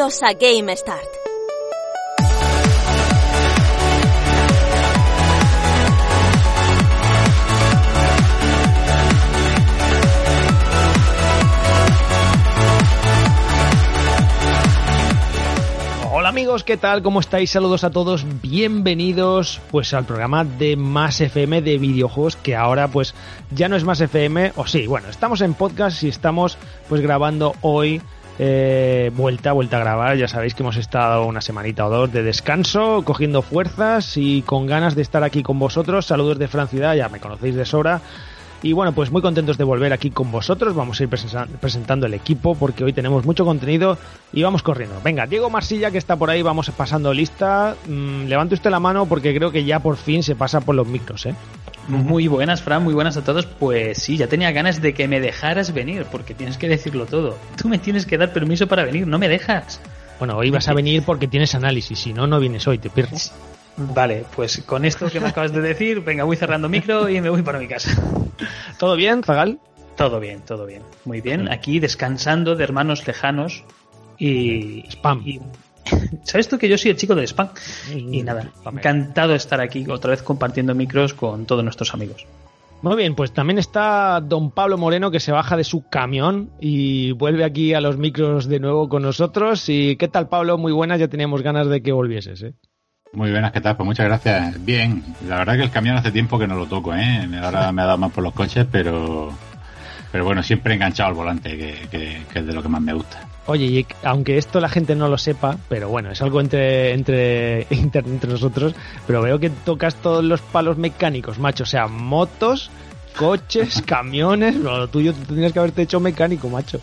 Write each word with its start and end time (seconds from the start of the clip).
Bienvenidos 0.00 0.22
a 0.22 0.32
Game 0.32 0.76
Start. 0.76 1.04
Hola 16.10 16.30
amigos, 16.30 16.64
¿qué 16.64 16.78
tal? 16.78 17.02
¿Cómo 17.02 17.20
estáis? 17.20 17.50
Saludos 17.50 17.84
a 17.84 17.90
todos, 17.90 18.24
bienvenidos 18.40 19.60
pues 19.70 19.92
al 19.92 20.06
programa 20.06 20.46
de 20.46 20.76
Más 20.76 21.20
FM 21.20 21.60
de 21.60 21.76
videojuegos 21.76 22.36
que 22.36 22.56
ahora 22.56 22.88
pues 22.88 23.14
ya 23.50 23.68
no 23.68 23.76
es 23.76 23.84
Más 23.84 24.00
FM, 24.00 24.52
o 24.56 24.66
sí, 24.66 24.86
bueno, 24.86 25.10
estamos 25.10 25.42
en 25.42 25.52
podcast 25.52 26.02
y 26.04 26.08
estamos 26.08 26.56
pues 26.88 27.02
grabando 27.02 27.54
hoy 27.60 28.00
eh, 28.42 29.10
vuelta, 29.14 29.52
vuelta 29.52 29.76
a 29.76 29.80
grabar. 29.80 30.16
Ya 30.16 30.26
sabéis 30.26 30.54
que 30.54 30.62
hemos 30.62 30.76
estado 30.76 31.26
una 31.26 31.42
semanita 31.42 31.86
o 31.86 31.90
dos 31.90 32.10
de 32.10 32.22
descanso, 32.22 33.02
cogiendo 33.04 33.42
fuerzas 33.42 34.16
y 34.16 34.40
con 34.40 34.66
ganas 34.66 34.94
de 34.94 35.02
estar 35.02 35.22
aquí 35.22 35.42
con 35.42 35.58
vosotros. 35.58 36.06
Saludos 36.06 36.38
de 36.38 36.48
Francia, 36.48 36.94
ya 36.94 37.10
me 37.10 37.20
conocéis 37.20 37.54
de 37.54 37.66
sobra. 37.66 38.00
Y 38.62 38.74
bueno, 38.74 38.92
pues 38.92 39.10
muy 39.10 39.22
contentos 39.22 39.56
de 39.56 39.64
volver 39.64 39.92
aquí 39.92 40.10
con 40.10 40.30
vosotros. 40.30 40.74
Vamos 40.74 41.00
a 41.00 41.04
ir 41.04 41.08
presentando 41.08 42.06
el 42.06 42.14
equipo 42.14 42.54
porque 42.54 42.84
hoy 42.84 42.92
tenemos 42.92 43.24
mucho 43.24 43.44
contenido 43.44 43.96
y 44.32 44.42
vamos 44.42 44.62
corriendo. 44.62 44.96
Venga, 45.02 45.26
Diego 45.26 45.48
Marsilla 45.48 45.90
que 45.90 45.98
está 45.98 46.16
por 46.16 46.28
ahí, 46.28 46.42
vamos 46.42 46.70
pasando 46.70 47.14
lista. 47.14 47.74
Mm, 47.86 48.26
levante 48.26 48.54
usted 48.54 48.70
la 48.70 48.80
mano 48.80 49.06
porque 49.06 49.34
creo 49.34 49.50
que 49.50 49.64
ya 49.64 49.80
por 49.80 49.96
fin 49.96 50.22
se 50.22 50.36
pasa 50.36 50.60
por 50.60 50.74
los 50.74 50.86
micros, 50.86 51.24
¿eh? 51.26 51.34
Muy 51.88 52.28
buenas, 52.28 52.62
Fran, 52.62 52.84
muy 52.84 52.92
buenas 52.92 53.16
a 53.16 53.24
todos. 53.24 53.46
Pues 53.46 53.98
sí, 53.98 54.16
ya 54.16 54.26
tenía 54.26 54.52
ganas 54.52 54.82
de 54.82 54.92
que 54.92 55.08
me 55.08 55.20
dejaras 55.20 55.72
venir, 55.72 56.06
porque 56.12 56.34
tienes 56.34 56.58
que 56.58 56.68
decirlo 56.68 57.06
todo. 57.06 57.36
Tú 57.60 57.68
me 57.68 57.78
tienes 57.78 58.04
que 58.04 58.18
dar 58.18 58.32
permiso 58.32 58.66
para 58.66 58.84
venir, 58.84 59.06
no 59.06 59.18
me 59.18 59.28
dejas. 59.28 59.80
Bueno, 60.18 60.36
hoy 60.36 60.50
vas 60.50 60.68
a 60.68 60.74
venir 60.74 61.02
porque 61.02 61.26
tienes 61.26 61.54
análisis, 61.54 61.98
si 61.98 62.12
no, 62.12 62.26
no 62.26 62.38
vienes 62.38 62.68
hoy, 62.68 62.78
te 62.78 62.90
pierdes. 62.90 63.32
Vale, 63.94 64.24
pues 64.34 64.62
con 64.66 64.84
esto 64.84 65.08
que 65.10 65.20
me 65.20 65.28
acabas 65.28 65.52
de 65.52 65.60
decir, 65.60 66.00
venga, 66.02 66.24
voy 66.24 66.36
cerrando 66.36 66.68
micro 66.68 67.08
y 67.08 67.20
me 67.20 67.30
voy 67.30 67.42
para 67.42 67.58
mi 67.58 67.66
casa. 67.66 67.90
¿Todo 68.78 68.94
bien, 68.96 69.22
Zagal? 69.22 69.58
Todo 69.96 70.20
bien, 70.20 70.40
todo 70.40 70.66
bien. 70.66 70.82
Muy 71.04 71.20
bien, 71.20 71.50
aquí 71.50 71.80
descansando 71.80 72.56
de 72.56 72.64
hermanos 72.64 73.06
lejanos 73.06 73.64
y... 74.18 74.84
Spam. 74.90 75.22
Y, 75.24 75.40
¿Sabes 76.24 76.48
tú 76.48 76.58
que 76.58 76.68
yo 76.68 76.76
soy 76.76 76.90
el 76.90 76.96
chico 76.96 77.14
del 77.14 77.26
spam? 77.26 77.48
Y 77.94 78.22
nada, 78.22 78.50
encantado 78.66 79.30
de 79.30 79.36
estar 79.36 79.60
aquí 79.60 79.86
otra 79.88 80.10
vez 80.10 80.22
compartiendo 80.22 80.74
micros 80.74 81.14
con 81.14 81.46
todos 81.46 81.64
nuestros 81.64 81.94
amigos. 81.94 82.26
Muy 82.82 82.96
bien, 82.96 83.14
pues 83.14 83.32
también 83.32 83.58
está 83.58 84.20
don 84.22 84.50
Pablo 84.50 84.78
Moreno 84.78 85.10
que 85.10 85.20
se 85.20 85.32
baja 85.32 85.56
de 85.56 85.64
su 85.64 85.86
camión 85.88 86.50
y 86.60 87.12
vuelve 87.12 87.44
aquí 87.44 87.74
a 87.74 87.80
los 87.80 87.98
micros 87.98 88.46
de 88.46 88.58
nuevo 88.58 88.88
con 88.88 89.02
nosotros. 89.02 89.68
¿Y 89.68 89.96
qué 89.96 90.08
tal, 90.08 90.28
Pablo? 90.28 90.56
Muy 90.56 90.72
buenas, 90.72 90.98
ya 90.98 91.08
teníamos 91.08 91.42
ganas 91.42 91.68
de 91.68 91.82
que 91.82 91.92
volvieses, 91.92 92.42
¿eh? 92.42 92.54
Muy 93.12 93.30
buenas, 93.32 93.50
¿qué 93.52 93.60
tal? 93.60 93.76
Pues 93.76 93.86
muchas 93.86 94.06
gracias. 94.06 94.64
Bien, 94.64 95.02
la 95.26 95.38
verdad 95.38 95.56
que 95.56 95.62
el 95.62 95.70
camión 95.70 95.96
hace 95.96 96.12
tiempo 96.12 96.38
que 96.38 96.46
no 96.46 96.54
lo 96.54 96.66
toco, 96.66 96.94
¿eh? 96.94 97.28
Ahora 97.42 97.72
me 97.72 97.82
ha 97.82 97.86
dado 97.86 97.98
más 97.98 98.12
por 98.12 98.22
los 98.22 98.32
coches, 98.32 98.66
pero 98.70 99.32
pero 100.12 100.24
bueno, 100.24 100.42
siempre 100.42 100.74
enganchado 100.74 101.08
al 101.08 101.14
volante, 101.14 101.56
que, 101.56 101.88
que, 101.88 102.38
es 102.38 102.46
de 102.46 102.52
lo 102.52 102.62
que 102.62 102.68
más 102.68 102.80
me 102.80 102.92
gusta. 102.92 103.28
Oye, 103.46 103.64
y 103.66 103.86
aunque 104.04 104.38
esto 104.38 104.60
la 104.60 104.68
gente 104.68 104.94
no 104.94 105.08
lo 105.08 105.18
sepa, 105.18 105.56
pero 105.68 105.88
bueno, 105.88 106.10
es 106.10 106.20
algo 106.22 106.40
entre, 106.40 106.92
entre, 106.92 107.62
entre 107.70 108.30
nosotros, 108.30 108.74
pero 109.06 109.22
veo 109.22 109.38
que 109.38 109.50
tocas 109.50 109.96
todos 109.96 110.24
los 110.24 110.40
palos 110.40 110.78
mecánicos, 110.78 111.38
macho. 111.38 111.64
O 111.64 111.66
sea, 111.66 111.86
motos, 111.86 112.70
coches, 113.16 113.82
camiones. 113.86 114.56
lo 114.56 114.88
tuyo 114.88 115.12
tú 115.12 115.24
tendrías 115.24 115.52
que 115.52 115.58
haberte 115.58 115.82
hecho 115.82 116.00
mecánico, 116.00 116.48
macho. 116.48 116.80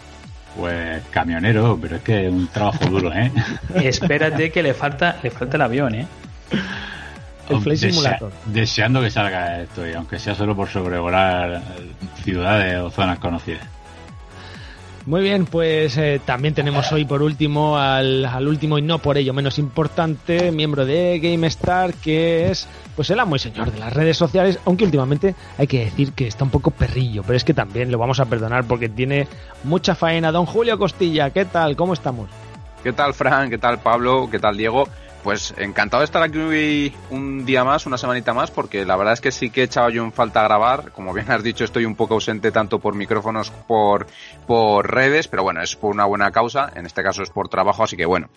Pues 0.56 1.04
camionero, 1.12 1.78
pero 1.80 1.98
es 1.98 2.02
que 2.02 2.28
es 2.28 2.34
un 2.34 2.48
trabajo 2.48 2.86
duro, 2.86 3.14
¿eh? 3.14 3.32
Espérate 3.76 4.52
que 4.52 4.64
le 4.64 4.74
falta, 4.74 5.18
le 5.22 5.30
falta 5.30 5.58
el 5.58 5.62
avión, 5.62 5.96
¿eh? 5.96 6.08
El 7.50 7.62
Flight 7.62 7.80
Simulator. 7.80 8.32
deseando 8.46 9.02
que 9.02 9.10
salga 9.10 9.62
esto, 9.62 9.88
y 9.88 9.94
aunque 9.94 10.20
sea 10.20 10.36
solo 10.36 10.56
por 10.56 10.68
sobrevolar 10.68 11.62
ciudades 12.24 12.80
o 12.80 12.90
zonas 12.90 13.20
conocidas. 13.20 13.77
Muy 15.08 15.22
bien, 15.22 15.46
pues 15.46 15.98
eh, 15.98 16.20
también 16.26 16.54
tenemos 16.54 16.92
hoy 16.92 17.06
por 17.06 17.22
último 17.22 17.78
al, 17.78 18.26
al, 18.26 18.46
último 18.46 18.78
y 18.78 18.82
no 18.82 19.00
por 19.00 19.18
ello 19.18 19.34
menos 19.34 19.58
importante 19.58 20.52
miembro 20.52 20.86
de 20.86 21.18
GameStar 21.20 21.94
que 21.94 22.52
es 22.52 22.68
pues 22.94 23.10
el 23.10 23.22
amo 23.22 23.38
y 23.38 23.40
señor 23.40 23.72
de 23.72 23.80
las 23.80 23.94
redes 23.94 24.18
sociales, 24.18 24.60
aunque 24.66 24.84
últimamente 24.84 25.34
hay 25.58 25.66
que 25.66 25.86
decir 25.86 26.12
que 26.12 26.28
está 26.28 26.44
un 26.44 26.50
poco 26.50 26.72
perrillo, 26.72 27.24
pero 27.24 27.38
es 27.38 27.46
que 27.46 27.54
también 27.54 27.90
lo 27.90 27.98
vamos 27.98 28.20
a 28.20 28.26
perdonar 28.26 28.66
porque 28.66 28.90
tiene 28.90 29.30
mucha 29.64 29.96
faena. 29.96 30.34
Don 30.34 30.46
Julio 30.46 30.78
Costilla, 30.78 31.30
¿qué 31.30 31.46
tal? 31.46 31.78
¿Cómo 31.78 31.94
estamos? 31.94 32.30
¿Qué 32.84 32.92
tal 32.92 33.14
Fran? 33.14 33.50
¿Qué 33.50 33.58
tal 33.58 33.80
Pablo? 33.80 34.28
¿Qué 34.30 34.40
tal 34.40 34.58
Diego? 34.58 34.90
Pues 35.28 35.54
encantado 35.58 36.00
de 36.00 36.06
estar 36.06 36.24
aquí 36.24 36.94
un 37.10 37.46
día 37.46 37.66
más, 37.66 37.86
una 37.86 37.98
semanita 37.98 38.34
más, 38.34 38.50
porque 38.50 38.86
la 38.86 38.96
verdad 38.96 39.12
es 39.12 39.20
que 39.20 39.34
sí 39.34 39.50
que 39.50 39.60
he 39.60 39.64
echado 39.66 39.90
yo 39.90 40.06
en 40.06 40.14
falta 40.14 40.42
grabar. 40.42 40.94
Como 40.94 41.14
bien 41.14 41.30
has 41.30 41.44
dicho, 41.44 41.66
estoy 41.66 41.84
un 41.84 41.96
poco 41.96 42.14
ausente 42.14 42.50
tanto 42.50 42.80
por 42.80 42.96
micrófonos 42.96 43.52
por, 43.52 44.08
por 44.48 44.90
redes, 44.90 45.28
pero 45.28 45.44
bueno, 45.44 45.62
es 45.62 45.76
por 45.76 45.94
una 45.94 46.06
buena 46.06 46.32
causa. 46.32 46.72
En 46.76 46.86
este 46.86 47.04
caso 47.04 47.24
es 47.24 47.30
por 47.30 47.50
trabajo, 47.50 47.84
así 47.84 47.98
que 47.98 48.06
bueno, 48.06 48.30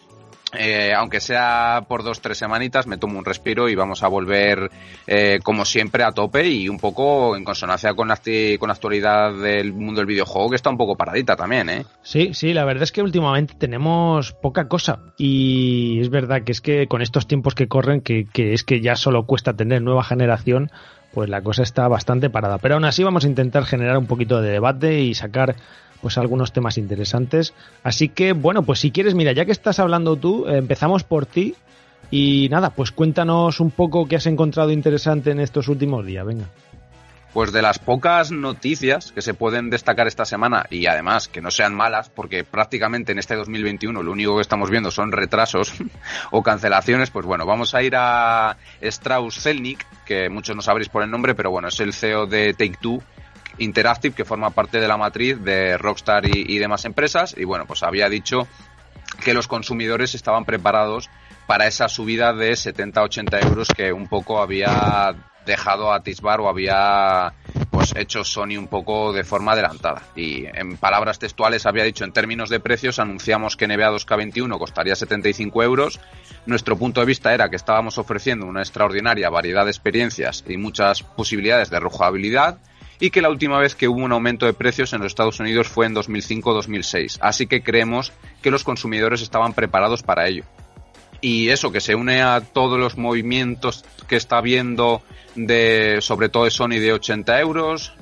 eh, 0.58 0.92
aunque 0.96 1.20
sea 1.20 1.84
por 1.88 2.02
dos 2.02 2.20
tres 2.20 2.38
semanitas, 2.38 2.86
me 2.86 2.98
tomo 2.98 3.18
un 3.18 3.24
respiro 3.24 3.68
y 3.68 3.74
vamos 3.74 4.02
a 4.02 4.08
volver 4.08 4.70
eh, 5.06 5.38
como 5.42 5.64
siempre 5.64 6.02
a 6.02 6.12
tope 6.12 6.48
y 6.48 6.68
un 6.68 6.78
poco 6.78 7.36
en 7.36 7.44
consonancia 7.44 7.94
con 7.94 8.08
la, 8.08 8.16
con 8.58 8.68
la 8.68 8.74
actualidad 8.74 9.32
del 9.34 9.72
mundo 9.72 10.00
del 10.00 10.06
videojuego 10.06 10.50
que 10.50 10.56
está 10.56 10.70
un 10.70 10.76
poco 10.76 10.96
paradita 10.96 11.36
también, 11.36 11.68
¿eh? 11.68 11.84
Sí, 12.02 12.34
sí, 12.34 12.52
la 12.52 12.64
verdad 12.64 12.82
es 12.82 12.92
que 12.92 13.02
últimamente 13.02 13.54
tenemos 13.58 14.32
poca 14.32 14.68
cosa 14.68 15.00
y 15.16 16.00
es 16.00 16.10
verdad 16.10 16.42
que 16.42 16.52
es 16.52 16.60
que 16.60 16.86
con 16.88 17.02
estos 17.02 17.26
tiempos 17.26 17.54
que 17.54 17.68
corren, 17.68 18.00
que, 18.00 18.26
que 18.32 18.52
es 18.52 18.64
que 18.64 18.80
ya 18.80 18.96
solo 18.96 19.26
cuesta 19.26 19.54
tener 19.54 19.82
nueva 19.82 20.02
generación, 20.02 20.70
pues 21.12 21.28
la 21.28 21.42
cosa 21.42 21.62
está 21.62 21.88
bastante 21.88 22.30
parada. 22.30 22.58
Pero 22.58 22.74
aún 22.74 22.84
así 22.84 23.02
vamos 23.02 23.24
a 23.24 23.28
intentar 23.28 23.64
generar 23.64 23.98
un 23.98 24.06
poquito 24.06 24.40
de 24.40 24.50
debate 24.50 25.00
y 25.00 25.14
sacar 25.14 25.56
pues 26.00 26.18
algunos 26.18 26.52
temas 26.52 26.78
interesantes. 26.78 27.54
Así 27.82 28.08
que, 28.08 28.32
bueno, 28.32 28.62
pues 28.62 28.80
si 28.80 28.90
quieres, 28.90 29.14
mira, 29.14 29.32
ya 29.32 29.44
que 29.44 29.52
estás 29.52 29.78
hablando 29.78 30.16
tú, 30.16 30.46
eh, 30.46 30.58
empezamos 30.58 31.04
por 31.04 31.26
ti. 31.26 31.54
Y 32.10 32.48
nada, 32.50 32.70
pues 32.70 32.90
cuéntanos 32.90 33.60
un 33.60 33.70
poco 33.70 34.06
qué 34.08 34.16
has 34.16 34.26
encontrado 34.26 34.70
interesante 34.70 35.30
en 35.30 35.40
estos 35.40 35.68
últimos 35.68 36.04
días, 36.04 36.26
venga. 36.26 36.46
pues 37.32 37.52
de 37.52 37.62
las 37.62 37.78
pocas 37.78 38.32
noticias 38.32 39.12
que 39.12 39.22
se 39.22 39.34
pueden 39.34 39.70
destacar 39.70 40.08
esta 40.08 40.24
semana 40.24 40.66
y 40.70 40.86
además 40.86 41.28
que 41.28 41.40
no 41.40 41.50
sean 41.52 41.74
malas, 41.74 42.08
porque 42.08 42.42
prácticamente 42.42 43.12
en 43.12 43.20
este 43.20 43.36
2021 43.36 44.02
lo 44.02 44.10
único 44.10 44.34
que 44.34 44.42
estamos 44.42 44.70
viendo 44.70 44.90
son 44.90 45.12
retrasos 45.12 45.72
o 46.32 46.42
cancelaciones, 46.42 47.10
pues 47.10 47.26
bueno, 47.26 47.46
vamos 47.46 47.74
a 47.74 47.82
ir 47.82 47.94
a 47.96 48.56
Strauss 48.80 49.40
Zelnick, 49.40 49.86
que 50.04 50.28
muchos 50.28 50.56
no 50.56 50.62
sabréis 50.62 50.88
por 50.88 51.04
el 51.04 51.10
nombre, 51.10 51.36
pero 51.36 51.50
bueno, 51.52 51.68
es 51.68 51.78
el 51.78 51.92
CEO 51.92 52.26
de 52.26 52.52
Take 52.54 52.78
Two 52.80 53.00
Interactive, 53.60 54.14
que 54.14 54.24
forma 54.24 54.50
parte 54.50 54.80
de 54.80 54.88
la 54.88 54.96
matriz 54.96 55.40
de 55.42 55.78
Rockstar 55.78 56.26
y, 56.26 56.44
y 56.48 56.58
demás 56.58 56.84
empresas, 56.84 57.34
y 57.38 57.44
bueno, 57.44 57.66
pues 57.66 57.82
había 57.82 58.08
dicho 58.08 58.48
que 59.22 59.34
los 59.34 59.48
consumidores 59.48 60.14
estaban 60.14 60.44
preparados 60.44 61.08
para 61.46 61.66
esa 61.66 61.88
subida 61.88 62.32
de 62.32 62.52
70-80 62.52 63.44
euros 63.44 63.68
que 63.68 63.92
un 63.92 64.06
poco 64.08 64.40
había 64.40 65.14
dejado 65.44 65.92
atisbar 65.92 66.40
o 66.40 66.48
había 66.48 67.32
pues 67.70 67.94
hecho 67.96 68.24
Sony 68.24 68.56
un 68.58 68.68
poco 68.68 69.12
de 69.12 69.24
forma 69.24 69.52
adelantada. 69.52 70.02
Y 70.14 70.44
en 70.46 70.76
palabras 70.76 71.18
textuales 71.18 71.66
había 71.66 71.84
dicho 71.84 72.04
en 72.04 72.12
términos 72.12 72.50
de 72.50 72.60
precios 72.60 72.98
anunciamos 72.98 73.56
que 73.56 73.66
NBA 73.66 73.90
2K21 73.90 74.58
costaría 74.58 74.94
75 74.94 75.62
euros. 75.62 76.00
Nuestro 76.46 76.76
punto 76.76 77.00
de 77.00 77.06
vista 77.06 77.34
era 77.34 77.48
que 77.48 77.56
estábamos 77.56 77.98
ofreciendo 77.98 78.46
una 78.46 78.60
extraordinaria 78.60 79.30
variedad 79.30 79.64
de 79.64 79.70
experiencias 79.70 80.44
y 80.46 80.56
muchas 80.56 81.02
posibilidades 81.02 81.70
de 81.70 81.80
rejugabilidad 81.80 82.58
y 83.00 83.10
que 83.10 83.22
la 83.22 83.30
última 83.30 83.58
vez 83.58 83.74
que 83.74 83.88
hubo 83.88 84.04
un 84.04 84.12
aumento 84.12 84.46
de 84.46 84.52
precios 84.52 84.92
en 84.92 85.00
los 85.00 85.08
Estados 85.08 85.40
Unidos 85.40 85.68
fue 85.68 85.86
en 85.86 85.94
2005-2006. 85.94 87.18
Así 87.20 87.46
que 87.46 87.62
creemos 87.62 88.12
que 88.42 88.50
los 88.50 88.62
consumidores 88.62 89.22
estaban 89.22 89.54
preparados 89.54 90.02
para 90.02 90.28
ello 90.28 90.44
y 91.20 91.48
eso 91.48 91.72
que 91.72 91.80
se 91.80 91.94
une 91.94 92.22
a 92.22 92.40
todos 92.40 92.78
los 92.78 92.96
movimientos 92.96 93.84
que 94.08 94.16
está 94.16 94.40
viendo 94.40 95.02
de 95.34 95.98
sobre 96.00 96.28
todo 96.28 96.44
de 96.44 96.50
Sony 96.50 96.80
de 96.80 96.92
80 96.92 97.40
euros. 97.40 97.92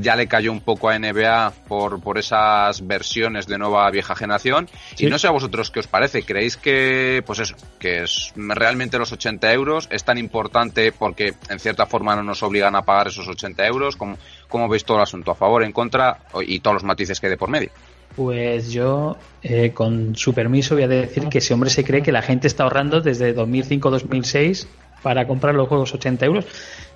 Ya 0.00 0.16
le 0.16 0.26
cayó 0.26 0.52
un 0.52 0.60
poco 0.60 0.88
a 0.88 0.98
NBA 0.98 1.52
por, 1.68 2.00
por 2.00 2.18
esas 2.18 2.86
versiones 2.86 3.46
de 3.46 3.58
nueva 3.58 3.90
vieja 3.90 4.14
generación. 4.14 4.68
Y 4.98 5.06
no 5.06 5.18
sé 5.18 5.28
a 5.28 5.30
vosotros 5.30 5.70
qué 5.70 5.80
os 5.80 5.86
parece. 5.86 6.22
Creéis 6.22 6.56
que 6.56 7.22
pues 7.26 7.38
eso 7.38 7.54
que 7.78 8.02
es 8.02 8.32
realmente 8.36 8.98
los 8.98 9.12
80 9.12 9.52
euros 9.52 9.88
es 9.90 10.04
tan 10.04 10.18
importante 10.18 10.92
porque 10.92 11.34
en 11.48 11.58
cierta 11.58 11.86
forma 11.86 12.16
no 12.16 12.22
nos 12.22 12.42
obligan 12.42 12.76
a 12.76 12.82
pagar 12.82 13.08
esos 13.08 13.28
80 13.28 13.66
euros 13.66 13.96
como 13.96 14.18
cómo 14.48 14.68
veis 14.68 14.84
todo 14.84 14.98
el 14.98 15.02
asunto 15.02 15.30
a 15.30 15.34
favor 15.34 15.64
en 15.64 15.72
contra 15.72 16.18
y 16.46 16.60
todos 16.60 16.74
los 16.74 16.84
matices 16.84 17.20
que 17.20 17.26
hay 17.26 17.30
de 17.32 17.36
por 17.36 17.50
medio 17.50 17.70
pues 18.16 18.70
yo, 18.70 19.16
eh, 19.42 19.72
con 19.72 20.16
su 20.16 20.34
permiso, 20.34 20.74
voy 20.74 20.84
a 20.84 20.88
decir 20.88 21.28
que 21.28 21.38
ese 21.38 21.54
hombre 21.54 21.70
se 21.70 21.84
cree 21.84 22.02
que 22.02 22.12
la 22.12 22.22
gente 22.22 22.46
está 22.46 22.64
ahorrando 22.64 23.00
desde 23.00 23.34
2005-2006 23.34 24.66
para 25.02 25.26
comprar 25.26 25.54
los 25.54 25.68
juegos 25.68 25.92
80 25.94 26.24
euros. 26.26 26.46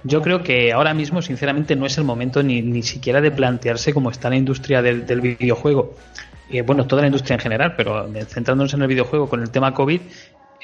Yo 0.04 0.22
creo 0.22 0.42
que 0.42 0.72
ahora 0.72 0.94
mismo, 0.94 1.20
sinceramente, 1.20 1.76
no 1.76 1.86
es 1.86 1.98
el 1.98 2.04
momento 2.04 2.42
ni, 2.42 2.62
ni 2.62 2.82
siquiera 2.82 3.20
de 3.20 3.30
plantearse 3.30 3.92
cómo 3.92 4.10
está 4.10 4.30
la 4.30 4.36
industria 4.36 4.80
del, 4.80 5.20
videojuego. 5.20 5.94
y 6.48 6.60
bueno, 6.62 6.86
toda 6.86 7.02
la 7.02 7.08
industria 7.08 7.34
en 7.34 7.40
general, 7.40 7.74
pero 7.76 8.08
centrándonos 8.26 8.72
en 8.74 8.82
el 8.82 8.88
videojuego 8.88 9.28
con 9.28 9.42
el 9.42 9.50
tema 9.50 9.74
COVID, 9.74 10.00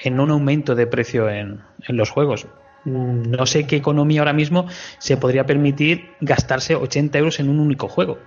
en 0.02 0.20
un 0.20 0.30
aumento 0.30 0.74
de 0.74 0.86
precio 0.86 1.28
en, 1.28 1.60
en 1.86 1.96
los 1.96 2.10
juegos. 2.10 2.46
No 2.84 3.46
sé 3.46 3.66
qué 3.66 3.76
economía 3.76 4.20
ahora 4.20 4.32
mismo 4.32 4.66
se 4.98 5.16
podría 5.16 5.46
permitir 5.46 6.10
gastarse 6.20 6.74
80 6.74 7.18
euros 7.18 7.40
en 7.40 7.48
un 7.48 7.58
único 7.58 7.88
juego 7.88 8.18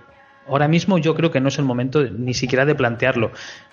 ahora 0.48 0.68
mismo 0.68 0.98
yo 0.98 1.14
creo 1.14 1.30
que 1.30 1.40
no 1.40 1.48
es 1.48 1.58
el 1.58 1.64
momento 1.64 2.02
ni 2.04 2.34
siquiera 2.34 2.64
de 2.64 2.74
plantearlo. 2.74 3.30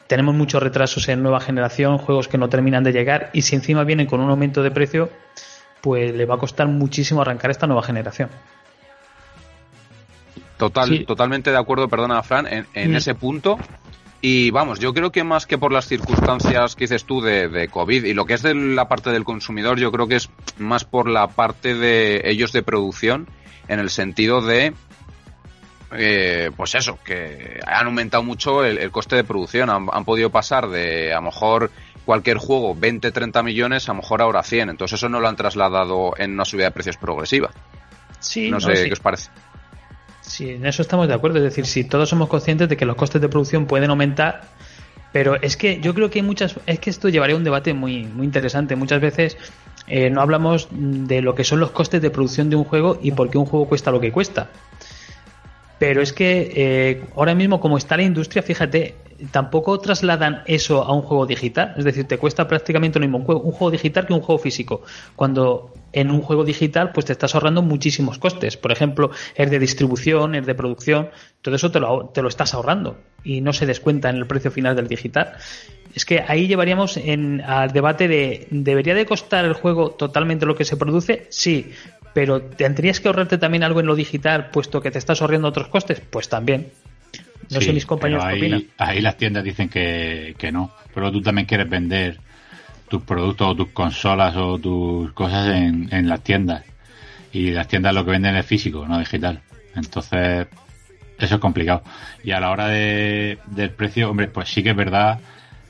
Tenemos 0.07 0.35
muchos 0.35 0.61
retrasos 0.61 1.07
en 1.09 1.23
nueva 1.23 1.39
generación, 1.39 1.97
juegos 1.97 2.27
que 2.27 2.37
no 2.37 2.49
terminan 2.49 2.83
de 2.83 2.91
llegar 2.91 3.29
y 3.33 3.41
si 3.41 3.55
encima 3.55 3.83
vienen 3.83 4.07
con 4.07 4.19
un 4.19 4.29
aumento 4.29 4.61
de 4.61 4.71
precio, 4.71 5.09
pues 5.81 6.13
le 6.13 6.25
va 6.25 6.35
a 6.35 6.37
costar 6.37 6.67
muchísimo 6.67 7.21
arrancar 7.21 7.51
esta 7.51 7.67
nueva 7.67 7.83
generación. 7.83 8.29
Total, 10.57 11.05
Totalmente 11.05 11.51
de 11.51 11.57
acuerdo, 11.57 11.89
perdona, 11.89 12.23
Fran, 12.23 12.47
en, 12.47 12.91
mm. 12.91 12.95
ese 12.95 13.15
punto. 13.15 13.57
Y 14.21 14.49
vamos, 14.51 14.79
yo 14.79 14.93
creo 14.93 15.11
que 15.11 15.23
más 15.23 15.45
que 15.45 15.57
por 15.57 15.71
las 15.71 15.85
circunstancias 15.85 16.75
que 16.75 16.85
dices 16.85 17.03
tú 17.03 17.21
de, 17.21 17.47
de, 17.49 17.67
COVID 17.67 18.05
y 18.05 18.13
lo 18.13 18.25
que 18.25 18.33
es 18.33 18.41
de 18.41 18.55
la 18.55 18.87
parte 18.87 19.11
del 19.11 19.23
consumidor, 19.23 19.77
yo 19.77 19.91
creo 19.91 20.07
que 20.07 20.15
es 20.15 20.29
más 20.57 20.85
por 20.85 21.09
la 21.09 21.27
parte 21.27 21.75
de 21.75 22.21
ellos 22.23 22.51
de 22.51 22.63
producción, 22.63 23.27
en 23.67 23.79
el 23.79 23.89
sentido 23.89 24.41
de 24.41 24.73
eh, 25.97 26.51
pues 26.55 26.75
eso, 26.75 26.99
que 27.03 27.59
han 27.65 27.87
aumentado 27.87 28.23
mucho 28.23 28.63
el, 28.63 28.91
coste 28.91 29.15
de 29.15 29.23
producción. 29.23 29.69
Han, 29.69 30.05
podido 30.05 30.29
pasar 30.29 30.69
de 30.69 31.13
a 31.13 31.17
lo 31.17 31.23
mejor 31.23 31.71
cualquier 32.05 32.37
juego 32.37 32.75
20, 32.75 33.11
30 33.11 33.43
millones, 33.43 33.89
a 33.89 33.93
lo 33.93 34.01
mejor 34.01 34.21
ahora 34.21 34.43
100. 34.43 34.69
Entonces 34.69 34.99
eso 34.99 35.09
no 35.09 35.19
lo 35.19 35.27
han 35.27 35.35
trasladado 35.35 36.13
en 36.17 36.33
una 36.33 36.45
subida 36.45 36.65
de 36.65 36.71
precios 36.71 36.97
progresiva. 36.97 37.51
Sí, 38.19 38.49
no, 38.49 38.59
sé 38.59 38.85
qué 38.85 38.93
os 38.93 38.99
parece. 38.99 39.29
Sí, 40.21 40.51
en 40.51 40.65
eso 40.65 40.81
estamos 40.81 41.07
de 41.07 41.13
acuerdo. 41.13 41.37
Es 41.37 41.43
decir, 41.43 41.65
si 41.65 41.83
todos 41.83 42.09
somos 42.09 42.27
conscientes 42.29 42.67
de 42.67 42.77
que 42.77 42.85
los 42.85 42.95
costes 42.95 43.21
de 43.21 43.29
producción 43.29 43.67
pueden 43.67 43.89
aumentar, 43.89 44.43
pero 45.11 45.41
es 45.41 45.55
que 45.55 45.79
yo 45.79 45.93
creo 45.93 46.09
que 46.09 46.19
hay 46.19 46.25
muchas. 46.25 46.59
Es 46.65 46.79
que 46.79 46.89
esto 46.89 47.09
llevaría 47.09 47.35
un 47.35 47.43
debate 47.43 47.73
muy, 47.73 48.05
muy 48.05 48.25
interesante. 48.25 48.75
Muchas 48.75 48.99
veces 48.99 49.37
eh, 49.87 50.09
no 50.09 50.21
hablamos 50.21 50.67
de 50.71 51.21
lo 51.21 51.35
que 51.35 51.43
son 51.43 51.59
los 51.59 51.71
costes 51.71 52.01
de 52.01 52.09
producción 52.09 52.49
de 52.49 52.55
un 52.55 52.63
juego 52.63 52.99
y 53.01 53.11
por 53.11 53.29
qué 53.29 53.37
un 53.37 53.45
juego 53.45 53.67
cuesta 53.67 53.91
lo 53.91 54.01
que 54.01 54.11
cuesta. 54.11 54.49
Pero 55.79 56.01
es 56.01 56.13
que 56.13 56.51
eh, 56.55 57.03
ahora 57.15 57.35
mismo, 57.35 57.59
como 57.59 57.77
está 57.77 57.97
la 57.97 58.03
industria, 58.03 58.41
fíjate, 58.41 58.95
tampoco 59.31 59.79
trasladan 59.79 60.43
eso 60.45 60.83
a 60.83 60.93
un 60.93 61.01
juego 61.01 61.25
digital. 61.25 61.73
Es 61.77 61.85
decir, 61.85 62.05
te 62.05 62.17
cuesta 62.17 62.47
prácticamente 62.47 62.99
lo 62.99 63.05
mismo 63.05 63.19
un 63.19 63.25
juego, 63.25 63.41
un 63.41 63.51
juego 63.51 63.71
digital 63.71 64.05
que 64.05 64.13
un 64.13 64.21
juego 64.21 64.39
físico. 64.39 64.83
Cuando 65.15 65.73
en 65.93 66.11
un 66.11 66.21
juego 66.21 66.43
digital, 66.43 66.91
pues 66.93 67.05
te 67.05 67.13
estás 67.13 67.35
ahorrando 67.35 67.61
muchísimos 67.61 68.19
costes. 68.19 68.57
Por 68.57 68.71
ejemplo, 68.71 69.11
el 69.35 69.49
de 69.49 69.59
distribución, 69.59 70.35
el 70.35 70.45
de 70.45 70.55
producción, 70.55 71.09
todo 71.41 71.55
eso 71.55 71.71
te 71.71 71.79
lo, 71.79 72.09
te 72.13 72.21
lo 72.21 72.27
estás 72.27 72.53
ahorrando 72.53 72.97
y 73.23 73.41
no 73.41 73.53
se 73.53 73.65
descuenta 73.65 74.09
en 74.09 74.17
el 74.17 74.27
precio 74.27 74.51
final 74.51 74.75
del 74.75 74.87
digital. 74.87 75.33
Es 75.93 76.03
que 76.03 76.23
ahí 76.27 76.47
llevaríamos 76.47 76.97
en, 76.97 77.41
al 77.41 77.71
debate 77.71 78.09
de 78.09 78.47
¿debería 78.51 78.93
de 78.93 79.05
costar 79.05 79.45
el 79.45 79.53
juego 79.53 79.91
totalmente 79.91 80.45
lo 80.45 80.55
que 80.55 80.65
se 80.65 80.75
produce? 80.75 81.27
Sí, 81.29 81.71
pero 82.15 82.41
¿tendrías 82.41 83.01
que 83.01 83.09
ahorrarte 83.09 83.37
también 83.37 83.61
algo 83.61 83.81
en 83.81 83.87
lo 83.87 83.93
digital 83.93 84.49
puesto 84.49 84.81
que 84.81 84.89
te 84.89 84.97
estás 84.97 85.21
ahorrando 85.21 85.49
otros 85.49 85.67
costes? 85.67 85.99
Pues 85.99 86.29
también. 86.29 86.71
No 87.51 87.59
sé 87.59 87.73
mis 87.73 87.85
compañeros 87.85 88.23
ahí, 88.23 88.39
qué 88.39 88.45
opinan. 88.45 88.63
Ahí 88.77 89.01
las 89.01 89.17
tiendas 89.17 89.43
dicen 89.43 89.67
que, 89.67 90.49
no, 90.53 90.71
pero 90.93 91.11
tú 91.11 91.21
también 91.21 91.45
quieres 91.45 91.69
vender 91.69 92.17
tus 92.87 93.03
productos 93.03 93.49
o 93.49 93.55
tus 93.55 93.67
consolas 93.71 94.33
o 94.37 94.57
tus 94.57 95.11
cosas 95.11 95.57
en, 95.57 95.89
en 95.91 96.07
las 96.07 96.23
tiendas. 96.23 96.63
Y 97.33 97.51
las 97.51 97.67
tiendas 97.67 97.93
lo 97.93 98.05
que 98.05 98.11
venden 98.11 98.37
es 98.37 98.45
físico, 98.45 98.87
no 98.87 98.97
digital. 98.97 99.41
Entonces, 99.75 100.47
eso 101.19 101.35
es 101.35 101.41
complicado. 101.41 101.83
Y 102.23 102.31
a 102.31 102.39
la 102.39 102.49
hora 102.49 102.69
de, 102.69 103.39
del 103.47 103.71
precio, 103.71 104.09
hombre, 104.09 104.29
pues 104.29 104.47
sí 104.47 104.63
que 104.63 104.69
es 104.69 104.75
verdad 104.77 105.19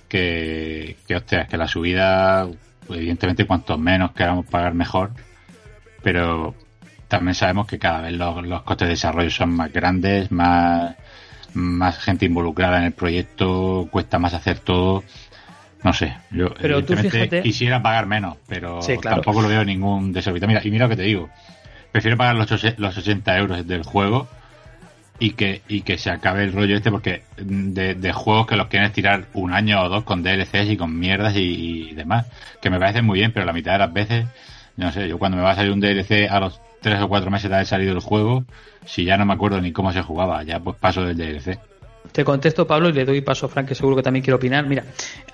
que, 0.07 0.95
que, 1.07 1.15
hostia, 1.15 1.47
que 1.47 1.57
la 1.57 1.67
subida, 1.67 2.47
evidentemente, 2.87 3.47
cuanto 3.47 3.79
menos 3.79 4.11
queramos 4.11 4.45
pagar, 4.45 4.75
mejor 4.75 5.09
pero 6.05 6.53
también 7.07 7.33
sabemos 7.33 7.65
que 7.65 7.79
cada 7.79 8.01
vez 8.01 8.13
los, 8.13 8.61
costes 8.61 8.87
de 8.87 8.91
desarrollo 8.91 9.31
son 9.31 9.49
más 9.55 9.73
grandes, 9.73 10.31
más, 10.31 10.95
más 11.55 11.97
gente 11.97 12.27
involucrada 12.27 12.77
en 12.77 12.83
el 12.83 12.91
proyecto, 12.91 13.87
cuesta 13.89 14.19
más 14.19 14.35
hacer 14.35 14.59
todo. 14.59 15.03
No 15.83 15.93
sé, 15.93 16.15
yo 16.29 16.53
pero 16.61 16.85
quisiera 17.41 17.81
pagar 17.81 18.05
menos, 18.05 18.37
pero 18.47 18.81
tampoco 19.01 19.41
lo 19.41 19.47
veo 19.47 19.65
ningún 19.65 20.13
desorbitado. 20.13 20.47
Mira, 20.47 20.61
y 20.63 20.69
mira 20.69 20.85
lo 20.85 20.89
que 20.89 20.97
te 20.97 21.01
digo, 21.01 21.27
prefiero 21.91 22.17
pagar 22.17 22.35
los, 22.35 22.51
los 22.77 22.97
80 22.99 23.37
euros 23.39 23.67
del 23.67 23.81
juego 23.81 24.27
y 25.17 25.31
que, 25.31 25.63
y 25.67 25.81
que 25.81 25.97
se 25.97 26.11
acabe 26.11 26.43
el 26.43 26.53
rollo 26.53 26.77
este 26.77 26.91
porque 26.91 27.23
de, 27.37 27.95
de, 27.95 28.13
juegos 28.13 28.45
que 28.45 28.57
los 28.57 28.67
quieres 28.67 28.91
tirar 28.91 29.25
un 29.33 29.53
año 29.53 29.81
o 29.81 29.89
dos 29.89 30.03
con 30.03 30.21
DLCs 30.21 30.69
y 30.69 30.77
con 30.77 30.99
mierdas 30.99 31.35
y, 31.35 31.89
y 31.89 31.95
demás, 31.95 32.27
que 32.61 32.69
me 32.69 32.77
parecen 32.77 33.05
muy 33.05 33.17
bien, 33.17 33.31
pero 33.31 33.47
la 33.47 33.53
mitad 33.53 33.71
de 33.71 33.79
las 33.79 33.91
veces 33.91 34.25
no 34.77 34.91
sé, 34.91 35.07
yo 35.07 35.17
cuando 35.17 35.37
me 35.37 35.43
va 35.43 35.51
a 35.51 35.55
salir 35.55 35.71
un 35.71 35.79
DLC 35.79 36.29
a 36.29 36.39
los 36.39 36.59
tres 36.81 37.01
o 37.01 37.07
cuatro 37.07 37.31
meses 37.31 37.49
de 37.49 37.55
haber 37.55 37.67
salido 37.67 37.93
el 37.93 37.99
juego, 37.99 38.45
si 38.85 39.05
ya 39.05 39.17
no 39.17 39.25
me 39.25 39.33
acuerdo 39.33 39.61
ni 39.61 39.71
cómo 39.71 39.91
se 39.91 40.01
jugaba, 40.01 40.43
ya 40.43 40.59
pues 40.59 40.77
paso 40.77 41.03
del 41.03 41.17
DLC. 41.17 41.59
Te 42.11 42.23
contesto, 42.23 42.67
Pablo, 42.67 42.89
y 42.89 42.93
le 42.93 43.05
doy 43.05 43.21
paso 43.21 43.47
a 43.47 43.49
Frank, 43.49 43.67
que 43.67 43.75
seguro 43.75 43.95
que 43.95 44.03
también 44.03 44.23
quiere 44.23 44.35
opinar. 44.35 44.65
Mira, 44.67 44.83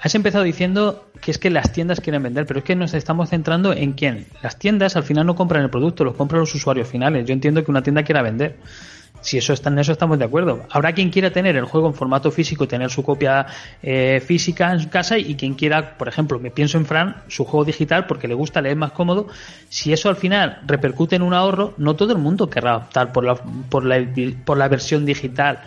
has 0.02 0.16
empezado 0.16 0.44
diciendo 0.44 1.06
que 1.20 1.32
es 1.32 1.38
que 1.38 1.50
las 1.50 1.74
tiendas 1.74 2.00
quieren 2.00 2.24
vender, 2.24 2.46
pero 2.46 2.60
es 2.60 2.66
que 2.66 2.76
nos 2.76 2.94
estamos 2.94 3.30
centrando 3.30 3.74
en 3.74 3.94
quién. 3.94 4.28
Las 4.42 4.58
tiendas 4.58 4.96
al 4.96 5.04
final 5.04 5.26
no 5.26 5.36
compran 5.36 5.64
el 5.64 5.70
producto, 5.70 6.04
los 6.04 6.16
compran 6.16 6.40
los 6.40 6.56
usuarios 6.56 6.88
finales. 6.88 7.26
Yo 7.26 7.34
entiendo 7.34 7.64
que 7.64 7.72
una 7.72 7.84
tienda 7.84 8.04
quiera 8.04 8.22
vender. 8.22 8.58
Si 9.22 9.38
eso 9.38 9.54
está 9.54 9.70
en 9.70 9.80
eso 9.80 9.92
estamos 9.92 10.20
de 10.20 10.26
acuerdo. 10.26 10.66
Habrá 10.70 10.94
quien 10.94 11.10
quiera 11.10 11.32
tener 11.32 11.56
el 11.56 11.66
juego 11.66 11.88
en 11.88 11.94
formato 11.94 12.32
físico, 12.32 12.68
tener 12.68 12.90
su 12.90 13.04
copia 13.04 13.46
eh, 13.82 14.22
física 14.26 14.72
en 14.72 14.80
su 14.80 14.90
casa 14.90 15.18
y 15.18 15.36
quien 15.36 15.54
quiera, 15.54 15.98
por 15.98 16.08
ejemplo, 16.08 16.40
me 16.40 16.52
pienso 16.52 16.78
en 16.78 16.86
Fran, 16.86 17.18
su 17.28 17.46
juego 17.46 17.66
digital 17.66 18.08
porque 18.08 18.28
le 18.28 18.34
gusta 18.34 18.62
leer 18.62 18.76
más 18.76 18.92
cómodo. 18.92 19.28
Si 19.70 19.94
eso 19.94 20.10
al 20.10 20.16
final 20.16 20.60
repercute 20.66 21.16
en 21.16 21.22
un 21.22 21.34
ahorro, 21.34 21.74
no 21.78 21.96
todo 21.96 22.14
el 22.14 22.20
mundo 22.20 22.50
querrá 22.50 22.78
optar 22.78 23.12
por 23.12 23.24
la, 23.24 23.36
por 23.36 23.86
la, 23.86 24.06
por 24.44 24.58
la 24.58 24.68
versión 24.68 25.06
digital. 25.06 25.60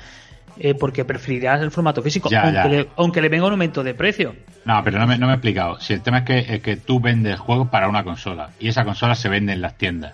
Eh, 0.56 0.72
porque 0.74 1.04
preferirás 1.04 1.60
el 1.62 1.72
formato 1.72 2.00
físico, 2.00 2.30
aunque, 2.32 2.68
Le, 2.68 2.88
aunque, 2.94 3.20
Le, 3.20 3.28
venga 3.28 3.44
un 3.46 3.50
aumento 3.50 3.82
de 3.82 3.92
precio. 3.92 4.36
No, 4.64 4.80
pero 4.84 5.00
no 5.00 5.06
me, 5.08 5.18
no 5.18 5.26
me 5.26 5.32
he 5.32 5.34
explicado. 5.34 5.80
Si 5.80 5.94
el 5.94 6.00
tema 6.00 6.18
es 6.18 6.24
que, 6.24 6.38
es 6.38 6.62
que 6.62 6.76
tú 6.76 7.00
vendes 7.00 7.40
juegos 7.40 7.70
para 7.70 7.88
una 7.88 8.04
consola 8.04 8.50
y 8.60 8.68
esa 8.68 8.84
consola 8.84 9.16
se 9.16 9.28
vende 9.28 9.52
en 9.52 9.60
las 9.60 9.76
tiendas. 9.76 10.12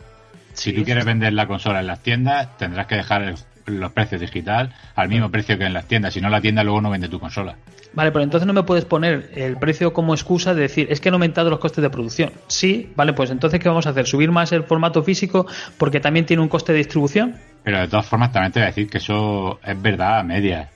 Si 0.61 0.73
tú 0.73 0.85
quieres 0.85 1.05
vender 1.05 1.33
la 1.33 1.47
consola 1.47 1.81
en 1.81 1.87
las 1.87 2.02
tiendas, 2.02 2.57
tendrás 2.59 2.87
que 2.87 2.97
dejar 2.97 3.23
el- 3.23 3.35
los 3.67 3.93
precios 3.93 4.21
digital 4.21 4.75
al 4.97 5.09
mismo 5.09 5.31
precio 5.31 5.57
que 5.59 5.64
en 5.64 5.73
las 5.73 5.87
tiendas. 5.87 6.12
Si 6.14 6.21
no, 6.21 6.29
la 6.29 6.40
tienda 6.40 6.64
luego 6.64 6.81
no 6.81 6.90
vende 6.90 7.09
tu 7.09 7.21
consola. 7.21 7.57
Vale, 7.93 8.11
pero 8.12 8.23
entonces 8.23 8.47
no 8.47 8.52
me 8.52 8.62
puedes 8.62 8.85
poner 8.85 9.31
el 9.35 9.57
precio 9.57 9.93
como 9.93 10.14
excusa 10.14 10.55
de 10.55 10.62
decir, 10.62 10.87
es 10.90 11.00
que 11.00 11.09
han 11.09 11.14
aumentado 11.14 11.50
los 11.50 11.59
costes 11.59 11.83
de 11.83 11.90
producción. 11.90 12.31
Sí, 12.47 12.93
vale, 12.97 13.12
pues 13.12 13.31
entonces 13.31 13.59
¿qué 13.61 13.69
vamos 13.69 13.87
a 13.87 13.90
hacer? 13.90 14.07
¿Subir 14.07 14.31
más 14.31 14.52
el 14.52 14.62
formato 14.64 15.02
físico 15.02 15.47
porque 15.76 15.99
también 16.00 16.25
tiene 16.26 16.43
un 16.43 16.49
coste 16.49 16.73
de 16.73 16.79
distribución? 16.79 17.37
Pero 17.64 17.81
de 17.81 17.88
todas 17.88 18.07
formas, 18.07 18.33
también 18.33 18.52
te 18.52 18.61
voy 18.61 18.64
a 18.64 18.67
decir 18.69 18.88
que 18.88 18.99
eso 18.99 19.59
es 19.64 19.81
verdad 19.83 20.21
a 20.21 20.23
medias. 20.23 20.69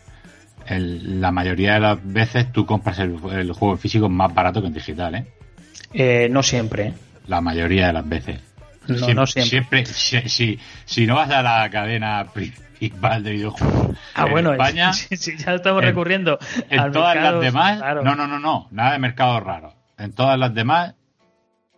El- 0.66 1.20
la 1.20 1.30
mayoría 1.30 1.74
de 1.74 1.80
las 1.80 1.98
veces 2.02 2.50
tú 2.52 2.64
compras 2.66 2.98
el, 2.98 3.16
el 3.32 3.52
juego 3.52 3.74
en 3.74 3.78
físico 3.78 4.08
más 4.08 4.32
barato 4.34 4.60
que 4.60 4.68
en 4.68 4.74
digital, 4.74 5.14
¿eh? 5.14 5.26
Eh, 5.92 6.28
no 6.30 6.42
siempre. 6.42 6.86
¿eh? 6.88 6.94
La 7.28 7.40
mayoría 7.40 7.88
de 7.88 7.92
las 7.92 8.08
veces. 8.08 8.40
No, 8.88 9.14
no 9.14 9.26
siempre. 9.26 9.86
si, 9.86 10.28
si- 10.28 10.58
si 10.84 11.06
no 11.06 11.14
vas 11.16 11.30
a 11.30 11.42
la 11.42 11.68
cadena 11.70 12.24
principal 12.32 13.22
de 13.22 13.32
videojuegos 13.32 13.96
Ah, 14.14 14.24
en 14.26 14.30
bueno, 14.32 14.52
España, 14.52 14.92
sí, 14.92 15.16
sí, 15.16 15.36
ya 15.38 15.54
estamos 15.54 15.82
en- 15.82 15.88
recurriendo 15.88 16.38
en 16.70 16.80
al 16.80 16.92
todas 16.92 17.14
mercado, 17.14 17.36
las 17.40 17.44
demás, 17.52 17.78
claro. 17.78 18.02
no, 18.02 18.14
no, 18.14 18.26
no, 18.26 18.38
no, 18.38 18.68
nada 18.70 18.92
de 18.92 18.98
mercado 18.98 19.40
raro. 19.40 19.74
En 19.98 20.12
todas 20.12 20.38
las 20.38 20.52
demás, 20.54 20.94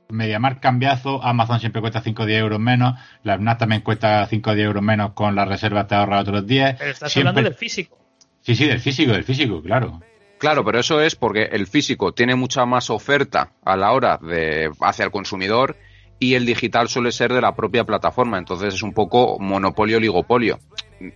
Mediamar 0.08 0.60
cambiazo, 0.60 1.20
Amazon 1.24 1.58
siempre 1.58 1.80
cuesta 1.80 2.00
5 2.00 2.22
o 2.22 2.26
10 2.26 2.38
euros 2.40 2.60
menos, 2.60 2.94
la 3.24 3.34
FNAC 3.36 3.58
también 3.58 3.80
cuesta 3.82 4.24
5 4.26 4.50
o 4.50 4.54
10 4.54 4.66
euros 4.66 4.82
menos 4.82 5.14
con 5.14 5.34
la 5.34 5.44
reserva 5.44 5.88
te 5.88 5.96
ahorra 5.96 6.20
otros 6.20 6.46
10. 6.46 6.76
Pero 6.78 6.90
estás 6.92 7.10
Siempre- 7.12 7.30
hablando 7.30 7.50
del 7.50 7.58
físico. 7.58 7.98
Sí, 8.40 8.54
sí, 8.54 8.66
del 8.66 8.78
físico, 8.78 9.10
del 9.12 9.24
físico, 9.24 9.60
claro. 9.60 10.00
Claro, 10.38 10.64
pero 10.64 10.78
eso 10.78 11.00
es 11.00 11.16
porque 11.16 11.44
el 11.50 11.66
físico 11.66 12.12
tiene 12.12 12.36
mucha 12.36 12.64
más 12.66 12.88
oferta 12.88 13.50
a 13.64 13.74
la 13.76 13.90
hora 13.90 14.16
de 14.18 14.70
hacia 14.80 15.04
el 15.06 15.10
consumidor 15.10 15.76
y 16.18 16.34
el 16.34 16.46
digital 16.46 16.88
suele 16.88 17.12
ser 17.12 17.32
de 17.32 17.40
la 17.40 17.54
propia 17.54 17.84
plataforma, 17.84 18.38
entonces 18.38 18.74
es 18.74 18.82
un 18.82 18.92
poco 18.92 19.38
monopolio 19.38 19.98
oligopolio. 19.98 20.58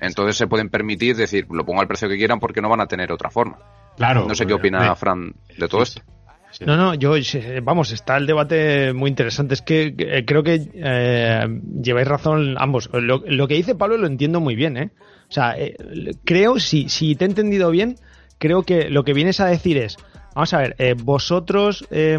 Entonces 0.00 0.36
se 0.36 0.46
pueden 0.46 0.68
permitir 0.68 1.16
decir, 1.16 1.46
lo 1.50 1.64
pongo 1.64 1.80
al 1.80 1.88
precio 1.88 2.08
que 2.08 2.18
quieran 2.18 2.38
porque 2.38 2.60
no 2.60 2.68
van 2.68 2.80
a 2.80 2.86
tener 2.86 3.10
otra 3.12 3.30
forma. 3.30 3.58
Claro. 3.96 4.26
No 4.26 4.34
sé 4.34 4.46
qué 4.46 4.54
opina 4.54 4.94
Fran 4.94 5.34
de 5.56 5.68
todo 5.68 5.82
esto. 5.82 6.02
sí. 6.50 6.64
No, 6.66 6.76
no, 6.76 6.94
yo, 6.94 7.16
eh, 7.16 7.60
vamos, 7.62 7.92
está 7.92 8.16
el 8.18 8.26
debate 8.26 8.92
muy 8.92 9.08
interesante. 9.08 9.54
Es 9.54 9.62
que 9.62 9.94
eh, 9.96 10.24
creo 10.26 10.42
que 10.42 10.68
eh, 10.74 11.46
lleváis 11.82 12.06
razón 12.06 12.56
ambos. 12.58 12.90
Lo, 12.92 13.22
lo 13.26 13.48
que 13.48 13.54
dice 13.54 13.74
Pablo 13.74 13.96
lo 13.96 14.06
entiendo 14.06 14.40
muy 14.40 14.54
bien, 14.54 14.76
¿eh? 14.76 14.90
O 15.30 15.32
sea, 15.32 15.56
eh, 15.56 15.76
creo, 16.24 16.58
si, 16.58 16.88
si 16.88 17.14
te 17.14 17.24
he 17.24 17.28
entendido 17.28 17.70
bien, 17.70 17.94
creo 18.38 18.64
que 18.64 18.90
lo 18.90 19.04
que 19.04 19.12
vienes 19.14 19.38
a 19.38 19.46
decir 19.46 19.78
es, 19.78 19.96
vamos 20.34 20.52
a 20.54 20.58
ver, 20.58 20.74
eh, 20.78 20.94
vosotros, 21.00 21.86
eh, 21.92 22.18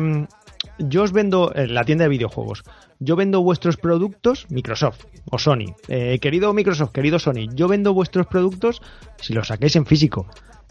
yo 0.77 1.03
os 1.03 1.11
vendo 1.11 1.51
en 1.55 1.73
la 1.73 1.83
tienda 1.83 2.03
de 2.03 2.09
videojuegos, 2.09 2.63
yo 2.99 3.15
vendo 3.15 3.41
vuestros 3.41 3.77
productos, 3.77 4.45
Microsoft 4.49 5.05
o 5.29 5.39
Sony, 5.39 5.75
Eh, 5.87 6.19
querido 6.19 6.53
Microsoft, 6.53 6.91
querido 6.91 7.19
Sony, 7.19 7.49
yo 7.53 7.67
vendo 7.67 7.93
vuestros 7.93 8.27
productos 8.27 8.81
si 9.19 9.33
los 9.33 9.47
saquéis 9.47 9.75
en 9.75 9.85
físico. 9.85 10.27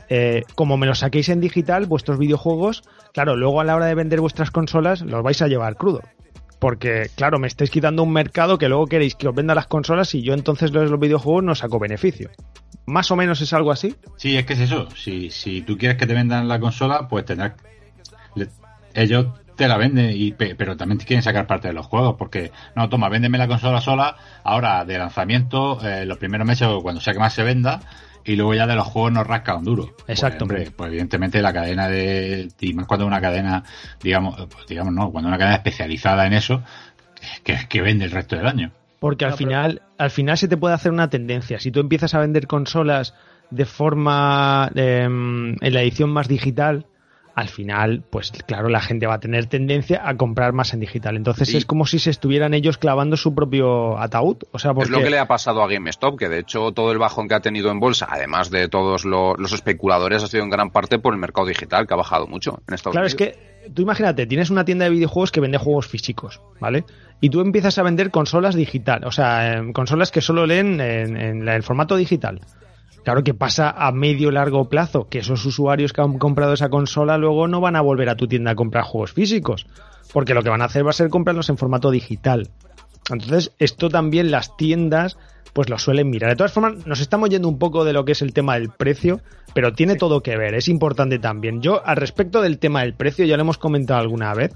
Eh, 0.09 0.42
como 0.56 0.76
me 0.76 0.87
los 0.87 0.99
saquéis 0.99 1.28
en 1.28 1.40
digital, 1.40 1.87
vuestros 1.87 2.18
videojuegos, 2.18 2.82
claro, 3.12 3.37
luego 3.37 3.61
a 3.61 3.64
la 3.64 3.76
hora 3.76 3.87
de 3.87 3.94
vender 3.94 4.20
vuestras 4.20 4.50
consolas 4.50 5.02
los 5.02 5.23
vais 5.23 5.40
a 5.40 5.47
llevar 5.47 5.76
crudo. 5.76 6.00
Porque, 6.59 7.09
claro, 7.14 7.38
me 7.38 7.47
estáis 7.47 7.70
quitando 7.70 8.02
un 8.02 8.12
mercado 8.12 8.59
que 8.59 8.68
luego 8.68 8.87
queréis 8.87 9.14
que 9.14 9.28
os 9.28 9.35
venda 9.35 9.54
las 9.54 9.66
consolas 9.66 10.14
y 10.14 10.23
yo 10.23 10.35
entonces 10.35 10.73
los, 10.73 10.99
videojuegos 10.99 11.42
no 11.42 11.54
saco 11.54 11.78
beneficio. 11.78 12.30
Más 12.87 13.11
o 13.11 13.16
menos 13.16 13.40
es 13.40 13.52
algo 13.52 13.70
así. 13.70 13.94
Sí, 14.16 14.37
es 14.37 14.44
que 14.44 14.52
es 14.52 14.61
eso. 14.61 14.88
Si, 14.94 15.30
si 15.30 15.62
tú 15.62 15.78
quieres 15.78 15.97
que 15.97 16.06
te 16.06 16.12
vendan 16.12 16.49
la 16.49 16.61
consola, 16.61 17.09
pues 17.09 17.25
tendrás. 17.25 17.52
ellos 18.94 19.26
te 19.61 19.69
la 19.69 19.76
venden, 19.76 20.11
y, 20.14 20.33
pe- 20.33 20.55
pero 20.57 20.76
también 20.76 20.99
te 20.99 21.05
quieren 21.05 21.23
sacar 21.23 21.47
parte 21.47 21.69
de 21.69 21.75
los 21.75 21.87
juegos. 21.87 22.17
Porque, 22.19 22.50
no, 22.75 22.88
toma, 22.88 23.09
véndeme 23.09 23.38
la 23.38 23.47
consola 23.47 23.81
sola. 23.81 24.17
Ahora, 24.43 24.85
de 24.85 24.99
lanzamiento, 24.99 25.79
eh, 25.87 26.05
los 26.07 26.19
primeros 26.19 26.47
meses 26.47 26.67
o 26.69 26.81
cuando 26.83 27.00
sea 27.00 27.12
que 27.12 27.19
más 27.21 27.33
se 27.35 27.43
venda. 27.45 27.81
Y 28.25 28.37
luego 28.37 28.55
ya 28.55 28.67
de 28.67 28.75
los 28.75 28.87
juegos 28.87 29.12
nos 29.12 29.26
rasca 29.26 29.55
un 29.57 29.64
duro. 29.64 29.95
Exacto. 30.07 30.47
Pues, 30.47 30.59
hombre, 30.61 30.71
pues 30.76 30.88
evidentemente 30.88 31.40
la 31.43 31.52
cadena 31.52 31.88
de. 31.88 32.49
Y 32.61 32.73
más 32.75 32.87
cuando 32.87 33.07
una 33.07 33.21
cadena, 33.21 33.62
digamos, 34.02 34.38
eh, 34.40 34.47
pues, 34.50 34.67
digamos, 34.67 34.93
no, 34.93 35.11
cuando 35.11 35.29
una 35.29 35.38
cadena 35.38 35.57
especializada 35.57 36.26
en 36.26 36.35
eso, 36.35 36.62
que, 37.45 37.57
que 37.69 37.81
vende 37.83 38.05
el 38.05 38.11
resto 38.11 38.37
del 38.37 38.47
año. 38.47 38.73
Porque 38.99 39.25
al 39.25 39.31
No, 39.33 39.37
pero- 39.38 39.49
final, 39.49 39.83
al 39.97 40.11
final 40.11 40.37
se 40.37 40.49
te 40.49 40.57
puede 40.57 40.75
hacer 40.75 40.93
una 40.93 41.09
tendencia. 41.09 41.59
Si 41.59 41.71
tú 41.71 41.81
empiezas 41.81 42.14
a 42.14 42.19
vender 42.21 42.47
consolas 42.47 43.14
de 43.50 43.64
forma 43.64 44.71
em, 44.75 45.57
en 45.61 45.75
la 45.75 45.81
edición 45.83 46.11
más 46.11 46.29
digital, 46.29 46.87
al 47.40 47.49
final, 47.49 48.02
pues 48.11 48.30
claro, 48.47 48.68
la 48.68 48.80
gente 48.80 49.06
va 49.06 49.14
a 49.14 49.20
tener 49.20 49.47
tendencia 49.47 50.02
a 50.09 50.16
comprar 50.16 50.52
más 50.52 50.73
en 50.75 50.80
digital. 50.80 51.16
Entonces 51.16 51.49
Sí. 51.49 51.56
es 51.56 51.64
como 51.66 51.87
si 51.87 51.99
se 51.99 52.11
estuvieran 52.11 52.54
ellos 52.54 52.78
clavando 52.78 53.16
su 53.16 53.35
propio 53.35 53.99
ataúd. 53.99 54.37
O 54.52 54.59
sea, 54.59 54.73
porque 54.75 54.85
Es 54.85 54.90
lo 54.90 55.02
que 55.02 55.11
le 55.11 55.18
ha 55.18 55.26
pasado 55.26 55.62
a 55.62 55.68
GameStop, 55.68 56.18
que 56.18 56.28
de 56.28 56.38
hecho 56.40 56.73
todo 56.73 56.92
el 56.92 56.99
bajón 56.99 57.26
que 57.28 57.35
ha 57.35 57.40
tenido 57.40 57.70
en 57.70 57.80
bolsa, 57.80 58.06
además 58.09 58.50
de 58.50 58.68
todos 58.68 59.04
lo- 59.04 59.35
los 59.37 59.52
especuladores, 59.52 60.23
ha 60.23 60.28
sido 60.28 60.44
en 60.44 60.50
gran 60.50 60.70
parte 60.70 60.99
por 60.99 61.12
el 61.14 61.20
mercado 61.20 61.47
digital, 61.49 61.87
que 61.87 61.94
ha 61.94 61.97
bajado 61.97 62.26
mucho 62.26 62.62
en 62.68 62.75
Estados 62.75 62.92
Claro, 62.94 63.06
es 63.06 63.14
Unidos. 63.14 63.35
que 63.64 63.70
tú 63.70 63.82
imagínate, 63.82 64.26
tienes 64.26 64.50
una 64.50 64.64
tienda 64.64 64.85
de 64.85 64.90
videojuegos 64.90 65.32
que 65.32 65.40
vende 65.40 65.59
juegos 65.59 65.87
físicos, 65.87 66.40
¿vale? 66.61 66.85
Y 67.20 67.28
tú 67.30 67.40
empiezas 67.40 67.76
a 67.78 67.82
vender 67.82 68.11
consolas 68.11 68.54
digital, 68.54 69.04
o 69.04 69.11
sea, 69.12 69.54
em, 69.54 69.73
consolas 69.73 70.11
que 70.11 70.20
solo 70.20 70.47
leen 70.47 70.80
en, 70.80 71.16
en 71.16 71.49
el 71.49 71.62
formato 71.62 71.97
digital. 71.97 72.40
Claro 73.04 73.25
que 73.25 73.35
pasa 73.35 73.71
a 73.71 73.92
medio 73.92 74.30
largo 74.30 74.69
plazo, 74.69 75.09
que 75.09 75.21
esos 75.21 75.45
usuarios 75.47 75.92
que 75.92 76.02
han 76.02 76.19
comprado 76.19 76.52
esa 76.52 76.69
consola 76.69 77.16
luego 77.19 77.49
no 77.49 77.61
van 77.61 77.76
a 77.76 77.80
volver 77.80 78.09
a 78.09 78.16
tu 78.16 78.28
tienda 78.28 78.52
a 78.52 78.54
comprar 78.54 78.85
juegos 78.85 79.12
físicos, 79.12 79.66
porque 80.12 80.35
lo 80.35 80.42
que 80.42 80.50
van 80.50 80.62
a 80.62 80.66
hacer 80.66 80.85
va 80.85 80.90
a 80.90 80.95
ser 80.95 81.09
comprarlos 81.09 81.49
en 81.49 81.57
formato 81.57 81.90
digital. 81.90 82.50
Entonces, 83.11 83.52
esto 83.59 83.88
también 83.88 84.30
las 84.30 84.57
tiendas 84.57 85.16
pues 85.52 85.69
lo 85.69 85.78
suelen 85.78 86.11
mirar. 86.11 86.30
De 86.30 86.37
todas 86.37 86.52
formas, 86.52 86.87
nos 86.87 87.00
estamos 87.00 87.28
yendo 87.28 87.49
un 87.49 87.59
poco 87.59 87.85
de 87.85 87.92
lo 87.92 88.04
que 88.04 88.12
es 88.12 88.23
el 88.23 88.33
tema 88.33 88.54
del 88.54 88.71
precio, 88.71 89.21
pero 89.54 89.73
tiene 89.73 89.97
todo 89.97 90.23
que 90.23 90.37
ver, 90.37 90.54
es 90.54 90.69
importante 90.69 91.19
también. 91.19 91.61
Yo, 91.61 91.85
al 91.85 91.97
respecto 91.97 92.40
del 92.40 92.59
tema 92.59 92.83
del 92.83 92.95
precio, 92.95 93.25
ya 93.25 93.37
lo 93.37 93.42
hemos 93.42 93.59
comentado 93.59 94.00
alguna 94.00 94.33
vez, 94.35 94.52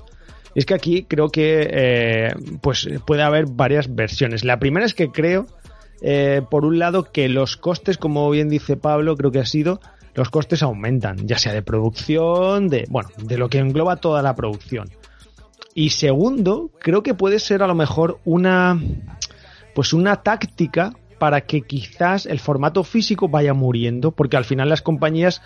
es 0.55 0.67
que 0.67 0.75
aquí 0.75 1.05
creo 1.05 1.31
que 1.31 1.69
eh, 1.71 2.35
pues 2.61 2.89
puede 3.07 3.23
haber 3.23 3.47
varias 3.47 3.93
versiones. 3.93 4.45
La 4.45 4.59
primera 4.59 4.87
es 4.87 4.95
que 4.95 5.09
creo, 5.09 5.47
eh, 6.07 6.43
por 6.51 6.67
un 6.67 6.79
lado, 6.79 7.05
que 7.11 7.31
los 7.31 7.57
costes, 7.57 7.97
como 7.97 8.29
bien 8.29 8.51
dice 8.51 8.77
Pablo, 8.77 9.17
creo 9.17 9.31
que 9.31 9.39
ha 9.39 9.47
sido, 9.47 9.81
los 10.13 10.29
costes 10.29 10.63
aumentan, 10.63 11.27
ya 11.27 11.39
sea 11.39 11.55
de 11.55 11.63
producción, 11.63 12.69
de, 12.69 12.85
bueno, 12.91 13.09
de 13.17 13.39
lo 13.39 13.49
que 13.49 13.57
engloba 13.57 13.97
toda 13.97 14.21
la 14.21 14.35
producción. 14.35 14.91
Y 15.75 15.91
segundo, 15.91 16.71
creo 16.79 17.03
que 17.03 17.15
puede 17.15 17.39
ser 17.39 17.63
a 17.63 17.67
lo 17.67 17.75
mejor 17.75 18.21
una, 18.27 18.79
pues 19.75 19.95
una 19.95 20.17
táctica 20.17 20.93
para 21.19 21.41
que 21.41 21.63
quizás 21.63 22.27
el 22.27 22.39
formato 22.39 22.85
físico 22.85 23.29
vaya 23.29 23.55
muriendo, 23.55 24.11
porque 24.11 24.37
al 24.37 24.45
final 24.45 24.69
las 24.69 24.83
compañías 24.83 25.41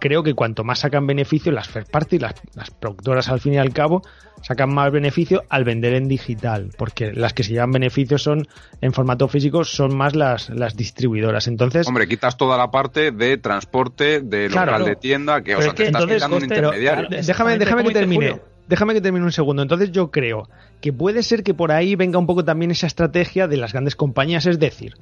creo 0.00 0.22
que 0.22 0.34
cuanto 0.34 0.64
más 0.64 0.80
sacan 0.80 1.06
beneficio, 1.06 1.52
las 1.52 1.68
first 1.68 1.90
party, 1.90 2.18
las, 2.18 2.34
las 2.54 2.70
productoras 2.70 3.28
al 3.28 3.40
fin 3.40 3.54
y 3.54 3.58
al 3.58 3.72
cabo, 3.72 4.02
sacan 4.42 4.72
más 4.72 4.90
beneficio 4.92 5.44
al 5.48 5.64
vender 5.64 5.94
en 5.94 6.08
digital, 6.08 6.70
porque 6.76 7.12
las 7.12 7.32
que 7.32 7.42
se 7.42 7.52
llevan 7.52 7.72
beneficio 7.72 8.18
son 8.18 8.46
en 8.80 8.92
formato 8.92 9.28
físico 9.28 9.64
son 9.64 9.96
más 9.96 10.14
las, 10.14 10.50
las 10.50 10.76
distribuidoras. 10.76 11.48
Entonces, 11.48 11.86
Hombre, 11.86 12.06
quitas 12.06 12.36
toda 12.36 12.56
la 12.56 12.70
parte 12.70 13.10
de 13.10 13.38
transporte, 13.38 14.20
de 14.20 14.48
local 14.48 14.84
de 14.84 14.96
tienda, 14.96 15.42
que 15.42 15.56
o 15.56 15.60
sea, 15.60 15.68
es 15.70 15.74
te 15.74 15.82
que 15.84 15.86
estás 15.88 16.02
entonces 16.02 16.16
quitando 16.16 16.36
un 16.36 16.42
intermediario. 16.44 17.06
pero- 17.08 17.22
déjame, 17.22 17.58
déjame 17.58 17.84
que 17.84 17.92
termine. 17.92 18.40
Déjame 18.68 18.94
que 18.94 19.00
termine 19.00 19.24
un 19.24 19.30
segundo. 19.32 19.62
Entonces 19.62 19.92
yo 19.92 20.10
creo 20.10 20.48
que 20.80 20.92
puede 20.92 21.22
ser 21.22 21.44
que 21.44 21.54
por 21.54 21.70
ahí 21.70 21.94
venga 21.94 22.18
un 22.18 22.26
poco 22.26 22.44
también 22.44 22.72
esa 22.72 22.88
estrategia 22.88 23.46
de 23.46 23.56
las 23.56 23.72
grandes 23.72 23.94
compañías, 23.94 24.44
es 24.46 24.58
decir, 24.58 24.94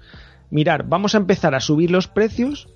mirar, 0.51 0.85
vamos 0.87 1.15
a 1.15 1.19
empezar 1.19 1.55
a 1.55 1.61
subir 1.61 1.91
los 1.91 2.07
precios, 2.07 2.69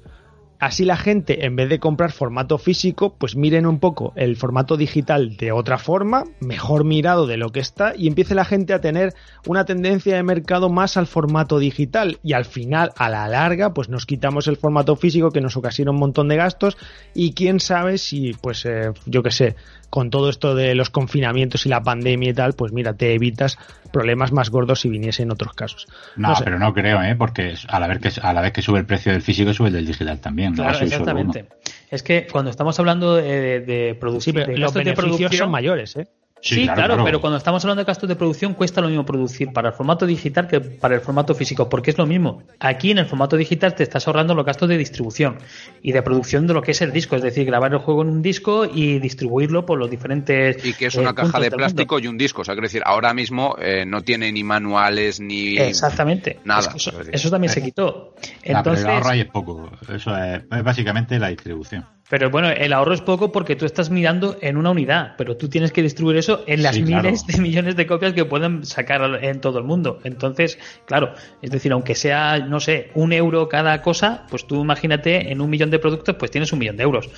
así 0.59 0.85
la 0.85 0.97
gente 0.97 1.47
en 1.47 1.57
vez 1.57 1.69
de 1.69 1.79
comprar 1.79 2.13
formato 2.13 2.59
físico, 2.59 3.15
pues 3.17 3.37
miren 3.37 3.67
un 3.67 3.79
poco 3.79 4.13
el 4.17 4.37
formato 4.37 4.77
digital 4.77 5.37
de 5.37 5.53
otra 5.53 5.79
forma, 5.79 6.25
mejor 6.41 6.85
mirado 6.85 7.27
de 7.27 7.37
lo 7.37 7.51
que 7.51 7.61
está 7.61 7.95
y 7.97 8.09
empiece 8.09 8.35
la 8.35 8.45
gente 8.45 8.73
a 8.75 8.81
tener 8.81 9.15
una 9.47 9.65
tendencia 9.65 10.17
de 10.17 10.23
mercado 10.23 10.69
más 10.69 10.97
al 10.97 11.07
formato 11.07 11.59
digital. 11.59 12.19
Y 12.23 12.33
al 12.33 12.45
final 12.45 12.93
a 12.97 13.09
la 13.09 13.29
larga 13.29 13.75
pues 13.75 13.89
nos 13.89 14.07
quitamos 14.07 14.49
el 14.49 14.57
formato 14.57 14.97
físico 14.97 15.31
que 15.31 15.41
nos 15.41 15.57
ocasiona 15.57 15.91
un 15.91 15.99
montón 15.99 16.29
de 16.29 16.37
gastos 16.37 16.77
y 17.15 17.33
quién 17.33 17.61
sabe 17.61 17.99
si 17.99 18.33
pues 18.41 18.65
eh, 18.67 18.93
yo 19.07 19.23
que 19.23 19.31
sé 19.31 19.57
con 19.91 20.11
todo 20.11 20.29
esto 20.29 20.55
de 20.55 20.75
los 20.75 20.91
confinamientos 20.91 21.65
y 21.65 21.69
la 21.69 21.83
pandemia 21.83 22.31
y 22.31 22.35
tal 22.35 22.53
pues 22.53 22.73
mira 22.73 22.95
te 22.95 23.15
evitas 23.15 23.59
problemas 23.89 24.33
más 24.33 24.51
gordos 24.51 24.81
si 24.81 24.89
viniese 24.89 25.23
en 25.23 25.31
otros 25.31 25.53
casos 25.55 25.87
No, 26.17 26.35
sé. 26.37 26.45
pero 26.45 26.59
no 26.59 26.73
creo, 26.73 27.03
¿eh? 27.03 27.17
Porque 27.17 27.55
a 27.69 27.81
la, 27.81 27.87
vez 27.87 27.99
que, 27.99 28.21
a 28.21 28.33
la 28.33 28.41
vez 28.41 28.53
que 28.53 28.63
sube 28.63 28.79
el 28.79 28.87
precio 28.87 29.13
del 29.13 29.23
físico, 29.23 29.53
sube 29.53 29.69
el 29.69 29.75
del 29.75 29.87
digital 29.87 30.21
también. 30.21 30.55
Claro, 30.55 30.79
exactamente. 30.79 31.47
Es 31.91 32.03
que 32.03 32.27
cuando 32.31 32.51
estamos 32.51 32.79
hablando 32.79 33.17
de, 33.17 33.23
de, 33.23 33.61
de 33.61 33.93
sí 33.93 33.99
producción, 33.99 34.35
pero 34.35 34.47
de 34.47 34.53
los 34.59 34.61
gastos 34.61 34.75
de 34.75 34.91
beneficios 34.91 35.17
producción, 35.19 35.39
son 35.39 35.51
mayores 35.51 35.97
¿eh? 35.97 36.09
Sí, 36.41 36.67
claro, 36.67 37.05
pero 37.05 37.21
cuando 37.21 37.37
estamos 37.37 37.65
hablando 37.65 37.83
de 37.83 37.87
gastos 37.87 38.09
de 38.09 38.17
producción 38.17 38.55
cuesta 38.55 38.81
lo 38.81 38.89
mismo 38.89 39.05
producir 39.05 39.53
para 39.53 39.69
el 39.69 39.75
formato 39.75 40.07
digital 40.07 40.47
que 40.47 40.61
para 40.61 40.95
el 40.95 41.01
formato 41.01 41.35
físico, 41.35 41.69
porque 41.69 41.91
es 41.91 41.99
lo 41.99 42.07
mismo. 42.07 42.43
Aquí 42.61 42.91
en 42.91 42.99
el 42.99 43.07
formato 43.07 43.37
digital 43.37 43.75
te 43.75 43.83
estás 43.83 44.07
ahorrando 44.07 44.35
los 44.35 44.45
gastos 44.45 44.69
de 44.69 44.77
distribución 44.77 45.39
y 45.83 45.93
de 45.93 46.03
producción 46.03 46.47
de 46.47 46.55
lo 46.55 46.63
que 46.63 46.73
es 46.73 46.83
el 46.83 46.93
disco, 46.93 47.17
es 47.17 47.23
decir, 47.23 47.45
grabar 47.45 47.73
el 47.73 47.79
juego 47.79 48.03
en 48.03 48.09
un 48.09 48.23
disco 48.23 48.65
y 48.65 48.99
distribuirlo 48.99 49.67
por 49.67 49.79
los 49.79 49.91
diferentes... 49.91 50.65
Y 50.65 50.75
que 50.75 50.87
es 50.87 50.95
una 50.95 51.11
eh, 51.11 51.15
caja 51.15 51.41
de 51.41 51.51
plástico 51.51 51.99
y 51.99 52.07
un 52.07 52.19
disco, 52.19 52.43
o 52.43 52.45
sea, 52.45 52.55
quiero 52.55 52.67
decir, 52.67 52.83
ahora 52.85 53.13
mismo 53.15 53.57
eh, 53.61 53.85
no 53.87 54.03
tiene 54.03 54.31
ni 54.33 54.45
manuales 54.45 55.21
ni... 55.21 55.59
Exactamente. 55.59 56.39
Nada. 56.45 56.73
Es 56.75 56.91
que 56.91 57.11
eso, 57.13 57.31
también 57.31 57.53
se 57.53 57.63
quitó. 57.63 58.15
La- 58.45 58.63
pero 58.63 58.77
Entonces, 58.77 58.85
el 58.85 58.91
ahorro 58.91 59.09
ahí 59.11 59.21
es 59.21 59.27
poco. 59.27 59.71
Eso 59.93 60.17
es, 60.17 60.43
es 60.51 60.63
básicamente 60.65 61.19
la 61.19 61.29
distribución. 61.29 61.85
Pero 62.11 62.31
bueno, 62.31 62.49
el 62.49 62.73
ahorro 62.73 62.95
es 62.95 63.03
poco 63.03 63.33
porque 63.33 63.55
tú 63.55 63.67
estás 63.67 63.91
mirando 63.91 64.39
en 64.41 64.57
una 64.57 64.71
unidad, 64.71 65.15
pero 65.19 65.37
tú 65.37 65.49
tienes 65.49 65.73
que 65.73 65.83
distribuir 65.83 66.17
eso 66.17 66.43
en 66.47 66.63
las 66.63 66.77
Sí, 66.77 66.83
claro. 66.83 67.03
miles 67.05 67.27
de 67.27 67.39
millones 67.41 67.77
de 67.77 67.87
copias 67.87 68.15
que 68.15 68.25
pueden 68.25 68.65
sacar 68.65 69.23
en 69.23 69.41
todo 69.41 69.59
el 69.59 69.65
mundo. 69.65 70.01
Entonces, 70.05 70.59
claro, 70.87 71.13
es 71.43 71.51
decir, 71.51 71.71
aunque 71.73 71.95
sea, 71.95 72.39
no 72.39 72.61
sé, 72.61 72.91
un 72.95 73.13
euro 73.13 73.49
cada 73.49 73.83
cosa, 73.83 74.27
pues 74.31 74.47
tú 74.47 74.63
imagínate 74.63 75.31
en 75.31 75.41
un 75.41 75.51
millón 75.51 75.71
de 75.71 75.79
productos, 75.79 76.17
pues 76.19 76.31
tienes 76.31 76.53
un 76.53 76.61
millón 76.61 76.77
de 76.79 76.85
euros. 76.85 77.11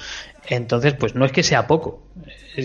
Entonces, 0.49 0.95
pues 0.95 1.15
no 1.15 1.25
es 1.25 1.33
que 1.33 1.43
sea 1.43 1.67
poco. 1.67 2.03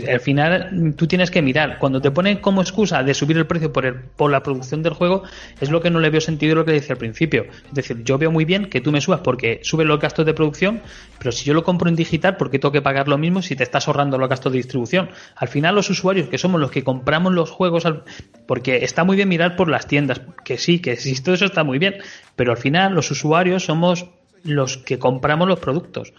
Al 0.09 0.19
final, 0.19 0.93
tú 0.97 1.07
tienes 1.07 1.29
que 1.29 1.41
mirar. 1.41 1.77
Cuando 1.77 2.01
te 2.01 2.09
ponen 2.09 2.37
como 2.37 2.61
excusa 2.61 3.03
de 3.03 3.13
subir 3.13 3.37
el 3.37 3.45
precio 3.45 3.71
por, 3.71 3.85
el, 3.85 3.95
por 3.95 4.31
la 4.31 4.41
producción 4.41 4.81
del 4.81 4.93
juego, 4.93 5.23
es 5.61 5.69
lo 5.69 5.81
que 5.81 5.91
no 5.91 5.99
le 5.99 6.09
veo 6.09 6.21
sentido 6.21 6.55
lo 6.55 6.65
que 6.65 6.71
decía 6.71 6.93
al 6.93 6.97
principio. 6.97 7.45
Es 7.67 7.73
decir, 7.73 8.03
yo 8.03 8.17
veo 8.17 8.31
muy 8.31 8.45
bien 8.45 8.65
que 8.69 8.81
tú 8.81 8.91
me 8.91 9.01
subas 9.01 9.21
porque 9.21 9.59
subes 9.63 9.85
los 9.85 9.99
gastos 9.99 10.25
de 10.25 10.33
producción, 10.33 10.81
pero 11.19 11.31
si 11.31 11.45
yo 11.45 11.53
lo 11.53 11.63
compro 11.63 11.87
en 11.87 11.95
digital, 11.95 12.37
¿por 12.37 12.49
qué 12.49 12.57
tengo 12.57 12.71
que 12.71 12.81
pagar 12.81 13.07
lo 13.07 13.17
mismo 13.17 13.41
si 13.41 13.55
te 13.55 13.63
estás 13.63 13.87
ahorrando 13.87 14.17
los 14.17 14.29
gastos 14.29 14.51
de 14.51 14.57
distribución? 14.57 15.09
Al 15.35 15.47
final, 15.47 15.75
los 15.75 15.89
usuarios 15.89 16.29
que 16.29 16.37
somos 16.37 16.59
los 16.59 16.71
que 16.71 16.83
compramos 16.83 17.33
los 17.33 17.51
juegos, 17.51 17.85
porque 18.47 18.83
está 18.83 19.03
muy 19.03 19.15
bien 19.15 19.29
mirar 19.29 19.55
por 19.55 19.69
las 19.69 19.87
tiendas, 19.87 20.21
que 20.43 20.57
sí, 20.57 20.79
que 20.79 20.97
sí, 20.97 21.21
todo 21.21 21.35
eso 21.35 21.45
está 21.45 21.63
muy 21.63 21.77
bien, 21.77 21.95
pero 22.35 22.51
al 22.51 22.57
final 22.57 22.95
los 22.95 23.11
usuarios 23.11 23.63
somos 23.63 24.07
los 24.43 24.77
que 24.77 24.99
compramos 24.99 25.47
los 25.47 25.59
productos. 25.59 26.13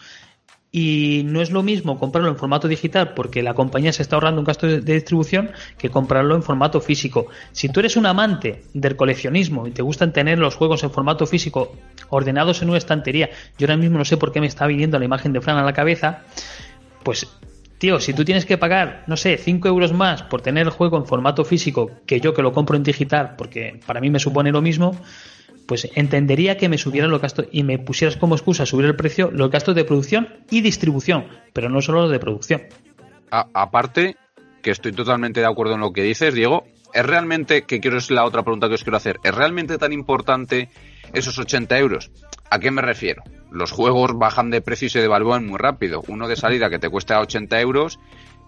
Y 0.79 1.23
no 1.25 1.41
es 1.41 1.51
lo 1.51 1.63
mismo 1.63 1.99
comprarlo 1.99 2.29
en 2.29 2.37
formato 2.37 2.69
digital 2.69 3.15
porque 3.15 3.43
la 3.43 3.55
compañía 3.55 3.95
se 3.95 4.03
está 4.03 4.17
ahorrando 4.17 4.43
un 4.43 4.45
gasto 4.45 4.67
de 4.67 4.93
distribución 4.93 5.53
que 5.79 5.89
comprarlo 5.89 6.35
en 6.35 6.43
formato 6.43 6.83
físico. 6.83 7.29
Si 7.53 7.71
tú 7.71 7.81
eres 7.81 7.97
un 7.97 8.05
amante 8.05 8.61
del 8.75 8.95
coleccionismo 8.95 9.67
y 9.67 9.71
te 9.71 9.81
gustan 9.81 10.13
tener 10.13 10.39
los 10.39 10.55
juegos 10.55 10.83
en 10.85 10.91
formato 10.91 11.25
físico 11.27 11.75
ordenados 12.11 12.61
en 12.61 12.69
una 12.69 12.77
estantería, 12.77 13.31
yo 13.57 13.67
ahora 13.67 13.79
mismo 13.79 13.97
no 13.97 14.05
sé 14.05 14.19
por 14.19 14.33
qué 14.33 14.41
me 14.43 14.49
está 14.49 14.67
viniendo 14.67 14.99
la 14.99 15.07
imagen 15.07 15.33
de 15.33 15.41
Fran 15.41 15.57
a 15.57 15.65
la 15.65 15.73
cabeza, 15.73 16.25
pues 17.03 17.27
tío, 17.79 17.99
si 17.99 18.13
tú 18.13 18.27
tienes 18.27 18.45
que 18.45 18.59
pagar, 18.59 19.03
no 19.07 19.17
sé, 19.17 19.39
5 19.39 19.69
euros 19.69 19.95
más 19.95 20.25
por 20.25 20.43
tener 20.43 20.67
el 20.67 20.73
juego 20.73 20.99
en 20.99 21.07
formato 21.07 21.47
físico 21.47 21.91
que 22.05 22.21
yo 22.21 22.35
que 22.35 22.43
lo 22.43 22.53
compro 22.53 22.77
en 22.77 22.83
digital, 22.83 23.35
porque 23.39 23.81
para 23.87 24.03
mí 24.03 24.11
me 24.11 24.19
supone 24.19 24.53
lo 24.53 24.61
mismo, 24.61 24.95
pues 25.67 25.89
entendería 25.95 26.57
que 26.57 26.69
me 26.69 26.79
subieran 26.79 27.11
los 27.11 27.21
gastos 27.21 27.47
y 27.51 27.63
me 27.63 27.79
pusieras 27.79 28.17
como 28.17 28.35
excusa 28.35 28.67
subir 28.67 28.87
el 28.87 28.97
precio 28.97 29.31
los 29.33 29.51
gastos 29.51 29.75
de 29.75 29.85
producción 29.85 30.29
y 30.51 30.61
distribución, 30.61 31.27
pero 31.53 31.69
no 31.69 31.81
solo 31.83 32.03
los 32.03 32.11
de 32.11 32.19
producción. 32.19 32.63
Aparte, 33.31 34.17
que 34.63 34.71
estoy 34.71 34.93
totalmente 34.93 35.41
de 35.41 35.47
acuerdo 35.47 35.75
en 35.75 35.81
lo 35.81 35.93
que 35.93 36.03
dices, 36.03 36.35
Diego, 36.35 36.65
es 36.95 37.05
realmente, 37.05 37.63
que 37.63 37.81
quiero 37.81 37.99
es 37.99 38.11
la 38.11 38.25
otra 38.25 38.43
pregunta 38.43 38.69
que 38.69 38.75
os 38.75 38.85
quiero 38.85 38.97
hacer, 38.97 39.19
¿es 39.23 39.35
realmente 39.35 39.77
tan 39.79 39.93
importante 39.93 40.71
esos 41.13 41.39
80 41.39 41.79
euros? 41.79 42.11
¿A 42.51 42.59
qué 42.59 42.71
me 42.71 42.83
refiero? 42.83 43.23
Los 43.51 43.73
juegos 43.73 44.17
bajan 44.17 44.51
de 44.51 44.61
precio 44.61 44.87
y 44.87 44.91
se 44.91 45.01
devalúan 45.01 45.47
muy 45.47 45.59
rápido. 45.59 46.03
Uno 46.09 46.29
de 46.29 46.37
salida 46.37 46.71
que 46.71 46.79
te 46.79 46.89
cuesta 46.89 47.21
80 47.21 47.61
euros, 47.61 47.99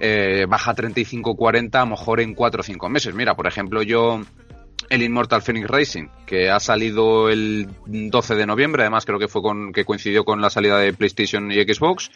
eh, 0.00 0.46
baja 0.48 0.70
a 0.70 0.74
35-40 0.74 1.74
a 1.74 1.80
lo 1.80 1.86
mejor 1.90 2.20
en 2.20 2.34
4 2.34 2.60
o 2.60 2.64
5 2.64 2.88
meses. 2.88 3.14
Mira, 3.14 3.34
por 3.34 3.46
ejemplo, 3.46 3.82
yo 3.82 4.20
el 4.90 5.02
Immortal 5.02 5.42
Phoenix 5.42 5.68
Racing, 5.68 6.08
que 6.26 6.50
ha 6.50 6.60
salido 6.60 7.28
el 7.28 7.68
12 7.86 8.34
de 8.34 8.46
noviembre, 8.46 8.82
además 8.82 9.04
creo 9.04 9.18
que 9.18 9.28
fue 9.28 9.42
con 9.42 9.72
que 9.72 9.84
coincidió 9.84 10.24
con 10.24 10.40
la 10.40 10.50
salida 10.50 10.78
de 10.78 10.92
PlayStation 10.92 11.50
y 11.52 11.56
Xbox, 11.62 12.10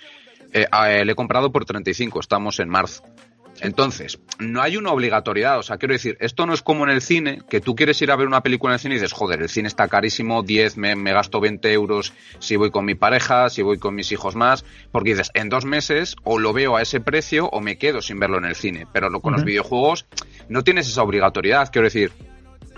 eh, 0.52 0.66
eh, 0.88 1.04
le 1.04 1.12
he 1.12 1.14
comprado 1.14 1.50
por 1.52 1.64
35, 1.64 2.20
estamos 2.20 2.58
en 2.60 2.68
marzo. 2.68 3.02
Entonces, 3.60 4.18
no 4.38 4.62
hay 4.62 4.78
una 4.78 4.90
obligatoriedad, 4.92 5.58
o 5.58 5.62
sea, 5.62 5.76
quiero 5.76 5.92
decir, 5.92 6.16
esto 6.20 6.46
no 6.46 6.54
es 6.54 6.62
como 6.62 6.84
en 6.84 6.90
el 6.90 7.02
cine, 7.02 7.42
que 7.50 7.60
tú 7.60 7.76
quieres 7.76 8.00
ir 8.00 8.10
a 8.10 8.16
ver 8.16 8.26
una 8.26 8.42
película 8.42 8.72
en 8.72 8.74
el 8.74 8.80
cine 8.80 8.94
y 8.94 8.98
dices, 8.98 9.12
joder, 9.12 9.42
el 9.42 9.50
cine 9.50 9.68
está 9.68 9.88
carísimo, 9.88 10.42
10, 10.42 10.78
me, 10.78 10.96
me 10.96 11.12
gasto 11.12 11.38
20 11.38 11.70
euros 11.72 12.14
si 12.38 12.56
voy 12.56 12.70
con 12.70 12.86
mi 12.86 12.94
pareja, 12.94 13.50
si 13.50 13.60
voy 13.62 13.78
con 13.78 13.94
mis 13.94 14.10
hijos 14.10 14.36
más, 14.36 14.64
porque 14.90 15.10
dices, 15.10 15.30
en 15.34 15.50
dos 15.50 15.66
meses 15.66 16.16
o 16.24 16.38
lo 16.38 16.54
veo 16.54 16.76
a 16.76 16.82
ese 16.82 17.00
precio 17.00 17.46
o 17.50 17.60
me 17.60 17.76
quedo 17.76 18.00
sin 18.00 18.18
verlo 18.18 18.38
en 18.38 18.46
el 18.46 18.54
cine, 18.56 18.86
pero 18.90 19.10
lo- 19.10 19.20
con 19.20 19.32
los 19.34 19.42
videojuegos 19.44 20.06
no 20.48 20.64
tienes 20.64 20.88
esa 20.88 21.02
obligatoriedad, 21.02 21.68
quiero 21.70 21.86
decir, 21.86 22.10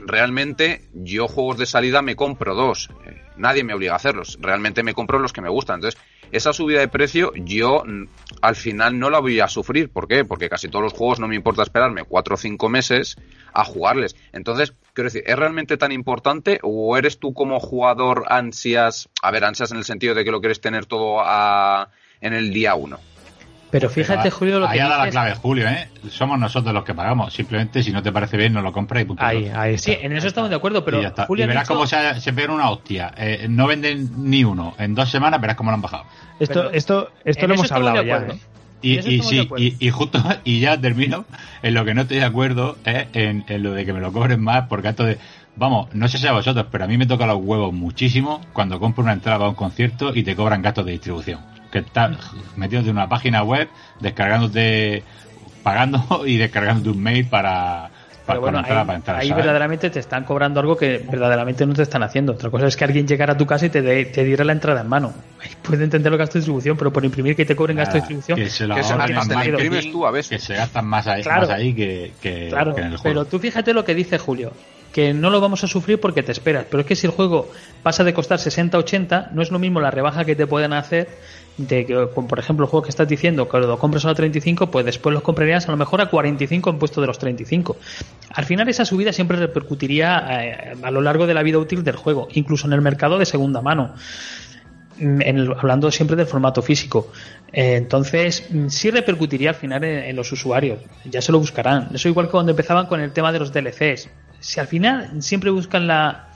realmente 0.06 0.82
yo 0.92 1.28
juegos 1.28 1.58
de 1.58 1.66
salida 1.66 2.02
me 2.02 2.16
compro 2.16 2.54
dos. 2.54 2.90
Eh, 3.06 3.20
nadie 3.36 3.64
me 3.64 3.74
obliga 3.74 3.92
a 3.92 3.96
hacerlos. 3.96 4.38
Realmente 4.40 4.82
me 4.82 4.94
compro 4.94 5.18
los 5.18 5.32
que 5.32 5.40
me 5.40 5.48
gustan. 5.48 5.76
Entonces, 5.76 6.00
esa 6.32 6.52
subida 6.52 6.80
de 6.80 6.88
precio 6.88 7.32
yo 7.36 7.84
mm, 7.84 8.08
al 8.42 8.56
final 8.56 8.98
no 8.98 9.10
la 9.10 9.20
voy 9.20 9.40
a 9.40 9.48
sufrir. 9.48 9.90
¿Por 9.90 10.08
qué? 10.08 10.24
Porque 10.24 10.48
casi 10.48 10.68
todos 10.68 10.82
los 10.82 10.92
juegos 10.92 11.20
no 11.20 11.28
me 11.28 11.36
importa 11.36 11.62
esperarme 11.62 12.04
cuatro 12.04 12.34
o 12.34 12.38
cinco 12.38 12.68
meses 12.68 13.16
a 13.52 13.64
jugarles. 13.64 14.16
Entonces, 14.32 14.72
quiero 14.92 15.06
decir, 15.06 15.22
¿es 15.26 15.36
realmente 15.36 15.76
tan 15.76 15.92
importante 15.92 16.58
o 16.62 16.96
eres 16.96 17.18
tú 17.18 17.34
como 17.34 17.60
jugador 17.60 18.24
ansias, 18.28 19.08
a 19.22 19.30
ver, 19.30 19.44
ansias 19.44 19.70
en 19.70 19.78
el 19.78 19.84
sentido 19.84 20.14
de 20.14 20.24
que 20.24 20.30
lo 20.30 20.40
quieres 20.40 20.60
tener 20.60 20.86
todo 20.86 21.20
a, 21.20 21.90
en 22.20 22.32
el 22.32 22.52
día 22.52 22.74
uno? 22.74 22.98
Pero 23.74 23.90
fíjate, 23.90 24.22
Pero 24.22 24.36
Julio, 24.36 24.60
lo 24.60 24.68
ahí 24.68 24.74
que 24.78 24.82
ha 24.82 24.88
dado 24.88 25.04
la 25.04 25.10
clave, 25.10 25.34
Julio, 25.34 25.68
¿eh? 25.68 25.88
Somos 26.08 26.38
nosotros 26.38 26.72
los 26.72 26.84
que 26.84 26.94
pagamos. 26.94 27.34
Simplemente, 27.34 27.82
si 27.82 27.90
no 27.90 28.04
te 28.04 28.12
parece 28.12 28.36
bien, 28.36 28.52
no 28.52 28.62
lo 28.62 28.72
compras 28.72 29.02
y 29.02 29.04
punto. 29.04 29.24
Ahí, 29.24 29.50
ahí 29.52 29.74
está. 29.74 29.90
Sí, 29.90 29.98
en 30.00 30.12
eso 30.16 30.28
estamos 30.28 30.48
de 30.48 30.54
acuerdo, 30.54 30.84
pero 30.84 31.00
y 31.00 31.02
ya 31.02 31.08
está. 31.08 31.26
Julio 31.26 31.44
y 31.44 31.48
verás 31.48 31.64
dicho- 31.64 31.74
cómo 31.74 31.84
se, 31.88 32.20
se 32.20 32.32
pegan 32.32 32.52
una 32.52 32.70
hostia. 32.70 33.12
Eh, 33.16 33.46
no 33.50 33.66
venden 33.66 34.10
ni 34.30 34.44
uno. 34.44 34.76
En 34.78 34.94
dos 34.94 35.10
semanas 35.10 35.40
verás 35.40 35.56
cómo 35.56 35.72
lo 35.72 35.74
han 35.74 35.82
bajado. 35.82 36.04
Esto, 36.38 36.54
Pero 36.54 36.70
esto, 36.70 37.10
esto 37.24 37.48
lo 37.48 37.54
hemos 37.54 37.72
hablado 37.72 38.00
ya. 38.04 38.18
¿eh? 38.18 38.38
Y, 38.80 38.98
y 39.12 39.22
sí, 39.24 39.48
y, 39.56 39.74
y 39.84 39.90
justo, 39.90 40.22
y 40.44 40.60
ya 40.60 40.80
termino, 40.80 41.24
en 41.64 41.74
lo 41.74 41.84
que 41.84 41.94
no 41.94 42.02
estoy 42.02 42.18
de 42.18 42.26
acuerdo 42.26 42.76
es 42.84 43.06
en, 43.14 43.44
en 43.48 43.64
lo 43.64 43.72
de 43.72 43.84
que 43.84 43.92
me 43.92 43.98
lo 43.98 44.12
cobren 44.12 44.40
más, 44.40 44.68
porque 44.68 44.86
esto 44.90 45.02
de, 45.04 45.18
vamos, 45.56 45.92
no 45.94 46.06
sé 46.06 46.18
si 46.18 46.28
a 46.28 46.32
vosotros, 46.32 46.66
pero 46.70 46.84
a 46.84 46.86
mí 46.86 46.96
me 46.96 47.06
toca 47.06 47.26
los 47.26 47.38
huevos 47.42 47.72
muchísimo 47.72 48.40
cuando 48.52 48.78
compro 48.78 49.02
una 49.02 49.14
entrada 49.14 49.46
a 49.46 49.48
un 49.48 49.56
concierto 49.56 50.14
y 50.14 50.22
te 50.22 50.36
cobran 50.36 50.62
gastos 50.62 50.86
de 50.86 50.92
distribución. 50.92 51.40
Que 51.74 51.80
estás 51.80 52.16
metido 52.54 52.82
en 52.82 52.90
una 52.90 53.08
página 53.08 53.42
web, 53.42 53.68
descargándote, 53.98 55.02
pagando 55.64 56.22
y 56.26 56.36
descargándote 56.36 56.90
un 56.90 57.02
mail 57.02 57.26
para, 57.26 57.90
para, 58.26 58.38
Pero 58.38 58.40
bueno, 58.40 58.58
ahí, 58.58 58.64
para 58.64 58.94
entrar, 58.94 59.16
ahí 59.16 59.28
¿sabes? 59.28 59.44
verdaderamente 59.44 59.90
te 59.90 59.98
están 59.98 60.24
cobrando 60.24 60.60
algo 60.60 60.76
que 60.76 60.98
verdaderamente 61.10 61.66
no 61.66 61.74
te 61.74 61.82
están 61.82 62.02
haciendo. 62.04 62.32
Otra 62.34 62.48
cosa 62.50 62.68
es 62.68 62.76
que 62.76 62.84
alguien 62.84 63.06
llegara 63.08 63.32
a 63.32 63.36
tu 63.36 63.44
casa 63.44 63.66
y 63.66 63.70
te, 63.70 63.82
dé- 63.82 64.04
te 64.06 64.22
diera 64.24 64.44
la 64.44 64.52
entrada 64.52 64.82
en 64.82 64.88
mano. 64.88 65.12
Ahí 65.42 65.50
Puede 65.62 65.82
entender 65.84 66.12
los 66.12 66.18
gastos 66.18 66.34
de 66.34 66.40
distribución, 66.40 66.76
pero 66.76 66.92
por 66.92 67.04
imprimir 67.04 67.34
que 67.34 67.44
te 67.44 67.56
cobren 67.56 67.76
gastos 67.76 67.94
de 67.94 67.98
distribución. 68.00 68.38
que 68.38 68.48
se 68.48 68.66
lo 68.68 68.76
Que 68.76 68.84
se 68.84 68.92
ahorren 68.92 69.16
la- 69.16 69.22
te 69.22 69.28
la 69.30 69.36
más 69.36 69.46
imprimes 69.48 69.78
aquí, 69.80 69.90
tú 69.92 70.06
a 70.06 70.10
veces. 70.12 70.30
Que 70.30 70.38
se 70.46 70.54
gastan 70.54 70.86
más 70.86 71.06
ahí, 71.08 71.22
Claro. 71.22 71.40
más 71.42 71.50
ahí 71.50 71.74
que, 71.74 72.12
que- 72.22 72.48
Claro, 72.50 72.72
que 72.74 72.82
en 72.82 72.86
el 72.92 72.96
juego. 72.98 73.02
pero 73.02 73.24
tú 73.24 73.40
fíjate 73.40 73.74
lo 73.74 73.84
que 73.84 73.96
dice 73.96 74.16
Julio, 74.18 74.52
que 74.92 75.12
no 75.12 75.28
lo 75.30 75.40
vamos 75.40 75.64
a 75.64 75.66
sufrir 75.66 75.98
porque 76.00 76.22
te 76.22 76.30
esperas, 76.30 76.66
pero 76.70 76.82
es 76.82 76.86
que 76.86 76.94
si 76.94 77.08
el 77.08 77.12
juego 77.12 77.50
pasa 77.82 78.04
de 78.04 78.14
costar 78.14 78.38
60-80, 78.38 79.30
no 79.32 79.42
es 79.42 79.50
lo 79.50 79.58
mismo 79.58 79.80
la 79.80 79.90
rebaja 79.90 80.24
que 80.24 80.36
te 80.36 80.46
pueden 80.46 80.72
hacer 80.72 81.08
de 81.56 81.86
que, 81.86 81.94
por 81.94 82.38
ejemplo, 82.38 82.64
el 82.64 82.70
juego 82.70 82.82
que 82.82 82.90
estás 82.90 83.08
diciendo 83.08 83.48
que 83.48 83.58
lo 83.58 83.78
compras 83.78 84.04
a 84.04 84.14
35, 84.14 84.70
pues 84.70 84.84
después 84.84 85.12
los 85.12 85.22
comprarías 85.22 85.68
a 85.68 85.70
lo 85.70 85.76
mejor 85.76 86.00
a 86.00 86.06
45 86.06 86.70
en 86.70 86.78
puesto 86.78 87.00
de 87.00 87.06
los 87.06 87.18
35. 87.18 87.76
Al 88.30 88.44
final 88.44 88.68
esa 88.68 88.84
subida 88.84 89.12
siempre 89.12 89.36
repercutiría 89.36 90.44
eh, 90.44 90.74
a 90.82 90.90
lo 90.90 91.00
largo 91.00 91.26
de 91.26 91.34
la 91.34 91.42
vida 91.42 91.58
útil 91.58 91.84
del 91.84 91.96
juego, 91.96 92.28
incluso 92.32 92.66
en 92.66 92.72
el 92.72 92.80
mercado 92.80 93.18
de 93.18 93.26
segunda 93.26 93.60
mano. 93.62 93.94
Mm, 94.98 95.20
hablando 95.58 95.90
siempre 95.90 96.16
del 96.16 96.26
formato 96.26 96.62
físico. 96.62 97.12
Eh, 97.52 97.76
entonces, 97.76 98.46
mm, 98.50 98.68
sí 98.68 98.90
repercutiría 98.90 99.50
al 99.50 99.56
final 99.56 99.84
en, 99.84 100.04
en 100.04 100.16
los 100.16 100.30
usuarios. 100.32 100.80
Ya 101.04 101.20
se 101.20 101.32
lo 101.32 101.38
buscarán. 101.38 101.88
Eso 101.94 102.08
igual 102.08 102.26
que 102.26 102.32
cuando 102.32 102.50
empezaban 102.50 102.86
con 102.86 103.00
el 103.00 103.12
tema 103.12 103.32
de 103.32 103.38
los 103.38 103.52
DLCs. 103.52 104.08
Si 104.40 104.60
al 104.60 104.66
final 104.66 105.22
siempre 105.22 105.50
buscan 105.50 105.86
la, 105.86 106.33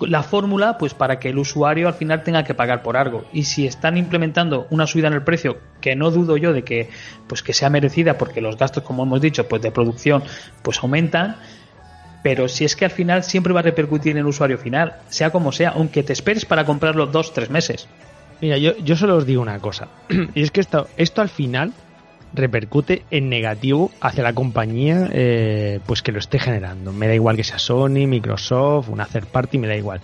la 0.00 0.22
fórmula, 0.22 0.78
pues 0.78 0.94
para 0.94 1.18
que 1.18 1.30
el 1.30 1.38
usuario 1.38 1.88
al 1.88 1.94
final 1.94 2.22
tenga 2.22 2.44
que 2.44 2.54
pagar 2.54 2.82
por 2.82 2.96
algo. 2.96 3.24
Y 3.32 3.44
si 3.44 3.66
están 3.66 3.96
implementando 3.96 4.66
una 4.70 4.86
subida 4.86 5.08
en 5.08 5.14
el 5.14 5.22
precio, 5.22 5.58
que 5.80 5.96
no 5.96 6.10
dudo 6.10 6.36
yo 6.36 6.52
de 6.52 6.64
que, 6.64 6.88
pues 7.26 7.42
que 7.42 7.52
sea 7.52 7.70
merecida, 7.70 8.18
porque 8.18 8.40
los 8.40 8.56
gastos, 8.56 8.82
como 8.82 9.04
hemos 9.04 9.20
dicho, 9.20 9.48
pues 9.48 9.62
de 9.62 9.70
producción, 9.70 10.22
pues 10.62 10.78
aumentan, 10.82 11.36
pero 12.22 12.48
si 12.48 12.64
es 12.64 12.74
que 12.74 12.84
al 12.84 12.90
final 12.90 13.22
siempre 13.22 13.52
va 13.52 13.60
a 13.60 13.62
repercutir 13.62 14.12
en 14.12 14.18
el 14.18 14.26
usuario 14.26 14.58
final, 14.58 14.96
sea 15.08 15.30
como 15.30 15.52
sea, 15.52 15.70
aunque 15.70 16.02
te 16.02 16.12
esperes 16.12 16.44
para 16.44 16.64
comprarlo 16.64 17.06
dos, 17.06 17.32
tres 17.32 17.50
meses. 17.50 17.88
Mira, 18.40 18.58
yo, 18.58 18.76
yo 18.78 18.96
solo 18.96 19.16
os 19.16 19.26
digo 19.26 19.42
una 19.42 19.58
cosa. 19.60 19.88
y 20.34 20.42
es 20.42 20.50
que 20.50 20.60
esto, 20.60 20.88
esto 20.96 21.22
al 21.22 21.28
final 21.28 21.72
repercute 22.34 23.04
en 23.10 23.28
negativo 23.28 23.90
hacia 24.00 24.22
la 24.22 24.34
compañía 24.34 25.08
eh, 25.12 25.80
pues 25.86 26.02
que 26.02 26.12
lo 26.12 26.18
esté 26.18 26.38
generando. 26.38 26.92
Me 26.92 27.08
da 27.08 27.14
igual 27.14 27.36
que 27.36 27.44
sea 27.44 27.58
Sony, 27.58 28.06
Microsoft, 28.06 28.88
una 28.88 29.06
third 29.06 29.26
party, 29.26 29.58
me 29.58 29.68
da 29.68 29.76
igual. 29.76 30.00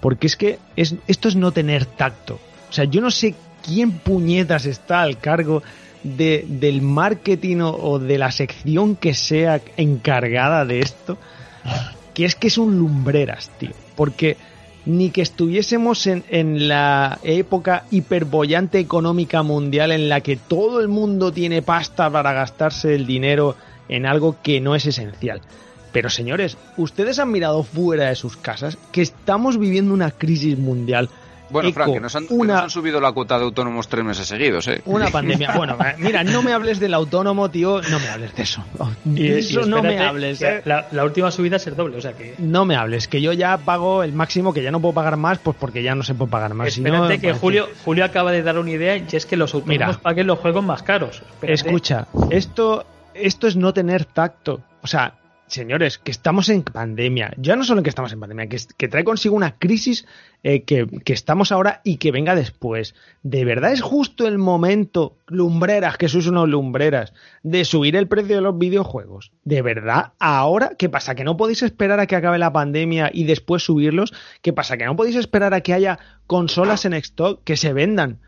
Porque 0.00 0.26
es 0.26 0.36
que 0.36 0.58
es, 0.76 0.94
esto 1.06 1.28
es 1.28 1.36
no 1.36 1.52
tener 1.52 1.86
tacto. 1.86 2.38
O 2.68 2.72
sea, 2.72 2.84
yo 2.84 3.00
no 3.00 3.10
sé 3.10 3.34
quién 3.64 3.92
puñetas 3.92 4.66
está 4.66 5.02
al 5.02 5.18
cargo 5.18 5.62
de, 6.02 6.44
del 6.46 6.82
marketing 6.82 7.58
o, 7.58 7.70
o 7.70 7.98
de 7.98 8.18
la 8.18 8.30
sección 8.30 8.96
que 8.96 9.14
sea 9.14 9.60
encargada 9.76 10.64
de 10.64 10.80
esto, 10.80 11.18
que 12.12 12.24
es 12.24 12.34
que 12.34 12.50
son 12.50 12.78
lumbreras, 12.78 13.50
tío. 13.58 13.72
Porque 13.96 14.36
ni 14.86 15.10
que 15.10 15.22
estuviésemos 15.22 16.06
en, 16.06 16.24
en 16.28 16.68
la 16.68 17.18
época 17.22 17.84
hiperbollante 17.90 18.78
económica 18.78 19.42
mundial 19.42 19.92
en 19.92 20.08
la 20.08 20.20
que 20.20 20.36
todo 20.36 20.80
el 20.80 20.88
mundo 20.88 21.32
tiene 21.32 21.62
pasta 21.62 22.10
para 22.10 22.32
gastarse 22.32 22.94
el 22.94 23.06
dinero 23.06 23.56
en 23.88 24.06
algo 24.06 24.36
que 24.42 24.60
no 24.60 24.74
es 24.74 24.86
esencial. 24.86 25.40
Pero 25.92 26.10
señores, 26.10 26.58
ustedes 26.76 27.18
han 27.20 27.30
mirado 27.30 27.62
fuera 27.62 28.08
de 28.08 28.16
sus 28.16 28.36
casas 28.36 28.76
que 28.90 29.00
estamos 29.00 29.58
viviendo 29.58 29.94
una 29.94 30.10
crisis 30.10 30.58
mundial. 30.58 31.08
Bueno, 31.50 31.68
Eco, 31.68 31.74
Frank, 31.74 31.92
que 31.92 32.00
nos, 32.00 32.16
han, 32.16 32.26
que 32.26 32.34
una, 32.34 32.54
nos 32.54 32.62
han 32.64 32.70
subido 32.70 33.00
la 33.00 33.12
cuota 33.12 33.38
de 33.38 33.44
autónomos 33.44 33.86
tres 33.88 34.04
meses 34.04 34.26
seguidos, 34.26 34.66
¿eh? 34.68 34.80
una 34.86 35.08
pandemia. 35.10 35.52
Bueno, 35.56 35.76
eh, 35.84 35.94
mira, 35.98 36.24
no 36.24 36.42
me 36.42 36.52
hables 36.52 36.80
del 36.80 36.94
autónomo, 36.94 37.50
tío. 37.50 37.80
No 37.90 38.00
me 38.00 38.08
hables 38.08 38.34
de 38.34 38.42
eso. 38.42 38.64
De 39.04 39.20
Y- 39.22 39.26
y 39.26 39.32
eso 39.38 39.60
no 39.66 39.82
me 39.82 39.90
espérate, 39.90 40.08
hables. 40.08 40.42
eh. 40.42 40.62
La, 40.64 40.86
la 40.90 41.04
última 41.04 41.30
subida 41.30 41.56
es 41.56 41.66
el 41.66 41.76
doble, 41.76 41.98
o 41.98 42.00
sea 42.00 42.14
que. 42.14 42.34
No 42.38 42.64
me 42.64 42.76
hables, 42.76 43.06
que 43.08 43.20
yo 43.20 43.32
ya 43.32 43.58
pago 43.58 44.02
el 44.02 44.12
máximo, 44.12 44.52
que 44.54 44.62
ya 44.62 44.70
no 44.70 44.80
puedo 44.80 44.94
pagar 44.94 45.16
más, 45.16 45.38
pues 45.38 45.56
porque 45.60 45.82
ya 45.82 45.94
no 45.94 46.02
se 46.02 46.14
puede 46.14 46.30
pagar 46.30 46.54
más. 46.54 46.72
Si 46.72 46.80
no, 46.80 46.88
Espérate 46.94 47.20
que 47.20 47.32
Julio, 47.34 47.68
Julio 47.84 48.04
acaba 48.04 48.32
de 48.32 48.42
dar 48.42 48.58
una 48.58 48.70
idea 48.70 48.96
y 48.96 49.04
es 49.12 49.26
que 49.26 49.36
los 49.36 49.54
autónomos 49.54 49.88
Mira. 49.88 50.00
paguen 50.02 50.26
los 50.26 50.38
juegos 50.38 50.64
más 50.64 50.82
caros. 50.82 51.22
Espérate. 51.34 51.52
Escucha, 51.68 52.06
esto, 52.30 52.84
esto 53.14 53.46
es 53.46 53.56
no 53.56 53.72
tener 53.72 54.04
tacto. 54.06 54.60
O 54.82 54.86
sea, 54.86 55.14
señores, 55.46 55.98
que 55.98 56.10
estamos 56.10 56.48
en 56.48 56.62
pandemia. 56.62 57.34
Ya 57.36 57.56
no 57.56 57.64
solo 57.64 57.82
que 57.82 57.88
estamos 57.88 58.12
en 58.12 58.20
pandemia, 58.20 58.48
que, 58.48 58.58
que 58.76 58.88
trae 58.88 59.04
consigo 59.04 59.36
una 59.36 59.58
crisis 59.58 60.06
eh, 60.42 60.62
que, 60.62 60.86
que 61.04 61.12
estamos 61.12 61.52
ahora 61.52 61.80
y 61.84 61.96
que 61.96 62.12
venga 62.12 62.34
después. 62.34 62.94
¿De 63.22 63.44
verdad 63.44 63.72
es 63.72 63.80
justo 63.80 64.26
el 64.26 64.38
momento, 64.38 65.16
lumbreras, 65.26 65.96
que 65.96 66.08
sois 66.08 66.26
unos 66.26 66.48
lumbreras, 66.48 67.12
de 67.42 67.64
subir 67.64 67.96
el 67.96 68.08
precio 68.08 68.36
de 68.36 68.42
los 68.42 68.58
videojuegos? 68.58 69.32
¿De 69.44 69.62
verdad? 69.62 70.12
¿Ahora? 70.18 70.72
¿Qué 70.78 70.88
pasa? 70.88 71.14
¿Que 71.14 71.24
no 71.24 71.36
podéis 71.36 71.62
esperar 71.62 72.00
a 72.00 72.06
que 72.06 72.16
acabe 72.16 72.38
la 72.38 72.52
pandemia 72.52 73.10
y 73.12 73.24
después 73.24 73.62
subirlos? 73.62 74.12
¿Qué 74.42 74.52
pasa? 74.52 74.76
¿Que 74.76 74.86
no 74.86 74.96
podéis 74.96 75.16
esperar 75.16 75.54
a 75.54 75.60
que 75.60 75.74
haya 75.74 75.98
consolas 76.26 76.84
en 76.84 76.94
stock 76.94 77.42
que 77.44 77.56
se 77.56 77.72
vendan? 77.72 78.20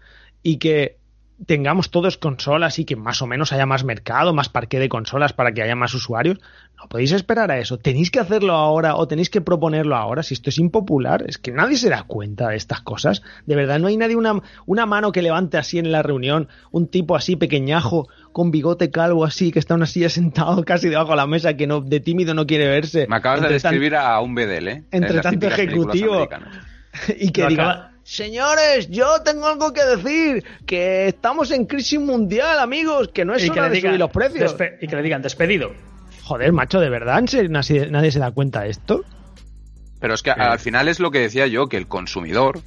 y 0.47 0.59
que 0.59 0.96
tengamos 1.45 1.91
todos 1.91 2.17
consolas 2.17 2.79
y 2.79 2.85
que 2.85 2.97
más 2.97 3.21
o 3.21 3.27
menos 3.27 3.53
haya 3.53 3.67
más 3.67 3.85
mercado, 3.85 4.33
más 4.33 4.49
parque 4.49 4.79
de 4.79 4.89
consolas 4.89 5.33
para 5.35 5.53
que 5.53 5.63
haya 5.63 5.77
más 5.77 5.93
usuarios. 5.93 6.39
No 6.79 6.89
podéis 6.89 7.13
esperar 7.13 7.51
a 7.51 7.59
eso. 7.59 7.79
Tenéis 7.79 8.11
que 8.11 8.21
hacerlo 8.21 8.53
ahora 8.55 8.97
o 8.97 9.07
tenéis 9.09 9.31
que 9.31 9.41
proponerlo 9.41 9.97
ahora. 9.97 10.23
Si 10.23 10.35
esto 10.35 10.51
es 10.51 10.59
impopular, 10.59 11.25
es 11.27 11.39
que 11.39 11.51
nadie 11.53 11.77
se 11.79 11.89
da 11.91 12.03
cuenta 12.05 12.49
de 12.49 12.57
estas 12.57 12.81
cosas. 12.83 13.23
De 13.47 13.55
verdad, 13.57 13.79
no 13.79 13.89
hay 13.89 13.97
nadie 13.97 14.17
una, 14.17 14.41
una 14.67 14.87
mano 14.87 15.13
que 15.13 15.23
levante 15.23 15.57
así 15.59 15.79
en 15.79 15.91
la 15.93 16.03
reunión, 16.03 16.49
un 16.71 16.89
tipo 16.89 17.17
así 17.17 17.37
pequeñajo, 17.37 18.09
con 18.33 18.51
bigote 18.51 18.91
calvo 18.91 19.25
así, 19.25 19.53
que 19.53 19.59
está 19.59 19.75
en 19.75 19.79
una 19.81 19.87
silla 19.87 20.09
sentado 20.11 20.65
casi 20.65 20.89
debajo 20.89 21.11
de 21.11 21.17
la 21.17 21.27
mesa, 21.27 21.55
que 21.57 21.67
no, 21.67 21.81
de 21.81 22.01
tímido 22.01 22.35
no 22.35 22.47
quiere 22.47 22.67
verse. 22.69 23.07
Me 23.09 23.17
acabas 23.17 23.41
de 23.41 23.47
tan- 23.47 23.53
describir 23.55 23.95
a 23.97 24.21
un 24.21 24.35
BDL, 24.35 24.69
¿eh? 24.69 24.85
entre 24.91 25.21
tanto 25.21 25.47
ejecutivo. 25.47 26.29
y 27.19 27.31
que 27.31 27.43
Lo 27.43 27.49
diga, 27.49 27.71
acaba- 27.71 27.93
señores, 28.07 28.89
yo 28.89 29.21
tengo 29.25 29.49
algo 29.49 29.73
que 29.73 29.85
decir, 29.85 30.45
que 30.65 31.09
estamos 31.09 31.51
en 31.51 31.67
crisis 31.67 31.99
mundial, 31.99 32.61
amigos, 32.61 33.09
que 33.09 33.25
no 33.25 33.35
es 33.35 33.45
y 33.45 33.51
que, 33.51 33.61
le 33.61 33.69
de 33.69 33.81
subir 33.81 33.99
los 33.99 34.11
precios. 34.11 34.57
y 34.81 34.87
que 34.87 34.97
le 34.97 35.03
digan 35.03 35.23
despedido. 35.23 35.73
Joder, 36.23 36.53
macho, 36.53 36.81
¿de 36.81 36.89
verdad 36.89 37.19
¿En 37.19 37.29
serio 37.29 37.51
nadie, 37.51 37.91
nadie 37.91 38.11
se 38.11 38.21
da 38.21 38.31
cuenta 38.31 38.63
de 38.63 38.71
esto? 38.71 39.05
Pero 40.01 40.15
es 40.15 40.23
que 40.23 40.31
al 40.31 40.59
final 40.59 40.89
es 40.89 41.01
lo 41.01 41.11
que 41.11 41.19
decía 41.19 41.47
yo, 41.47 41.69
que 41.69 41.77
el 41.77 41.89
consumidor 41.89 42.61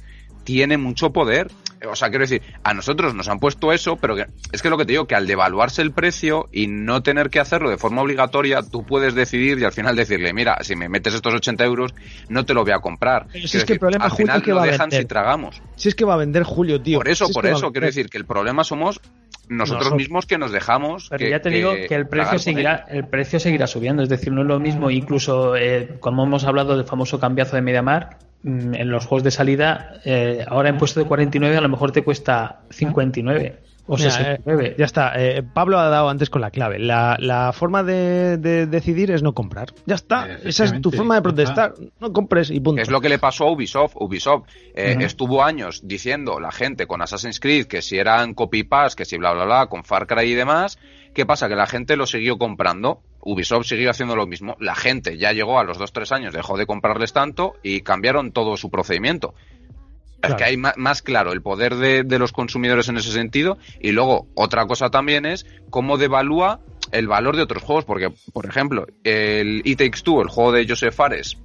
tiene 0.44 0.76
mucho 0.76 1.10
poder. 1.10 1.48
O 1.88 1.96
sea, 1.96 2.08
quiero 2.10 2.24
decir, 2.24 2.42
a 2.62 2.74
nosotros 2.74 3.14
nos 3.14 3.28
han 3.28 3.38
puesto 3.38 3.72
eso, 3.72 3.96
pero 3.96 4.14
que, 4.16 4.26
es 4.52 4.60
que 4.62 4.68
lo 4.70 4.76
que 4.76 4.84
te 4.84 4.92
digo, 4.92 5.06
que 5.06 5.14
al 5.14 5.26
devaluarse 5.26 5.82
el 5.82 5.92
precio 5.92 6.48
y 6.52 6.66
no 6.66 7.02
tener 7.02 7.30
que 7.30 7.40
hacerlo 7.40 7.70
de 7.70 7.78
forma 7.78 8.02
obligatoria, 8.02 8.60
tú 8.62 8.84
puedes 8.84 9.14
decidir 9.14 9.58
y 9.58 9.64
al 9.64 9.72
final 9.72 9.96
decirle, 9.96 10.32
mira, 10.32 10.58
si 10.62 10.76
me 10.76 10.88
metes 10.88 11.14
estos 11.14 11.32
80 11.34 11.64
euros, 11.64 11.94
no 12.28 12.44
te 12.44 12.52
lo 12.54 12.64
voy 12.64 12.72
a 12.72 12.80
comprar. 12.80 13.26
Pero 13.32 13.46
si 13.46 13.52
Quiero 13.52 13.58
es 13.58 13.64
que 13.66 13.72
el 13.74 13.78
problema, 13.78 14.04
al 14.04 14.10
Julio, 14.10 14.26
final 14.26 14.36
es 14.38 14.44
que 14.44 14.50
lo 14.50 14.56
va 14.56 14.62
a 14.62 14.66
dejan 14.66 14.88
vender. 14.90 15.00
si 15.02 15.08
tragamos. 15.08 15.62
Si 15.76 15.88
es 15.88 15.94
que 15.94 16.04
va 16.04 16.14
a 16.14 16.18
vender 16.18 16.42
Julio, 16.42 16.80
tío. 16.82 16.98
Por 16.98 17.08
eso, 17.08 17.24
Si 17.26 17.30
es 17.30 17.34
por 17.34 17.44
que 17.44 17.50
eso, 17.52 17.72
quiero 17.72 17.86
decir 17.86 18.08
que 18.10 18.18
el 18.18 18.26
problema 18.26 18.62
somos 18.64 19.00
nosotros 19.48 19.78
Nosotros. 19.80 19.98
mismos 19.98 20.26
que 20.26 20.38
nos 20.38 20.52
dejamos. 20.52 21.08
Pero 21.10 21.28
ya 21.28 21.40
te 21.40 21.50
digo 21.50 21.72
que 21.88 21.94
el 21.94 22.06
precio 22.06 22.38
seguirá, 22.38 22.84
el 22.88 23.06
precio 23.08 23.40
seguirá 23.40 23.66
subiendo, 23.66 24.02
es 24.02 24.08
decir, 24.08 24.32
no 24.32 24.42
es 24.42 24.46
lo 24.46 24.60
mismo, 24.60 24.90
incluso 24.90 25.56
eh, 25.56 25.96
como 25.98 26.24
hemos 26.24 26.44
hablado 26.44 26.76
del 26.76 26.86
famoso 26.86 27.18
cambiazo 27.18 27.56
de 27.56 27.62
MediaMark, 27.62 28.16
en 28.44 28.90
los 28.90 29.06
juegos 29.06 29.22
de 29.24 29.30
salida, 29.30 30.00
eh, 30.04 30.44
ahora 30.48 30.68
en 30.70 30.78
puesto 30.78 31.00
de 31.00 31.06
49 31.06 31.56
a 31.56 31.60
lo 31.60 31.68
mejor 31.68 31.92
te 31.92 32.02
cuesta 32.02 32.60
59 32.70 33.58
o 33.86 33.96
Mira, 33.96 34.10
69. 34.10 34.66
eh, 34.68 34.74
ya 34.78 34.84
está. 34.84 35.12
eh, 35.16 35.42
Pablo 35.42 35.78
ha 35.78 35.88
dado 35.88 36.08
antes 36.08 36.30
con 36.30 36.40
la 36.40 36.50
clave. 36.50 36.78
La, 36.78 37.16
la 37.18 37.52
forma 37.52 37.82
de, 37.82 38.38
de 38.38 38.66
decidir 38.66 39.10
es 39.10 39.22
no 39.22 39.34
comprar. 39.34 39.70
Ya 39.84 39.96
está. 39.96 40.28
Esa 40.44 40.64
es 40.64 40.80
tu 40.80 40.92
forma 40.92 41.16
de 41.16 41.22
protestar. 41.22 41.74
No 41.98 42.12
compres 42.12 42.50
y 42.50 42.60
punto. 42.60 42.80
Es 42.80 42.88
lo 42.90 43.00
que 43.00 43.08
le 43.08 43.18
pasó 43.18 43.46
a 43.48 43.50
Ubisoft. 43.52 43.96
Ubisoft 43.96 44.44
eh, 44.74 44.96
estuvo 45.00 45.42
años 45.42 45.80
diciendo 45.84 46.38
la 46.38 46.52
gente 46.52 46.86
con 46.86 47.02
Assassin's 47.02 47.40
Creed 47.40 47.66
que 47.66 47.82
si 47.82 47.98
eran 47.98 48.34
copy 48.34 48.62
paste, 48.62 48.98
que 48.98 49.04
si 49.04 49.16
bla 49.18 49.32
bla 49.32 49.44
bla, 49.44 49.66
con 49.66 49.82
Far 49.84 50.06
Cry 50.06 50.30
y 50.30 50.34
demás. 50.34 50.78
¿Qué 51.12 51.26
pasa? 51.26 51.48
Que 51.48 51.56
la 51.56 51.66
gente 51.66 51.96
lo 51.96 52.06
siguió 52.06 52.38
comprando. 52.38 53.02
Ubisoft 53.22 53.66
siguió 53.66 53.90
haciendo 53.90 54.16
lo 54.16 54.26
mismo. 54.26 54.56
La 54.60 54.74
gente 54.74 55.18
ya 55.18 55.32
llegó 55.32 55.58
a 55.58 55.64
los 55.64 55.78
2-3 55.78 56.12
años, 56.12 56.32
dejó 56.34 56.56
de 56.56 56.66
comprarles 56.66 57.12
tanto 57.12 57.54
y 57.62 57.80
cambiaron 57.82 58.32
todo 58.32 58.56
su 58.56 58.70
procedimiento. 58.70 59.34
Es 59.36 60.20
Claro. 60.20 60.36
que 60.36 60.44
hay 60.44 60.56
más 60.58 61.00
claro 61.02 61.32
el 61.32 61.40
poder 61.40 61.76
de, 61.76 62.02
de 62.02 62.18
los 62.18 62.32
consumidores 62.32 62.88
en 62.88 62.98
ese 62.98 63.10
sentido. 63.10 63.56
Y 63.80 63.92
luego, 63.92 64.26
otra 64.34 64.66
cosa 64.66 64.90
también 64.90 65.24
es 65.24 65.46
cómo 65.70 65.96
devalúa 65.96 66.60
el 66.92 67.08
valor 67.08 67.36
de 67.36 67.42
otros 67.42 67.62
juegos. 67.62 67.86
Porque, 67.86 68.12
por 68.34 68.44
ejemplo, 68.46 68.86
el 69.04 69.62
It 69.64 69.78
Takes 69.78 70.02
Two, 70.02 70.20
el 70.20 70.28
juego 70.28 70.52
de 70.52 70.66
Joseph 70.68 70.94
Fares, 70.94 71.38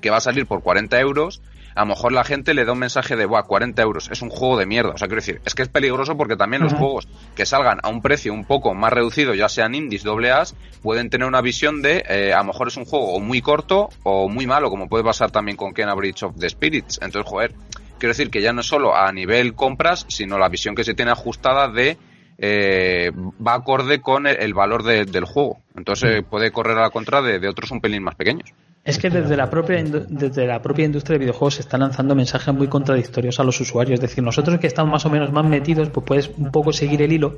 que 0.00 0.10
va 0.10 0.16
a 0.16 0.20
salir 0.20 0.46
por 0.46 0.60
40 0.62 0.98
euros, 0.98 1.40
a 1.74 1.80
lo 1.80 1.86
mejor 1.86 2.12
la 2.12 2.24
gente 2.24 2.54
le 2.54 2.64
da 2.64 2.72
un 2.72 2.78
mensaje 2.78 3.16
de, 3.16 3.26
Buah, 3.26 3.42
40 3.44 3.80
euros, 3.82 4.08
es 4.10 4.22
un 4.22 4.30
juego 4.30 4.56
de 4.58 4.66
mierda. 4.66 4.90
O 4.90 4.98
sea, 4.98 5.08
quiero 5.08 5.20
decir, 5.20 5.40
es 5.44 5.54
que 5.54 5.62
es 5.62 5.68
peligroso 5.68 6.16
porque 6.16 6.36
también 6.36 6.62
los 6.62 6.72
juegos 6.78 7.08
que 7.36 7.46
salgan 7.46 7.78
a 7.82 7.88
un 7.88 8.02
precio 8.02 8.32
un 8.32 8.44
poco 8.44 8.74
más 8.74 8.92
reducido, 8.92 9.34
ya 9.34 9.48
sean 9.48 9.74
indies, 9.74 10.02
doble 10.02 10.30
A's, 10.30 10.54
pueden 10.82 11.10
tener 11.10 11.26
una 11.28 11.40
visión 11.40 11.82
de, 11.82 12.04
eh, 12.08 12.32
a 12.32 12.38
lo 12.38 12.44
mejor 12.44 12.68
es 12.68 12.76
un 12.76 12.84
juego 12.84 13.14
o 13.14 13.20
muy 13.20 13.40
corto 13.42 13.88
o 14.02 14.28
muy 14.28 14.46
malo, 14.46 14.70
como 14.70 14.88
puede 14.88 15.04
pasar 15.04 15.30
también 15.30 15.56
con 15.56 15.72
Kena 15.72 15.94
Bridge 15.94 16.22
of 16.24 16.36
the 16.38 16.48
Spirits. 16.48 16.98
Entonces, 17.02 17.30
joder, 17.30 17.52
quiero 17.98 18.10
decir 18.10 18.30
que 18.30 18.42
ya 18.42 18.52
no 18.52 18.60
es 18.62 18.66
solo 18.66 18.96
a 18.96 19.12
nivel 19.12 19.54
compras, 19.54 20.06
sino 20.08 20.38
la 20.38 20.48
visión 20.48 20.74
que 20.74 20.84
se 20.84 20.94
tiene 20.94 21.12
ajustada 21.12 21.68
de 21.68 21.96
eh, 22.42 23.12
va 23.46 23.54
acorde 23.54 24.00
con 24.00 24.26
el, 24.26 24.36
el 24.40 24.54
valor 24.54 24.82
de- 24.82 25.04
del 25.04 25.24
juego. 25.24 25.58
Entonces 25.76 26.10
eh, 26.18 26.22
puede 26.22 26.50
correr 26.50 26.78
a 26.78 26.82
la 26.82 26.90
contra 26.90 27.20
de, 27.22 27.38
de 27.38 27.48
otros 27.48 27.70
un 27.70 27.80
pelín 27.80 28.02
más 28.02 28.14
pequeños. 28.14 28.50
Es 28.82 28.98
que 28.98 29.10
desde 29.10 29.36
la 29.36 29.50
propia 29.50 29.84
desde 29.84 30.46
la 30.46 30.62
propia 30.62 30.86
industria 30.86 31.18
de 31.18 31.26
videojuegos 31.26 31.56
se 31.56 31.60
están 31.60 31.80
lanzando 31.80 32.14
mensajes 32.14 32.54
muy 32.54 32.66
contradictorios 32.66 33.38
a 33.38 33.44
los 33.44 33.60
usuarios. 33.60 33.94
Es 33.94 34.00
decir, 34.00 34.24
nosotros 34.24 34.58
que 34.58 34.66
estamos 34.66 34.90
más 34.90 35.04
o 35.04 35.10
menos 35.10 35.30
más 35.32 35.44
metidos, 35.44 35.90
pues 35.90 36.06
puedes 36.06 36.30
un 36.38 36.50
poco 36.50 36.72
seguir 36.72 37.02
el 37.02 37.12
hilo. 37.12 37.36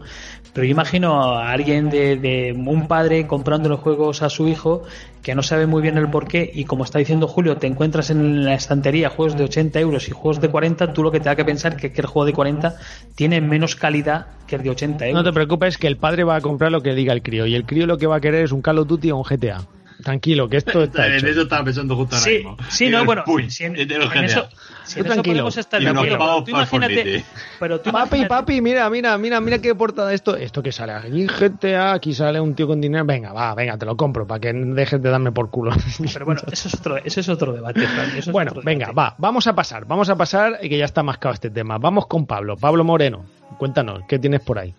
Pero 0.52 0.64
yo 0.64 0.70
imagino 0.70 1.36
a 1.36 1.50
alguien 1.50 1.90
de, 1.90 2.16
de 2.16 2.52
un 2.52 2.86
padre 2.86 3.26
comprando 3.26 3.68
los 3.68 3.80
juegos 3.80 4.22
a 4.22 4.30
su 4.30 4.46
hijo 4.46 4.84
que 5.20 5.34
no 5.34 5.42
sabe 5.42 5.66
muy 5.66 5.82
bien 5.82 5.98
el 5.98 6.08
porqué 6.08 6.48
y 6.52 6.64
como 6.64 6.84
está 6.84 7.00
diciendo 7.00 7.26
Julio, 7.26 7.56
te 7.56 7.66
encuentras 7.66 8.10
en 8.10 8.44
la 8.44 8.54
estantería 8.54 9.08
juegos 9.08 9.36
de 9.36 9.44
80 9.44 9.80
euros 9.80 10.08
y 10.08 10.12
juegos 10.12 10.40
de 10.40 10.48
40, 10.48 10.92
tú 10.92 11.02
lo 11.02 11.10
que 11.10 11.18
te 11.18 11.24
da 11.24 11.34
que 11.34 11.44
pensar 11.44 11.76
que, 11.76 11.92
que 11.92 12.00
el 12.02 12.06
juego 12.06 12.26
de 12.26 12.32
40 12.32 12.76
tiene 13.16 13.40
menos 13.40 13.74
calidad 13.74 14.26
que 14.46 14.56
el 14.56 14.62
de 14.62 14.70
80 14.70 15.06
euros. 15.08 15.24
No 15.24 15.28
te 15.28 15.34
preocupes 15.34 15.76
que 15.76 15.88
el 15.88 15.96
padre 15.96 16.22
va 16.22 16.36
a 16.36 16.40
comprar 16.40 16.70
lo 16.70 16.82
que 16.82 16.94
diga 16.94 17.12
el 17.12 17.22
crío 17.22 17.46
y 17.46 17.54
el 17.56 17.64
crío 17.64 17.86
lo 17.86 17.98
que 17.98 18.06
va 18.06 18.16
a 18.16 18.20
querer 18.20 18.44
es 18.44 18.52
un 18.52 18.62
Call 18.62 18.78
of 18.78 18.86
Duty 18.86 19.10
o 19.10 19.16
un 19.16 19.24
GTA. 19.24 19.66
Tranquilo, 20.02 20.48
que 20.48 20.56
esto 20.58 20.82
está 20.84 21.06
En 21.06 21.14
hecho. 21.14 21.26
eso 21.28 21.42
estaba 21.42 21.64
pensando 21.64 21.96
justo 21.96 22.16
ahora 22.16 22.24
Sí, 22.24 22.36
mismo. 22.38 22.56
sí, 22.68 22.88
no, 22.88 23.00
el 23.00 23.06
bueno, 23.06 23.22
puy, 23.24 23.50
si 23.50 23.64
en, 23.64 23.76
en 23.76 23.88
GTA. 23.88 24.24
eso, 24.24 24.48
si 24.84 24.98
en 25.00 25.06
eso 25.06 25.14
tranquilo. 25.14 25.22
podemos 25.34 25.56
estar 25.56 25.80
de 25.80 25.88
acuerdo, 25.88 26.18
pero 26.18 26.44
tú 26.44 26.50
imagínate, 26.50 27.24
pero 27.58 27.80
tú 27.80 27.90
Papi, 27.92 28.16
imagínate- 28.18 28.28
papi, 28.28 28.60
mira, 28.60 28.90
mira, 28.90 29.16
mira, 29.18 29.40
mira 29.40 29.58
qué 29.60 29.74
portada 29.74 30.12
esto. 30.12 30.36
Esto 30.36 30.62
que 30.62 30.72
sale 30.72 30.92
aquí 30.92 31.26
GTA, 31.26 31.92
aquí 31.92 32.12
sale 32.14 32.40
un 32.40 32.54
tío 32.54 32.66
con 32.66 32.80
dinero. 32.80 33.04
Venga, 33.04 33.32
va, 33.32 33.54
venga, 33.54 33.76
te 33.78 33.86
lo 33.86 33.96
compro 33.96 34.26
para 34.26 34.40
que 34.40 34.52
dejes 34.52 35.00
de 35.02 35.10
darme 35.10 35.32
por 35.32 35.50
culo. 35.50 35.72
Pero 36.12 36.24
bueno, 36.26 36.40
eso 36.50 36.68
es 36.68 36.74
otro, 36.74 36.96
eso 36.96 37.20
es 37.20 37.28
otro 37.28 37.52
debate. 37.52 37.84
Es 38.16 38.26
Bueno, 38.30 38.50
otro 38.52 38.62
venga, 38.64 38.86
debate. 38.88 39.12
va, 39.12 39.14
vamos 39.18 39.46
a 39.46 39.54
pasar, 39.54 39.84
vamos 39.86 40.08
a 40.08 40.16
pasar 40.16 40.58
y 40.62 40.68
que 40.68 40.78
ya 40.78 40.84
está 40.84 41.02
mascado 41.02 41.34
este 41.34 41.50
tema. 41.50 41.78
Vamos 41.78 42.06
con 42.06 42.26
Pablo, 42.26 42.56
Pablo 42.56 42.84
Moreno. 42.84 43.24
Cuéntanos, 43.58 44.02
¿qué 44.08 44.18
tienes 44.18 44.40
por 44.40 44.58
ahí? 44.58 44.74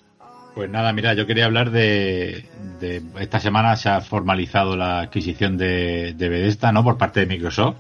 Pues 0.56 0.70
nada, 0.70 0.94
mira, 0.94 1.14
yo 1.16 1.26
quería 1.26 1.46
hablar 1.46 1.72
de, 1.72 2.46
de- 2.80 3.02
esta 3.20 3.40
semana 3.40 3.76
se 3.76 3.90
ha 3.90 4.02
formalizado 4.02 4.78
la 4.78 5.00
adquisición 5.00 5.58
de, 5.58 6.14
de 6.16 6.30
Bethesda, 6.30 6.72
¿no? 6.72 6.84
Por 6.84 6.98
parte 6.98 7.22
de 7.22 7.26
Microsoft, 7.26 7.78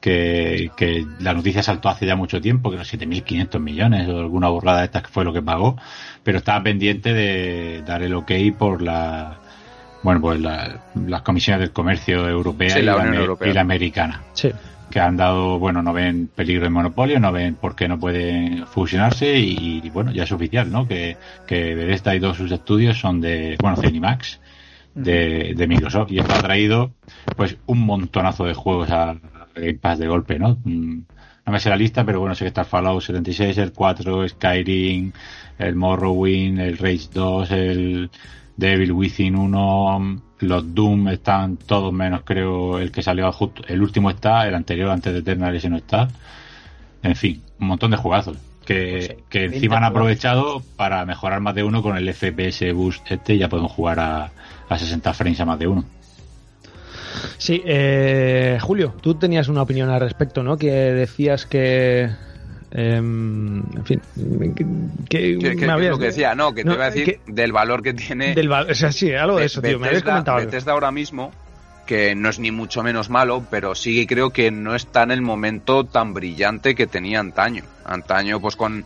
que, 0.00 0.70
que 0.76 1.06
la 1.20 1.32
noticia 1.32 1.62
saltó 1.62 1.88
hace 1.88 2.06
ya 2.06 2.16
mucho 2.16 2.40
tiempo, 2.40 2.70
que 2.70 2.74
eran 2.76 2.86
7.500 2.86 3.60
millones 3.60 4.08
o 4.08 4.18
alguna 4.18 4.48
borrada 4.48 4.80
de 4.80 4.86
estas 4.86 5.02
que 5.04 5.10
fue 5.10 5.24
lo 5.24 5.32
que 5.32 5.42
pagó, 5.42 5.76
pero 6.24 6.38
estaba 6.38 6.60
pendiente 6.64 7.12
de 7.14 7.82
dar 7.86 8.02
el 8.02 8.14
ok 8.14 8.32
por 8.58 8.82
la, 8.82 9.38
bueno, 10.02 10.20
pues 10.20 10.40
la- 10.40 10.80
las 11.06 11.22
comisiones 11.22 11.60
del 11.60 11.70
comercio 11.70 12.28
europea 12.28 12.70
Sí, 12.70 12.80
y, 12.80 12.82
la 12.82 12.94
Europea. 13.14 13.48
y 13.48 13.52
la 13.54 13.60
americana. 13.60 14.22
Sí. 14.32 14.50
Que 14.92 15.00
han 15.00 15.16
dado, 15.16 15.58
bueno, 15.58 15.82
no 15.82 15.92
ven 15.92 16.28
peligro 16.28 16.64
de 16.64 16.70
monopolio, 16.70 17.18
no 17.18 17.32
ven 17.32 17.54
por 17.54 17.74
qué 17.74 17.88
no 17.88 17.98
pueden 17.98 18.66
fusionarse 18.66 19.38
y, 19.38 19.88
bueno, 19.90 20.12
ya 20.12 20.24
es 20.24 20.32
oficial, 20.32 20.70
¿no? 20.70 20.86
Que, 20.86 21.16
que 21.46 21.74
Bethesda 21.74 22.14
y 22.14 22.20
todos 22.20 22.36
sus 22.36 22.52
estudios 22.52 22.98
son 22.98 23.20
de, 23.20 23.56
bueno, 23.60 23.78
Zenimax, 23.78 24.38
de, 24.94 25.54
de 25.56 25.66
Microsoft 25.66 26.12
y 26.12 26.18
esto 26.18 26.34
ha 26.34 26.42
traído 26.42 26.92
pues 27.34 27.56
un 27.64 27.80
montonazo 27.86 28.44
de 28.44 28.52
juegos 28.52 28.90
a 28.90 29.16
Game 29.54 29.74
Pass 29.74 29.98
de 29.98 30.08
golpe, 30.08 30.38
¿no? 30.38 30.58
Mm, 30.62 31.00
no 31.46 31.52
me 31.52 31.58
sé 31.58 31.70
la 31.70 31.76
lista, 31.76 32.04
pero 32.04 32.20
bueno, 32.20 32.34
sé 32.34 32.44
que 32.44 32.48
está 32.48 32.64
Fallout 32.64 33.02
76, 33.02 33.56
el 33.58 33.72
4, 33.72 34.28
Skyrim, 34.28 35.12
el 35.58 35.74
Morrowind, 35.74 36.60
el 36.60 36.76
Rage 36.76 37.08
2, 37.14 37.50
el 37.50 38.10
Devil 38.56 38.92
Within 38.92 39.36
1, 39.36 40.22
los 40.42 40.74
Doom 40.74 41.08
están 41.08 41.56
todos 41.56 41.92
menos, 41.92 42.22
creo, 42.24 42.78
el 42.78 42.90
que 42.90 43.02
salió 43.02 43.30
justo, 43.32 43.62
el 43.66 43.80
último 43.80 44.10
está, 44.10 44.46
el 44.46 44.54
anterior 44.54 44.90
antes 44.90 45.12
de 45.12 45.20
Eternal 45.20 45.54
ese 45.54 45.70
no 45.70 45.76
está. 45.76 46.08
En 47.02 47.16
fin, 47.16 47.42
un 47.58 47.68
montón 47.68 47.90
de 47.90 47.96
jugazos 47.96 48.36
que, 48.64 49.16
pues 49.16 49.28
que 49.28 49.44
encima 49.44 49.78
han 49.78 49.84
aprovechado 49.84 50.62
para 50.76 51.04
mejorar 51.04 51.40
más 51.40 51.54
de 51.54 51.64
uno 51.64 51.82
con 51.82 51.96
el 51.96 52.12
FPS 52.12 52.72
Boost 52.72 53.10
este 53.10 53.38
ya 53.38 53.48
podemos 53.48 53.72
jugar 53.72 53.98
a, 54.00 54.30
a 54.68 54.78
60 54.78 55.12
frames 55.14 55.40
a 55.40 55.44
más 55.44 55.58
de 55.58 55.66
uno. 55.66 55.84
Sí, 57.38 57.62
eh, 57.64 58.58
Julio, 58.60 58.94
tú 59.00 59.14
tenías 59.14 59.48
una 59.48 59.62
opinión 59.62 59.90
al 59.90 60.00
respecto, 60.00 60.42
¿no? 60.42 60.56
Que 60.56 60.70
decías 60.70 61.46
que 61.46 62.10
em, 62.72 63.58
en 63.76 63.84
fin, 63.84 64.00
que, 65.08 65.34
lo 65.34 65.98
que 65.98 66.06
decía, 66.06 66.34
no, 66.34 66.54
que 66.54 66.64
te 66.64 66.72
iba 66.72 66.84
a 66.84 66.90
decir 66.90 67.20
del 67.26 67.52
valor 67.52 67.82
que 67.82 67.94
tiene. 67.94 68.34
Del 68.34 68.50
o 68.50 68.74
sea, 68.74 68.92
sí, 68.92 69.12
algo 69.12 69.38
de, 69.38 69.46
eso, 69.46 69.62
tío. 69.62 69.78
me 69.78 69.88
habías 69.88 70.02
comentado. 70.02 70.38
Bethesda 70.38 70.72
ahora 70.72 70.90
mismo, 70.90 71.32
que 71.86 72.14
no 72.14 72.28
es 72.28 72.38
ni 72.38 72.50
mucho 72.50 72.82
menos 72.82 73.10
malo, 73.10 73.44
pero 73.50 73.74
sí 73.74 74.06
creo 74.06 74.30
que 74.30 74.50
no 74.50 74.74
está 74.74 75.02
en 75.02 75.10
el 75.10 75.22
momento 75.22 75.84
tan 75.84 76.14
brillante 76.14 76.74
que 76.74 76.86
tenía 76.86 77.20
antaño. 77.20 77.64
Antaño, 77.84 78.40
pues 78.40 78.56
con 78.56 78.84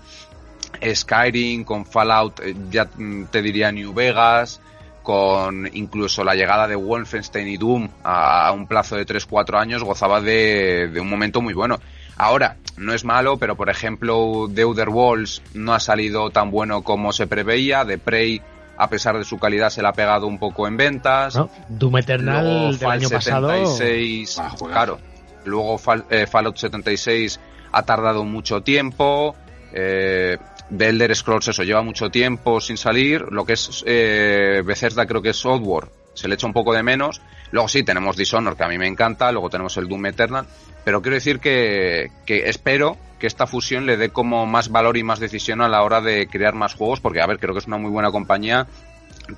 Skyrim, 0.83 1.65
con 1.65 1.87
Fallout, 1.87 2.41
eh, 2.41 2.55
ya 2.71 2.89
te 3.31 3.43
diría 3.43 3.73
New 3.73 3.93
Vegas, 3.93 4.61
con 5.03 5.69
incluso 5.73 6.25
la 6.25 6.35
llegada 6.35 6.67
de 6.67 6.75
Wolfenstein 6.75 7.49
y 7.49 7.57
Doom 7.57 7.89
a, 8.03 8.51
un 8.53 8.67
plazo 8.67 8.97
de 8.97 9.07
3-4 9.07 9.59
años, 9.59 9.85
gozaba 9.85 10.21
de, 10.21 10.91
un 11.01 11.09
momento 11.09 11.41
muy 11.41 11.55
bueno. 11.55 11.79
Ahora, 12.17 12.57
no 12.77 12.93
es 12.93 13.05
malo, 13.05 13.37
pero 13.37 13.57
por 13.57 13.71
ejemplo, 13.71 14.49
The 14.53 14.65
Other 14.65 14.89
Walls 14.89 15.43
no 15.55 15.75
ha 15.75 15.81
salido 15.81 16.31
tan 16.31 16.51
bueno 16.51 16.83
como 16.83 17.13
se 17.13 17.27
preveía. 17.27 17.85
The 17.85 17.99
Prey, 17.99 18.41
a 18.79 18.89
pesar 18.89 19.19
de 19.19 19.25
su 19.25 19.39
calidad, 19.39 19.71
se 19.71 19.83
le 19.83 19.89
ha 19.89 19.93
pegado 19.93 20.27
un 20.27 20.39
poco 20.39 20.67
en 20.67 20.77
ventas. 20.77 21.39
Doom 21.69 21.99
Eternal 21.99 22.79
del 22.79 22.91
año 22.91 23.09
76, 23.09 24.35
pasado. 24.37 24.67
Ah, 24.67 24.69
claro. 24.69 24.99
Luego 25.45 25.81
eh, 26.11 26.27
Fallout 26.27 26.57
76 26.57 27.39
ha 27.73 27.83
tardado 27.83 28.25
mucho 28.25 28.63
tiempo. 28.63 29.37
Eh, 29.73 30.39
de 30.71 30.89
Elder 30.89 31.15
Scrolls 31.15 31.49
eso 31.49 31.63
lleva 31.63 31.83
mucho 31.83 32.11
tiempo 32.11 32.61
sin 32.61 32.77
salir 32.77 33.21
lo 33.31 33.45
que 33.45 33.53
es 33.53 33.85
eh, 33.87 34.63
Bethesda 34.65 35.07
creo 35.07 35.23
que 35.23 35.31
es 35.31 35.37
Software 35.37 35.89
se 36.15 36.29
le 36.29 36.35
echa 36.35 36.47
un 36.47 36.53
poco 36.53 36.73
de 36.73 36.83
menos 36.83 37.21
luego 37.57 37.69
sí 37.69 37.83
tenemos 37.83 38.17
Dishonor 38.17 38.57
que 38.57 38.65
a 38.65 38.69
mí 38.69 38.77
me 38.77 38.87
encanta 38.87 39.33
luego 39.33 39.49
tenemos 39.49 39.77
el 39.79 39.89
Doom 39.89 40.07
Eternal 40.07 40.47
pero 40.85 41.01
quiero 41.01 41.15
decir 41.15 41.41
que, 41.41 42.11
que 42.27 42.49
espero 42.49 42.97
que 43.19 43.27
esta 43.27 43.47
fusión 43.47 43.87
le 43.87 43.97
dé 43.97 44.11
como 44.11 44.47
más 44.47 44.69
valor 44.69 44.97
y 44.99 45.03
más 45.03 45.21
decisión 45.21 45.63
a 45.63 45.69
la 45.69 45.83
hora 45.83 46.03
de 46.03 46.29
crear 46.29 46.55
más 46.55 46.75
juegos 46.75 47.01
porque 47.01 47.23
a 47.23 47.27
ver 47.27 47.39
creo 47.39 47.55
que 47.55 47.61
es 47.61 47.67
una 47.67 47.79
muy 47.79 47.91
buena 47.91 48.11
compañía 48.11 48.67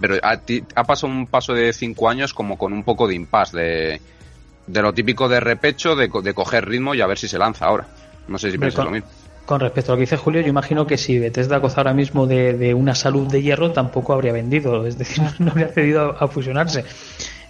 pero 0.00 0.16
ha, 0.22 0.40
ha 0.74 0.85
pasado 0.85 1.12
un 1.12 1.28
paso 1.28 1.54
de 1.54 1.72
cinco 1.72 2.09
años 2.09 2.35
como 2.35 2.59
con 2.59 2.72
un 2.72 2.83
poco 2.83 3.07
de 3.07 3.14
impasse 3.14 3.57
de, 3.57 4.00
de 4.66 4.83
lo 4.83 4.92
típico 4.92 5.28
de 5.28 5.38
repecho 5.38 5.94
de, 5.94 6.11
de 6.22 6.35
coger 6.35 6.68
ritmo 6.68 6.94
y 6.94 7.00
a 7.00 7.07
ver 7.07 7.18
si 7.18 7.28
se 7.28 7.38
lanza 7.38 7.66
ahora 7.66 7.87
no 8.26 8.37
sé 8.37 8.50
si 8.50 8.59
piensas 8.59 8.85
lo 8.85 8.90
mismo 8.90 9.09
con 9.48 9.61
respecto 9.61 9.92
a 9.92 9.94
lo 9.94 9.96
que 9.96 10.02
dice 10.02 10.18
Julio, 10.18 10.42
yo 10.42 10.48
imagino 10.48 10.87
que 10.87 10.98
si 10.98 11.18
Bethesda 11.18 11.57
goza 11.57 11.81
ahora 11.81 11.94
mismo 11.94 12.26
de, 12.26 12.74
una 12.74 12.94
salud 12.94 13.26
de 13.28 13.40
hierro, 13.40 13.72
tampoco 13.72 14.12
habría 14.12 14.31
vendido, 14.31 14.87
es 14.87 14.98
decir, 14.98 15.24
no 15.38 15.52
habría 15.52 15.68
cedido 15.68 16.14
a, 16.20 16.28
fusionarse. 16.28 16.85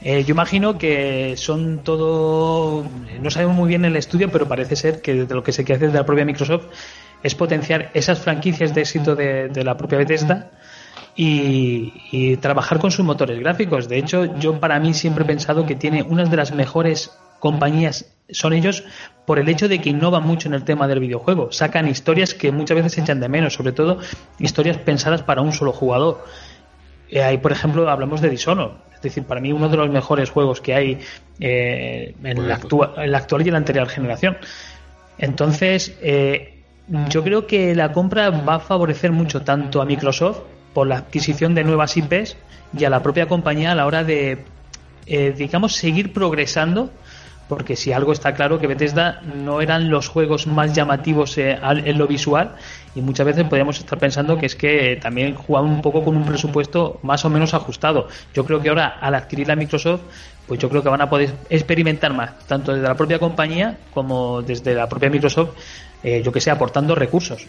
Eh, 0.00 0.24
yo 0.24 0.32
imagino 0.32 0.78
que 0.78 1.34
son 1.36 1.80
todo, 1.82 2.84
no 3.20 3.30
sabemos 3.30 3.56
muy 3.56 3.68
bien 3.68 3.84
el 3.84 3.96
estudio, 3.96 4.30
pero 4.30 4.46
parece 4.46 4.76
ser 4.76 5.02
que 5.02 5.24
de 5.24 5.34
lo 5.34 5.42
que 5.42 5.52
se 5.52 5.64
quiere 5.64 5.78
hacer 5.78 5.92
de 5.92 5.98
la 5.98 6.06
propia 6.06 6.24
Microsoft 6.24 6.66
es 7.22 7.34
potenciar 7.34 7.90
esas 7.94 8.20
franquicias 8.20 8.74
de 8.74 8.82
éxito 8.82 9.16
de, 9.16 9.50
la 9.64 9.76
propia 9.76 9.98
Bethesda 9.98 10.52
y, 11.16 12.36
trabajar 12.36 12.78
con 12.78 12.92
sus 12.92 13.04
motores 13.04 13.40
gráficos. 13.40 13.88
De 13.88 13.98
hecho, 13.98 14.38
yo 14.38 14.60
para 14.60 14.78
mí 14.78 14.94
siempre 14.94 15.24
he 15.24 15.26
pensado 15.26 15.66
que 15.66 15.74
tiene 15.74 16.02
una 16.02 16.24
de 16.24 16.36
las 16.36 16.54
mejores 16.54 17.10
compañías 17.40 18.06
son 18.30 18.52
ellos 18.52 18.84
por 19.26 19.38
el 19.38 19.48
hecho 19.48 19.68
de 19.68 19.80
que 19.80 19.90
innovan 19.90 20.22
mucho 20.22 20.48
en 20.48 20.54
el 20.54 20.64
tema 20.64 20.86
del 20.86 21.00
videojuego. 21.00 21.50
Sacan 21.52 21.88
historias 21.88 22.34
que 22.34 22.52
muchas 22.52 22.76
veces 22.76 22.98
echan 22.98 23.20
de 23.20 23.28
menos, 23.28 23.54
sobre 23.54 23.72
todo 23.72 23.98
historias 24.38 24.78
pensadas 24.78 25.22
para 25.22 25.42
un 25.42 25.52
solo 25.52 25.72
jugador. 25.72 26.24
Eh, 27.10 27.22
ahí, 27.22 27.38
por 27.38 27.52
ejemplo, 27.52 27.88
hablamos 27.88 28.20
de 28.20 28.30
Dishonored. 28.30 28.72
Es 28.94 29.02
decir, 29.02 29.24
para 29.24 29.40
mí 29.40 29.52
uno 29.52 29.68
de 29.68 29.76
los 29.76 29.88
mejores 29.90 30.30
juegos 30.30 30.60
que 30.60 30.74
hay 30.74 30.98
eh, 31.40 32.14
en, 32.22 32.48
la 32.48 32.54
actual 32.54 33.42
y 33.42 33.48
en 33.48 33.52
la 33.52 33.58
anterior 33.58 33.88
generación. 33.88 34.36
Entonces, 35.18 35.96
eh, 36.02 36.62
yo 37.08 37.22
creo 37.22 37.46
que 37.46 37.74
la 37.74 37.92
compra 37.92 38.30
va 38.30 38.56
a 38.56 38.60
favorecer 38.60 39.12
mucho 39.12 39.42
tanto 39.42 39.80
a 39.80 39.84
Microsoft 39.84 40.40
por 40.74 40.86
la 40.86 40.98
adquisición 40.98 41.54
de 41.54 41.64
nuevas 41.64 41.96
IPs 41.96 42.36
y 42.76 42.84
a 42.84 42.90
la 42.90 43.02
propia 43.02 43.26
compañía 43.26 43.72
a 43.72 43.74
la 43.74 43.86
hora 43.86 44.04
de, 44.04 44.44
digamos, 45.06 45.76
seguir 45.76 46.12
progresando 46.12 46.90
porque 47.48 47.76
si 47.76 47.92
algo 47.92 48.12
está 48.12 48.34
claro 48.34 48.58
que 48.58 48.66
Bethesda 48.66 49.22
no 49.22 49.60
eran 49.60 49.90
los 49.90 50.08
juegos 50.08 50.46
más 50.46 50.74
llamativos 50.74 51.38
en 51.38 51.98
lo 51.98 52.06
visual 52.06 52.56
y 52.98 53.00
muchas 53.00 53.26
veces 53.26 53.44
podríamos 53.44 53.78
estar 53.78 53.96
pensando 53.96 54.36
que 54.36 54.46
es 54.46 54.56
que 54.56 54.98
también 55.00 55.34
jugaban 55.34 55.70
un 55.70 55.82
poco 55.82 56.04
con 56.04 56.16
un 56.16 56.24
presupuesto 56.24 56.98
más 57.04 57.24
o 57.24 57.30
menos 57.30 57.54
ajustado. 57.54 58.08
Yo 58.34 58.44
creo 58.44 58.60
que 58.60 58.70
ahora 58.70 58.98
al 59.00 59.14
adquirir 59.14 59.46
la 59.46 59.54
Microsoft, 59.54 60.00
pues 60.48 60.58
yo 60.58 60.68
creo 60.68 60.82
que 60.82 60.88
van 60.88 61.00
a 61.00 61.08
poder 61.08 61.32
experimentar 61.48 62.12
más, 62.12 62.36
tanto 62.48 62.72
desde 62.72 62.88
la 62.88 62.96
propia 62.96 63.20
compañía 63.20 63.78
como 63.94 64.42
desde 64.42 64.74
la 64.74 64.88
propia 64.88 65.10
Microsoft, 65.10 65.50
eh, 66.02 66.22
yo 66.24 66.32
que 66.32 66.40
sé, 66.40 66.50
aportando 66.50 66.96
recursos. 66.96 67.46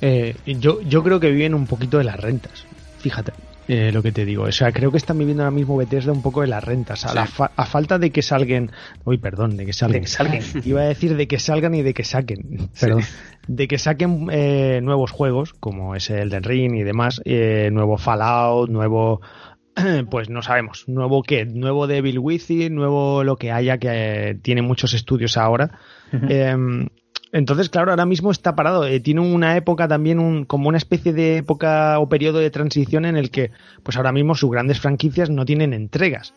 Eh, 0.00 0.36
yo, 0.46 0.80
yo 0.82 1.02
creo 1.02 1.18
que 1.18 1.32
viven 1.32 1.52
un 1.52 1.66
poquito 1.66 1.98
de 1.98 2.04
las 2.04 2.20
rentas, 2.20 2.64
fíjate. 3.00 3.32
Eh, 3.68 3.92
lo 3.92 4.02
que 4.02 4.12
te 4.12 4.24
digo. 4.24 4.44
O 4.44 4.52
sea, 4.52 4.72
creo 4.72 4.90
que 4.90 4.96
están 4.96 5.18
viviendo 5.18 5.42
ahora 5.42 5.54
mismo 5.54 5.76
Bethesda 5.76 6.12
un 6.12 6.22
poco 6.22 6.40
de 6.40 6.48
las 6.48 6.64
rentas. 6.64 7.04
A, 7.06 7.22
a 7.22 7.66
falta 7.66 7.98
de 7.98 8.10
que 8.10 8.22
salgan. 8.22 8.72
Uy, 9.04 9.18
perdón, 9.18 9.56
de 9.56 9.66
que 9.66 9.72
salgan. 9.72 10.02
Iba 10.64 10.80
a 10.82 10.84
decir 10.84 11.16
de 11.16 11.28
que 11.28 11.38
salgan 11.38 11.74
y 11.74 11.82
de 11.82 11.94
que 11.94 12.04
saquen. 12.04 12.70
Perdón. 12.80 13.02
De 13.46 13.68
que 13.68 13.78
saquen 13.78 14.28
eh, 14.30 14.80
nuevos 14.82 15.10
juegos, 15.10 15.52
como 15.52 15.94
es 15.94 16.10
el 16.10 16.28
Elden 16.28 16.42
Ring 16.42 16.74
y 16.74 16.82
demás. 16.82 17.20
Eh, 17.24 17.70
nuevo 17.72 17.98
Fallout, 17.98 18.68
nuevo. 18.70 19.20
Pues 20.10 20.28
no 20.28 20.42
sabemos. 20.42 20.84
¿Nuevo 20.86 21.22
qué? 21.22 21.46
Nuevo 21.46 21.86
Devil 21.86 22.18
Within, 22.18 22.74
nuevo 22.74 23.24
lo 23.24 23.36
que 23.36 23.52
haya, 23.52 23.78
que 23.78 24.38
tiene 24.42 24.60
muchos 24.60 24.92
estudios 24.92 25.38
ahora. 25.38 25.78
Entonces, 27.32 27.70
claro, 27.70 27.90
ahora 27.90 28.04
mismo 28.04 28.30
está 28.30 28.54
parado. 28.54 28.86
Eh, 28.86 29.00
tiene 29.00 29.22
una 29.22 29.56
época 29.56 29.88
también, 29.88 30.18
un, 30.18 30.44
como 30.44 30.68
una 30.68 30.76
especie 30.76 31.14
de 31.14 31.38
época 31.38 31.98
o 31.98 32.08
periodo 32.08 32.38
de 32.38 32.50
transición 32.50 33.06
en 33.06 33.16
el 33.16 33.30
que, 33.30 33.50
pues 33.82 33.96
ahora 33.96 34.12
mismo 34.12 34.34
sus 34.34 34.50
grandes 34.50 34.80
franquicias 34.80 35.30
no 35.30 35.46
tienen 35.46 35.72
entregas. 35.72 36.34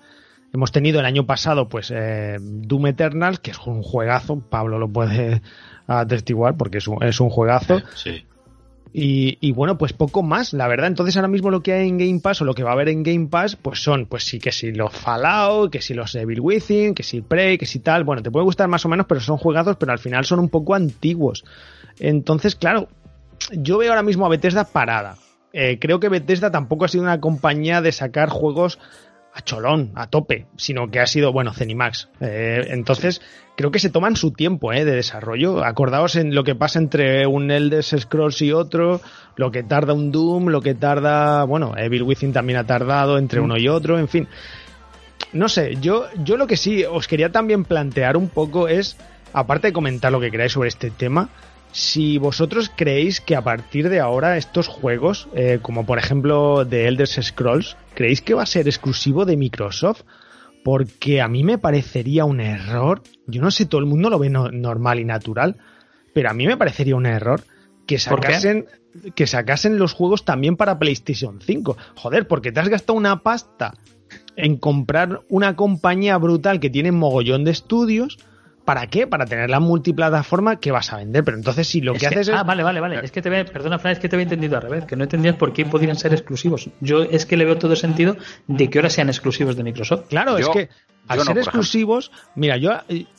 Hemos 0.53 0.71
tenido 0.71 1.01
el 1.01 1.05
año 1.05 1.25
pasado, 1.25 1.67
pues, 1.67 1.91
eh, 1.93 2.37
Doom 2.39 2.87
Eternal, 2.87 3.41
que 3.41 3.51
es 3.51 3.59
un 3.65 3.83
juegazo. 3.83 4.39
Pablo 4.39 4.79
lo 4.79 4.87
puede 4.87 5.41
atestiguar 5.87 6.55
porque 6.55 6.77
es 6.77 6.87
un, 6.87 7.03
es 7.03 7.19
un 7.19 7.29
juegazo. 7.29 7.81
Sí. 7.93 8.25
Y, 8.97 9.51
bueno, 9.51 9.77
pues 9.77 9.91
poco 9.91 10.23
más, 10.23 10.53
la 10.53 10.69
verdad. 10.69 10.87
Entonces 10.87 11.17
ahora 11.17 11.27
mismo 11.27 11.51
lo 11.51 11.61
que 11.61 11.73
hay 11.73 11.89
en 11.89 11.97
Game 11.97 12.21
Pass 12.21 12.41
o 12.41 12.45
lo 12.45 12.53
que 12.53 12.63
va 12.63 12.69
a 12.69 12.73
haber 12.73 12.87
en 12.87 13.03
Game 13.03 13.27
Pass, 13.27 13.57
pues 13.57 13.83
son, 13.83 14.05
pues 14.05 14.23
sí, 14.23 14.39
que 14.39 14.53
si 14.53 14.71
los 14.71 14.93
Fallout, 14.93 15.69
que 15.69 15.81
si 15.81 15.93
los 15.93 16.15
Evil 16.15 16.39
Within, 16.39 16.95
que 16.95 17.03
si 17.03 17.19
Prey, 17.19 17.57
que 17.57 17.65
si 17.65 17.79
tal. 17.79 18.05
Bueno, 18.05 18.23
te 18.23 18.31
puede 18.31 18.45
gustar 18.45 18.69
más 18.69 18.85
o 18.85 18.89
menos, 18.89 19.05
pero 19.05 19.19
son 19.19 19.35
jugados, 19.35 19.75
pero 19.75 19.91
al 19.91 19.99
final 19.99 20.23
son 20.23 20.39
un 20.39 20.47
poco 20.47 20.75
antiguos. 20.75 21.43
Entonces, 21.99 22.55
claro, 22.55 22.87
yo 23.51 23.79
veo 23.79 23.89
ahora 23.89 24.01
mismo 24.01 24.25
a 24.25 24.29
Bethesda 24.29 24.63
parada. 24.63 25.17
Eh, 25.51 25.77
creo 25.77 25.99
que 25.99 26.07
Bethesda 26.07 26.49
tampoco 26.49 26.85
ha 26.85 26.87
sido 26.87 27.03
una 27.03 27.19
compañía 27.19 27.81
de 27.81 27.91
sacar 27.91 28.29
juegos 28.29 28.79
a 29.35 29.41
cholón, 29.41 29.91
a 29.95 30.07
tope, 30.07 30.47
sino 30.55 30.89
que 30.89 31.01
ha 31.01 31.07
sido, 31.07 31.33
bueno, 31.33 31.53
Cenimax. 31.53 32.07
Eh, 32.21 32.67
entonces, 32.69 33.21
creo 33.57 33.69
que 33.69 33.79
se 33.79 33.89
toman 33.89 34.15
su 34.15 34.31
tiempo 34.31 34.71
eh, 34.71 34.85
de 34.85 34.93
desarrollo. 34.95 35.63
Acordaos 35.65 36.15
en 36.15 36.33
lo 36.33 36.45
que 36.45 36.55
pasa 36.55 36.79
entre 36.79 37.27
un 37.27 37.51
Elder 37.51 37.83
Scrolls 37.83 38.41
y 38.41 38.53
otro, 38.53 39.01
lo 39.35 39.51
que 39.51 39.61
tarda 39.61 39.93
un 39.93 40.13
Doom, 40.13 40.47
lo 40.47 40.61
que 40.61 40.73
tarda, 40.73 41.43
bueno, 41.43 41.73
Evil 41.77 42.03
Within 42.03 42.31
también 42.31 42.59
ha 42.59 42.65
tardado 42.65 43.17
entre 43.17 43.41
uno 43.41 43.57
y 43.57 43.67
otro, 43.67 43.99
en 43.99 44.07
fin. 44.07 44.29
No 45.33 45.49
sé, 45.49 45.75
yo, 45.81 46.05
yo 46.23 46.37
lo 46.37 46.47
que 46.47 46.55
sí 46.55 46.85
os 46.85 47.05
quería 47.09 47.29
también 47.29 47.65
plantear 47.65 48.15
un 48.15 48.29
poco 48.29 48.69
es, 48.69 48.95
aparte 49.33 49.67
de 49.67 49.73
comentar 49.73 50.13
lo 50.13 50.21
que 50.21 50.31
queráis 50.31 50.53
sobre 50.53 50.69
este 50.69 50.91
tema, 50.91 51.27
si 51.75 52.19
vosotros 52.19 52.71
creéis 52.73 53.19
que 53.19 53.35
a 53.35 53.41
partir 53.41 53.89
de 53.89 53.99
ahora 53.99 54.37
estos 54.37 54.69
juegos, 54.69 55.27
eh, 55.35 55.59
como 55.61 55.85
por 55.85 55.97
ejemplo 55.99 56.65
The 56.65 56.87
Elder 56.87 57.05
Scrolls, 57.05 57.75
creéis 57.93 58.21
que 58.21 58.33
va 58.33 58.43
a 58.43 58.45
ser 58.45 58.69
exclusivo 58.69 59.25
de 59.25 59.35
Microsoft 59.35 60.03
porque 60.63 61.19
a 61.19 61.27
mí 61.27 61.43
me 61.43 61.57
parecería 61.57 62.23
un 62.23 62.39
error, 62.39 63.03
yo 63.27 63.41
no 63.41 63.51
sé, 63.51 63.65
todo 63.65 63.81
el 63.81 63.87
mundo 63.87 64.09
lo 64.09 64.17
ve 64.17 64.29
no- 64.29 64.51
normal 64.51 65.01
y 65.01 65.03
natural, 65.03 65.57
pero 66.13 66.29
a 66.29 66.33
mí 66.33 66.47
me 66.47 66.55
parecería 66.55 66.95
un 66.95 67.07
error 67.07 67.43
que 67.85 67.99
sacasen, 67.99 68.67
que 69.13 69.27
sacasen 69.27 69.77
los 69.77 69.91
juegos 69.91 70.23
también 70.23 70.55
para 70.55 70.79
PlayStation 70.79 71.41
5. 71.41 71.75
Joder, 71.95 72.25
porque 72.25 72.53
te 72.53 72.61
has 72.61 72.69
gastado 72.69 72.97
una 72.97 73.21
pasta 73.21 73.73
en 74.37 74.55
comprar 74.55 75.23
una 75.27 75.57
compañía 75.57 76.17
brutal 76.19 76.61
que 76.61 76.69
tiene 76.69 76.93
mogollón 76.93 77.43
de 77.43 77.51
estudios. 77.51 78.17
¿Para 78.65 78.87
qué? 78.87 79.05
Para 79.07 79.25
tener 79.25 79.49
la 79.49 79.59
multiplataforma 79.59 80.59
que 80.59 80.71
vas 80.71 80.91
a 80.91 80.97
vender. 80.97 81.23
Pero 81.23 81.37
entonces 81.37 81.67
si 81.67 81.81
lo 81.81 81.93
Es 81.93 81.99
que, 81.99 82.07
haces 82.07 82.27
es... 82.29 82.35
Ah, 82.35 82.43
vale, 82.43 82.63
vale, 82.63 82.79
vale. 82.81 82.99
Es 83.03 83.11
que 83.11 83.21
te 83.21 83.29
ve, 83.29 83.45
perdona, 83.45 83.77
Fran, 83.79 83.93
es 83.93 83.99
que 83.99 84.09
te 84.09 84.15
había 84.15 84.23
entendido 84.23 84.55
al 84.57 84.63
revés, 84.63 84.85
que 84.85 84.95
no 84.95 85.03
entendías 85.03 85.35
por 85.35 85.53
qué 85.53 85.65
podrían 85.65 85.95
ser 85.95 86.13
exclusivos. 86.13 86.69
Yo 86.81 87.03
es 87.03 87.25
que 87.25 87.37
le 87.37 87.45
veo 87.45 87.57
todo 87.57 87.71
el 87.73 87.77
sentido 87.77 88.17
de 88.47 88.69
que 88.69 88.79
ahora 88.79 88.89
sean 88.89 89.07
exclusivos 89.09 89.55
de 89.55 89.63
Microsoft. 89.63 90.07
Claro, 90.09 90.37
es 90.37 90.47
Yo- 90.47 90.51
que 90.53 90.69
al 91.07 91.17
yo 91.19 91.23
ser 91.25 91.37
exclusivos, 91.37 92.11
mira, 92.35 92.57
yo, 92.57 92.71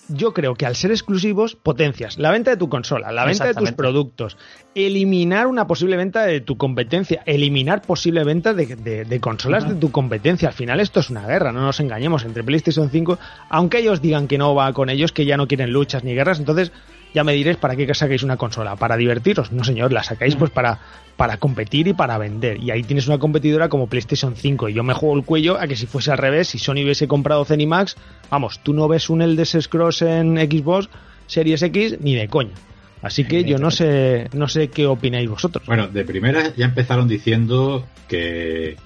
yo 0.08 0.32
creo 0.32 0.54
que 0.54 0.66
al 0.66 0.74
ser 0.76 0.90
exclusivos 0.90 1.54
potencias 1.56 2.18
la 2.18 2.30
venta 2.30 2.50
de 2.50 2.56
tu 2.56 2.68
consola, 2.68 3.12
la 3.12 3.24
venta 3.24 3.44
de 3.44 3.54
tus 3.54 3.68
productos, 3.76 4.36
eliminar 4.74 5.46
una 5.46 5.66
posible 5.66 5.96
venta 5.96 6.22
de 6.26 6.40
tu 6.40 6.56
competencia, 6.56 7.22
eliminar 7.26 7.82
posible 7.82 8.24
venta 8.24 8.54
de, 8.54 8.76
de- 8.76 9.04
de 9.04 9.20
consolas 9.20 9.68
de 9.68 9.74
tu 9.74 9.90
competencia. 9.90 10.48
Al 10.48 10.54
final 10.54 10.80
esto 10.80 11.00
es 11.00 11.10
una 11.10 11.26
guerra, 11.26 11.52
no 11.52 11.62
nos 11.62 11.80
engañemos, 11.80 12.24
entre 12.24 12.44
PlayStation 12.44 12.90
5, 12.90 13.18
aunque 13.50 13.78
ellos 13.78 14.02
digan 14.02 14.28
que 14.28 14.38
no 14.38 14.54
va 14.54 14.72
con 14.72 14.90
ellos, 14.90 15.12
que 15.12 15.24
ya 15.24 15.36
no 15.36 15.46
quieren 15.48 15.72
luchas 15.72 16.04
ni 16.04 16.14
guerras, 16.14 16.38
entonces 16.38 16.72
ya 17.16 17.24
me 17.24 17.32
diréis 17.32 17.56
para 17.56 17.74
qué 17.74 17.94
saquéis 17.94 18.22
una 18.24 18.36
consola, 18.36 18.76
para 18.76 18.94
divertiros. 18.94 19.50
No, 19.50 19.64
señor, 19.64 19.90
la 19.90 20.02
sacáis 20.02 20.36
pues 20.36 20.50
para, 20.50 20.78
para 21.16 21.38
competir 21.38 21.88
y 21.88 21.94
para 21.94 22.18
vender. 22.18 22.62
Y 22.62 22.70
ahí 22.70 22.82
tienes 22.82 23.06
una 23.06 23.16
competidora 23.16 23.70
como 23.70 23.86
PlayStation 23.86 24.36
5. 24.36 24.68
Y 24.68 24.74
yo 24.74 24.84
me 24.84 24.92
juego 24.92 25.16
el 25.16 25.24
cuello 25.24 25.58
a 25.58 25.66
que 25.66 25.76
si 25.76 25.86
fuese 25.86 26.12
al 26.12 26.18
revés, 26.18 26.48
si 26.48 26.58
Sony 26.58 26.84
hubiese 26.84 27.08
comprado 27.08 27.46
Zenimax, 27.46 27.96
vamos, 28.30 28.60
tú 28.62 28.74
no 28.74 28.86
ves 28.86 29.08
un 29.08 29.22
Elder 29.22 29.46
Scrolls 29.46 30.02
en 30.02 30.36
Xbox 30.36 30.90
Series 31.26 31.62
X 31.62 31.96
ni 32.00 32.14
de 32.14 32.28
coña. 32.28 32.52
Así 33.00 33.24
que 33.24 33.44
yo 33.44 33.56
no 33.56 33.70
sé, 33.70 34.28
no 34.34 34.46
sé 34.46 34.68
qué 34.68 34.86
opináis 34.86 35.30
vosotros. 35.30 35.64
Bueno, 35.64 35.88
de 35.88 36.04
primera 36.04 36.54
ya 36.54 36.66
empezaron 36.66 37.08
diciendo 37.08 37.86
que, 38.08 38.76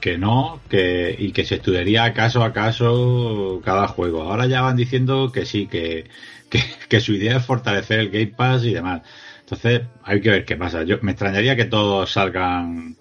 que 0.00 0.18
no, 0.18 0.60
que, 0.68 1.16
y 1.18 1.32
que 1.32 1.44
se 1.44 1.56
estudiaría 1.56 2.12
caso 2.12 2.44
a 2.44 2.52
caso 2.52 3.60
cada 3.64 3.88
juego. 3.88 4.22
Ahora 4.22 4.46
ya 4.46 4.60
van 4.60 4.76
diciendo 4.76 5.32
que 5.32 5.46
sí, 5.46 5.66
que, 5.66 6.04
que, 6.52 6.62
que 6.88 7.00
su 7.00 7.14
idea 7.14 7.38
es 7.38 7.46
fortalecer 7.46 7.98
el 7.98 8.10
Game 8.10 8.34
Pass 8.36 8.64
y 8.64 8.74
demás. 8.74 9.02
Entonces, 9.40 9.82
hay 10.02 10.20
que 10.20 10.30
ver 10.30 10.44
qué 10.44 10.56
pasa. 10.56 10.82
Yo 10.84 10.98
me 11.00 11.12
extrañaría 11.12 11.56
que 11.56 11.64
todos 11.64 12.12
salgan 12.12 12.96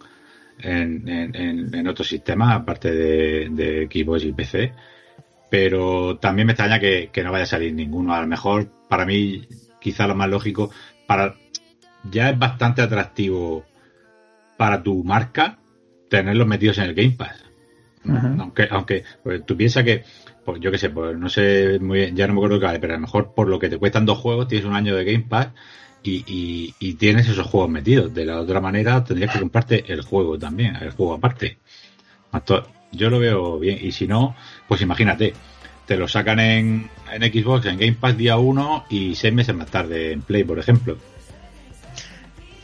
en, 0.59 1.07
en, 1.07 1.75
en, 1.75 1.87
otros 1.87 2.07
sistemas, 2.07 2.55
aparte 2.55 2.91
de, 2.91 3.49
de 3.49 3.89
Xbox 3.91 4.23
y 4.23 4.33
PC. 4.33 4.73
Pero 5.49 6.17
también 6.17 6.45
me 6.45 6.53
extraña 6.53 6.79
que, 6.79 7.09
que 7.11 7.23
no 7.23 7.31
vaya 7.31 7.43
a 7.43 7.47
salir 7.47 7.73
ninguno. 7.73 8.13
A 8.13 8.21
lo 8.21 8.27
mejor, 8.27 8.71
para 8.87 9.05
mí, 9.05 9.47
quizá 9.81 10.07
lo 10.07 10.15
más 10.15 10.29
lógico, 10.29 10.71
para 11.07 11.35
ya 12.09 12.29
es 12.29 12.39
bastante 12.39 12.81
atractivo 12.81 13.65
para 14.57 14.81
tu 14.81 15.03
marca 15.03 15.59
tenerlos 16.09 16.47
metidos 16.47 16.77
en 16.77 16.85
el 16.85 16.93
Game 16.93 17.15
Pass. 17.17 17.43
Aunque, 18.03 18.67
aunque 18.71 19.03
pues, 19.23 19.45
tú 19.45 19.55
piensas 19.55 19.83
que, 19.83 20.03
pues 20.45 20.59
yo 20.61 20.71
qué 20.71 20.77
sé, 20.77 20.89
pues 20.89 21.17
no 21.17 21.29
sé 21.29 21.77
muy 21.79 21.99
bien, 21.99 22.15
ya 22.15 22.27
no 22.27 22.33
me 22.33 22.39
acuerdo 22.39 22.59
qué 22.59 22.65
vale, 22.65 22.79
pero 22.79 22.93
a 22.93 22.97
lo 22.97 23.01
mejor 23.01 23.33
por 23.33 23.47
lo 23.47 23.59
que 23.59 23.69
te 23.69 23.77
cuestan 23.77 24.05
dos 24.05 24.17
juegos 24.17 24.47
tienes 24.47 24.65
un 24.67 24.75
año 24.75 24.95
de 24.95 25.03
Game 25.05 25.25
Pass 25.29 25.49
y, 26.03 26.23
y, 26.27 26.73
y 26.79 26.93
tienes 26.95 27.27
esos 27.29 27.45
juegos 27.47 27.69
metidos. 27.69 28.13
De 28.13 28.25
la 28.25 28.39
otra 28.39 28.59
manera 28.59 29.03
tendrías 29.03 29.31
que 29.33 29.39
comprarte 29.39 29.83
el 29.91 30.01
juego 30.01 30.37
también, 30.39 30.75
el 30.77 30.91
juego 30.91 31.13
aparte. 31.13 31.57
Yo 32.93 33.09
lo 33.09 33.19
veo 33.19 33.57
bien. 33.59 33.79
Y 33.81 33.91
si 33.91 34.05
no, 34.07 34.35
pues 34.67 34.81
imagínate, 34.81 35.33
te 35.85 35.95
lo 35.95 36.07
sacan 36.07 36.39
en, 36.39 36.89
en 37.11 37.21
Xbox, 37.21 37.65
en 37.67 37.77
Game 37.77 37.93
Pass 37.99 38.17
día 38.17 38.37
1 38.37 38.85
y 38.89 39.15
seis 39.15 39.33
meses 39.33 39.55
más 39.55 39.67
tarde 39.71 40.11
en 40.11 40.21
Play, 40.21 40.43
por 40.43 40.59
ejemplo. 40.59 40.97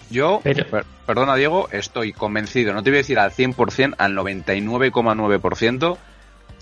Yo, 0.10 0.40
Pero- 0.44 0.66
per- 0.68 0.86
perdona 1.06 1.36
Diego, 1.36 1.68
estoy 1.72 2.14
convencido, 2.14 2.74
no 2.74 2.82
te 2.84 2.90
voy 2.90 2.98
a 2.98 3.02
decir 3.02 3.20
al 3.20 3.32
100%, 3.32 3.96
al 3.98 4.16
99,9% 4.16 5.98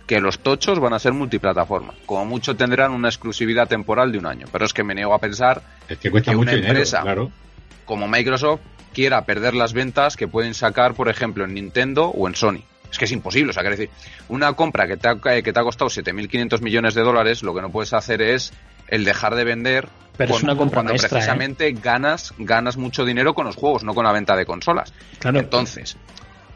que 0.05 0.19
los 0.21 0.39
tochos 0.39 0.79
van 0.79 0.93
a 0.93 0.99
ser 0.99 1.13
multiplataforma. 1.13 1.93
Como 2.05 2.25
mucho 2.25 2.55
tendrán 2.55 2.91
una 2.91 3.09
exclusividad 3.09 3.67
temporal 3.67 4.11
de 4.11 4.19
un 4.19 4.25
año, 4.27 4.45
pero 4.51 4.65
es 4.65 4.73
que 4.73 4.83
me 4.83 4.93
niego 4.93 5.13
a 5.13 5.19
pensar 5.19 5.61
Es 5.89 5.97
que 5.97 6.11
cuesta 6.11 6.31
Que 6.31 6.37
una 6.37 6.51
dinero, 6.51 6.69
empresa- 6.73 7.01
claro. 7.01 7.31
como 7.85 8.07
Microsoft 8.07 8.61
quiera 8.93 9.25
perder 9.25 9.55
las 9.55 9.73
ventas 9.73 10.15
que 10.15 10.27
pueden 10.27 10.53
sacar, 10.53 10.93
por 10.93 11.09
ejemplo, 11.09 11.43
en 11.43 11.53
Nintendo 11.53 12.05
o 12.07 12.27
en 12.27 12.35
Sony. 12.35 12.59
Es 12.91 12.97
que 12.99 13.05
es 13.05 13.11
imposible, 13.11 13.49
o 13.49 13.53
sea, 13.53 13.61
quiero 13.63 13.75
decir, 13.75 13.89
una 14.29 14.53
compra 14.53 14.87
que 14.87 14.95
te 14.95 15.09
ha, 15.09 15.15
que 15.19 15.51
te 15.51 15.59
ha 15.59 15.63
costado 15.63 15.89
7.500 15.89 16.61
millones 16.61 16.93
de 16.93 17.01
dólares, 17.01 17.43
lo 17.43 17.53
que 17.53 17.61
no 17.61 17.69
puedes 17.71 17.91
hacer 17.93 18.21
es 18.21 18.53
el 18.87 19.03
dejar 19.03 19.35
de 19.35 19.43
vender 19.43 19.89
Pero 20.15 20.35
es 20.35 20.43
una 20.43 20.55
compra 20.55 20.75
cuando 20.77 20.91
maestra, 20.91 21.07
¿eh? 21.07 21.11
precisamente 21.11 21.71
ganas, 21.73 22.33
ganas 22.37 22.77
mucho 22.77 23.03
dinero 23.03 23.33
con 23.33 23.47
los 23.47 23.55
juegos, 23.55 23.83
no 23.83 23.93
con 23.95 24.05
la 24.05 24.11
venta 24.13 24.35
de 24.37 24.45
consolas. 24.45 24.93
Claro. 25.19 25.39
Entonces, 25.39 25.97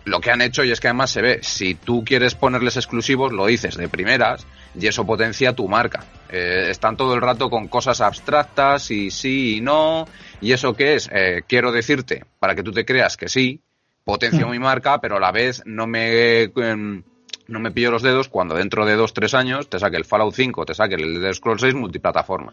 lo 0.06 0.20
que 0.20 0.32
han 0.32 0.42
hecho, 0.42 0.64
y 0.64 0.72
es 0.72 0.80
que 0.80 0.88
además 0.88 1.12
se 1.12 1.22
ve, 1.22 1.40
si 1.44 1.76
tú 1.76 2.04
quieres 2.04 2.36
ponerles 2.36 2.78
exclusivos, 2.78 3.32
lo 3.32 3.46
dices 3.46 3.76
de 3.76 3.88
primeras, 3.90 4.46
y 4.80 4.88
eso 4.88 5.06
potencia 5.06 5.54
tu 5.54 5.68
marca. 5.68 6.04
Eh, 6.30 6.68
están 6.70 6.98
todo 6.98 7.14
el 7.14 7.22
rato 7.22 7.50
con 7.50 7.68
cosas 7.68 8.02
abstractas 8.02 8.92
y 8.92 9.12
sí 9.12 9.58
y 9.58 9.62
no, 9.62 10.08
y 10.42 10.52
eso 10.54 10.74
qué 10.74 10.96
es, 10.96 11.10
Eh, 11.12 11.44
quiero 11.48 11.72
decirte, 11.72 12.26
para 12.40 12.56
que 12.56 12.64
tú 12.64 12.72
te 12.72 12.86
creas 12.86 13.18
que 13.18 13.30
sí, 13.30 13.62
potencio 14.04 14.48
Mm. 14.48 14.52
mi 14.52 14.60
marca, 14.60 15.00
pero 15.00 15.18
a 15.18 15.20
la 15.20 15.32
vez 15.32 15.62
no 15.66 15.86
me... 15.88 16.44
em, 16.44 17.04
no 17.48 17.60
me 17.60 17.72
pillo 17.72 17.90
los 17.90 18.04
dedos 18.04 18.30
cuando 18.30 18.54
dentro 18.56 18.86
de 18.86 18.96
dos, 18.96 19.12
tres 19.14 19.34
años 19.34 19.70
te 19.70 19.80
saque 19.80 19.98
el 19.98 20.06
Fallout 20.06 20.36
5, 20.36 20.66
te 20.66 20.76
saque 20.76 20.96
el 20.96 21.18
Elder 21.18 21.34
Scrolls 21.34 21.62
6 21.62 21.74
multiplataforma. 21.74 22.52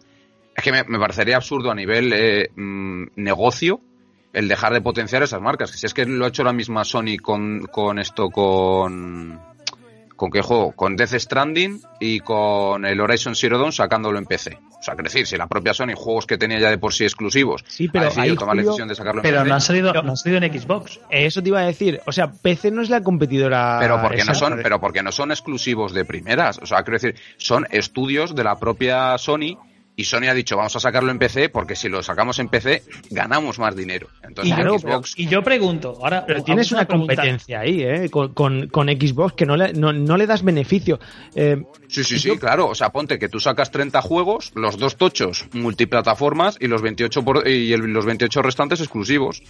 Es 0.54 0.64
que 0.64 0.72
me, 0.72 0.84
me 0.84 0.98
parecería 0.98 1.36
absurdo 1.36 1.70
a 1.70 1.74
nivel 1.74 2.12
eh, 2.14 2.48
mm, 2.56 3.08
negocio 3.16 3.80
el 4.36 4.48
dejar 4.48 4.72
de 4.74 4.80
potenciar 4.82 5.22
esas 5.22 5.40
marcas. 5.40 5.70
Si 5.70 5.86
es 5.86 5.94
que 5.94 6.04
lo 6.04 6.24
ha 6.26 6.28
hecho 6.28 6.44
la 6.44 6.52
misma 6.52 6.84
Sony 6.84 7.16
con, 7.20 7.62
con 7.72 7.98
esto, 7.98 8.28
con. 8.30 9.40
¿Con 10.14 10.30
qué 10.30 10.40
juego? 10.40 10.72
Con 10.72 10.96
Death 10.96 11.12
Stranding 11.18 11.78
y 12.00 12.20
con 12.20 12.86
el 12.86 12.98
Horizon 13.02 13.34
Zero 13.34 13.58
Dawn 13.58 13.70
sacándolo 13.70 14.16
en 14.18 14.24
PC. 14.24 14.58
O 14.78 14.82
sea, 14.82 14.94
que 14.96 15.02
decir, 15.02 15.26
si 15.26 15.36
la 15.36 15.46
propia 15.46 15.74
Sony, 15.74 15.92
juegos 15.94 16.24
que 16.26 16.38
tenía 16.38 16.58
ya 16.58 16.70
de 16.70 16.78
por 16.78 16.94
sí 16.94 17.04
exclusivos, 17.04 17.62
Sí, 17.68 17.88
pero 17.88 18.04
ha 18.04 18.08
decidido 18.08 18.32
ahí, 18.32 18.38
tomar 18.38 18.56
la 18.56 18.62
Julio, 18.62 18.70
decisión 18.70 18.88
de 18.88 18.94
sacarlo 18.94 19.20
en 19.20 19.22
Pero 19.24 19.36
PC. 19.40 19.48
no 19.50 19.54
han 19.54 19.60
salido, 19.60 19.92
Pero- 19.92 20.02
no 20.04 20.10
han 20.12 20.16
salido 20.16 20.42
en 20.42 20.58
Xbox. 20.58 21.00
Eso 21.10 21.42
te 21.42 21.48
iba 21.50 21.60
a 21.60 21.66
decir. 21.66 22.00
O 22.06 22.12
sea, 22.12 22.32
PC 22.32 22.70
no 22.70 22.80
es 22.80 22.88
la 22.88 23.02
competidora. 23.02 23.76
pero 23.78 24.00
porque 24.00 24.24
no 24.24 24.34
son 24.34 24.58
pero 24.62 24.80
porque 24.80 25.02
no 25.02 25.12
son 25.12 25.32
exclusivos 25.32 25.92
de 25.92 26.04
primeras 26.06 26.58
o 26.62 26.66
sea 26.66 26.82
quiero 26.82 26.98
decir 26.98 27.14
son 27.36 27.66
estudios 27.70 28.34
de 28.34 28.42
la 28.44 28.56
propia 28.58 29.18
Sony 29.18 29.58
y 29.96 30.04
Sony 30.04 30.28
ha 30.28 30.34
dicho 30.34 30.56
vamos 30.56 30.76
a 30.76 30.80
sacarlo 30.80 31.10
en 31.10 31.18
PC 31.18 31.48
porque 31.48 31.74
si 31.74 31.88
lo 31.88 32.02
sacamos 32.02 32.38
en 32.38 32.48
PC 32.48 32.82
ganamos 33.10 33.58
más 33.58 33.74
dinero 33.74 34.08
entonces 34.22 34.54
Claro, 34.54 34.76
Y 35.16 35.26
yo 35.26 35.42
pregunto, 35.42 35.98
ahora 36.02 36.24
Pero 36.26 36.42
tienes 36.44 36.70
una 36.72 36.86
competencia 36.86 37.60
ahí, 37.60 37.82
¿eh? 37.82 38.10
Con, 38.10 38.32
con, 38.34 38.68
con 38.68 38.88
Xbox 38.88 39.32
que 39.34 39.46
no 39.46 39.56
le, 39.56 39.72
no, 39.72 39.92
no 39.92 40.16
le 40.16 40.26
das 40.26 40.42
beneficio. 40.42 40.98
Eh, 41.34 41.62
Sí, 41.88 42.02
sí, 42.02 42.18
sí, 42.18 42.28
Yo- 42.28 42.38
claro. 42.38 42.66
O 42.66 42.74
sea, 42.74 42.90
ponte 42.90 43.16
que 43.16 43.28
tú 43.28 43.38
sacas 43.38 43.70
30 43.70 44.02
juegos, 44.02 44.50
los 44.56 44.76
dos 44.76 44.96
tochos 44.96 45.46
multiplataformas 45.52 46.56
y 46.60 46.66
los 46.66 46.82
28 46.82 47.24
por- 47.24 47.46
y 47.46 47.72
el- 47.72 47.80
los 47.92 48.04
28 48.04 48.42
restantes 48.42 48.80
exclusivos. 48.80 49.40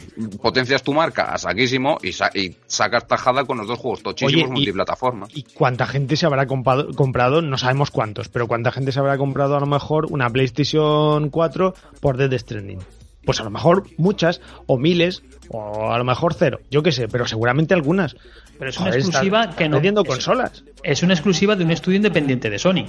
Potencias 0.43 0.83
tu 0.83 0.93
marca 0.93 1.33
a 1.33 1.39
saquísimo 1.39 1.97
y, 2.03 2.13
sa- 2.13 2.31
y 2.35 2.55
sacas 2.67 3.07
tajada 3.09 3.45
con 3.45 3.57
los 3.59 3.67
dos 3.67 3.79
juegos 3.79 4.03
tochísimos 4.03 4.35
Oye, 4.45 4.51
y- 4.51 4.53
multiplataformas. 4.55 5.31
¿Y 5.35 5.45
cuánta 5.45 5.87
gente 5.87 6.17
se 6.17 6.27
habrá 6.27 6.47
comprado? 6.47 7.41
No 7.43 7.57
sabemos 7.59 7.91
cuántos, 7.91 8.29
pero 8.29 8.47
cuánta 8.47 8.71
gente 8.71 8.93
se 8.93 8.99
habrá 9.01 9.17
comprado 9.17 9.57
a 9.57 9.61
lo 9.61 9.67
mejor 9.67 10.07
una 10.11 10.29
PlayStation 10.37 11.31
4 11.31 11.75
por 12.01 12.17
Dead 12.19 12.39
Stranding. 12.39 12.81
Pues 13.25 13.41
a 13.41 13.45
lo 13.45 13.51
mejor 13.51 13.85
muchas, 13.97 14.41
o 14.67 14.77
miles, 14.79 15.23
o 15.49 15.91
a 15.91 15.97
lo 15.99 16.05
mejor 16.05 16.35
cero. 16.35 16.61
Yo 16.71 16.83
qué 16.83 16.93
sé, 16.93 17.09
pero 17.09 17.27
seguramente 17.27 17.73
algunas. 17.75 18.17
Pero 18.59 18.71
es 18.71 18.77
una 18.77 18.87
Joder, 18.91 19.01
exclusiva 19.01 19.51
que 19.57 19.69
no- 19.69 19.77
vendiendo 19.77 20.03
es- 20.03 20.09
consolas. 20.09 20.63
Es 20.83 21.03
una 21.03 21.15
exclusiva 21.15 21.57
de 21.57 21.65
un 21.65 21.71
estudio 21.71 21.97
independiente 21.97 22.51
de 22.51 22.59
Sony. 22.59 22.85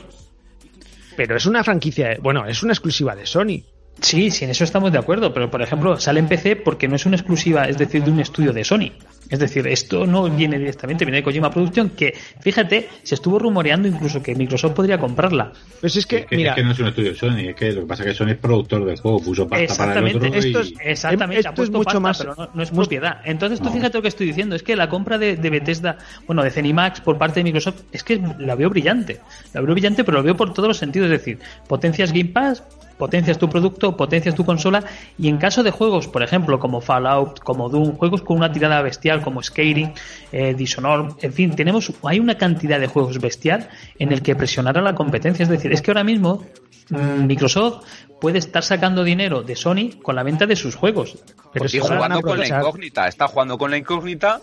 Pero 1.15 1.35
es 1.37 1.45
una 1.45 1.63
franquicia, 1.63 2.09
de- 2.09 2.17
bueno, 2.19 2.45
es 2.45 2.61
una 2.63 2.73
exclusiva 2.73 3.15
de 3.15 3.25
Sony. 3.25 3.63
Sí, 4.01 4.29
sí, 4.29 4.45
en 4.45 4.51
eso 4.51 4.63
estamos 4.63 4.91
de 4.91 4.99
acuerdo, 4.99 5.33
pero 5.33 5.49
por 5.49 5.61
ejemplo, 5.61 5.99
sale 5.99 6.19
en 6.19 6.27
PC 6.27 6.55
porque 6.57 6.87
no 6.87 6.95
es 6.95 7.05
una 7.07 7.15
exclusiva, 7.15 7.65
es 7.67 7.77
decir, 7.77 8.03
de 8.03 8.11
un 8.11 8.19
estudio 8.19 8.53
de 8.53 8.63
Sony. 8.63 8.91
Es 9.29 9.39
decir, 9.39 9.67
esto 9.67 10.05
no 10.05 10.29
viene 10.29 10.57
directamente, 10.57 11.03
viene 11.03 11.17
de 11.17 11.23
Kojima 11.23 11.49
Production, 11.51 11.89
que 11.89 12.13
fíjate, 12.39 12.87
se 13.03 13.15
estuvo 13.15 13.39
rumoreando 13.39 13.87
incluso 13.87 14.21
que 14.23 14.35
Microsoft 14.35 14.73
podría 14.73 14.97
comprarla. 14.99 15.51
Pues 15.81 15.95
es 15.97 16.05
que, 16.05 16.17
Es 16.19 16.25
que, 16.27 16.37
mira, 16.37 16.51
es 16.51 16.55
que 16.57 16.63
no 16.63 16.71
es 16.71 16.79
un 16.79 16.87
estudio 16.87 17.09
de 17.11 17.17
Sony, 17.17 17.49
es 17.49 17.55
que 17.55 17.71
lo 17.73 17.81
que 17.81 17.87
pasa 17.87 18.03
es 18.03 18.09
que 18.09 18.15
Sony 18.15 18.29
es 18.29 18.37
productor 18.37 18.85
del 18.85 18.97
juego, 18.99 19.19
puso 19.19 19.47
pasta 19.49 19.75
para 19.75 19.99
el 19.99 20.15
otro 20.15 20.33
esto 20.33 20.59
y... 20.61 20.61
es- 20.61 20.73
Exactamente, 20.79 21.39
Esto 21.39 21.49
ha 21.49 21.51
es 21.51 21.55
puesto 21.57 21.77
mucho 21.77 21.85
pasta, 21.85 21.99
más- 21.99 22.17
pero 22.19 22.35
no, 22.37 22.49
no 22.53 22.63
es 22.63 22.69
propiedad. 22.71 23.19
Entonces 23.25 23.59
tú 23.59 23.65
No. 23.65 23.71
fíjate 23.73 23.97
lo 23.97 24.01
que 24.03 24.07
estoy 24.07 24.27
diciendo, 24.27 24.55
es 24.55 24.63
que 24.63 24.75
la 24.75 24.87
compra 24.87 25.17
de, 25.17 25.35
de 25.35 25.49
Bethesda, 25.49 25.97
bueno, 26.27 26.43
de 26.43 26.51
Zenimax 26.51 27.01
por 27.01 27.17
parte 27.17 27.39
de 27.41 27.45
Microsoft, 27.45 27.81
es 27.91 28.03
que 28.03 28.21
la 28.39 28.55
veo 28.55 28.69
brillante. 28.69 29.19
La 29.53 29.59
veo 29.61 29.73
brillante, 29.73 30.03
pero 30.05 30.17
lo 30.19 30.23
veo 30.23 30.37
por 30.37 30.53
todos 30.53 30.67
los 30.69 30.77
sentidos, 30.77 31.07
es 31.07 31.17
decir, 31.19 31.39
potencias 31.67 32.11
Game 32.13 32.29
Pass, 32.29 32.63
potencias 32.97 33.37
tu 33.37 33.49
producto, 33.49 33.95
potencias 33.95 34.35
tu 34.35 34.45
consola 34.45 34.83
y 35.17 35.27
en 35.27 35.37
caso 35.37 35.63
de 35.63 35.71
juegos, 35.71 36.07
por 36.07 36.23
ejemplo, 36.23 36.59
como 36.59 36.81
Fallout, 36.81 37.39
como 37.39 37.69
Doom, 37.69 37.95
juegos 37.95 38.21
con 38.21 38.37
una 38.37 38.51
tirada 38.51 38.81
bestial 38.81 39.21
como 39.21 39.41
Skyrim, 39.41 39.93
eh, 40.31 40.53
Dishonored, 40.53 41.15
en 41.21 41.33
fin, 41.33 41.55
tenemos 41.55 41.91
hay 42.03 42.19
una 42.19 42.37
cantidad 42.37 42.79
de 42.79 42.87
juegos 42.87 43.19
bestial 43.19 43.69
en 43.99 44.11
el 44.11 44.21
que 44.21 44.35
presionar 44.35 44.77
a 44.77 44.81
la 44.81 44.95
competencia, 44.95 45.43
es 45.43 45.49
decir, 45.49 45.71
es 45.71 45.81
que 45.81 45.91
ahora 45.91 46.03
mismo 46.03 46.43
mm, 46.89 47.25
Microsoft 47.25 47.85
puede 48.19 48.39
estar 48.39 48.63
sacando 48.63 49.03
dinero 49.03 49.43
de 49.43 49.55
Sony 49.55 49.99
con 50.01 50.15
la 50.15 50.23
venta 50.23 50.45
de 50.45 50.55
sus 50.55 50.75
juegos. 50.75 51.17
Pero 51.53 51.65
jugando 51.81 52.21
con 52.21 52.39
la 52.39 52.47
incógnita, 52.47 53.07
está 53.07 53.27
jugando 53.27 53.57
con 53.57 53.71
la 53.71 53.77
incógnita 53.77 54.41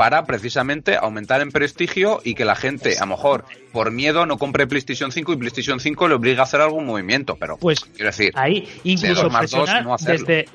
para 0.00 0.24
precisamente 0.24 0.96
aumentar 0.96 1.42
en 1.42 1.50
prestigio 1.50 2.22
y 2.24 2.32
que 2.32 2.46
la 2.46 2.56
gente, 2.56 2.96
a 2.96 3.00
lo 3.00 3.08
mejor, 3.08 3.44
por 3.70 3.90
miedo, 3.90 4.24
no 4.24 4.38
compre 4.38 4.66
PlayStation 4.66 5.12
5 5.12 5.34
y 5.34 5.36
PlayStation 5.36 5.78
5 5.78 6.08
le 6.08 6.14
obliga 6.14 6.40
a 6.40 6.44
hacer 6.44 6.62
algún 6.62 6.86
movimiento. 6.86 7.36
Pero, 7.38 7.58
pues, 7.58 7.80
quiero 7.80 8.06
decir, 8.06 8.32
ahí 8.34 8.66
incluso 8.82 9.28
presionar 9.28 9.84
desde, 10.00 10.46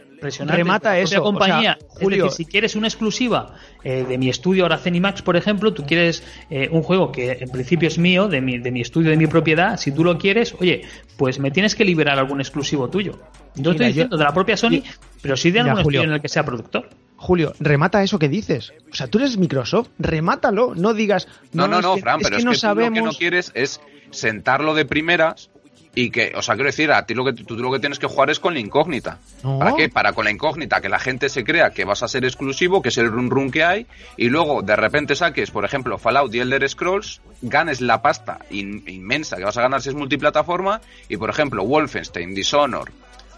remata 0.47 0.97
eso. 0.97 1.21
compañía. 1.21 1.77
Julio, 1.89 2.31
si 2.31 2.45
quieres 2.45 2.75
una 2.75 2.87
exclusiva 2.87 3.53
eh, 3.83 4.03
de 4.09 4.17
mi 4.17 4.29
estudio 4.29 4.63
ahora 4.63 4.79
Cenimax, 4.79 5.21
por 5.21 5.37
ejemplo, 5.37 5.75
tú 5.75 5.85
quieres 5.85 6.23
eh, 6.49 6.67
un 6.71 6.81
juego 6.81 7.11
que 7.11 7.37
en 7.39 7.49
principio 7.51 7.87
es 7.87 7.99
mío, 7.99 8.27
de 8.27 8.41
mi, 8.41 8.57
de 8.57 8.71
mi 8.71 8.81
estudio, 8.81 9.11
de 9.11 9.17
mi 9.17 9.27
propiedad, 9.27 9.77
si 9.77 9.91
tú 9.91 10.03
lo 10.03 10.17
quieres, 10.17 10.55
oye, 10.59 10.81
pues 11.17 11.37
me 11.37 11.51
tienes 11.51 11.75
que 11.75 11.85
liberar 11.85 12.17
algún 12.17 12.41
exclusivo 12.41 12.89
tuyo. 12.89 13.19
No 13.57 13.71
estoy 13.71 13.89
diciendo 13.89 14.17
de 14.17 14.23
la 14.23 14.33
propia 14.33 14.57
Sony, 14.57 14.81
pero 15.21 15.37
sí 15.37 15.51
de 15.51 15.59
algún 15.59 15.77
estudio 15.77 16.01
en 16.01 16.13
el 16.13 16.21
que 16.21 16.29
sea 16.29 16.43
productor. 16.43 16.89
Julio, 17.25 17.53
remata 17.59 18.03
eso 18.03 18.19
que 18.19 18.29
dices. 18.29 18.71
O 18.91 18.95
sea, 18.95 19.07
tú 19.07 19.17
eres 19.17 19.35
Microsoft, 19.37 19.89
remátalo, 19.97 20.75
no 20.75 20.93
digas. 20.93 21.27
No, 21.53 21.67
no, 21.67 21.81
no, 21.81 21.97
Fran, 21.97 22.19
pero 22.21 22.35
es 22.35 22.43
que, 22.43 22.45
no 22.45 22.53
sabemos... 22.53 22.99
lo 22.99 23.05
que 23.05 23.11
no 23.13 23.17
quieres 23.17 23.51
es 23.55 23.81
sentarlo 24.11 24.75
de 24.75 24.85
primeras 24.85 25.49
y 25.95 26.11
que, 26.11 26.33
o 26.35 26.43
sea, 26.43 26.53
quiero 26.53 26.67
decir, 26.67 26.91
a 26.91 27.03
ti 27.07 27.15
lo 27.15 27.25
que 27.25 27.33
tú 27.33 27.57
lo 27.57 27.71
que 27.71 27.79
tienes 27.79 27.97
que 27.97 28.05
jugar 28.05 28.29
es 28.29 28.39
con 28.39 28.53
la 28.53 28.59
incógnita. 28.59 29.17
¿Para 29.41 29.75
qué? 29.75 29.89
Para 29.89 30.13
con 30.13 30.25
la 30.25 30.29
incógnita, 30.29 30.81
que 30.81 30.89
la 30.89 30.99
gente 30.99 31.29
se 31.29 31.43
crea 31.43 31.71
que 31.71 31.83
vas 31.83 32.03
a 32.03 32.07
ser 32.07 32.25
exclusivo, 32.25 32.83
que 32.83 32.89
es 32.89 32.97
el 32.99 33.09
run 33.09 33.31
run 33.31 33.49
que 33.49 33.63
hay, 33.63 33.87
y 34.17 34.29
luego 34.29 34.61
de 34.61 34.75
repente 34.75 35.15
saques, 35.15 35.49
por 35.49 35.65
ejemplo, 35.65 35.97
Fallout 35.97 36.31
y 36.35 36.41
Elder 36.41 36.69
Scrolls, 36.69 37.21
ganes 37.41 37.81
la 37.81 38.03
pasta 38.03 38.37
inmensa 38.51 39.37
que 39.37 39.45
vas 39.45 39.57
a 39.57 39.63
ganar 39.63 39.81
si 39.81 39.89
es 39.89 39.95
multiplataforma, 39.95 40.79
y 41.09 41.17
por 41.17 41.31
ejemplo, 41.31 41.63
Wolfenstein, 41.63 42.35
Dishonored, 42.35 42.93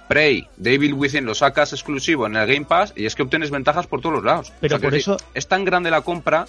Prey, 0.07 0.47
David 0.57 0.93
Within 0.93 1.25
lo 1.25 1.35
sacas 1.35 1.73
exclusivo 1.73 2.27
en 2.27 2.35
el 2.35 2.47
Game 2.47 2.65
Pass 2.65 2.93
y 2.95 3.05
es 3.05 3.15
que 3.15 3.23
obtienes 3.23 3.51
ventajas 3.51 3.87
por 3.87 4.01
todos 4.01 4.15
los 4.15 4.23
lados. 4.23 4.53
Pero 4.61 4.79
por 4.79 4.95
eso 4.95 5.17
es 5.33 5.47
tan 5.47 5.65
grande 5.65 5.91
la 5.91 6.01
compra 6.01 6.45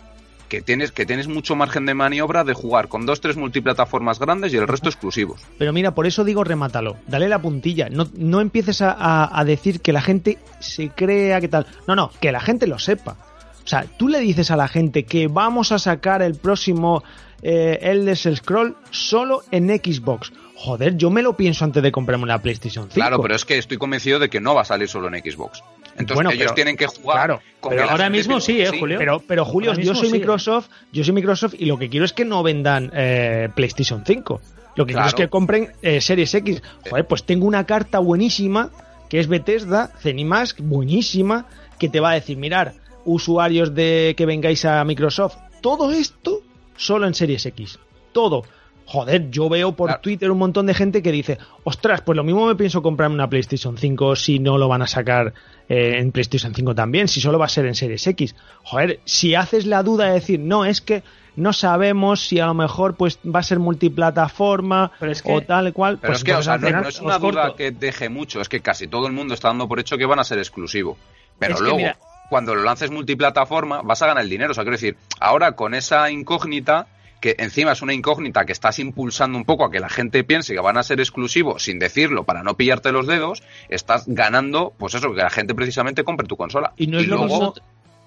que 0.49 0.63
tienes 0.63 0.93
que 0.93 1.05
tienes 1.07 1.29
mucho 1.29 1.55
margen 1.55 1.85
de 1.87 1.95
maniobra 1.95 2.43
de 2.43 2.55
jugar 2.55 2.89
con 2.89 3.05
dos 3.05 3.21
tres 3.21 3.37
multiplataformas 3.37 4.19
grandes 4.19 4.53
y 4.55 4.57
el 4.57 4.67
resto 4.67 4.89
exclusivos. 4.89 5.41
Pero 5.59 5.73
mira, 5.73 5.95
por 5.95 6.07
eso 6.07 6.25
digo 6.25 6.45
remátalo, 6.45 6.97
dale 7.07 7.29
la 7.29 7.41
puntilla, 7.41 7.89
no, 7.91 8.09
no 8.15 8.41
empieces 8.41 8.79
a, 8.81 9.43
decir 9.45 9.81
que 9.81 9.93
la 9.93 10.01
gente 10.01 10.39
se 10.61 10.89
crea 10.91 11.41
que 11.41 11.49
tal, 11.49 11.67
no, 11.87 11.95
no, 11.95 12.11
que 12.21 12.33
la 12.33 12.41
gente 12.41 12.67
lo 12.67 12.79
sepa. 12.79 13.17
O 13.65 13.69
sea, 13.69 13.85
tú 13.99 14.09
le 14.09 14.21
dices 14.21 14.51
a 14.51 14.57
la 14.57 14.69
gente 14.69 15.05
que 15.05 15.29
vamos 15.29 15.73
a 15.73 15.79
sacar 15.79 16.23
el 16.23 16.37
próximo 16.37 17.05
eh, 17.43 17.79
Elder 17.83 18.17
Scroll 18.17 18.77
solo 18.91 19.43
en 19.51 19.69
Xbox 19.69 20.33
joder, 20.59 20.97
yo 20.97 21.09
me 21.09 21.23
lo 21.23 21.37
pienso 21.37 21.65
antes 21.65 21.83
de 21.83 21.93
comprarme 21.93 22.25
una 22.25 22.43
PlayStation 22.43 22.87
5. 22.87 22.95
Claro, 22.95 23.23
pero 23.23 23.37
es 23.37 23.45
que 23.45 23.59
estoy 23.59 23.79
convencido 23.79 24.19
de 24.19 24.29
que 24.29 24.41
no 24.41 24.57
va 24.57 24.63
a 24.63 24.65
salir 24.65 24.89
solo 24.89 25.09
en 25.09 25.23
Xbox. 25.23 25.63
Entonces 25.97 26.35
ellos 26.35 26.55
tienen 26.55 26.77
que 26.77 26.87
jugar. 26.87 27.17
Claro, 27.17 27.41
pero 27.69 27.89
ahora 27.89 28.11
mismo 28.11 28.41
sí, 28.41 28.61
¿eh, 28.61 28.71
Julio? 28.77 28.99
Pero, 28.99 29.21
pero 29.21 29.45
Julio, 29.45 29.73
yo 29.75 29.95
soy 29.95 30.11
Microsoft, 30.11 30.69
yo 30.93 31.05
soy 31.05 31.15
Microsoft 31.15 31.55
y 31.59 31.67
lo 31.67 31.79
que 31.79 31.89
quiero 31.89 32.05
es 32.05 32.13
que 32.13 32.25
no 32.25 32.43
vendan 32.43 32.91
eh, 32.93 33.49
PlayStation 33.55 34.03
5. 34.05 34.41
Lo 34.75 34.87
que 34.87 34.93
quiero 34.93 35.09
es 35.09 35.15
que 35.15 35.29
compren 35.29 35.73
eh, 35.81 36.01
Series 36.01 36.35
X. 36.35 36.63
Joder, 36.91 37.07
pues 37.07 37.25
tengo 37.25 37.47
una 37.47 37.65
carta 37.65 38.01
buenísima 38.01 38.71
que 39.09 39.21
es 39.21 39.29
Bethesda, 39.29 39.93
Zenimask, 40.01 40.59
buenísima, 40.61 41.47
que 41.79 41.89
te 41.89 42.01
va 42.01 42.11
a 42.11 42.15
decir, 42.15 42.37
mirar, 42.37 42.75
usuarios 43.05 43.75
de 43.75 44.15
que 44.17 44.27
vengáis 44.27 44.65
a 44.65 44.85
Microsoft, 44.85 45.37
todo 45.63 45.93
esto 45.93 46.43
solo 46.77 47.07
en 47.07 47.15
Series 47.15 47.47
X. 47.47 47.79
Todo 48.13 48.45
joder, 48.89 49.31
yo 49.31 49.51
veo 49.51 49.73
por 49.73 49.99
Twitter 49.99 50.31
un 50.31 50.39
montón 50.39 50.65
de 50.65 50.73
gente 50.73 51.03
que 51.03 51.13
dice, 51.13 51.37
ostras, 51.63 52.01
pues 52.01 52.17
lo 52.17 52.25
mismo 52.25 52.47
me 52.47 52.55
pienso 52.55 52.81
comprarme 52.81 53.17
una 53.17 53.29
PlayStation 53.29 53.77
5 53.77 54.17
si 54.17 54.39
no 54.39 54.57
lo 54.57 54.67
van 54.67 54.81
a 54.81 54.87
sacar 54.87 55.35
eh, 55.69 55.99
en 55.99 56.11
PlayStation 56.11 56.55
5 56.55 56.75
también, 56.75 57.07
si 57.07 57.21
solo 57.21 57.39
va 57.39 57.45
a 57.45 57.51
ser 57.51 57.67
en 57.67 57.75
Series 57.75 58.07
X. 58.07 58.35
Joder, 58.63 59.01
si 59.05 59.35
haces 59.35 59.67
la 59.67 59.83
duda 59.83 60.07
de 60.07 60.13
decir, 60.13 60.41
no, 60.41 60.65
es 60.65 60.81
que 60.81 61.03
no 61.37 61.53
sabemos 61.53 62.27
si 62.27 62.41
a 62.41 62.47
lo 62.47 62.55
mejor 62.55 62.97
pues 62.97 63.19
va 63.19 63.41
a 63.41 63.43
ser 63.43 63.59
multiplataforma 63.59 64.93
o 65.25 65.41
tal 65.43 65.75
cual. 65.75 65.99
Pero 65.99 66.11
pues 66.11 66.21
es 66.21 66.25
que, 66.25 66.35
o 66.35 66.43
sea, 66.43 66.57
no, 66.57 66.89
es 66.89 67.01
una 67.03 67.19
duda 67.19 67.55
que 67.55 67.73
deje 67.73 68.09
mucho, 68.09 68.41
es 68.41 68.49
que 68.49 68.61
casi 68.61 68.89
todo 68.89 69.07
el 69.07 69.13
mundo 69.13 69.35
está 69.35 69.49
dando 69.49 69.69
por 69.69 69.79
hecho 69.81 69.99
que 69.99 70.07
van 70.07 70.19
a 70.19 70.25
ser 70.25 70.39
exclusivo. 70.39 70.97
Pero 71.39 71.61
luego, 71.61 71.91
cuando 72.31 72.55
lo 72.55 72.63
lances 72.63 72.91
multiplataforma, 72.91 73.83
vas 73.83 74.01
a 74.01 74.07
ganar 74.07 74.25
el 74.25 74.31
dinero. 74.31 74.53
O 74.53 74.55
sea, 74.55 74.65
quiero 74.65 74.79
decir, 74.79 74.97
ahora 75.21 75.53
con 75.53 75.75
esa 75.75 76.11
incógnita 76.11 76.87
que 77.21 77.37
encima 77.39 77.73
es 77.73 77.83
una 77.83 77.95
incógnita 77.95 78.45
que 78.45 78.53
estás 78.53 78.79
impulsando 78.79 79.39
un 79.39 79.45
poco 79.45 79.65
a 79.65 79.71
que 79.71 79.81
la 79.81 79.89
gente 79.89 80.25
piense 80.25 80.55
que 80.55 80.61
van 80.61 80.77
a 80.77 80.83
ser 80.83 81.01
exclusivos 81.01 81.65
sin 81.65 81.79
decirlo 81.79 82.25
para 82.25 82.43
no 82.43 82.57
pillarte 82.57 82.93
los 82.93 83.07
dedos, 83.07 83.43
estás 83.69 84.05
ganando, 84.07 84.73
pues 84.79 84.95
eso, 84.95 85.13
que 85.15 85.23
la 85.23 85.31
gente 85.31 85.55
precisamente 85.55 86.05
compre 86.05 86.27
tu 86.27 86.37
consola. 86.37 86.73
Y 86.77 86.87
no 86.87 86.99
es, 86.99 87.09
lo, 87.09 87.25
mismo, 87.25 87.55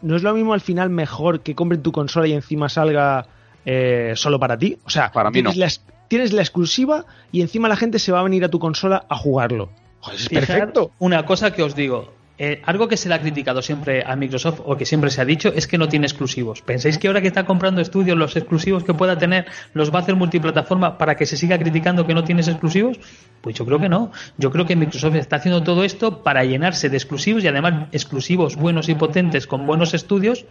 no 0.02 0.16
es 0.16 0.24
lo 0.24 0.34
mismo 0.34 0.54
al 0.54 0.62
final 0.62 0.90
mejor 0.90 1.42
que 1.42 1.56
compren 1.56 1.82
tu 1.82 1.92
consola 1.92 2.28
y 2.28 2.34
encima 2.34 2.70
salga 2.70 3.28
eh, 3.66 4.14
solo 4.16 4.40
para 4.40 4.58
ti. 4.58 4.78
O 4.86 4.90
sea, 4.90 5.12
para 5.12 5.30
mí 5.30 5.34
tienes, 5.34 5.58
la, 5.58 5.70
tienes 6.08 6.34
la 6.34 6.42
exclusiva 6.42 7.06
y 7.32 7.42
encima 7.42 7.68
la 7.68 7.76
gente 7.76 8.00
se 8.00 8.12
va 8.12 8.22
a 8.22 8.24
venir 8.24 8.44
a 8.46 8.50
tu 8.50 8.60
consola 8.60 9.06
a 9.10 9.18
jugarlo. 9.18 9.70
es 10.14 10.30
perfecto. 10.30 10.92
Una 11.00 11.26
cosa 11.26 11.54
que 11.54 11.64
os 11.64 11.76
digo, 11.76 12.14
eh, 12.44 12.60
algo 12.66 12.88
que 12.88 12.98
se 12.98 13.08
le 13.08 13.14
ha 13.14 13.22
criticado 13.22 13.62
siempre 13.62 14.04
a 14.04 14.16
Microsoft 14.16 14.62
o 14.66 14.76
que 14.76 14.84
siempre 14.84 15.12
se 15.12 15.22
ha 15.22 15.26
dicho 15.26 15.54
es 15.56 15.68
que 15.68 15.78
no 15.78 15.88
tiene 15.88 16.08
exclusivos. 16.08 16.64
¿Pensáis 16.64 16.98
que 16.98 17.06
ahora 17.06 17.22
que 17.22 17.28
está 17.28 17.46
comprando 17.46 17.82
estudios, 17.82 18.18
los 18.18 18.36
exclusivos 18.36 18.84
que 18.84 18.96
pueda 18.96 19.16
tener 19.16 19.46
los 19.76 19.94
va 19.94 20.00
a 20.00 20.02
hacer 20.02 20.16
multiplataforma 20.16 20.98
para 20.98 21.16
que 21.16 21.28
se 21.28 21.38
siga 21.38 21.60
criticando 21.60 22.08
que 22.08 22.16
no 22.16 22.24
tienes 22.24 22.48
exclusivos? 22.48 23.00
Pues 23.42 23.56
yo 23.56 23.64
creo 23.64 23.78
que 23.78 23.90
no. 23.90 24.12
Yo 24.40 24.50
creo 24.50 24.66
que 24.66 24.76
Microsoft 24.76 25.18
está 25.18 25.36
haciendo 25.36 25.62
todo 25.62 25.84
esto 25.84 26.24
para 26.24 26.44
llenarse 26.44 26.90
de 26.90 26.98
exclusivos 26.98 27.44
y 27.44 27.48
además 27.48 27.90
exclusivos 27.92 28.56
buenos 28.56 28.90
y 28.90 28.96
potentes 28.96 29.46
con 29.46 29.68
buenos 29.68 29.94
estudios 29.94 30.46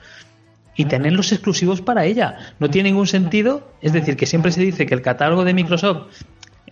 y 0.76 0.84
tener 0.84 1.12
los 1.12 1.32
exclusivos 1.32 1.82
para 1.82 2.04
ella. 2.04 2.54
No 2.60 2.70
tiene 2.70 2.90
ningún 2.90 3.08
sentido. 3.08 3.72
Es 3.82 3.92
decir, 3.92 4.16
que 4.16 4.26
siempre 4.26 4.52
se 4.52 4.60
dice 4.60 4.86
que 4.86 4.94
el 4.94 5.02
catálogo 5.02 5.42
de 5.42 5.54
Microsoft 5.54 6.22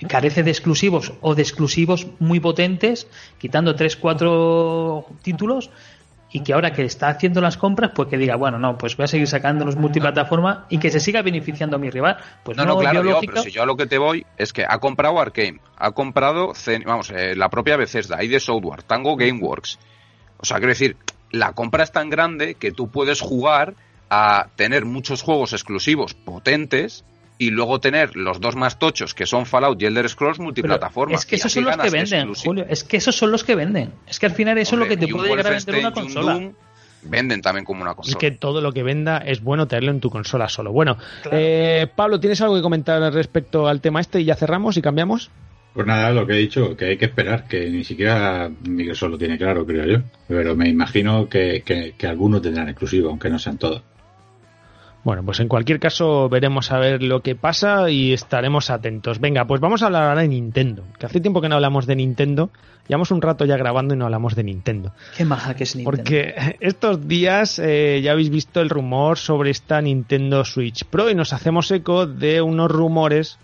carece 0.06 0.42
de 0.42 0.50
exclusivos 0.50 1.12
o 1.20 1.34
de 1.34 1.42
exclusivos 1.42 2.06
muy 2.18 2.40
potentes, 2.40 3.08
quitando 3.38 3.74
3, 3.74 3.96
4 3.96 5.06
títulos, 5.22 5.70
y 6.30 6.40
que 6.40 6.52
ahora 6.52 6.72
que 6.72 6.84
está 6.84 7.08
haciendo 7.08 7.40
las 7.40 7.56
compras, 7.56 7.92
pues 7.94 8.08
que 8.08 8.18
diga, 8.18 8.36
bueno, 8.36 8.58
no, 8.58 8.76
pues 8.76 8.96
voy 8.96 9.04
a 9.04 9.06
seguir 9.06 9.26
sacándolos 9.26 9.76
multiplataforma 9.76 10.66
y 10.68 10.78
que 10.78 10.90
se 10.90 11.00
siga 11.00 11.22
beneficiando 11.22 11.76
a 11.76 11.78
mi 11.78 11.90
rival. 11.90 12.18
Pues 12.42 12.56
no, 12.56 12.64
no, 12.64 12.78
claro, 12.78 13.02
yo, 13.02 13.20
pero 13.20 13.42
si 13.42 13.50
yo 13.50 13.62
a 13.62 13.66
lo 13.66 13.76
que 13.76 13.86
te 13.86 13.98
voy 13.98 14.26
es 14.36 14.52
que 14.52 14.64
ha 14.68 14.78
comprado 14.78 15.18
Arkane, 15.18 15.60
ha 15.76 15.92
comprado, 15.92 16.52
vamos, 16.84 17.10
eh, 17.10 17.34
la 17.34 17.48
propia 17.48 17.76
Bethesda, 17.76 18.16
de 18.16 18.40
Software, 18.40 18.82
Tango 18.82 19.16
Gameworks. 19.16 19.78
O 20.38 20.44
sea, 20.44 20.58
quiero 20.58 20.70
decir, 20.70 20.96
la 21.30 21.52
compra 21.52 21.84
es 21.84 21.92
tan 21.92 22.10
grande 22.10 22.54
que 22.56 22.72
tú 22.72 22.90
puedes 22.90 23.20
jugar 23.20 23.74
a 24.10 24.48
tener 24.56 24.84
muchos 24.84 25.22
juegos 25.22 25.52
exclusivos 25.52 26.14
potentes 26.14 27.04
y 27.38 27.50
luego 27.50 27.80
tener 27.80 28.16
los 28.16 28.40
dos 28.40 28.56
más 28.56 28.78
tochos 28.78 29.14
que 29.14 29.24
son 29.24 29.46
Fallout 29.46 29.80
y 29.80 29.86
Elder 29.86 30.08
Scrolls 30.08 30.40
multiplataforma. 30.40 31.14
es 31.14 31.24
que 31.24 31.36
esos 31.36 31.52
son 31.52 31.64
los 31.64 31.76
que 31.76 31.90
venden, 31.90 32.34
Julio. 32.34 32.66
Es 32.68 32.84
que 32.84 32.96
esos 32.96 33.16
son 33.16 33.30
los 33.30 33.44
que 33.44 33.54
venden. 33.54 33.92
Es 34.06 34.18
que 34.18 34.26
al 34.26 34.32
final 34.32 34.58
eso 34.58 34.74
es 34.74 34.80
lo 34.80 34.88
que 34.88 34.96
te 34.96 35.06
puede 35.06 35.28
llegar 35.30 35.46
a 35.46 35.50
vender 35.50 35.76
una 35.76 35.92
consola. 35.92 36.50
venden 37.02 37.40
también 37.40 37.64
como 37.64 37.82
una 37.82 37.94
consola. 37.94 38.12
Es 38.12 38.18
que 38.18 38.32
todo 38.32 38.60
lo 38.60 38.72
que 38.72 38.82
venda 38.82 39.18
es 39.18 39.40
bueno 39.42 39.68
tenerlo 39.68 39.92
en 39.92 40.00
tu 40.00 40.10
consola 40.10 40.48
solo. 40.48 40.72
Bueno, 40.72 40.98
eh, 41.30 41.86
Pablo, 41.94 42.18
¿tienes 42.18 42.40
algo 42.40 42.56
que 42.56 42.62
comentar 42.62 43.00
respecto 43.12 43.68
al 43.68 43.80
tema 43.80 44.00
este 44.00 44.20
y 44.20 44.24
ya 44.24 44.34
cerramos 44.34 44.76
y 44.76 44.82
cambiamos? 44.82 45.30
Pues 45.74 45.86
nada, 45.86 46.10
lo 46.10 46.26
que 46.26 46.32
he 46.32 46.38
dicho, 46.38 46.76
que 46.76 46.86
hay 46.86 46.96
que 46.96 47.04
esperar, 47.04 47.46
que 47.46 47.70
ni 47.70 47.84
siquiera 47.84 48.50
Microsoft 48.64 49.10
lo 49.10 49.18
tiene 49.18 49.38
claro, 49.38 49.64
creo 49.64 49.84
yo. 49.84 49.98
Pero 50.26 50.56
me 50.56 50.68
imagino 50.68 51.28
que, 51.28 51.62
que, 51.64 51.94
que 51.96 52.06
algunos 52.08 52.42
tendrán 52.42 52.68
exclusivo, 52.68 53.10
aunque 53.10 53.30
no 53.30 53.38
sean 53.38 53.58
todos. 53.58 53.82
Bueno, 55.08 55.22
pues 55.22 55.40
en 55.40 55.48
cualquier 55.48 55.80
caso 55.80 56.28
veremos 56.28 56.70
a 56.70 56.78
ver 56.78 57.02
lo 57.02 57.22
que 57.22 57.34
pasa 57.34 57.88
y 57.88 58.12
estaremos 58.12 58.68
atentos. 58.68 59.20
Venga, 59.20 59.46
pues 59.46 59.58
vamos 59.58 59.82
a 59.82 59.86
hablar 59.86 60.02
ahora 60.02 60.20
de 60.20 60.28
Nintendo, 60.28 60.84
que 60.98 61.06
hace 61.06 61.22
tiempo 61.22 61.40
que 61.40 61.48
no 61.48 61.54
hablamos 61.54 61.86
de 61.86 61.96
Nintendo. 61.96 62.50
Llevamos 62.88 63.10
un 63.10 63.22
rato 63.22 63.46
ya 63.46 63.56
grabando 63.56 63.94
y 63.94 63.96
no 63.96 64.04
hablamos 64.04 64.34
de 64.34 64.44
Nintendo. 64.44 64.92
Qué 65.16 65.24
maja 65.24 65.56
que 65.56 65.64
es 65.64 65.76
Nintendo. 65.76 65.96
Porque 65.96 66.34
estos 66.60 67.08
días 67.08 67.58
eh, 67.58 68.02
ya 68.02 68.12
habéis 68.12 68.28
visto 68.28 68.60
el 68.60 68.68
rumor 68.68 69.16
sobre 69.16 69.48
esta 69.48 69.80
Nintendo 69.80 70.44
Switch 70.44 70.84
Pro 70.84 71.08
y 71.08 71.14
nos 71.14 71.32
hacemos 71.32 71.70
eco 71.70 72.06
de 72.06 72.42
unos 72.42 72.70
rumores 72.70 73.38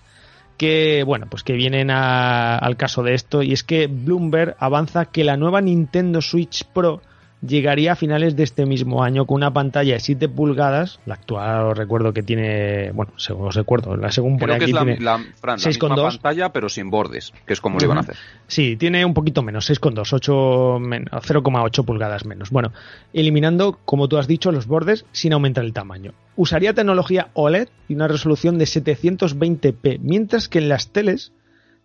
que, 0.59 1.03
bueno, 1.07 1.29
pues 1.31 1.45
que 1.45 1.55
vienen 1.55 1.91
al 1.91 2.77
caso 2.77 3.03
de 3.03 3.15
esto 3.15 3.43
y 3.43 3.55
es 3.55 3.65
que 3.65 3.87
Bloomberg 3.87 4.55
avanza 4.59 5.07
que 5.07 5.25
la 5.25 5.39
nueva 5.39 5.62
Nintendo 5.62 6.21
Switch 6.21 6.62
Pro 6.65 7.01
llegaría 7.47 7.92
a 7.92 7.97
finales 7.97 8.36
de 8.36 8.42
este 8.42 8.66
mismo 8.66 9.03
año 9.03 9.26
con 9.26 9.36
una 9.36 9.53
pantalla 9.53 9.95
de 9.95 10.01
7 10.01 10.28
pulgadas, 10.28 11.01
la 11.07 11.14
actual 11.14 11.66
os 11.66 11.78
recuerdo 11.78 12.12
que 12.12 12.22
tiene, 12.22 12.90
bueno, 12.92 13.12
según 13.16 13.49
os 13.49 13.55
recuerdo, 13.55 13.97
la 13.97 14.11
según 14.12 14.38
por 14.38 14.49
Creo 14.49 14.57
aquí 14.57 14.64
que 14.66 14.70
es 14.70 14.74
la, 14.74 14.84
tiene 14.84 15.01
la, 15.01 15.18
Fran, 15.40 15.59
la 15.59 15.70
6,2. 15.70 15.90
misma 15.90 16.09
pantalla, 16.11 16.53
pero 16.53 16.68
sin 16.68 16.90
bordes, 16.90 17.32
que 17.47 17.53
es 17.53 17.61
como 17.61 17.78
lo 17.78 17.84
iban 17.84 17.99
a 17.99 18.01
hacer. 18.01 18.16
Sí, 18.47 18.76
tiene 18.76 19.05
un 19.05 19.14
poquito 19.14 19.42
menos, 19.42 19.68
6,2, 19.70 20.12
8 20.12 20.78
men- 20.80 21.07
0,8 21.07 21.84
pulgadas 21.84 22.24
menos. 22.24 22.51
Bueno, 22.51 22.72
eliminando, 23.12 23.78
como 23.84 24.09
tú 24.09 24.16
has 24.18 24.26
dicho, 24.28 24.51
los 24.53 24.66
bordes 24.66 25.05
sin 25.12 25.32
aumentar 25.32 25.64
el 25.64 25.72
tamaño. 25.72 26.12
Usaría 26.36 26.74
tecnología 26.74 27.28
OLED 27.34 27.68
y 27.88 27.95
una 27.95 28.09
resolución 28.09 28.59
de 28.59 28.64
720p, 28.66 29.99
mientras 30.01 30.49
que 30.49 30.59
en 30.59 30.68
las 30.68 30.88
teles 30.88 31.32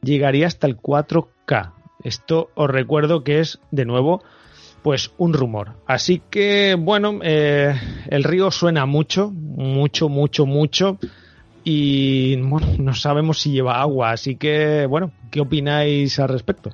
llegaría 0.02 0.48
hasta 0.48 0.68
el 0.68 0.78
4K. 0.78 1.74
Esto 2.04 2.50
os 2.56 2.70
recuerdo 2.70 3.24
que 3.24 3.40
es, 3.42 3.60
de 3.72 3.86
nuevo, 3.86 4.24
pues 4.82 5.12
un 5.18 5.34
rumor. 5.34 5.74
Así 5.86 6.22
que, 6.30 6.76
bueno, 6.80 7.20
eh, 7.24 7.74
el 8.08 8.24
río 8.24 8.52
suena 8.52 8.86
mucho, 8.86 9.32
mucho, 9.32 10.10
mucho, 10.10 10.46
mucho. 10.46 10.98
Y 11.64 12.38
bueno, 12.38 12.68
no 12.78 12.94
sabemos 12.94 13.40
si 13.40 13.52
lleva 13.52 13.82
agua. 13.82 14.12
Así 14.12 14.36
que, 14.36 14.86
bueno, 14.86 15.12
¿qué 15.32 15.42
opináis 15.42 16.20
al 16.20 16.30
respecto? 16.30 16.72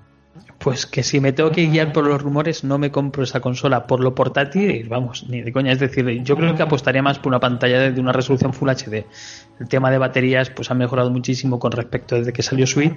Pues 0.65 0.87
que 0.87 1.03
si 1.03 1.19
me 1.19 1.31
tengo 1.31 1.51
que 1.51 1.67
guiar 1.67 1.93
por 1.93 2.07
los 2.07 2.19
rumores, 2.19 2.63
no 2.63 2.79
me 2.79 2.89
compro 2.89 3.21
esa 3.21 3.39
consola 3.39 3.85
por 3.85 3.99
lo 3.99 4.15
portátil, 4.15 4.89
vamos, 4.89 5.27
ni 5.29 5.43
de 5.43 5.51
coña. 5.53 5.71
Es 5.71 5.77
decir, 5.79 6.23
yo 6.23 6.35
creo 6.35 6.55
que 6.55 6.63
apostaría 6.63 7.03
más 7.03 7.19
por 7.19 7.27
una 7.29 7.39
pantalla 7.39 7.91
de 7.91 8.01
una 8.01 8.11
resolución 8.11 8.51
Full 8.51 8.69
HD. 8.71 9.05
El 9.59 9.67
tema 9.69 9.91
de 9.91 9.99
baterías 9.99 10.49
pues 10.49 10.71
ha 10.71 10.73
mejorado 10.73 11.11
muchísimo 11.11 11.59
con 11.59 11.71
respecto 11.71 12.15
desde 12.15 12.33
que 12.33 12.41
salió 12.41 12.65
Switch 12.65 12.95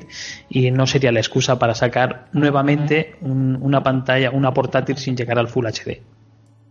y 0.48 0.70
no 0.70 0.86
sería 0.86 1.12
la 1.12 1.20
excusa 1.20 1.58
para 1.58 1.74
sacar 1.74 2.28
nuevamente 2.32 3.16
un- 3.20 3.58
una 3.60 3.82
pantalla, 3.82 4.30
una 4.30 4.54
portátil 4.54 4.96
sin 4.96 5.14
llegar 5.14 5.38
al 5.38 5.48
Full 5.48 5.66
HD. 5.66 6.00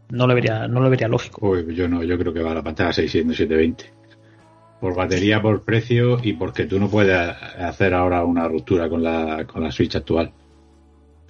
No 0.10 0.26
lo 0.26 0.34
vería, 0.34 0.68
no 0.68 0.80
lo 0.80 0.90
vería 0.90 1.08
lógico. 1.08 1.48
Uy, 1.48 1.76
yo 1.76 1.88
no, 1.88 2.02
yo 2.04 2.18
creo 2.18 2.34
que 2.34 2.42
va 2.42 2.56
la 2.56 2.64
pantalla 2.64 2.92
600 2.92 3.38
720. 3.38 3.94
Por 4.82 4.96
batería, 4.96 5.40
por 5.44 5.62
precio 5.62 6.18
y 6.24 6.34
porque 6.34 6.66
tú 6.66 6.80
no 6.80 6.90
puedes 6.90 7.16
hacer 7.60 7.94
ahora 7.94 8.24
una 8.26 8.48
ruptura 8.48 8.90
con 8.90 9.04
la, 9.04 9.46
con 9.46 9.62
la 9.64 9.72
Switch 9.72 9.96
actual. 9.96 10.32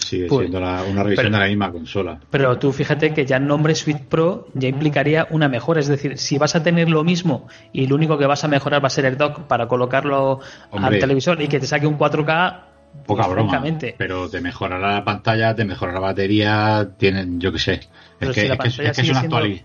Sigue 0.07 0.27
Pues, 0.27 0.39
siendo 0.47 0.59
la- 0.59 0.83
una 0.83 1.03
revisión 1.03 1.25
pero- 1.27 1.37
de 1.37 1.43
la 1.43 1.47
misma 1.49 1.71
consola. 1.71 2.19
Pero 2.31 2.57
tú 2.57 2.71
fíjate 2.71 3.13
que 3.13 3.25
ya 3.25 3.37
el 3.37 3.45
nombre 3.47 3.75
Switch 3.75 3.99
Pro 4.03 4.47
ya 4.53 4.67
implicaría 4.69 5.27
una 5.31 5.49
mejora. 5.49 5.79
Es 5.81 5.87
decir, 5.87 6.17
si 6.17 6.37
vas 6.37 6.55
a 6.55 6.63
tener 6.63 6.89
lo 6.89 7.03
mismo 7.03 7.47
y 7.73 7.87
lo 7.87 7.95
único 7.95 8.17
que 8.17 8.25
vas 8.25 8.43
a 8.43 8.47
mejorar 8.47 8.81
va 8.83 8.87
a 8.87 8.91
ser 8.91 9.05
el 9.05 9.17
dock 9.17 9.41
para 9.41 9.67
colocarlo 9.67 10.39
Hombre. 10.71 10.95
al 10.95 10.99
televisor 10.99 11.41
y 11.41 11.47
que 11.47 11.59
te 11.59 11.67
saque 11.67 11.85
un 11.87 11.97
4K, 11.97 12.63
Poca 13.05 13.23
pues, 13.25 13.33
broma. 13.35 13.63
Pero 13.97 14.29
te 14.29 14.41
mejorará 14.41 14.93
la 14.93 15.03
pantalla, 15.03 15.53
te 15.53 15.65
mejorará 15.65 15.99
la 15.99 16.07
batería, 16.07 16.89
tienen, 16.97 17.39
yo 17.39 17.51
qué 17.51 17.59
sé. 17.59 17.73
Es 18.19 18.29
que, 18.29 18.33
si 18.33 18.47
es, 18.47 18.57
que, 18.57 18.67
es 18.69 18.75
que 18.77 18.87
es 18.87 18.95
sigue 18.97 19.11
una 19.11 19.19
siendo- 19.19 19.37
actuali- 19.37 19.63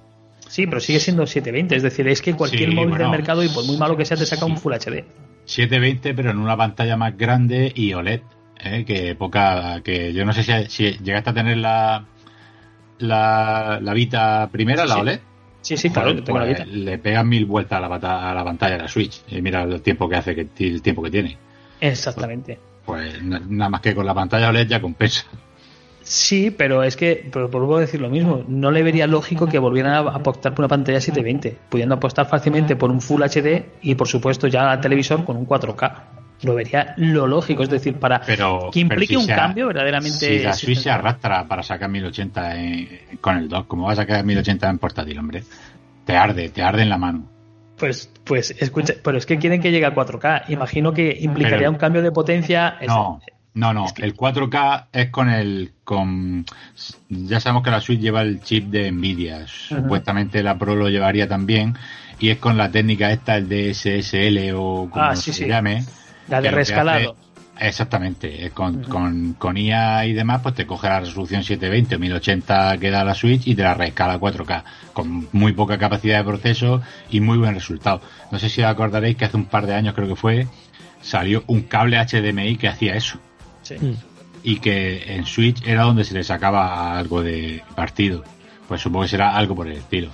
Sí, 0.49 0.67
pero 0.67 0.81
sigue 0.81 1.01
siendo 1.01 1.25
720. 1.27 1.77
Es 1.77 1.83
decir, 1.83 2.07
es 2.09 2.21
que 2.21 2.35
cualquier 2.35 2.69
Sí, 2.69 2.75
móvil 2.75 2.91
bueno, 2.91 3.05
del 3.05 3.11
mercado, 3.11 3.43
y 3.43 3.49
por 3.49 3.65
muy 3.65 3.79
malo 3.79 3.97
que 3.97 4.05
sea, 4.05 4.19
te 4.19 4.27
saca 4.27 4.45
un. 4.45 4.59
Full 4.59 4.75
HD. 4.75 5.05
720, 5.47 6.13
pero 6.15 6.31
en 6.31 6.39
una 6.39 6.57
pantalla 6.57 6.97
más 6.99 7.17
grande 7.17 7.73
y 7.75 7.95
OLED. 7.95 8.21
¿Eh? 8.65 8.85
Que 8.85 9.15
poca. 9.15 9.81
que 9.83 10.13
Yo 10.13 10.25
no 10.25 10.33
sé 10.33 10.43
si, 10.43 10.53
si 10.69 10.99
llegaste 11.03 11.31
a 11.31 11.35
tener 11.35 11.57
la. 11.59 12.05
La, 12.99 13.79
la 13.83 13.95
Vita 13.95 14.49
primera, 14.53 14.83
Sí, 14.85 14.89
la. 14.89 14.97
OLED. 14.99 15.21
Sí, 15.61 15.77
sí, 15.77 15.91
claro, 15.91 16.13
Pues, 16.15 16.27
la 16.27 16.33
pues, 16.35 16.49
Vita. 16.49 16.65
le 16.67 16.99
pegan 16.99 17.29
mil 17.29 17.47
vueltas 17.47 17.81
a 17.83 17.89
la, 17.89 18.31
a 18.31 18.35
la 18.35 18.45
pantalla 18.45 18.77
de 18.77 18.83
la 18.83 18.89
Switch. 18.89 19.23
Y 19.29 19.41
mira 19.43 19.63
el 19.63 19.81
tiempo 19.83 20.09
que 20.09 20.17
hace, 20.17 20.35
que 20.35 20.49
el 20.65 20.83
tiempo 20.83 21.03
que 21.03 21.11
tiene. 21.11 21.37
Exactamente. 21.81 22.59
Pues 22.85 23.23
na- 23.23 23.41
nada 23.49 23.71
más 23.71 23.81
que 23.81 23.95
con 23.95 24.05
la 24.07 24.15
pantalla 24.15 24.49
OLED 24.49 24.67
ya 24.69 24.81
compensa. 24.81 25.25
Sí, 26.05 26.51
pero 26.51 26.83
es 26.83 26.97
que, 26.97 27.29
pero 27.33 27.49
vuelvo 27.49 27.77
a 27.77 27.81
decir 27.81 28.01
lo 28.01 28.11
mismo, 28.11 28.45
no 28.49 28.73
le 28.73 28.83
vería 28.83 29.07
lógico 29.07 29.47
que 29.47 29.61
volvieran 29.61 29.93
a 29.95 29.99
apostar 29.99 30.53
por 30.53 30.65
una 30.65 30.69
pantalla 30.69 31.01
720, 31.01 31.57
pudiendo 31.69 31.95
apostar 31.95 32.27
fácilmente 32.29 32.75
por 32.75 32.91
un 32.91 33.01
Full 33.01 33.23
HD 33.23 33.67
y 33.83 33.95
por 33.95 34.09
supuesto 34.09 34.49
ya 34.49 34.73
al 34.73 34.81
televisor 34.81 35.25
con 35.25 35.37
un 35.37 35.47
4K. 35.47 35.93
Lo 36.43 36.55
vería 36.55 36.95
lo 36.97 37.27
lógico, 37.27 37.63
es 37.63 37.71
decir, 37.71 37.95
para 37.95 38.21
Pero, 38.21 38.71
que 38.73 38.81
implique 38.81 39.15
pero 39.15 39.21
si 39.25 39.31
un 39.31 39.37
cambio 39.37 39.67
verdaderamente. 39.69 40.19
Si 40.19 40.39
la 40.41 40.53
Switch 40.53 40.79
se 40.79 40.91
arrastra 40.91 41.47
para 41.47 41.63
sacar 41.63 41.89
1080 41.89 42.57
en- 42.61 42.89
con 43.21 43.37
el 43.37 43.49
dock, 43.49 43.69
¿cómo 43.69 43.87
va 43.87 43.93
a 43.93 43.97
sacar 43.97 44.25
1080 44.25 44.69
en 44.69 44.79
portátil, 44.79 45.19
hombre? 45.19 45.45
Te 46.05 46.17
arde, 46.17 46.49
te 46.49 46.63
arde 46.63 46.83
en 46.83 46.89
la 46.89 46.99
mano. 46.99 47.25
Pues, 47.79 48.11
pues, 48.25 48.51
escucha, 48.59 48.95
pero 49.03 49.19
es 49.19 49.27
que 49.27 49.39
quieren 49.39 49.61
que 49.61 49.71
llegue 49.71 49.87
a 49.87 49.95
4K. 49.95 50.45
Imagino 50.49 50.93
que 50.93 51.17
implicaría 51.21 51.59
Pero- 51.59 51.71
un 51.71 51.77
cambio 51.79 52.03
de 52.03 52.11
potencia. 52.13 52.77
No, 52.87 53.21
no, 53.55 53.73
no. 53.73 53.87
es 53.87 53.93
que- 53.93 54.05
El 54.05 54.15
4K 54.15 54.89
es 54.93 55.11
con 55.11 55.31
el. 55.31 55.73
con 55.85 56.45
Ya 57.09 57.39
sabemos 57.41 57.63
que 57.63 57.71
la 57.71 57.81
Switch 57.81 58.01
lleva 58.01 58.23
el 58.23 58.41
chip 58.43 58.67
de 58.69 58.91
Nvidia. 58.91 59.47
Supuestamente 59.47 60.43
la 60.43 60.59
Pro 60.59 60.75
lo 60.75 60.89
llevaría 60.89 61.29
también. 61.29 61.75
Y 62.19 62.31
es 62.31 62.39
con 62.39 62.57
la 62.57 62.71
técnica 62.71 63.11
esta, 63.11 63.37
el 63.37 63.49
DSSL 63.49 64.53
o 64.55 64.89
como 64.91 65.05
Ah, 65.05 65.17
sí, 65.17 65.33
se 65.33 65.45
sí. 65.45 65.49
llame. 65.49 65.85
La 66.29 66.41
de 66.41 66.51
rescalado. 66.51 67.17
hace- 67.59 67.69
exactamente. 67.69 68.47
es 68.47 68.53
Con, 68.53 68.83
con, 68.85 69.35
con 69.35 69.57
IA 69.57 70.07
y 70.07 70.13
demás, 70.13 70.41
pues 70.43 70.55
te 70.55 70.67
coge 70.67 70.89
la 70.89 71.01
resolución 71.01 71.43
720 71.43 71.97
o 71.97 71.99
1080 71.99 72.79
que 72.79 72.91
da 72.91 73.05
la 73.05 73.15
Switch 73.15 73.47
y 73.47 73.55
te 73.55 73.63
la 73.63 73.75
rescala 73.75 74.15
a 74.15 74.19
4K. 74.21 74.65
Con 74.93 75.29
muy 75.33 75.53
poca 75.53 75.79
capacidad 75.79 76.19
de 76.19 76.25
proceso 76.25 76.83
y 77.11 77.21
muy 77.21 77.39
buen 77.39 77.55
resultado. 77.55 78.01
No 78.31 78.39
sé 78.39 78.49
si 78.49 78.63
os 78.63 78.69
acordaréis 78.69 79.17
que 79.17 79.25
hace 79.25 79.37
un 79.37 79.47
par 79.47 79.67
de 79.67 79.75
años, 79.75 79.95
creo 79.95 80.09
que 80.09 80.17
fue, 80.17 80.47
salió 81.01 81.45
un 81.47 81.63
cable 81.63 81.99
HDMI 81.99 82.57
que 82.57 82.69
hacía 82.69 82.95
eso 82.95 83.19
Sí. 83.63 83.75
Mm. 83.81 83.95
y 84.45 84.57
que 84.59 85.15
en 85.15 85.25
Switch 85.27 85.67
era 85.67 85.83
donde 85.83 86.05
se 86.05 86.15
le 86.15 86.25
sacaba 86.25 86.99
algo 86.99 87.23
de 87.23 87.63
partido. 87.77 88.25
Pues 88.69 88.81
supongo 88.81 89.03
que 89.05 89.09
será 89.11 89.37
algo 89.37 89.55
por 89.55 89.67
el 89.69 89.75
estilo. 89.77 90.11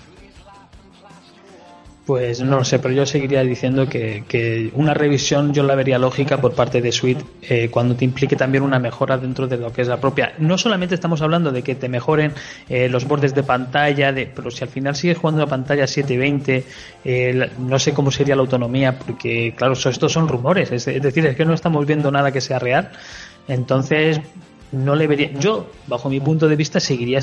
Pues 2.08 2.40
no 2.40 2.56
lo 2.56 2.64
sé, 2.64 2.78
pero 2.78 2.94
yo 2.94 3.04
seguiría 3.04 3.44
diciendo 3.44 3.86
que, 3.86 4.24
que 4.26 4.70
una 4.72 4.94
revisión 4.94 5.52
yo 5.52 5.62
la 5.62 5.74
vería 5.74 5.98
lógica 5.98 6.40
por 6.40 6.54
parte 6.54 6.80
de 6.80 6.90
Suite 6.90 7.22
eh, 7.42 7.68
cuando 7.70 7.96
te 7.96 8.06
implique 8.06 8.34
también 8.34 8.64
una 8.64 8.78
mejora 8.78 9.18
dentro 9.18 9.46
de 9.46 9.58
lo 9.58 9.74
que 9.74 9.82
es 9.82 9.88
la 9.88 10.00
propia. 10.00 10.32
No 10.38 10.56
solamente 10.56 10.94
estamos 10.94 11.20
hablando 11.20 11.52
de 11.52 11.62
que 11.62 11.74
te 11.74 11.86
mejoren 11.86 12.32
eh, 12.70 12.88
los 12.88 13.06
bordes 13.06 13.34
de 13.34 13.42
pantalla, 13.42 14.10
de, 14.10 14.24
pero 14.24 14.50
si 14.50 14.64
al 14.64 14.70
final 14.70 14.96
sigues 14.96 15.18
jugando 15.18 15.42
una 15.42 15.50
pantalla 15.50 15.86
720, 15.86 16.64
eh, 17.04 17.50
no 17.58 17.78
sé 17.78 17.92
cómo 17.92 18.10
sería 18.10 18.34
la 18.36 18.40
autonomía, 18.40 18.98
porque 18.98 19.52
claro, 19.54 19.74
estos 19.74 20.10
son 20.10 20.28
rumores, 20.28 20.72
es, 20.72 20.88
es 20.88 21.02
decir, 21.02 21.26
es 21.26 21.36
que 21.36 21.44
no 21.44 21.52
estamos 21.52 21.84
viendo 21.84 22.10
nada 22.10 22.32
que 22.32 22.40
sea 22.40 22.58
real. 22.58 22.90
Entonces, 23.48 24.18
no 24.72 24.94
le 24.94 25.06
vería. 25.06 25.30
Yo, 25.34 25.70
bajo 25.86 26.08
mi 26.08 26.20
punto 26.20 26.48
de 26.48 26.56
vista, 26.56 26.80
seguiría 26.80 27.20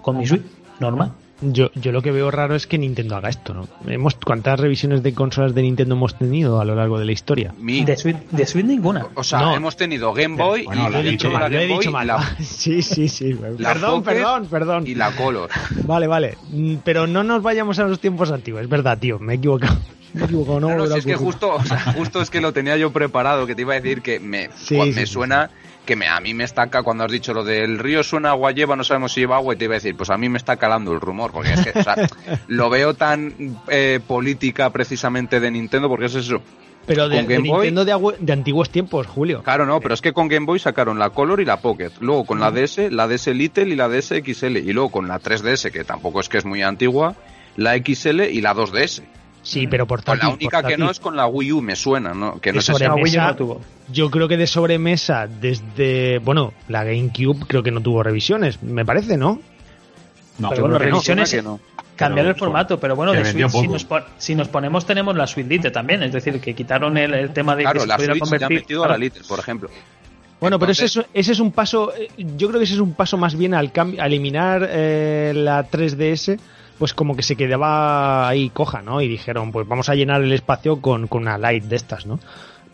con 0.00 0.16
mi 0.16 0.28
Switch 0.28 0.44
normal. 0.78 1.10
Yo, 1.40 1.70
yo 1.76 1.92
lo 1.92 2.02
que 2.02 2.10
veo 2.10 2.32
raro 2.32 2.56
es 2.56 2.66
que 2.66 2.78
Nintendo 2.78 3.14
haga 3.14 3.28
esto, 3.28 3.54
¿no? 3.54 3.68
Hemos, 3.86 4.16
¿Cuántas 4.16 4.58
revisiones 4.58 5.04
de 5.04 5.14
consolas 5.14 5.54
de 5.54 5.62
Nintendo 5.62 5.94
hemos 5.94 6.18
tenido 6.18 6.60
a 6.60 6.64
lo 6.64 6.74
largo 6.74 6.98
de 6.98 7.04
la 7.04 7.12
historia? 7.12 7.54
Mi- 7.58 7.84
De 7.84 7.96
Switch, 7.96 8.16
de 8.30 8.44
Switch 8.44 8.64
ninguna. 8.66 9.06
o 9.14 9.22
sea, 9.22 9.40
No. 9.40 9.54
hemos 9.54 9.76
tenido 9.76 10.12
Game 10.12 10.36
Boy 10.36 10.64
Bueno, 10.64 10.88
y 10.88 10.92
lo 10.92 10.98
he 10.98 11.02
y 11.02 11.10
dicho 11.10 11.30
la 11.30 11.38
mal, 11.38 11.52
lo 11.52 11.58
he 11.58 11.60
Game 11.62 11.74
Boy, 11.74 11.78
dicho 11.84 11.92
mal. 11.92 12.06
la- 12.08 12.36
Sí, 12.40 12.82
sí, 12.82 13.08
sí. 13.08 13.34
la 13.58 13.72
perdón, 13.72 14.02
Pocket 14.02 14.16
perdón, 14.16 14.46
perdón. 14.46 14.86
y 14.88 14.96
la 14.96 15.12
Color. 15.12 15.48
Vale, 15.84 16.06
vale. 16.08 16.38
Mm, 16.50 16.76
Pero 16.84 17.06
no 17.06 17.22
nos 17.22 17.40
vayamos 17.40 17.78
a 17.78 17.84
los 17.84 18.00
tiempos 18.00 18.32
antiguos. 18.32 18.62
Es 18.62 18.68
verdad, 18.68 18.98
tío. 18.98 19.20
Me 19.20 19.34
he 19.34 19.36
equivocado. 19.36 19.76
Me 20.14 20.22
he 20.22 20.24
equivocado. 20.24 20.58
No, 20.58 20.68
No, 20.70 20.74
no, 20.74 20.80
volverá 20.80 21.00
si 21.02 21.10
a 21.10 21.12
es 21.12 21.18
que 21.18 21.24
justo, 21.24 21.54
o 21.54 21.64
sea, 21.64 21.78
justo 21.92 22.20
es 22.20 22.30
que 22.30 22.40
lo 22.40 22.52
tenía 22.52 22.76
yo 22.76 22.90
preparado, 22.92 23.46
que 23.46 23.54
te 23.54 23.62
iba 23.62 23.74
a 23.74 23.80
decir 23.80 24.02
que 24.02 24.18
me, 24.18 24.48
Sí, 24.56 24.74
cua- 24.74 24.84
sí, 24.86 24.92
me 24.92 25.06
sí, 25.06 25.12
suena, 25.12 25.50
que 25.88 25.96
me, 25.96 26.06
a 26.06 26.20
mí 26.20 26.34
me 26.34 26.44
está 26.44 26.66
ca- 26.68 26.82
cuando 26.82 27.04
has 27.04 27.10
dicho 27.10 27.32
lo 27.32 27.42
del 27.44 27.78
río 27.78 28.02
suena 28.02 28.28
agua 28.30 28.52
lleva, 28.52 28.76
no 28.76 28.84
sabemos 28.84 29.12
si 29.14 29.20
lleva 29.20 29.36
agua, 29.36 29.54
y 29.54 29.56
te 29.56 29.64
iba 29.64 29.72
a 29.74 29.78
decir, 29.78 29.96
pues 29.96 30.10
a 30.10 30.18
mí 30.18 30.28
me 30.28 30.36
está 30.36 30.56
calando 30.58 30.92
el 30.92 31.00
rumor, 31.00 31.32
porque 31.32 31.54
es 31.54 31.60
que, 31.66 31.78
o 31.78 31.82
sea, 31.82 31.96
lo 32.46 32.68
veo 32.68 32.92
tan 32.92 33.32
eh, 33.68 33.98
política 34.06 34.68
precisamente 34.70 35.40
de 35.40 35.50
Nintendo, 35.50 35.88
porque 35.88 36.04
es 36.04 36.14
eso. 36.14 36.42
Pero 36.86 37.08
de, 37.08 37.22
Boy- 37.22 37.70
Nintendo 37.70 37.84
de, 37.86 38.14
de 38.18 38.32
antiguos 38.34 38.68
tiempos, 38.70 39.06
Julio. 39.06 39.42
Claro, 39.42 39.64
no, 39.66 39.80
pero 39.80 39.94
es 39.94 40.00
que 40.02 40.12
con 40.12 40.28
Game 40.28 40.44
Boy 40.46 40.58
sacaron 40.58 40.98
la 40.98 41.10
Color 41.10 41.40
y 41.40 41.44
la 41.46 41.56
Pocket. 41.60 41.90
Luego 42.00 42.24
con 42.24 42.38
la 42.40 42.50
DS, 42.50 42.90
la 42.92 43.06
DS 43.08 43.26
Little 43.28 43.64
y 43.68 43.74
la 43.76 43.88
DS 43.88 44.08
XL. 44.24 44.56
Y 44.58 44.72
luego 44.72 44.90
con 44.90 45.08
la 45.08 45.20
3DS, 45.20 45.70
que 45.70 45.84
tampoco 45.84 46.20
es 46.20 46.28
que 46.28 46.38
es 46.38 46.44
muy 46.46 46.62
antigua, 46.62 47.14
la 47.56 47.76
XL 47.76 48.22
y 48.30 48.40
la 48.40 48.54
2DS. 48.54 49.02
Sí, 49.48 49.66
pero 49.66 49.86
por 49.86 50.04
Con 50.04 50.18
la 50.18 50.28
única 50.28 50.62
que 50.62 50.76
no 50.76 50.90
es 50.90 51.00
con 51.00 51.16
la 51.16 51.26
Wii 51.26 51.52
U, 51.52 51.62
me 51.62 51.74
suena, 51.74 52.12
¿no? 52.12 52.38
Que 52.38 52.52
no 52.52 52.56
De 52.58 52.62
sé 52.62 52.74
si 52.74 52.84
La 52.84 52.94
Wii 52.94 53.02
U 53.02 53.06
sobremesa, 53.06 53.26
no 53.28 53.36
tuvo. 53.36 53.60
yo 53.90 54.10
creo 54.10 54.28
que 54.28 54.36
de 54.36 54.46
sobremesa 54.46 55.26
desde, 55.26 56.18
bueno, 56.18 56.52
la 56.68 56.84
GameCube 56.84 57.46
creo 57.46 57.62
que 57.62 57.70
no 57.70 57.80
tuvo 57.80 58.02
revisiones, 58.02 58.62
me 58.62 58.84
parece, 58.84 59.16
¿no? 59.16 59.40
No, 60.38 60.50
Pero 60.50 60.62
bueno, 60.62 60.78
que 60.78 60.84
revisiones- 60.90 61.30
que 61.30 61.40
no. 61.42 61.60
Cambiar 61.96 62.26
el 62.26 62.34
formato, 62.36 62.78
pero 62.78 62.94
bueno, 62.94 63.10
que 63.12 63.18
de 63.18 63.24
Switch, 63.24 63.48
si 63.50 63.66
nos, 63.66 63.86
si 64.18 64.34
nos 64.36 64.46
ponemos, 64.48 64.86
tenemos 64.86 65.16
la 65.16 65.26
Switch 65.26 65.48
Lite 65.48 65.70
también. 65.72 66.00
Es 66.04 66.12
decir, 66.12 66.40
que 66.40 66.54
quitaron 66.54 66.96
el, 66.96 67.12
el 67.12 67.30
tema 67.32 67.56
de 67.56 67.62
que 67.62 67.64
Claro, 67.64 67.80
se 67.80 67.86
la 67.88 67.96
pudiera 67.96 68.12
Switch 68.14 68.20
ya 68.22 68.26
ha 68.26 68.38
convertir. 68.38 68.58
metido 68.60 68.84
a 68.84 68.88
la 68.88 68.98
Little, 68.98 69.22
por 69.26 69.38
ejemplo. 69.40 69.68
Bueno, 70.40 70.60
pero 70.60 70.70
ese 70.70 70.84
es, 70.84 71.00
ese 71.12 71.32
es 71.32 71.40
un 71.40 71.50
paso, 71.50 71.92
eh, 71.96 72.08
yo 72.36 72.46
creo 72.48 72.60
que 72.60 72.64
ese 72.64 72.74
es 72.74 72.80
un 72.80 72.92
paso 72.94 73.16
más 73.16 73.34
bien 73.36 73.52
al 73.54 73.72
cambio, 73.72 74.00
a 74.00 74.06
eliminar 74.06 74.64
eh, 74.70 75.32
la 75.34 75.68
3DS, 75.68 76.38
pues 76.78 76.94
como 76.94 77.16
que 77.16 77.22
se 77.22 77.36
quedaba 77.36 78.28
ahí 78.28 78.50
coja, 78.50 78.82
¿no? 78.82 79.00
Y 79.00 79.08
dijeron, 79.08 79.52
pues 79.52 79.66
vamos 79.66 79.88
a 79.88 79.94
llenar 79.94 80.22
el 80.22 80.32
espacio 80.32 80.80
con, 80.80 81.08
con 81.08 81.22
una 81.22 81.38
Lite 81.38 81.66
de 81.66 81.76
estas, 81.76 82.06
¿no? 82.06 82.20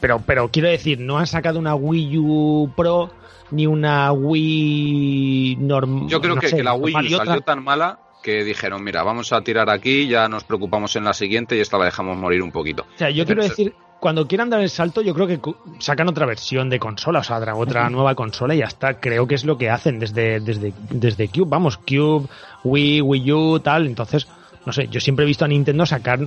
Pero, 0.01 0.21
pero 0.25 0.51
quiero 0.51 0.69
decir, 0.69 1.01
no 1.01 1.19
han 1.19 1.27
sacado 1.27 1.59
una 1.59 1.75
Wii 1.75 2.19
U 2.19 2.73
Pro 2.77 3.11
ni 3.51 3.67
una 3.67 4.13
Wii 4.13 5.57
normal. 5.57 6.09
Yo 6.09 6.21
creo 6.21 6.35
no 6.35 6.41
que, 6.41 6.49
sé, 6.49 6.57
que 6.57 6.63
la 6.63 6.75
Wii 6.75 6.95
U 6.95 7.15
otra. 7.15 7.27
salió 7.27 7.41
tan 7.41 7.63
mala 7.63 7.99
que 8.23 8.43
dijeron, 8.43 8.83
mira, 8.83 9.03
vamos 9.03 9.33
a 9.33 9.43
tirar 9.43 9.69
aquí, 9.71 10.09
ya 10.09 10.29
nos 10.29 10.45
preocupamos 10.45 10.97
en 10.97 11.05
la 11.05 11.13
siguiente 11.13 11.57
y 11.57 11.61
esta 11.61 11.79
la 11.79 11.87
dejamos 11.87 12.17
morir 12.17 12.43
un 12.43 12.53
poquito. 12.53 12.87
O 12.95 12.99
sea, 12.99 13.11
yo 13.11 13.27
quiero 13.27 13.43
decir, 13.43 13.75
cuando 14.05 14.29
quieran 14.29 14.51
dar 14.51 14.61
el 14.61 14.69
salto, 14.69 15.01
yo 15.01 15.15
creo 15.15 15.27
que 15.27 15.41
sacan 15.79 16.11
otra 16.11 16.27
versión 16.27 16.69
de 16.69 16.79
consola, 16.79 17.21
o 17.21 17.23
sea, 17.23 17.39
otra, 17.55 17.89
nueva 17.89 18.15
consola 18.15 18.55
y 18.55 18.59
ya 18.59 18.67
está. 18.67 19.01
Creo 19.01 19.27
que 19.27 19.35
es 19.35 19.47
lo 19.47 19.57
que 19.57 19.71
hacen 19.71 19.99
desde, 19.99 20.41
desde, 20.41 20.75
desde 20.91 21.29
Cube, 21.29 21.47
vamos, 21.49 21.79
Cube, 21.79 22.29
Wii, 22.65 23.01
Wii 23.01 23.33
U, 23.33 23.61
tal. 23.61 23.87
Entonces, 23.87 24.29
no 24.67 24.75
sé, 24.75 24.89
yo 24.89 25.01
siempre 25.01 25.25
he 25.25 25.27
visto 25.27 25.47
a 25.47 25.49
Nintendo 25.49 25.87
sacar 25.87 26.19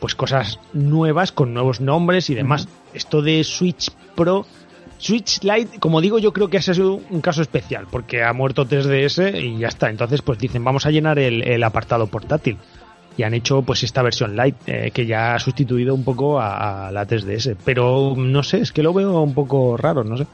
pues 0.00 0.14
cosas 0.14 0.60
nuevas 0.74 1.32
con 1.32 1.54
nuevos 1.54 1.80
nombres 1.80 2.28
y 2.28 2.34
demás. 2.34 2.68
Esto 2.92 3.22
de 3.22 3.42
Switch 3.42 3.90
Pro, 4.14 4.44
Switch 4.98 5.42
Lite, 5.42 5.78
como 5.78 6.02
digo, 6.02 6.18
yo 6.18 6.34
creo 6.34 6.48
que 6.48 6.58
ese 6.58 6.72
es 6.72 6.78
un 6.78 7.06
un 7.08 7.22
caso 7.22 7.40
especial, 7.40 7.86
porque 7.90 8.22
ha 8.22 8.34
muerto 8.34 8.66
3DS 8.66 9.42
y 9.42 9.56
ya 9.56 9.68
está. 9.68 9.88
Entonces, 9.88 10.20
pues 10.20 10.38
dicen, 10.38 10.62
vamos 10.62 10.84
a 10.84 10.90
llenar 10.90 11.18
el, 11.18 11.42
el 11.48 11.62
apartado 11.62 12.06
portátil. 12.06 12.58
Y 13.16 13.22
han 13.22 13.34
hecho 13.34 13.62
pues 13.62 13.82
esta 13.82 14.02
versión 14.02 14.36
Lite, 14.36 14.86
eh, 14.86 14.90
que 14.90 15.06
ya 15.06 15.34
ha 15.34 15.38
sustituido 15.38 15.94
un 15.94 16.04
poco 16.04 16.40
a, 16.40 16.88
a 16.88 16.92
la 16.92 17.06
3DS. 17.06 17.56
Pero 17.64 18.14
no 18.16 18.42
sé, 18.42 18.60
es 18.60 18.72
que 18.72 18.82
lo 18.82 18.92
veo 18.92 19.20
un 19.20 19.34
poco 19.34 19.76
raro, 19.76 20.02
no 20.04 20.16
sé. 20.16 20.26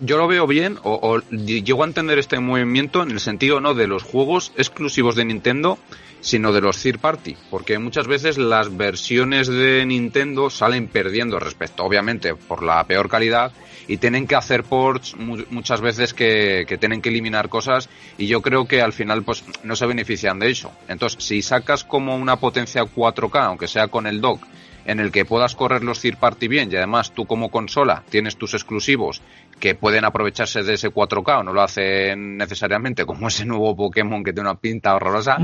Yo 0.00 0.16
lo 0.16 0.28
veo 0.28 0.46
bien, 0.46 0.78
o, 0.84 0.98
o 1.02 1.20
llego 1.30 1.82
a 1.82 1.86
entender 1.86 2.18
este 2.18 2.38
movimiento 2.38 3.02
en 3.02 3.10
el 3.10 3.18
sentido 3.18 3.60
no 3.60 3.74
de 3.74 3.88
los 3.88 4.04
juegos 4.04 4.52
exclusivos 4.56 5.16
de 5.16 5.24
Nintendo, 5.24 5.78
sino 6.20 6.52
de 6.52 6.60
los 6.60 6.78
third 6.82 6.98
party, 7.00 7.36
porque 7.50 7.78
muchas 7.78 8.06
veces 8.06 8.38
las 8.38 8.76
versiones 8.76 9.48
de 9.48 9.84
Nintendo 9.86 10.50
salen 10.50 10.88
perdiendo 10.88 11.38
respecto, 11.38 11.84
obviamente, 11.84 12.34
por 12.34 12.62
la 12.62 12.82
peor 12.84 13.08
calidad 13.08 13.52
y 13.86 13.96
tienen 13.96 14.26
que 14.26 14.34
hacer 14.36 14.64
ports 14.64 15.16
mu- 15.16 15.44
muchas 15.50 15.80
veces 15.80 16.12
que, 16.12 16.64
que 16.68 16.76
tienen 16.76 17.00
que 17.00 17.08
eliminar 17.08 17.48
cosas 17.48 17.88
y 18.18 18.26
yo 18.26 18.42
creo 18.42 18.66
que 18.66 18.82
al 18.82 18.92
final 18.92 19.22
pues 19.22 19.44
no 19.62 19.76
se 19.76 19.86
benefician 19.86 20.38
de 20.38 20.50
eso. 20.50 20.70
Entonces, 20.88 21.24
si 21.24 21.40
sacas 21.40 21.84
como 21.84 22.16
una 22.16 22.36
potencia 22.36 22.82
4K, 22.82 23.44
aunque 23.46 23.68
sea 23.68 23.88
con 23.88 24.06
el 24.06 24.20
dock, 24.20 24.42
en 24.88 25.00
el 25.00 25.12
que 25.12 25.26
puedas 25.26 25.54
correr 25.54 25.84
los 25.84 26.00
third 26.00 26.16
party 26.16 26.48
bien 26.48 26.72
y 26.72 26.76
además 26.76 27.12
tú 27.12 27.26
como 27.26 27.50
consola 27.50 28.02
tienes 28.08 28.36
tus 28.36 28.54
exclusivos 28.54 29.22
que 29.60 29.74
pueden 29.74 30.06
aprovecharse 30.06 30.62
de 30.62 30.74
ese 30.74 30.88
4K 30.88 31.40
o 31.40 31.42
no 31.42 31.52
lo 31.52 31.60
hacen 31.60 32.38
necesariamente 32.38 33.04
como 33.04 33.28
ese 33.28 33.44
nuevo 33.44 33.76
Pokémon 33.76 34.24
que 34.24 34.32
tiene 34.32 34.48
una 34.48 34.58
pinta 34.58 34.94
horrorosa, 34.94 35.36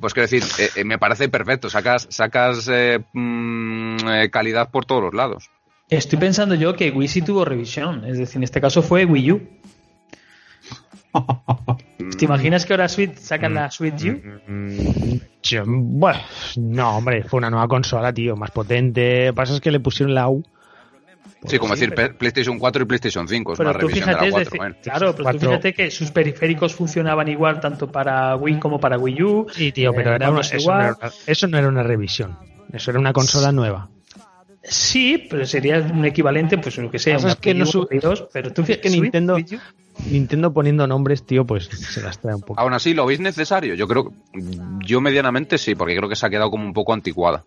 pues 0.00 0.14
quiero 0.14 0.28
decir, 0.28 0.44
eh, 0.58 0.70
eh, 0.76 0.84
me 0.84 0.98
parece 0.98 1.28
perfecto, 1.28 1.68
sacas, 1.68 2.06
sacas 2.10 2.68
eh, 2.72 3.00
mm, 3.12 3.96
eh, 4.08 4.30
calidad 4.30 4.70
por 4.70 4.84
todos 4.84 5.02
los 5.02 5.14
lados. 5.14 5.50
Estoy 5.88 6.20
pensando 6.20 6.54
yo 6.54 6.76
que 6.76 6.90
Wii 6.90 7.08
sí 7.08 7.22
tuvo 7.22 7.44
revisión, 7.44 8.04
es 8.04 8.18
decir, 8.18 8.36
en 8.36 8.44
este 8.44 8.60
caso 8.60 8.82
fue 8.82 9.04
Wii 9.04 9.32
U. 9.32 9.48
¿Te 12.18 12.24
imaginas 12.24 12.64
que 12.66 12.72
ahora 12.72 12.88
Switch 12.88 13.16
sacan 13.16 13.54
la 13.54 13.70
Switch 13.70 14.04
U? 14.04 14.20
Mm, 14.46 15.18
bueno, 15.98 16.18
no, 16.56 16.96
hombre, 16.98 17.22
fue 17.24 17.38
una 17.38 17.50
nueva 17.50 17.68
consola, 17.68 18.12
tío, 18.12 18.36
más 18.36 18.50
potente. 18.50 19.26
Lo 19.26 19.32
que 19.32 19.36
pasa 19.36 19.54
es 19.54 19.60
que 19.60 19.70
le 19.70 19.80
pusieron 19.80 20.14
la 20.14 20.28
U. 20.28 20.42
Sí, 21.46 21.58
como 21.58 21.74
decir 21.74 21.92
PlayStation 22.18 22.56
4 22.58 22.82
y 22.82 22.86
PlayStation 22.86 23.26
5, 23.26 23.52
es 23.52 23.58
Pero 23.58 23.70
una 23.70 23.78
tú 23.78 23.86
revisión 23.88 24.08
fíjate, 24.08 24.24
de 24.26 24.30
la 24.30 24.36
4. 24.36 24.44
decir, 24.44 24.58
bueno. 24.58 24.76
claro, 24.82 25.00
pero 25.00 25.16
tú 25.16 25.22
Cuatro. 25.24 25.40
fíjate 25.50 25.74
que 25.74 25.90
sus 25.90 26.10
periféricos 26.12 26.74
funcionaban 26.74 27.26
igual 27.28 27.58
tanto 27.60 27.90
para 27.90 28.36
Wii 28.36 28.58
como 28.60 28.78
para 28.78 28.96
Wii 28.96 29.22
U. 29.24 29.46
Sí, 29.52 29.72
tío, 29.72 29.92
pero 29.92 30.12
Eh, 30.12 30.16
era 30.16 30.30
una- 30.30 30.40
eso, 30.40 30.72
no 30.72 30.80
era, 30.80 30.96
eso 31.26 31.46
no 31.48 31.58
era 31.58 31.68
una 31.68 31.82
revisión. 31.82 32.38
Eso 32.72 32.90
era 32.92 33.00
una 33.00 33.12
consola 33.12 33.50
nueva. 33.50 33.88
Sí, 34.64 35.26
pero 35.28 35.44
sería 35.44 35.78
un 35.80 36.04
equivalente, 36.04 36.56
pues 36.58 36.76
lo 36.78 36.90
que 36.90 36.98
sea, 36.98 37.14
Pasa 37.14 37.26
una 37.26 37.32
es 37.34 37.38
que 37.40 37.54
no 37.54 37.64
Wii 37.64 37.68
U, 37.68 37.72
su- 37.72 37.86
Play 37.88 38.00
2, 38.00 38.28
pero 38.32 38.52
tú 38.52 38.62
es 38.66 38.78
que 38.78 38.90
Nintendo- 38.90 39.36
Nintendo 40.10 40.52
poniendo 40.52 40.86
nombres, 40.86 41.26
tío, 41.26 41.44
pues 41.44 41.64
se 41.66 42.00
las 42.00 42.18
trae 42.20 42.34
un 42.34 42.40
poco. 42.42 42.60
Aún 42.60 42.72
así, 42.72 42.94
¿lo 42.94 43.04
veis 43.06 43.20
necesario? 43.20 43.74
Yo 43.74 43.86
creo, 43.88 44.12
yo 44.84 45.00
medianamente 45.00 45.58
sí, 45.58 45.74
porque 45.74 45.96
creo 45.96 46.08
que 46.08 46.16
se 46.16 46.26
ha 46.26 46.30
quedado 46.30 46.50
como 46.50 46.64
un 46.64 46.72
poco 46.72 46.92
anticuada. 46.94 47.44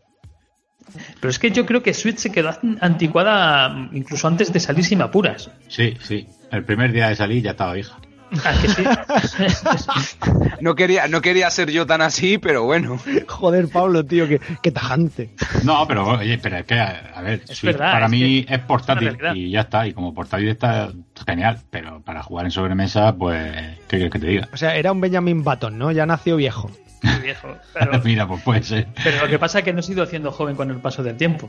Pero 1.20 1.30
es 1.32 1.40
que 1.40 1.50
yo 1.52 1.66
creo 1.66 1.82
que 1.82 1.94
Switch 1.94 2.18
se 2.18 2.32
quedó 2.32 2.52
anticuada 2.82 3.90
incluso 3.94 4.28
antes 4.28 4.54
de 4.54 4.60
salir 4.60 4.84
sin 4.86 5.02
apuras. 5.02 5.50
Sí, 5.68 5.98
sí. 6.02 6.28
El 6.52 6.64
primer 6.64 6.92
día 6.92 7.10
de 7.10 7.16
salir 7.16 7.42
ya 7.44 7.52
estaba 7.52 7.78
hija. 7.78 7.98
¿A 8.44 8.62
que 8.62 8.68
sí? 8.68 8.84
No 10.62 10.76
quería, 10.76 11.08
no 11.08 11.22
quería 11.22 11.50
ser 11.50 11.70
yo 11.70 11.86
tan 11.86 12.02
así, 12.02 12.38
pero 12.38 12.64
bueno. 12.64 12.98
Joder, 13.28 13.68
Pablo, 13.68 14.04
tío, 14.06 14.28
qué, 14.28 14.40
qué 14.62 14.72
tajante. 14.72 15.30
No, 15.64 15.88
pero 15.88 16.08
oye, 16.08 16.38
pero 16.38 16.58
es 16.58 16.66
que, 16.66 16.80
a, 16.80 17.12
a 17.16 17.22
ver, 17.22 17.42
Es 17.48 17.58
Switch 17.58 17.74
verdad, 17.74 17.92
para 17.92 18.06
es 18.06 18.12
mí 18.12 18.44
que 18.46 18.54
es 18.56 18.60
portátil 18.62 19.18
y 19.36 19.52
ya 19.52 19.62
está. 19.62 19.86
Y 19.88 19.94
como 19.94 20.14
portátil 20.14 20.50
está 20.50 20.92
genial, 21.26 21.60
pero 21.70 22.02
para 22.02 22.24
jugar 22.24 22.46
en 22.46 22.52
sobremesa, 22.52 23.16
pues, 23.16 23.54
¿qué 23.88 23.98
quieres 23.98 24.12
que 24.12 24.20
te 24.20 24.28
diga? 24.28 24.50
O 24.54 24.58
sea, 24.58 24.76
era 24.76 24.92
un 24.92 25.02
Benjamin 25.02 25.44
Button, 25.44 25.78
¿no? 25.78 25.92
Ya 25.92 26.06
nació 26.06 26.36
viejo. 26.38 26.72
Muy 27.04 27.20
viejo. 27.22 27.56
Pero, 27.74 28.02
Mira, 28.04 28.28
pues 28.28 28.42
puede 28.42 28.64
ser. 28.64 28.88
pero 29.04 29.22
lo 29.22 29.28
que 29.28 29.38
pasa 29.38 29.60
es 29.60 29.66
que 29.66 29.74
no 29.74 29.82
se 29.82 29.92
ha 29.92 29.96
ido 29.96 30.04
haciendo 30.04 30.32
joven 30.32 30.56
con 30.56 30.72
el 30.72 30.78
paso 30.78 31.04
del 31.04 31.18
tiempo. 31.18 31.48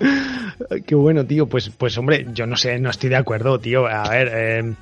Qué 0.86 0.94
bueno, 0.94 1.24
tío. 1.24 1.46
Pues, 1.46 1.70
pues 1.70 1.96
hombre, 1.96 2.26
yo 2.34 2.46
no 2.46 2.56
sé, 2.56 2.78
no 2.78 2.90
estoy 2.90 3.08
de 3.10 3.16
acuerdo, 3.16 3.58
tío. 3.58 3.86
A 3.86 4.08
ver, 4.10 4.30
eh, 4.34 4.74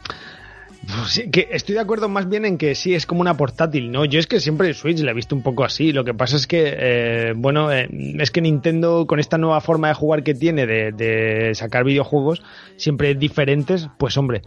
sí, 1.07 1.31
que 1.31 1.49
estoy 1.51 1.75
de 1.75 1.81
acuerdo 1.81 2.09
más 2.09 2.29
bien 2.29 2.45
en 2.45 2.59
que 2.59 2.75
sí, 2.75 2.95
es 2.95 3.07
como 3.07 3.21
una 3.21 3.37
portátil, 3.37 3.91
¿no? 3.91 4.05
Yo 4.05 4.19
es 4.19 4.27
que 4.27 4.41
siempre 4.41 4.69
el 4.69 4.75
Switch 4.75 5.01
la 5.01 5.11
he 5.11 5.15
visto 5.15 5.35
un 5.35 5.43
poco 5.43 5.65
así. 5.65 5.93
Lo 5.93 6.05
que 6.05 6.15
pasa 6.15 6.37
es 6.37 6.47
que, 6.47 6.75
eh, 6.77 7.33
bueno, 7.37 7.73
eh, 7.73 7.89
es 8.19 8.31
que 8.31 8.41
Nintendo 8.41 9.07
con 9.07 9.21
esta 9.21 9.39
nueva 9.39 9.61
forma 9.61 9.89
de 9.89 9.95
jugar 9.95 10.23
que 10.23 10.35
tiene 10.35 10.67
de, 10.67 10.93
de 10.93 11.55
sacar 11.55 11.85
videojuegos 11.85 12.43
siempre 12.77 13.15
diferentes, 13.15 13.89
pues 13.99 14.17
hombre. 14.17 14.43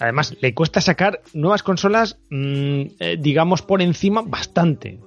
Además, 0.00 0.36
le 0.40 0.54
cuesta 0.54 0.80
sacar 0.80 1.22
nuevas 1.32 1.62
consolas, 1.62 2.18
mm, 2.30 2.82
eh, 2.98 3.16
digamos, 3.20 3.62
por 3.62 3.82
encima 3.82 4.22
bastante. 4.22 4.98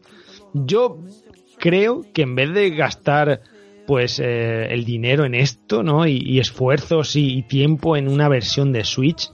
Yo 0.53 0.99
creo 1.57 2.05
que 2.13 2.21
en 2.21 2.35
vez 2.35 2.53
de 2.53 2.69
gastar 2.69 3.41
pues 3.85 4.19
eh, 4.19 4.67
el 4.71 4.83
dinero 4.83 5.25
en 5.25 5.35
esto, 5.35 5.83
¿no? 5.83 6.07
Y, 6.07 6.39
esfuerzos 6.39 7.15
y 7.15 7.43
tiempo 7.43 7.97
en 7.97 8.07
una 8.07 8.27
versión 8.29 8.71
de 8.71 8.83
Switch, 8.83 9.31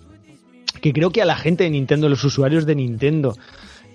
que 0.82 0.94
creo 0.94 1.12
que 1.12 1.22
a 1.22 1.26
la 1.26 1.36
gente 1.36 1.64
de 1.64 1.70
Nintendo, 1.70 2.10
los 2.10 2.24
usuarios 2.24 2.66
de 2.66 2.76
Nintendo, 2.76 3.36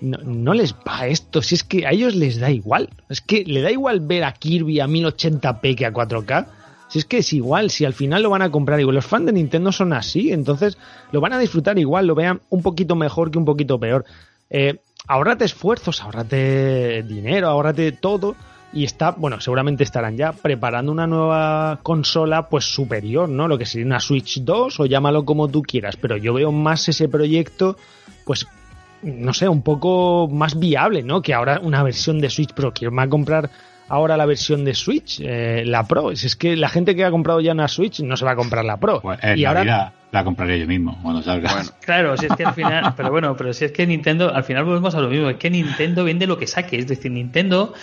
no, 0.01 0.17
no 0.19 0.53
les 0.53 0.73
va 0.73 1.07
esto. 1.07 1.41
Si 1.41 1.55
es 1.55 1.63
que 1.63 1.85
a 1.85 1.91
ellos 1.91 2.15
les 2.15 2.39
da 2.39 2.49
igual. 2.51 2.89
Es 3.09 3.21
que 3.21 3.43
le 3.43 3.61
da 3.61 3.71
igual 3.71 3.99
ver 3.99 4.23
a 4.23 4.33
Kirby 4.33 4.79
a 4.79 4.87
1080p 4.87 5.75
que 5.75 5.85
a 5.85 5.93
4K. 5.93 6.47
Si 6.89 6.99
es 6.99 7.05
que 7.05 7.17
es 7.17 7.33
igual, 7.33 7.69
si 7.69 7.83
al 7.83 7.93
final 7.93 8.23
lo 8.23 8.29
van 8.29 8.41
a 8.41 8.49
comprar 8.49 8.79
igual. 8.79 8.95
Los 8.95 9.05
fans 9.05 9.25
de 9.25 9.33
Nintendo 9.33 9.71
son 9.71 9.91
así, 9.91 10.31
entonces 10.31 10.77
lo 11.11 11.19
van 11.19 11.33
a 11.33 11.39
disfrutar 11.39 11.77
igual, 11.77 12.07
lo 12.07 12.15
vean 12.15 12.41
un 12.49 12.61
poquito 12.61 12.95
mejor 12.95 13.29
que 13.29 13.37
un 13.37 13.45
poquito 13.45 13.77
peor. 13.77 14.05
Eh, 14.49 14.79
ahórrate 15.07 15.43
esfuerzos, 15.43 16.01
ahórrate 16.01 17.03
dinero, 17.03 17.49
ahórrate 17.49 17.91
todo. 17.91 18.35
Y 18.73 18.83
está, 18.83 19.11
bueno, 19.11 19.39
seguramente 19.39 19.83
estarán 19.83 20.17
ya 20.17 20.33
preparando 20.33 20.91
una 20.91 21.07
nueva 21.07 21.79
consola, 21.83 22.49
pues 22.49 22.65
superior, 22.65 23.29
¿no? 23.29 23.47
Lo 23.47 23.57
que 23.57 23.65
sería 23.65 23.87
una 23.87 23.99
Switch 23.99 24.41
2 24.41 24.79
o 24.79 24.85
llámalo 24.85 25.23
como 25.23 25.47
tú 25.47 25.61
quieras. 25.61 25.95
Pero 25.95 26.17
yo 26.17 26.33
veo 26.33 26.51
más 26.51 26.89
ese 26.89 27.07
proyecto, 27.07 27.77
pues, 28.25 28.45
no 29.03 29.33
sé, 29.33 29.47
un 29.47 29.61
poco 29.61 30.27
más 30.27 30.59
viable, 30.59 31.01
¿no? 31.01 31.21
Que 31.21 31.33
ahora 31.33 31.59
una 31.61 31.81
versión 31.81 32.19
de 32.19 32.29
Switch 32.29 32.53
Pro. 32.53 32.73
¿Quién 32.73 32.95
va 32.97 33.03
a 33.03 33.09
comprar 33.09 33.49
ahora 33.87 34.17
la 34.17 34.25
versión 34.25 34.65
de 34.65 34.75
Switch? 34.75 35.21
Eh, 35.21 35.63
la 35.65 35.87
Pro. 35.87 36.13
Si 36.15 36.27
es 36.27 36.35
que 36.35 36.57
la 36.57 36.67
gente 36.67 36.93
que 36.93 37.05
ha 37.05 37.11
comprado 37.11 37.39
ya 37.39 37.53
una 37.53 37.69
Switch 37.69 38.01
no 38.01 38.17
se 38.17 38.25
va 38.25 38.31
a 38.31 38.35
comprar 38.35 38.65
la 38.65 38.77
Pro. 38.77 38.99
Pues 39.01 39.19
en 39.23 39.39
y 39.39 39.45
ahora 39.45 39.93
la 40.11 40.23
compraré 40.23 40.59
yo 40.59 40.67
mismo 40.67 40.97
cuando 41.01 41.21
salga. 41.21 41.53
Bueno, 41.53 41.69
Claro, 41.81 42.17
si 42.17 42.27
es 42.27 42.35
que 42.35 42.45
al 42.45 42.53
final, 42.53 42.93
pero 42.95 43.11
bueno, 43.11 43.35
pero 43.35 43.53
si 43.53 43.65
es 43.65 43.71
que 43.71 43.85
Nintendo, 43.85 44.33
al 44.33 44.43
final 44.43 44.63
volvemos 44.63 44.95
a 44.95 44.99
lo 44.99 45.09
mismo, 45.09 45.29
es 45.29 45.37
que 45.37 45.49
Nintendo 45.49 46.03
vende 46.03 46.27
lo 46.27 46.37
que 46.37 46.47
saque, 46.47 46.77
es 46.77 46.87
decir, 46.87 47.11
Nintendo 47.11 47.73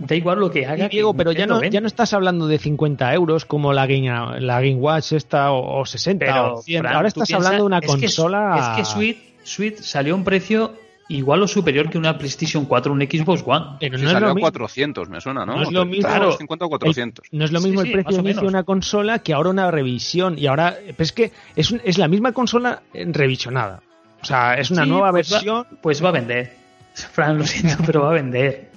da 0.00 0.14
igual 0.16 0.40
lo 0.40 0.50
que 0.50 0.66
haga. 0.66 0.84
Sí, 0.84 0.90
Diego, 0.96 1.12
que 1.12 1.18
pero 1.18 1.32
ya 1.32 1.46
no, 1.46 1.62
ya 1.62 1.80
no 1.80 1.86
estás 1.86 2.12
hablando 2.12 2.46
de 2.48 2.58
50 2.58 3.14
euros 3.14 3.44
como 3.44 3.72
la 3.72 3.86
Game, 3.86 4.08
la 4.40 4.60
Game 4.60 4.74
Watch 4.76 5.12
esta 5.12 5.52
o, 5.52 5.80
o 5.80 5.86
60 5.86 6.24
Pero, 6.26 6.54
o 6.56 6.62
100. 6.62 6.82
Fran, 6.82 6.94
Ahora 6.96 7.08
estás 7.08 7.28
piensa- 7.28 7.36
hablando 7.46 7.64
de 7.64 7.66
una 7.66 7.78
es 7.78 7.82
que- 7.82 8.00
consola. 8.00 8.56
es 8.58 8.76
que 8.78 8.84
Switch, 8.84 9.18
Switch 9.44 9.76
salió 9.80 10.14
a 10.14 10.16
un 10.16 10.24
precio 10.24 10.72
igual 11.08 11.42
o 11.42 11.48
superior 11.48 11.90
que 11.90 11.98
una 11.98 12.16
PlayStation 12.16 12.66
4 12.66 12.92
o 12.92 12.94
un 12.94 13.00
Xbox 13.02 13.42
One. 13.44 13.66
Pero 13.80 13.98
sí, 13.98 14.04
no, 14.04 14.08
es 14.08 14.12
salió 14.12 14.26
lo 14.26 14.30
a 14.32 14.34
mismo, 14.34 14.44
400, 14.46 15.08
me 15.08 15.20
suena, 15.20 15.44
¿no? 15.44 15.56
No 15.56 15.62
es 15.62 15.72
lo 15.72 15.84
mismo. 15.84 16.08
350 16.08 16.64
o 16.64 16.66
el- 16.66 16.70
400. 16.70 17.26
no 17.32 17.44
es 17.44 17.50
lo 17.52 17.60
mismo 17.60 17.80
Sí, 17.82 17.86
el 17.88 17.92
sí, 17.92 17.92
precio 17.94 18.10
o 18.10 18.14
de 18.14 18.20
inicio 18.20 18.40
de 18.42 18.46
menos. 18.46 18.52
una 18.54 18.62
consola 18.64 19.18
que 19.18 19.32
ahora 19.34 19.50
una 19.50 19.70
revisión. 19.70 20.38
Y 20.38 20.46
ahora, 20.46 20.76
pero 20.86 21.02
es 21.02 21.12
que 21.12 21.32
es, 21.56 21.70
un- 21.72 21.80
es 21.84 21.98
la 21.98 22.06
misma 22.08 22.32
consola 22.32 22.82
eh, 22.94 23.04
revisionada. 23.10 23.82
O 24.22 24.24
sea, 24.24 24.54
es 24.54 24.70
una 24.70 24.84
Sí, 24.84 24.88
nueva 24.90 25.10
pues 25.10 25.30
va- 25.32 25.36
versión. 25.36 25.66
pues 25.82 26.04
va 26.04 26.08
a 26.10 26.12
vender. 26.12 26.52
Fran, 26.94 27.38
lo 27.38 27.44
siento, 27.44 27.82
pero 27.84 28.02
va 28.02 28.10
a 28.10 28.14
vender. 28.14 28.69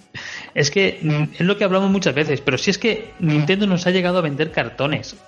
Es 0.56 0.70
que 0.72 1.00
mm, 1.02 1.24
es 1.36 1.42
lo 1.42 1.58
que 1.58 1.64
hablamos 1.64 1.90
muchas 1.90 2.14
veces, 2.14 2.42
pero 2.42 2.58
si 2.58 2.70
es 2.72 2.78
que 2.78 3.12
Nintendo 3.20 3.66
nos 3.68 3.88
ha 3.88 3.92
llegado 3.92 4.18
a 4.20 4.22
vender 4.22 4.52
cartones. 4.52 5.16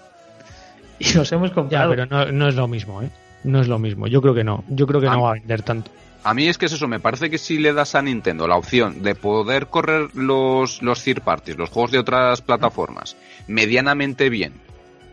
Y 1.00 1.12
los 1.14 1.30
hemos 1.34 1.50
Ya, 1.50 1.56
comprado. 1.56 1.90
pero 1.90 2.06
no, 2.06 2.32
no 2.32 2.48
es 2.48 2.56
lo 2.56 2.68
mismo, 2.70 3.02
¿eh? 3.02 3.10
No 3.44 3.60
es 3.60 3.68
lo 3.68 3.78
mismo. 3.80 4.08
Yo 4.08 4.22
creo 4.22 4.34
que 4.34 4.46
no. 4.46 4.64
Yo 4.70 4.88
creo 4.88 5.02
que 5.02 5.08
Ah. 5.08 5.16
no 5.16 5.24
va 5.24 5.32
a 5.32 5.34
vender 5.34 5.62
tanto. 5.62 5.92
A 6.24 6.34
mí 6.34 6.48
es 6.48 6.58
que 6.58 6.66
es 6.68 6.72
eso, 6.72 6.88
me 6.88 7.00
parece 7.02 7.30
que 7.30 7.38
si 7.38 7.58
le 7.60 7.74
das 7.74 7.94
a 7.96 8.02
Nintendo 8.02 8.48
la 8.48 8.56
opción 8.56 9.04
de 9.04 9.14
poder 9.14 9.68
correr 9.68 10.08
los, 10.16 10.82
los 10.82 11.04
third 11.04 11.22
parties, 11.22 11.58
los 11.58 11.70
juegos 11.70 11.92
de 11.92 12.00
otras 12.00 12.42
plataformas, 12.42 13.16
medianamente 13.48 14.30
bien, 14.30 14.54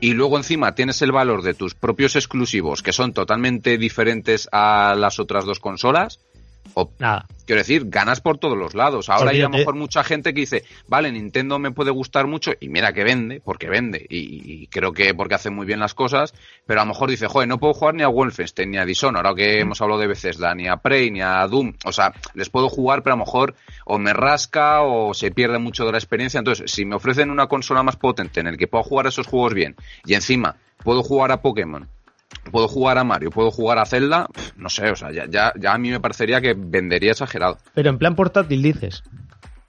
y 0.01 0.15
luego 0.15 0.37
encima 0.39 0.75
tienes 0.75 1.03
el 1.03 1.13
valor 1.13 1.43
de 1.43 1.53
tus 1.55 1.75
propios 1.75 2.17
exclusivos 2.17 2.83
que 2.83 2.93
son 2.95 3.13
totalmente 3.13 3.77
diferentes 3.77 4.49
a 4.53 4.95
las 4.97 5.19
otras 5.21 5.45
dos 5.45 5.61
consolas, 5.61 6.19
o, 6.75 6.91
Nada. 6.99 7.27
quiero 7.47 7.61
decir, 7.61 7.85
ganas 7.87 8.21
por 8.21 8.39
todos 8.39 8.57
los 8.57 8.75
lados. 8.75 9.09
Ahora 9.09 9.31
hay 9.31 9.41
a 9.41 9.45
lo 9.45 9.51
mejor 9.51 9.75
mucha 9.75 10.05
gente 10.05 10.33
que 10.33 10.41
dice, 10.41 10.65
vale, 10.89 11.13
Nintendo 11.13 11.59
me 11.59 11.71
puede 11.71 11.91
gustar 11.91 12.27
mucho, 12.27 12.53
y 12.61 12.69
mira 12.69 12.93
que 12.93 13.05
vende, 13.05 13.41
porque 13.41 13.69
vende, 13.69 14.07
y, 14.09 14.63
y 14.63 14.67
creo 14.69 14.93
que 14.93 15.15
porque 15.15 15.35
hace 15.35 15.51
muy 15.51 15.67
bien 15.67 15.81
las 15.81 15.95
cosas, 15.95 16.35
pero 16.67 16.81
a 16.81 16.85
lo 16.85 16.91
mejor 16.91 17.11
dice, 17.11 17.27
joder, 17.27 17.49
no 17.49 17.59
puedo 17.59 17.75
jugar 17.75 17.95
ni 17.95 18.03
a 18.03 18.09
Wolfenstein, 18.09 18.71
ni 18.71 18.79
a 18.79 18.85
Dishonored, 18.85 19.27
ahora 19.27 19.37
que 19.37 19.61
hemos 19.61 19.81
hablado 19.81 20.01
de 20.01 20.07
Bethesda, 20.07 20.55
ni 20.55 20.69
a 20.69 20.77
Prey, 20.77 21.11
ni 21.11 21.21
a 21.21 21.47
Doom, 21.47 21.75
o 21.85 21.93
sea, 21.93 22.13
les 22.35 22.49
puedo 22.49 22.69
jugar, 22.69 23.03
pero 23.03 23.15
a 23.15 23.19
lo 23.19 23.25
mejor 23.25 23.55
o 23.85 23.99
me 23.99 24.13
rasca 24.13 24.83
o 24.83 25.15
se 25.15 25.31
pierde 25.31 25.59
mucho 25.59 25.85
de 25.85 25.93
la 25.93 25.99
experiencia, 25.99 26.39
entonces, 26.39 26.71
si 26.71 26.85
me 26.85 26.97
ofrecen 26.97 27.31
una 27.31 27.47
consola 27.47 27.83
más 27.83 27.97
potente 27.97 28.41
en 28.41 28.47
el 28.47 28.57
que 28.57 28.69
puedo 28.69 28.85
jugar 28.85 29.07
esos 29.07 29.27
juegos 29.27 29.55
bien, 29.55 29.77
y 30.07 30.15
encima 30.15 30.57
puedo 30.83 31.03
jugar 31.03 31.33
a 31.33 31.43
Pokémon, 31.43 31.89
puedo 32.51 32.69
jugar 32.69 32.99
a 32.99 33.05
Mario, 33.05 33.31
puedo 33.31 33.51
jugar 33.51 33.79
a 33.79 33.87
Zelda, 33.87 34.27
no 34.57 34.69
sé, 34.69 34.91
o 34.91 34.97
sea, 34.97 35.11
ya, 35.13 35.27
ya, 35.29 35.53
ya 35.59 35.73
a 35.73 35.79
mí 35.79 35.91
me 35.91 36.01
parecería 36.01 36.41
que 36.41 36.55
vendería 36.57 37.13
exagerado. 37.13 37.59
Pero 37.75 37.91
en 37.91 37.99
plan 37.99 38.15
portátil 38.15 38.63
dices. 38.63 39.03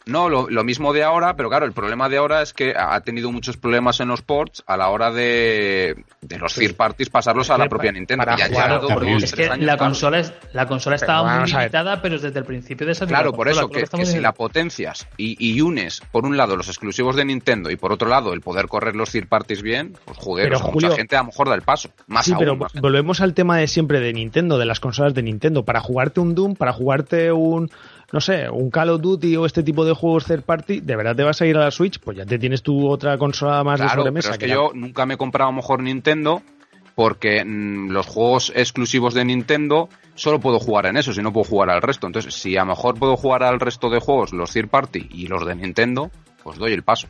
No, 0.06 0.28
lo, 0.30 0.49
lo 0.49 0.64
mismo 0.64 0.91
de 0.93 1.04
ahora, 1.04 1.36
pero 1.36 1.49
claro, 1.49 1.66
el 1.66 1.72
problema 1.74 2.10
de 2.10 2.18
ahora 2.18 2.41
es 2.41 2.54
que 2.54 2.74
ha 2.78 2.99
tenido 3.01 3.32
muchos 3.32 3.56
problemas 3.58 3.99
en 4.01 4.10
los 4.10 4.22
ports 4.22 4.64
a 4.68 4.76
la 4.76 4.89
hora 4.89 5.12
de, 5.12 5.95
de 6.22 6.38
los 6.38 6.54
third 6.56 6.76
parties 6.76 7.10
pasarlos 7.10 7.49
a 7.49 7.54
la 7.54 7.58
Para- 7.60 7.70
propia 7.70 7.91
Nintendo. 7.91 8.26
para 8.26 8.38
Y 8.38 8.49
jugar, 8.51 8.68
claro, 8.80 8.82
dos, 8.88 9.24
es 9.24 9.34
que 9.34 9.45
años 9.49 9.66
la 9.66 9.78
consola, 9.78 10.20
es, 10.20 10.34
la 10.54 10.68
consola 10.68 10.95
estaba 10.97 11.39
muy 11.39 11.49
limitada, 11.51 12.01
pero 12.01 12.20
desde 12.20 12.39
el 12.39 12.45
principio 12.45 12.86
de 12.86 12.95
salir 12.95 13.10
Claro, 13.14 13.32
la 13.32 13.38
por 13.38 13.47
consola, 13.47 13.62
eso, 13.62 13.70
que, 13.70 13.78
que 13.80 13.84
estamos 13.86 14.08
si 14.10 14.16
en- 14.18 14.22
la 14.24 14.34
potencias 14.34 15.08
y, 15.18 15.36
y 15.39 15.62
unes, 15.62 16.01
por 16.12 16.26
un 16.26 16.36
lado, 16.38 16.56
los 16.58 16.68
exclusivos 16.68 17.16
de 17.16 17.26
Nintendo 17.26 17.72
y 17.72 17.76
por 17.76 17.91
otro 17.93 18.10
lado, 18.10 18.34
el 18.34 18.41
poder 18.41 18.68
correr 18.68 18.95
los 18.95 19.10
third 19.12 19.28
parties 19.28 19.62
bien, 19.62 19.97
pues 20.06 20.18
joder, 20.18 20.47
Pero, 20.49 20.60
Julio- 20.60 20.88
mucha 20.89 20.95
gente 20.97 21.16
a 21.16 21.20
lo 21.20 21.26
mejor 21.28 21.47
da 21.49 21.56
el 21.56 21.62
paso. 21.62 21.89
Más 22.08 22.26
sí, 22.26 22.32
aún, 22.34 22.39
pero 22.39 22.56
más 22.58 22.72
gente. 22.72 22.82
volvemos 22.82 23.22
al 23.22 23.34
tema 23.34 23.58
de 23.58 23.68
siempre 23.68 23.99
de 24.01 24.12
Nintendo, 24.14 24.58
de 24.58 24.66
las 24.66 24.80
consolas 24.80 25.14
de 25.14 25.24
Nintendo. 25.24 25.64
Para 25.64 25.80
jugarte 25.80 26.20
un 26.20 26.36
Doom, 26.36 26.56
para 26.56 26.74
jugarte 26.74 27.32
un, 27.32 27.70
no 28.14 28.22
sé, 28.22 28.47
un 28.47 28.70
Call 28.70 28.91
of 28.91 29.01
Duty 29.01 29.36
o 29.38 29.45
este 29.47 29.64
tipo 29.64 29.84
de 29.84 29.93
juegos 29.93 30.26
third 30.26 30.43
party, 30.43 30.82
¿de 30.82 30.95
verdad 30.95 31.16
te 31.16 31.24
vas 31.24 31.41
a 31.41 31.47
ir 31.47 31.57
a 31.57 31.61
la 31.61 31.72
Switch? 31.72 31.99
Pues 31.99 32.16
ya 32.16 32.26
te 32.26 32.38
tienes 32.38 32.61
tu 32.61 32.88
otra 32.88 33.18
consola 33.18 33.64
más 33.64 33.80
de 33.80 33.88
Claro, 33.88 34.01
sobremesa. 34.03 34.30
pero 34.30 34.34
es 34.34 34.39
que 34.39 34.47
yo 34.47 34.72
nunca 34.80 35.07
me 35.07 35.16
he 35.16 35.18
comprado 35.18 35.49
a 35.49 35.51
lo 35.51 35.55
mejor 35.57 35.82
Nintendo 35.82 36.43
porque 36.93 37.43
mm, 37.43 37.89
los 37.89 38.05
juegos 38.05 38.53
exclusivos 38.55 39.16
de 39.16 39.26
Nintendo 39.26 39.89
solo 40.14 40.39
puedo 40.39 40.59
jugar 40.59 40.86
en 40.86 40.97
esos 40.97 41.18
y 41.18 41.24
no 41.24 41.34
puedo 41.34 41.45
jugar 41.45 41.72
al 41.72 41.82
resto. 41.82 42.05
Entonces, 42.05 42.36
si 42.36 42.55
a 42.55 42.59
lo 42.61 42.68
mejor 42.68 42.99
puedo 42.99 43.18
jugar 43.18 43.41
al 43.41 43.59
resto 43.59 43.89
de 43.89 43.99
juegos, 43.99 44.32
los 44.32 44.51
third 44.53 44.70
party 44.70 45.07
y 45.09 45.26
los 45.26 45.43
de 45.43 45.55
Nintendo, 45.55 46.11
pues 46.43 46.59
doy 46.59 46.72
el 46.74 46.84
paso. 46.84 47.07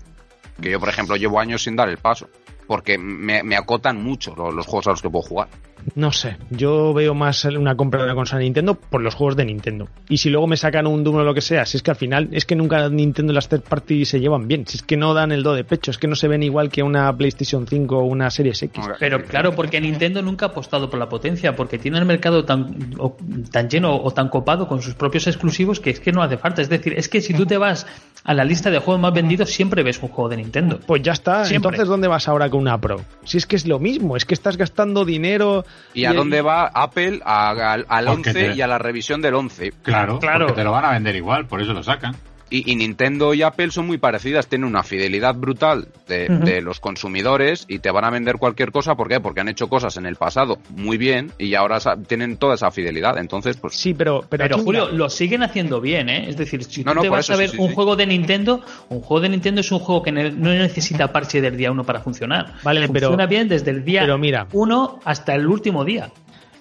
Que 0.62 0.72
yo, 0.72 0.80
por 0.80 0.88
ejemplo, 0.88 1.18
llevo 1.18 1.38
años 1.38 1.64
sin 1.64 1.76
dar 1.76 1.90
el 1.90 1.98
paso. 1.98 2.30
Porque 2.74 2.98
me, 2.98 3.44
me 3.44 3.56
acotan 3.56 4.04
mucho 4.04 4.34
los, 4.36 4.52
los 4.52 4.66
juegos 4.66 4.88
a 4.88 4.90
los 4.90 5.02
que 5.04 5.10
puedo 5.12 5.22
jugar. 5.22 5.48
No 5.96 6.12
sé, 6.14 6.38
yo 6.50 6.94
veo 6.94 7.14
más 7.14 7.44
una 7.46 7.76
compra 7.76 8.00
de 8.00 8.06
una 8.06 8.16
consola 8.16 8.40
de 8.40 8.46
Nintendo 8.46 8.74
por 8.74 9.02
los 9.02 9.14
juegos 9.14 9.36
de 9.36 9.44
Nintendo. 9.46 9.90
Y 10.10 10.18
si 10.18 10.30
luego 10.30 10.48
me 10.48 10.56
sacan 10.58 10.88
un 10.88 11.04
Doom 11.04 11.18
o 11.18 11.24
lo 11.24 11.34
que 11.36 11.42
sea, 11.42 11.66
si 11.66 11.76
es 11.78 11.84
que 11.84 11.92
al 11.92 11.98
final 11.98 12.30
es 12.32 12.46
que 12.46 12.56
nunca 12.56 12.88
Nintendo 12.90 13.32
y 13.34 13.36
las 13.36 13.50
third 13.50 13.62
party 13.64 14.06
se 14.06 14.20
llevan 14.22 14.48
bien, 14.48 14.66
si 14.66 14.78
es 14.78 14.84
que 14.84 14.96
no 14.98 15.14
dan 15.14 15.32
el 15.34 15.44
do 15.44 15.54
de 15.54 15.66
pecho, 15.66 15.92
es 15.92 15.98
que 15.98 16.08
no 16.08 16.16
se 16.16 16.28
ven 16.30 16.42
igual 16.42 16.70
que 16.70 16.82
una 16.84 17.16
PlayStation 17.16 17.68
5 17.68 17.98
o 17.98 18.04
una 18.06 18.32
Series 18.32 18.64
X. 18.64 18.86
Pero 18.98 19.24
claro, 19.26 19.54
porque 19.54 19.80
Nintendo 19.82 20.22
nunca 20.24 20.46
ha 20.46 20.50
apostado 20.50 20.90
por 20.90 20.98
la 20.98 21.10
potencia, 21.10 21.54
porque 21.56 21.78
tiene 21.78 22.00
el 22.00 22.06
mercado 22.06 22.46
tan, 22.46 22.94
o- 22.98 23.18
tan 23.52 23.70
lleno 23.70 23.94
o 23.94 24.10
tan 24.12 24.30
copado 24.30 24.68
con 24.70 24.82
sus 24.82 24.96
propios 24.96 25.28
exclusivos 25.28 25.82
que 25.82 25.90
es 25.90 26.00
que 26.00 26.14
no 26.14 26.24
hace 26.24 26.38
falta. 26.38 26.62
Es 26.62 26.70
decir, 26.70 26.94
es 26.98 27.10
que 27.10 27.20
si 27.20 27.34
tú 27.34 27.46
te 27.46 27.58
vas 27.58 27.86
a 28.26 28.34
la 28.34 28.44
lista 28.46 28.72
de 28.72 28.80
juegos 28.80 29.02
más 29.02 29.14
vendidos, 29.14 29.50
siempre 29.52 29.84
ves 29.84 30.02
un 30.02 30.10
juego 30.10 30.30
de 30.30 30.38
Nintendo. 30.38 30.80
Pues 30.86 31.02
ya 31.02 31.12
está, 31.12 31.44
Siempre. 31.46 31.70
entonces 31.72 31.88
¿dónde 31.90 32.08
vas 32.08 32.28
ahora 32.28 32.50
con 32.50 32.62
una 32.62 32.78
Pro? 32.80 33.02
Si 33.26 33.38
es 33.38 33.46
que 33.46 33.56
es 33.58 33.68
lo 33.68 33.80
mismo, 33.80 34.16
es 34.16 34.26
que 34.26 34.34
estás 34.34 34.56
gastando 34.58 35.04
dinero... 35.04 35.66
¿Y 35.94 36.06
a 36.06 36.14
dónde 36.14 36.42
va 36.42 36.68
Apple? 36.68 37.20
A- 37.26 37.50
al, 37.74 37.86
al 37.90 38.06
Porque 38.06 38.30
11 38.30 38.34
te- 38.34 38.56
y 38.56 38.62
a 38.62 38.68
la 38.68 38.78
revisión 38.78 39.22
del 39.22 39.34
11. 39.36 39.74
Claro, 39.84 40.20
Claro. 40.20 40.48
porque 40.48 40.62
te 40.62 40.64
lo 40.64 40.72
van 40.72 40.86
a 40.86 40.92
vender 40.92 41.16
igual, 41.16 41.48
por 41.48 41.62
eso 41.62 41.74
lo 41.74 41.84
sacan. 41.84 42.16
Y, 42.56 42.72
y 42.72 42.76
Nintendo 42.76 43.34
y 43.34 43.42
Apple 43.42 43.72
son 43.72 43.88
muy 43.88 43.98
parecidas, 43.98 44.46
tienen 44.48 44.68
una 44.68 44.84
fidelidad 44.84 45.34
brutal 45.34 45.88
de, 46.08 46.62
los 46.62 46.80
consumidores 46.80 47.66
y 47.68 47.80
te 47.80 47.90
van 47.90 48.06
a 48.06 48.12
vender 48.12 48.36
cualquier 48.38 48.72
cosa. 48.72 48.94
¿Por 48.94 49.08
qué? 49.10 49.20
Porque 49.20 49.42
han 49.42 49.50
hecho 49.50 49.68
cosas 49.70 49.98
en 49.98 50.06
el 50.06 50.18
pasado 50.18 50.60
muy 50.70 50.98
bien 50.98 51.32
y 51.40 51.56
ahora 51.56 51.80
tienen 52.08 52.38
toda 52.38 52.54
esa 52.54 52.70
fidelidad. 52.70 53.18
Entonces, 53.18 53.58
pues 53.58 53.74
Sí, 53.76 53.96
pero... 53.96 54.20
Pero, 54.30 54.44
Pero 54.44 54.56
aquí, 54.58 54.64
Julio, 54.66 54.90
lo 54.90 55.10
siguen 55.10 55.42
haciendo 55.42 55.82
bien, 55.82 56.10
¿eh? 56.10 56.30
Es 56.30 56.38
decir, 56.38 56.64
si 56.64 56.84
No, 56.84 56.92
tú 56.92 56.96
no, 56.98 57.02
te 57.02 57.10
vas 57.10 57.26
eso 57.26 57.34
a 57.34 57.38
ver 57.38 57.50
sí, 57.50 57.58
un 57.58 57.70
sí. 57.70 57.74
juego 57.74 57.96
de 57.96 58.06
Nintendo, 58.06 58.62
un 58.90 59.02
juego 59.02 59.22
de 59.22 59.30
Nintendo 59.30 59.62
es 59.62 59.72
un 59.72 59.80
juego 59.80 60.04
que 60.04 60.12
no 60.12 60.22
necesita 60.54 61.12
parche 61.12 61.42
del 61.42 61.58
día 61.58 61.72
uno 61.72 61.84
para 61.84 62.02
funcionar. 62.02 62.54
Vale, 62.62 62.82
pero- 62.90 63.08
Funciona 63.08 63.26
bien 63.26 63.48
desde 63.50 63.72
el 63.72 63.84
día 63.84 64.02
pero 64.02 64.20
mira. 64.20 64.46
uno 64.54 65.00
hasta 65.06 65.34
el 65.34 65.48
último 65.48 65.84
día. 65.84 66.12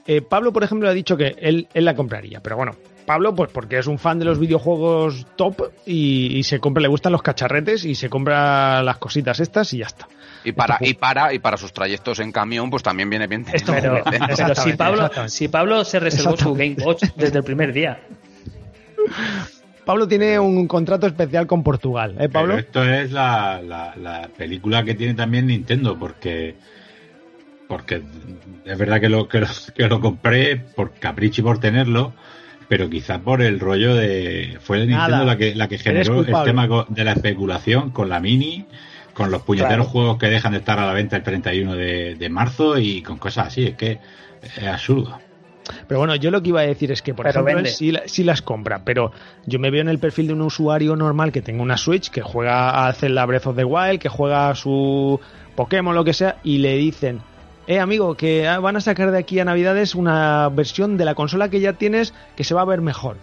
eh, 0.07 0.23
Pablo, 0.23 0.55
por 0.55 0.65
ejemplo, 0.65 0.89
ha 0.89 0.95
dicho 0.95 1.19
que 1.19 1.37
él, 1.39 1.69
él 1.75 1.85
la 1.85 1.95
compraría, 1.95 2.41
pero 2.41 2.57
bueno... 2.57 2.73
Pablo, 3.07 3.35
pues 3.35 3.51
porque 3.53 3.79
es 3.79 3.87
un 3.87 3.99
fan 3.99 4.19
de 4.19 4.25
los 4.25 4.39
videojuegos 4.39 5.27
top 5.37 5.71
y, 5.87 6.37
y 6.39 6.43
se 6.45 6.61
compra, 6.61 6.81
le 6.83 6.89
gustan 6.89 7.13
los 7.13 7.23
cacharretes 7.23 7.85
y 7.85 7.95
se 7.95 8.09
compra 8.09 8.83
las 8.83 8.97
cositas 8.99 9.41
estas 9.41 9.73
y 9.75 9.79
ya 9.79 9.87
está. 9.87 10.07
y 10.45 10.53
para 10.53 10.75
Este 10.75 10.89
y 10.89 10.95
para 10.95 11.33
y 11.35 11.39
para 11.39 11.57
sus 11.57 11.73
trayectos 11.73 12.21
en 12.21 12.33
camión, 12.33 12.71
pues 12.71 12.83
también 12.83 13.11
viene 13.11 13.27
bien. 13.27 13.45
Esto- 13.53 13.73
Pero, 13.73 14.03
si, 14.55 14.73
Pablo, 14.75 15.11
si 15.27 15.49
Pablo 15.49 15.85
se 15.85 16.01
reservó 16.01 16.37
su 16.37 16.55
Game 16.55 16.77
Watch 16.85 17.05
desde 17.17 17.39
el 17.39 17.45
primer 17.45 17.73
día. 17.73 18.01
Pablo 19.85 20.07
tiene 20.07 20.39
un 20.39 20.69
contrato 20.69 21.09
especial 21.09 21.47
con 21.49 21.65
Portugal, 21.65 22.15
¿eh, 22.21 22.29
Pablo? 22.29 22.55
Pero 22.55 22.67
esto 22.67 22.85
es 22.85 23.11
la, 23.11 23.61
la, 23.63 23.95
la 23.97 24.29
película 24.29 24.85
que 24.85 24.95
tiene 24.95 25.15
también 25.15 25.47
Nintendo, 25.49 25.99
porque 25.99 26.55
porque 27.67 28.03
es 28.65 28.79
verdad 28.79 29.01
que 29.01 29.09
lo, 29.09 29.27
que 29.29 29.41
lo, 29.41 29.47
que 29.75 29.89
lo 29.89 30.01
compré 30.01 30.57
por 30.57 30.93
capricho 30.93 31.41
y 31.41 31.45
por 31.45 31.59
tenerlo, 31.59 32.13
pero 32.73 32.89
quizás 32.89 33.19
por 33.19 33.43
el 33.43 33.61
rollo 33.61 33.95
de... 33.95 34.57
Fue 34.63 34.79
Nintendo 34.79 35.09
Nada. 35.09 35.25
la 35.27 35.37
que, 35.37 35.55
la 35.55 35.69
que 35.69 35.77
generó 35.77 36.21
el 36.21 36.45
tema 36.45 36.67
de 36.89 37.05
la 37.05 37.13
especulación 37.13 37.91
con 37.91 38.09
la 38.09 38.19
Mini, 38.19 38.65
con 39.13 39.31
los 39.31 39.43
puñeteros 39.43 39.75
Claro. 39.77 39.91
juegos 39.91 40.17
que 40.17 40.29
dejan 40.31 40.53
de 40.53 40.59
estar 40.61 40.79
a 40.79 40.87
la 40.87 40.95
venta 40.95 41.17
el 41.17 41.23
31 41.23 41.75
de, 41.77 42.15
de 42.15 42.29
marzo 42.31 42.79
y 42.79 43.03
con 43.03 43.19
cosas 43.19 43.49
así, 43.49 43.65
es 43.65 43.75
que 43.75 43.99
es 44.43 44.65
absurdo. 44.67 45.19
Pero 45.87 45.99
bueno, 46.01 46.15
yo 46.17 46.31
lo 46.31 46.43
que 46.43 46.49
iba 46.49 46.61
a 46.63 46.65
decir 46.67 46.91
es 46.93 47.03
que, 47.03 47.13
por 47.13 47.27
Pero 47.27 47.47
ejemplo, 47.47 47.67
sí, 47.67 47.93
la- 47.93 48.03
sí 48.07 48.25
las 48.25 48.41
compra, 48.41 48.83
pero 48.87 49.13
yo 49.45 49.59
me 49.59 49.71
veo 49.71 49.83
en 49.83 49.91
el 49.91 49.99
perfil 49.99 50.29
de 50.29 50.33
un 50.33 50.41
usuario 50.41 50.97
normal 50.97 51.31
que 51.31 51.43
tenga 51.43 51.63
una 51.63 51.77
Switch, 51.77 52.09
que 52.09 52.23
juega 52.23 52.87
a 52.89 52.93
Zelda 52.95 53.27
Breath 53.27 53.49
of 53.49 53.57
the 53.57 53.65
Wild, 53.65 54.01
que 54.01 54.09
juega 54.09 54.49
a 54.49 54.55
su 54.55 55.21
Pokémon, 55.55 55.95
lo 55.95 56.05
que 56.05 56.15
sea, 56.15 56.39
y 56.43 56.57
le 56.57 56.75
dicen, 56.79 57.21
eh, 57.67 57.79
amigo, 57.81 58.15
que 58.17 58.47
ah, 58.49 58.59
van 58.61 58.77
a 58.77 58.81
sacar 58.81 59.11
de 59.11 59.19
aquí 59.19 59.39
a 59.41 59.45
Navidades 59.45 59.95
una 59.95 60.49
versión 60.49 60.97
de 60.97 61.05
la 61.05 61.15
consola 61.15 61.49
que 61.49 61.61
ya 61.61 61.75
tienes 61.75 62.13
que 62.37 62.45
se 62.45 62.55
va 62.55 62.63
a 62.63 62.67
ver 62.67 62.81
mejor. 62.81 63.17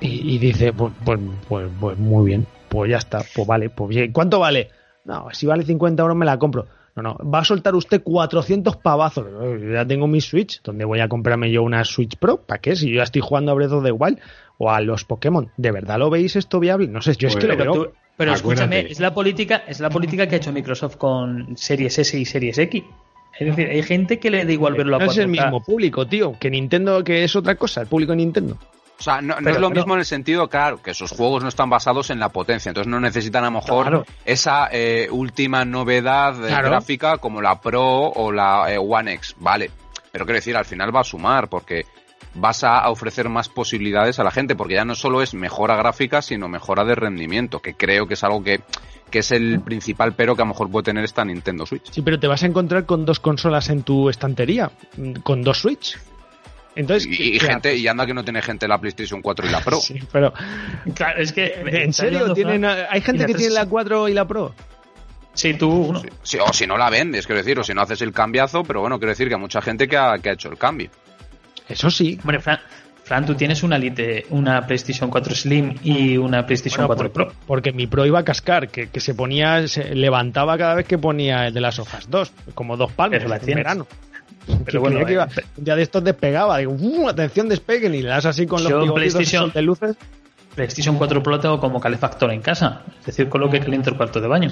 Y, 0.00 0.34
y 0.34 0.38
dice, 0.38 0.72
pues, 0.72 0.92
pues, 1.04 1.20
pues, 1.48 1.68
pues 1.78 1.98
muy 1.98 2.26
bien, 2.26 2.46
pues 2.68 2.90
ya 2.90 2.96
está, 2.98 3.22
pues 3.34 3.46
vale, 3.46 3.70
pues 3.70 3.88
bien. 3.90 4.12
¿Cuánto 4.12 4.40
vale? 4.40 4.70
No, 5.04 5.28
si 5.32 5.46
vale 5.46 5.64
50 5.64 6.02
euros 6.02 6.16
me 6.16 6.26
la 6.26 6.38
compro. 6.38 6.66
No, 6.94 7.02
no, 7.02 7.16
va 7.18 7.38
a 7.38 7.44
soltar 7.44 7.74
usted 7.74 8.02
400 8.02 8.76
pavazos. 8.76 9.24
Yo 9.26 9.72
ya 9.72 9.86
tengo 9.86 10.06
mi 10.06 10.20
Switch, 10.20 10.60
donde 10.62 10.84
voy 10.84 11.00
a 11.00 11.08
comprarme 11.08 11.50
yo 11.50 11.62
una 11.62 11.84
Switch 11.84 12.16
Pro. 12.16 12.42
¿Para 12.42 12.60
qué? 12.60 12.76
Si 12.76 12.90
yo 12.90 12.96
ya 12.96 13.04
estoy 13.04 13.22
jugando 13.22 13.50
a 13.50 13.54
Breath 13.54 13.72
of 13.72 13.84
the 13.84 13.92
Wild 13.92 14.18
o 14.58 14.70
a 14.70 14.80
los 14.82 15.04
Pokémon. 15.04 15.50
¿De 15.56 15.70
verdad 15.70 15.98
lo 15.98 16.10
veis 16.10 16.36
esto 16.36 16.60
viable? 16.60 16.88
No 16.88 17.00
sé, 17.00 17.14
yo 17.16 17.28
es 17.28 17.34
Pues, 17.34 17.44
que 17.44 17.48
lo 17.50 17.56
Pero, 17.56 17.72
veo. 17.72 17.84
tú- 17.86 17.92
pero 18.14 18.34
escúchame, 18.34 18.80
es 18.80 19.00
la 19.00 19.14
política, 19.14 19.62
es 19.66 19.80
la 19.80 19.88
política 19.88 20.26
que 20.28 20.34
ha 20.34 20.38
hecho 20.38 20.52
Microsoft 20.52 20.96
con 20.96 21.56
Series 21.56 21.98
S 21.98 22.18
y 22.18 22.24
Series 22.26 22.58
X. 22.58 22.84
Es 23.38 23.46
decir, 23.46 23.68
hay 23.70 23.82
gente 23.82 24.18
que 24.18 24.30
le 24.30 24.44
da 24.44 24.52
igual 24.52 24.74
verlo 24.74 24.96
a 24.96 24.98
No 25.00 25.10
es 25.10 25.16
el 25.18 25.28
4K. 25.28 25.30
mismo 25.44 25.62
público, 25.64 26.06
tío. 26.06 26.36
Que 26.38 26.50
Nintendo, 26.50 27.02
que 27.02 27.24
es 27.24 27.34
otra 27.34 27.54
cosa, 27.56 27.80
el 27.80 27.86
público 27.86 28.12
de 28.12 28.16
Nintendo. 28.16 28.58
O 28.98 29.02
sea, 29.02 29.20
no, 29.20 29.34
no 29.34 29.36
Pero- 29.38 29.50
es 29.50 29.60
lo 29.60 29.68
pero- 29.70 29.80
mismo 29.80 29.94
en 29.94 30.00
el 30.00 30.06
sentido, 30.06 30.48
claro, 30.48 30.80
que 30.80 30.94
sus 30.94 31.10
juegos 31.10 31.42
no 31.42 31.48
están 31.48 31.68
basados 31.70 32.10
en 32.10 32.20
la 32.20 32.28
potencia, 32.28 32.68
entonces 32.70 32.88
no 32.90 33.00
necesitan 33.00 33.42
a 33.42 33.46
lo 33.46 33.52
mejor 33.60 33.82
Claro. 33.86 34.06
esa 34.24 34.68
eh, 34.70 35.08
última 35.10 35.64
novedad 35.64 36.36
eh, 36.44 36.48
Claro. 36.48 36.68
gráfica 36.68 37.16
como 37.18 37.40
la 37.42 37.60
Pro 37.60 37.82
o 38.10 38.30
la 38.30 38.72
eh, 38.72 38.78
One 38.78 39.12
X, 39.14 39.34
vale. 39.40 39.70
Pero 40.12 40.24
quiero 40.24 40.36
decir, 40.36 40.56
al 40.56 40.66
final 40.66 40.94
va 40.94 41.00
a 41.00 41.04
sumar 41.04 41.48
porque 41.48 41.84
vas 42.34 42.62
a 42.64 42.88
ofrecer 42.90 43.28
más 43.28 43.48
posibilidades 43.48 44.18
a 44.20 44.24
la 44.24 44.30
gente, 44.30 44.54
porque 44.54 44.74
ya 44.74 44.84
no 44.84 44.94
solo 44.94 45.20
es 45.20 45.34
mejora 45.34 45.74
gráfica, 45.74 46.22
sino 46.22 46.48
mejora 46.48 46.84
de 46.84 46.94
rendimiento, 46.94 47.58
que 47.60 47.74
creo 47.74 48.06
que 48.06 48.14
es 48.14 48.22
algo 48.22 48.44
que, 48.44 48.60
que 49.12 49.20
es 49.20 49.30
el 49.30 49.60
principal 49.60 50.14
pero 50.14 50.34
que 50.34 50.42
a 50.42 50.44
lo 50.44 50.48
mejor 50.48 50.68
puede 50.68 50.84
tener 50.84 51.04
esta 51.04 51.24
Nintendo 51.24 51.64
Switch. 51.66 51.92
Sí, 51.92 52.02
pero 52.02 52.18
te 52.18 52.26
vas 52.26 52.42
a 52.42 52.46
encontrar 52.46 52.84
con 52.86 53.04
dos 53.04 53.20
consolas 53.20 53.68
en 53.68 53.84
tu 53.84 54.08
estantería, 54.08 54.72
mm, 54.96 55.12
con 55.22 55.42
dos 55.42 55.58
Switch. 55.58 55.96
Entonces, 56.74 57.06
Y, 57.06 57.34
y 57.34 57.38
¿qué 57.38 57.46
gente, 57.46 57.76
y 57.76 57.86
anda 57.86 58.06
que 58.06 58.14
no 58.14 58.24
tiene 58.24 58.40
gente 58.40 58.66
la 58.66 58.78
PlayStation 58.78 59.20
4 59.20 59.46
y 59.46 59.50
la 59.50 59.60
Pro. 59.60 59.78
Sí, 59.80 60.00
pero 60.10 60.32
Claro, 60.94 61.22
es 61.22 61.32
que. 61.32 61.52
¿en 61.66 61.92
serio 61.92 62.32
tienen 62.32 62.64
hay 62.64 63.00
gente 63.02 63.26
que 63.26 63.34
tiene 63.34 63.54
la 63.54 63.66
4 63.66 64.08
y 64.08 64.14
la 64.14 64.26
Pro? 64.26 64.54
Sí, 65.34 65.54
tú 65.54 65.70
uno. 65.70 66.00
Sí, 66.00 66.08
sí, 66.22 66.38
o 66.38 66.52
si 66.52 66.66
no 66.66 66.76
la 66.76 66.90
vendes, 66.90 67.26
quiero 67.26 67.40
decir, 67.40 67.58
o 67.58 67.64
si 67.64 67.72
no 67.72 67.82
haces 67.82 68.02
el 68.02 68.12
cambiazo, 68.12 68.64
pero 68.64 68.80
bueno, 68.80 68.98
quiero 68.98 69.10
decir 69.10 69.28
que 69.28 69.34
hay 69.34 69.40
mucha 69.40 69.62
gente 69.62 69.86
que 69.88 69.96
ha, 69.96 70.18
que 70.18 70.30
ha 70.30 70.32
hecho 70.32 70.50
el 70.50 70.58
cambio. 70.58 70.90
Eso 71.68 71.90
sí. 71.90 72.18
Hombre, 72.22 72.40
Fran, 72.40 72.58
Fran, 73.12 73.26
tú 73.26 73.34
tienes 73.34 73.62
una 73.62 73.76
Lite, 73.76 74.24
una 74.30 74.66
PlayStation 74.66 75.10
4 75.10 75.34
Slim 75.34 75.74
y 75.84 76.16
una 76.16 76.46
PlayStation 76.46 76.86
Bueno, 76.86 76.96
4 76.96 77.12
por- 77.12 77.26
Pro. 77.28 77.34
Porque 77.46 77.70
mi 77.70 77.86
Pro 77.86 78.06
iba 78.06 78.20
a 78.20 78.22
cascar, 78.24 78.68
que, 78.70 78.88
que 78.88 79.00
se 79.00 79.14
ponía, 79.14 79.68
se 79.68 79.94
levantaba 79.94 80.56
cada 80.56 80.74
vez 80.76 80.86
que 80.86 80.96
ponía 80.96 81.48
el 81.48 81.52
de 81.52 81.60
las 81.60 81.78
hojas 81.78 82.08
2, 82.08 82.32
como 82.54 82.78
dos 82.78 82.90
palmos 82.92 83.18
Pero 83.18 83.28
la 83.28 83.36
en 83.36 83.44
verano. 83.54 83.86
Pero 84.64 84.80
bueno, 84.80 85.04
que 85.04 85.12
iba- 85.12 85.28
eh, 85.36 85.42
de 85.74 85.82
estos 85.82 86.02
despegaba, 86.02 86.56
digo, 86.56 86.72
"Uh, 86.72 87.10
atención, 87.10 87.50
despeguen, 87.50 87.94
y 87.94 88.00
le 88.00 88.08
das 88.08 88.24
así 88.24 88.46
con 88.46 88.64
los 88.64 88.72
PlayStation- 88.94 89.52
de 89.52 89.60
luces. 89.60 89.94
PlayStation 90.54 90.96
4 90.96 91.22
Pro 91.22 91.38
tengo 91.38 91.60
como 91.60 91.80
calefactor 91.80 92.30
en 92.32 92.40
casa, 92.40 92.80
es 93.00 93.06
decir, 93.06 93.28
con 93.28 93.42
lo 93.42 93.50
que 93.50 93.60
caliento 93.60 93.90
el 93.90 93.96
cuarto 93.98 94.22
de 94.22 94.28
baño. 94.28 94.50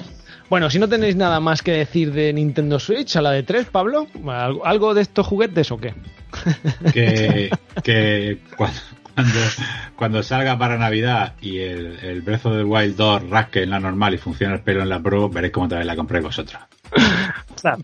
Bueno, 0.51 0.69
si 0.69 0.77
no 0.77 0.87
tenéis 0.87 1.15
nada 1.15 1.39
más 1.39 1.63
que 1.63 1.71
decir 1.71 2.13
de 2.13 2.31
Nintendo 2.31 2.79
Switch, 2.79 3.15
a 3.15 3.21
la 3.23 3.31
de 3.31 3.41
3, 3.41 3.65
Pablo, 3.71 4.05
¿algo 4.27 4.65
algo 4.67 4.93
de 4.93 5.01
estos 5.01 5.25
juguetes 5.25 5.71
o 5.71 5.77
qué? 5.79 5.95
Que, 6.93 7.49
que 7.83 8.39
cuando, 8.55 8.79
cuando, 9.15 9.39
cuando 9.95 10.23
salga 10.23 10.57
para 10.57 10.77
Navidad 10.77 11.33
y 11.41 11.59
el, 11.59 11.99
el 12.01 12.21
Breath 12.21 12.45
of 12.45 12.57
the 12.57 12.63
Wild 12.63 12.95
2 12.95 13.29
rasque 13.29 13.63
en 13.63 13.69
la 13.71 13.79
normal 13.79 14.13
y 14.13 14.17
funcione 14.17 14.55
el 14.55 14.61
pelo 14.61 14.81
en 14.81 14.89
la 14.89 15.01
Pro, 15.01 15.29
veréis 15.29 15.53
cómo 15.53 15.67
también 15.67 15.87
la 15.87 15.95
compréis 15.95 16.23
vosotros. 16.23 16.61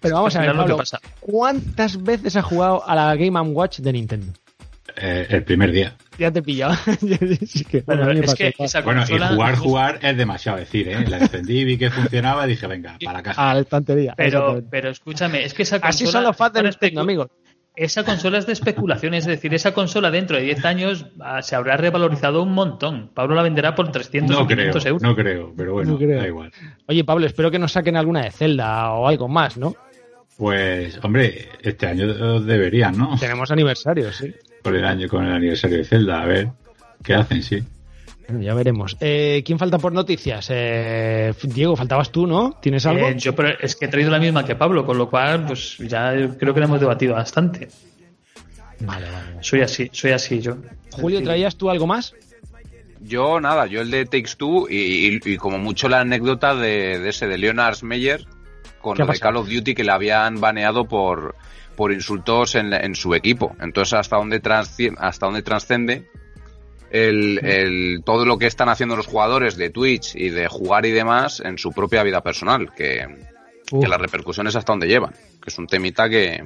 Pero 0.02 0.16
vamos 0.16 0.36
a 0.36 0.40
ver, 0.42 0.50
lo 0.50 0.54
que 0.54 0.60
Pablo, 0.60 0.78
pasa. 0.78 1.00
¿cuántas 1.20 2.02
veces 2.04 2.36
has 2.36 2.44
jugado 2.46 2.88
a 2.88 2.96
la 2.96 3.16
Game 3.16 3.40
Watch 3.40 3.80
de 3.80 3.94
Nintendo? 3.94 4.34
Eh, 5.00 5.28
el 5.30 5.44
primer 5.44 5.72
día. 5.72 5.94
Ya 6.18 6.32
te 6.32 6.40
he 6.40 6.42
pillado. 6.42 6.76
Sí 7.46 7.64
que- 7.64 7.82
Bueno, 7.82 8.10
es 8.12 8.34
que 8.34 8.54
esa 8.58 8.80
y 8.80 8.84
jugar, 8.84 9.56
jugar 9.56 10.00
es 10.02 10.18
demasiado 10.18 10.58
decir, 10.58 10.88
¿eh? 10.90 11.08
La 11.08 11.20
encendí, 11.20 11.64
vi 11.64 11.78
que 11.78 11.92
funcionaba 11.92 12.46
y 12.48 12.50
dije, 12.50 12.66
venga, 12.66 12.98
para 13.04 13.20
la 13.20 13.24
casa. 13.24 13.52
a 13.52 13.54
la 13.54 13.60
estantería. 13.60 14.14
Pero, 14.18 14.64
pero 14.70 14.90
escúchame, 14.90 15.44
es 15.46 15.54
que 15.54 15.62
esa 15.64 15.80
consola. 15.80 15.90
Así 15.90 16.08
son 16.08 16.24
los 16.24 16.36
fans 16.36 16.54
de 16.54 16.64
Nintendo, 16.64 17.02
amigos. 17.02 17.28
Esa 17.78 18.04
consola 18.04 18.40
es 18.40 18.48
de 18.48 18.54
especulación, 18.54 19.14
es 19.14 19.28
decir, 19.28 19.54
esa 19.54 19.72
consola 19.76 20.10
dentro 20.10 20.36
de 20.36 20.44
10 20.44 20.66
años 20.66 21.06
ah, 21.20 21.44
se 21.44 21.56
habrá 21.56 21.78
revalorizado 21.78 22.42
un 22.42 22.52
montón. 22.52 23.12
Pablo 23.14 23.36
la 23.36 23.44
venderá 23.44 23.76
por 23.76 23.92
300 23.92 24.36
No 24.36 24.42
o 24.44 24.48
creo, 24.48 24.58
500 24.58 24.86
euros. 24.88 25.02
no 25.04 25.16
creo, 25.16 25.54
pero 25.56 25.74
bueno, 25.74 25.92
No 25.92 25.98
creo. 26.00 26.20
da 26.20 26.28
igual. 26.28 26.52
Oye, 26.88 27.04
Pablo, 27.04 27.28
espero 27.28 27.52
que 27.52 27.60
nos 27.60 27.72
saquen 27.72 27.96
alguna 27.96 28.24
de 28.24 28.32
Zelda 28.32 28.92
o 28.94 29.08
algo 29.08 29.28
más, 29.28 29.58
¿no? 29.58 29.76
Pues, 30.38 31.00
hombre, 31.04 31.50
este 31.62 31.86
año 31.86 32.40
deberían, 32.40 32.98
¿no? 32.98 33.16
Tenemos 33.20 33.52
aniversario, 33.52 34.12
sí. 34.12 34.34
Por 34.64 34.76
el 34.76 34.84
año 34.84 35.08
con 35.08 35.24
el 35.26 35.34
aniversario 35.34 35.78
de 35.78 35.84
Zelda, 35.84 36.24
a 36.24 36.26
ver 36.26 36.48
qué 37.04 37.14
hacen, 37.14 37.44
sí. 37.44 37.64
Bueno, 38.28 38.44
Ya 38.44 38.54
veremos. 38.54 38.98
Eh, 39.00 39.42
¿Quién 39.46 39.58
falta 39.58 39.78
por 39.78 39.94
noticias? 39.94 40.48
Eh, 40.52 41.34
Diego, 41.44 41.76
faltabas 41.76 42.12
tú, 42.12 42.28
¿no? 42.28 42.58
¿Tienes 42.62 42.86
algo? 42.86 43.08
Eh, 43.08 43.16
yo 43.18 43.34
pero 43.36 43.50
es 43.60 43.76
que 43.76 43.86
he 43.86 43.88
traído 43.88 44.12
la 44.12 44.20
misma 44.20 44.44
que 44.46 44.56
Pablo, 44.56 44.86
con 44.86 44.98
lo 44.98 45.10
cual, 45.10 45.46
pues 45.46 45.78
ya 45.78 46.14
creo 46.38 46.54
que 46.54 46.60
la 46.60 46.66
hemos 46.66 46.80
debatido 46.80 47.14
bastante. 47.16 47.70
Vale, 48.82 49.06
vale. 49.10 49.26
vale. 49.32 49.38
Soy 49.44 49.62
así, 49.62 49.90
soy 49.92 50.12
así 50.12 50.40
yo. 50.42 50.58
Julio, 50.92 51.24
¿traías 51.24 51.56
tú 51.56 51.70
algo 51.70 51.88
más? 51.88 52.14
Yo 53.00 53.40
nada, 53.40 53.68
yo 53.68 53.82
el 53.82 53.92
de 53.92 54.06
Takes 54.06 54.36
Two 54.38 54.68
y, 54.70 54.76
y- 55.16 55.20
y 55.24 55.38
como 55.38 55.58
mucho 55.60 55.88
la 55.88 56.02
anécdota 56.02 56.56
de, 56.56 57.00
de 57.00 57.10
ese 57.10 57.28
de 57.28 57.38
Leonard 57.38 57.82
Meyer 57.84 58.26
con 58.82 58.96
¿Qué 58.96 59.04
ha 59.04 59.06
lo 59.06 59.14
de? 59.14 59.20
Call 59.20 59.38
of 59.38 59.48
Duty 59.50 59.74
que 59.76 59.84
le 59.84 59.92
habían 59.92 60.42
baneado 60.42 60.86
por, 60.86 61.36
por 61.76 61.94
insultos 61.94 62.56
en, 62.56 62.74
en 62.74 62.96
su 62.96 63.14
equipo. 63.16 63.56
Entonces 63.62 63.94
hasta 63.94 64.18
dónde 64.18 64.42
transci- 64.42 64.94
hasta 64.98 65.26
dónde 65.28 65.44
trascende 65.44 66.10
el, 66.92 67.40
el- 67.46 68.02
todo 68.06 68.26
lo 68.26 68.38
que 68.38 68.48
están 68.48 68.70
haciendo 68.70 68.96
los 68.96 69.08
jugadores 69.08 69.58
de 69.58 69.70
Twitch 69.70 70.16
y 70.16 70.30
de 70.30 70.48
jugar 70.48 70.86
y 70.86 70.92
demás 70.92 71.40
en 71.40 71.58
su 71.58 71.72
propia 71.72 72.04
vida 72.04 72.22
personal, 72.22 72.74
que, 72.74 73.06
las 73.72 74.00
repercusiones 74.00 74.56
hasta 74.56 74.72
dónde 74.72 74.88
llevan, 74.88 75.12
que 75.12 75.50
es 75.50 75.58
un 75.58 75.68
temita 75.68 76.10
que, 76.10 76.44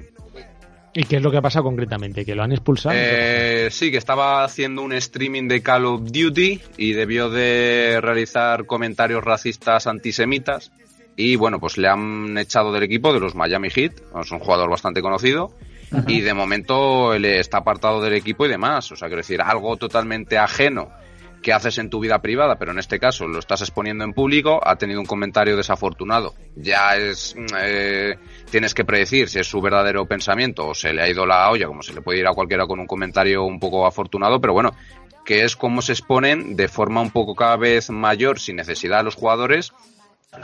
¿Y 0.93 1.03
qué 1.05 1.17
es 1.17 1.21
lo 1.21 1.31
que 1.31 1.37
ha 1.37 1.41
pasado 1.41 1.63
concretamente? 1.63 2.25
¿Que 2.25 2.35
lo 2.35 2.43
han 2.43 2.51
expulsado? 2.51 2.93
Eh, 2.97 3.69
sí, 3.71 3.91
que 3.91 3.97
estaba 3.97 4.43
haciendo 4.43 4.81
un 4.81 4.91
streaming 4.91 5.47
de 5.47 5.61
Call 5.61 5.85
of 5.85 6.01
Duty 6.11 6.59
y 6.77 6.91
debió 6.93 7.29
de 7.29 7.99
realizar 8.01 8.65
comentarios 8.65 9.23
racistas 9.23 9.87
antisemitas. 9.87 10.71
Y 11.15 11.37
bueno, 11.37 11.59
pues 11.59 11.77
le 11.77 11.87
han 11.87 12.37
echado 12.37 12.73
del 12.73 12.83
equipo 12.83 13.13
de 13.13 13.21
los 13.21 13.35
Miami 13.35 13.69
Heat. 13.69 13.93
Es 14.21 14.31
un 14.31 14.39
jugador 14.39 14.69
bastante 14.69 15.01
conocido. 15.01 15.53
Y 16.07 16.21
de 16.21 16.33
momento 16.33 17.13
está 17.13 17.57
apartado 17.57 18.01
del 18.01 18.13
equipo 18.13 18.45
y 18.45 18.49
demás. 18.49 18.91
O 18.91 18.95
sea, 18.95 19.07
quiero 19.07 19.21
decir, 19.21 19.41
algo 19.41 19.75
totalmente 19.77 20.37
ajeno 20.37 20.89
que 21.41 21.53
haces 21.53 21.77
en 21.79 21.89
tu 21.89 21.99
vida 21.99 22.19
privada, 22.19 22.57
pero 22.57 22.71
en 22.71 22.79
este 22.79 22.99
caso 22.99 23.27
lo 23.27 23.39
estás 23.39 23.61
exponiendo 23.61 24.03
en 24.03 24.13
público, 24.13 24.61
ha 24.63 24.75
tenido 24.75 24.99
un 24.99 25.05
comentario 25.05 25.57
desafortunado. 25.57 26.35
Ya 26.55 26.95
es. 26.95 27.35
mm, 27.35 27.45
eh, 27.59 28.15
tienes 28.49 28.73
que 28.73 28.85
predecir 28.85 29.27
si 29.27 29.39
es 29.39 29.47
su 29.47 29.59
verdadero 29.59 30.05
pensamiento 30.05 30.67
o 30.67 30.75
se 30.75 30.93
le 30.93 31.01
ha 31.01 31.09
ido 31.09 31.25
la 31.25 31.49
olla, 31.49 31.67
como 31.67 31.81
se 31.81 31.93
le 31.93 32.01
puede 32.01 32.19
ir 32.19 32.27
a 32.27 32.33
cualquiera 32.33 32.65
con 32.67 32.79
un 32.79 32.87
comentario 32.87 33.43
un 33.43 33.59
poco 33.59 33.85
afortunado, 33.85 34.39
pero 34.39 34.53
bueno, 34.53 34.71
que 35.25 35.43
es 35.43 35.55
como 35.55 35.81
se 35.81 35.93
exponen 35.93 36.55
de 36.55 36.67
forma 36.67 37.01
un 37.01 37.11
poco 37.11 37.35
cada 37.35 37.57
vez 37.57 37.89
mayor, 37.89 38.39
sin 38.39 38.55
necesidad 38.55 38.97
de 38.99 39.03
los 39.03 39.15
jugadores. 39.15 39.71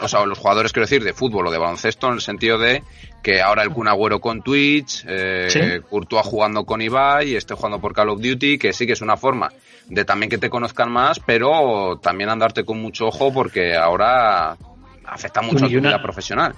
O 0.02 0.08
sea, 0.10 0.26
los 0.26 0.38
jugadores, 0.38 0.74
quiero 0.74 0.86
decir, 0.86 1.02
de 1.02 1.14
fútbol 1.14 1.48
o 1.48 1.52
de 1.52 1.58
baloncesto, 1.58 2.08
en 2.08 2.16
el 2.16 2.22
sentido 2.22 2.58
de 2.58 2.84
que 3.24 3.42
ahora 3.42 3.64
el 3.64 3.70
Kun 3.70 3.88
Agüero 3.88 4.20
con 4.20 4.42
Twitch, 4.42 5.06
eh, 5.08 5.48
Sí. 5.50 5.60
Courtois 5.90 6.26
jugando 6.26 6.66
con 6.66 6.82
Ibai, 6.82 7.36
esté 7.36 7.56
jugando 7.56 7.80
por 7.80 7.94
Call 7.94 8.10
of 8.10 8.22
Duty, 8.22 8.58
que 8.58 8.74
sí 8.74 8.86
que 8.86 8.94
es 8.94 9.02
una 9.02 9.16
forma 9.16 9.50
de 9.88 10.04
también 10.04 10.30
que 10.30 10.38
te 10.38 10.50
conozcan 10.50 10.92
más, 10.92 11.20
pero 11.20 11.98
también 12.02 12.30
andarte 12.30 12.66
con 12.66 12.82
mucho 12.82 13.08
ojo 13.08 13.32
porque 13.32 13.78
ahora 13.78 14.58
afecta 15.06 15.42
mucho 15.42 15.66
a 15.66 15.70
tu 15.70 15.80
vida 15.80 16.02
profesional. 16.02 16.54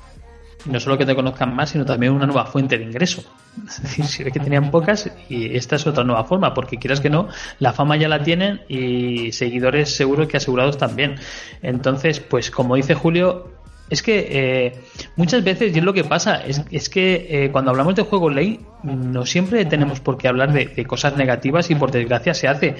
No 0.65 0.79
solo 0.79 0.97
que 0.97 1.05
te 1.05 1.15
conozcan 1.15 1.55
más, 1.55 1.69
sino 1.69 1.85
también 1.85 2.13
una 2.13 2.25
nueva 2.25 2.45
fuente 2.45 2.77
de 2.77 2.83
ingreso. 2.83 3.23
Es 3.67 3.81
decir, 3.81 4.05
si 4.05 4.23
ves 4.23 4.33
que 4.33 4.39
tenían 4.39 4.71
pocas 4.71 5.11
y 5.27 5.55
esta 5.55 5.75
es 5.75 5.85
otra 5.87 6.03
nueva 6.03 6.23
forma, 6.23 6.53
porque 6.53 6.77
quieras 6.77 7.01
que 7.01 7.09
no, 7.09 7.27
la 7.59 7.73
fama 7.73 7.97
ya 7.97 8.07
la 8.07 8.23
tienen 8.23 8.61
y 8.67 9.31
seguidores 9.31 9.95
seguros 9.95 10.27
que 10.27 10.37
asegurados 10.37 10.77
también. 10.77 11.15
Entonces, 11.61 12.19
pues 12.19 12.51
como 12.51 12.75
dice 12.75 12.93
Julio, 12.93 13.51
es 13.89 14.03
que 14.03 14.27
eh, 14.29 14.81
muchas 15.15 15.43
veces, 15.43 15.75
y 15.75 15.79
es 15.79 15.83
lo 15.83 15.93
que 15.93 16.03
pasa, 16.03 16.35
es, 16.45 16.63
es 16.69 16.89
que 16.89 17.27
eh, 17.29 17.51
cuando 17.51 17.71
hablamos 17.71 17.95
de 17.95 18.03
juego 18.03 18.29
ley, 18.29 18.59
no 18.83 19.25
siempre 19.25 19.65
tenemos 19.65 19.99
por 19.99 20.17
qué 20.17 20.27
hablar 20.27 20.53
de 20.53 20.85
cosas 20.85 21.17
negativas 21.17 21.69
y 21.71 21.75
por 21.75 21.91
desgracia 21.91 22.33
se 22.33 22.47
hace. 22.47 22.75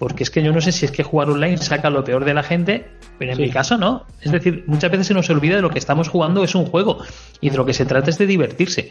Porque 0.00 0.24
es 0.24 0.30
que 0.30 0.42
yo 0.42 0.50
no 0.50 0.60
sé 0.60 0.72
si 0.72 0.84
es 0.86 0.90
que 0.90 1.04
jugar 1.04 1.28
online 1.30 1.58
saca 1.58 1.90
lo 1.90 2.02
peor 2.02 2.24
de 2.24 2.34
la 2.34 2.42
gente, 2.42 2.86
pero 3.18 3.30
en 3.32 3.36
Sí. 3.36 3.42
mi 3.44 3.50
caso 3.50 3.78
no. 3.78 4.06
Es 4.22 4.32
decir, 4.32 4.64
muchas 4.66 4.90
veces 4.90 5.06
se 5.06 5.14
nos 5.14 5.30
olvida 5.30 5.54
de 5.56 5.62
lo 5.62 5.70
que 5.70 5.78
estamos 5.78 6.08
jugando 6.08 6.42
es 6.42 6.54
un 6.56 6.64
juego 6.64 6.98
y 7.42 7.50
de 7.50 7.56
lo 7.58 7.66
que 7.66 7.74
se 7.74 7.84
trata 7.84 8.10
es 8.10 8.18
de 8.18 8.26
divertirse. 8.26 8.90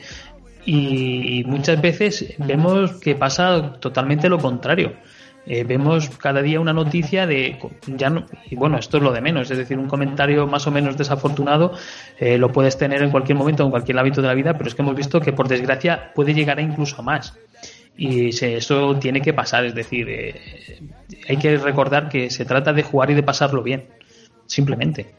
Y 0.66 1.44
muchas 1.48 1.82
veces 1.82 2.36
vemos 2.38 2.92
que 3.00 3.16
pasa 3.16 3.74
totalmente 3.80 4.30
lo 4.30 4.38
contrario. 4.38 4.94
Eh, 5.48 5.64
vemos 5.64 6.10
cada 6.18 6.44
día 6.44 6.60
una 6.60 6.74
noticia 6.74 7.26
de 7.26 7.58
ya 7.88 8.12
no, 8.12 8.26
y 8.52 8.56
bueno 8.56 8.78
esto 8.78 8.98
es 8.98 9.04
lo 9.04 9.12
de 9.12 9.22
menos 9.22 9.50
es 9.50 9.58
decir 9.58 9.80
un 9.80 9.88
comentario 9.88 10.46
más 10.46 10.68
o 10.68 10.72
menos 10.72 10.98
desafortunado 10.98 11.74
eh, 12.20 12.38
lo 12.38 12.52
puedes 12.52 12.78
tener 12.78 13.02
en 13.02 13.10
cualquier 13.10 13.38
momento 13.38 13.64
en 13.64 13.72
cualquier 13.72 13.98
hábito 13.98 14.22
de 14.22 14.28
la 14.28 14.34
vida 14.36 14.54
pero 14.58 14.68
es 14.68 14.76
que 14.76 14.82
hemos 14.84 14.96
visto 14.96 15.22
que 15.22 15.32
por 15.32 15.48
desgracia 15.48 16.12
puede 16.14 16.34
llegar 16.34 16.60
a 16.60 16.62
incluso 16.62 16.98
a 17.00 17.04
más 17.04 17.34
y 18.02 18.32
se- 18.32 18.56
eso 18.58 18.96
tiene 18.98 19.22
que 19.22 19.34
pasar 19.34 19.66
es 19.66 19.76
decir 19.76 20.08
eh, 20.10 20.80
hay 21.28 21.38
que 21.38 21.58
recordar 21.58 22.08
que 22.10 22.30
se 22.30 22.46
trata 22.46 22.72
de 22.74 22.84
jugar 22.84 23.12
y 23.12 23.14
de 23.16 23.24
pasarlo 23.24 23.62
bien 23.64 23.86
simplemente 24.46 25.14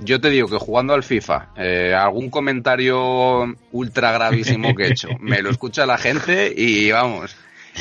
Yo 0.00 0.20
te 0.20 0.30
digo 0.30 0.48
que 0.48 0.58
jugando 0.58 0.94
al 0.94 1.02
FIFA, 1.02 1.48
eh, 1.56 1.94
algún 1.94 2.30
comentario 2.30 3.54
ultra 3.72 4.12
gravísimo 4.12 4.74
que 4.74 4.84
he 4.84 4.90
hecho, 4.92 5.08
me 5.20 5.42
lo 5.42 5.50
escucha 5.50 5.86
la 5.86 5.98
gente 5.98 6.52
y 6.56 6.90
vamos, 6.92 7.34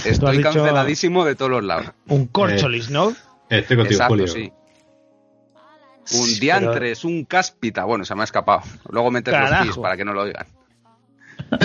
estoy 0.05 0.41
canceladísimo 0.41 1.25
de 1.25 1.35
todos 1.35 1.51
los 1.51 1.63
lados. 1.63 1.91
Un 2.07 2.25
corcholis, 2.27 2.89
¿no? 2.89 3.13
Estoy 3.49 3.77
contigo, 3.77 4.01
Exacto, 4.01 4.13
Julio. 4.13 4.27
sí. 4.27 4.51
Un 6.13 6.39
diantres, 6.39 7.03
un 7.03 7.25
cáspita. 7.25 7.83
Bueno, 7.83 8.03
se 8.05 8.15
me 8.15 8.21
ha 8.21 8.23
escapado. 8.23 8.61
Luego 8.89 9.11
metes 9.11 9.33
Carajo. 9.33 9.65
los 9.65 9.77
para 9.77 9.95
que 9.97 10.05
no 10.05 10.13
lo 10.13 10.21
oigan. 10.23 10.47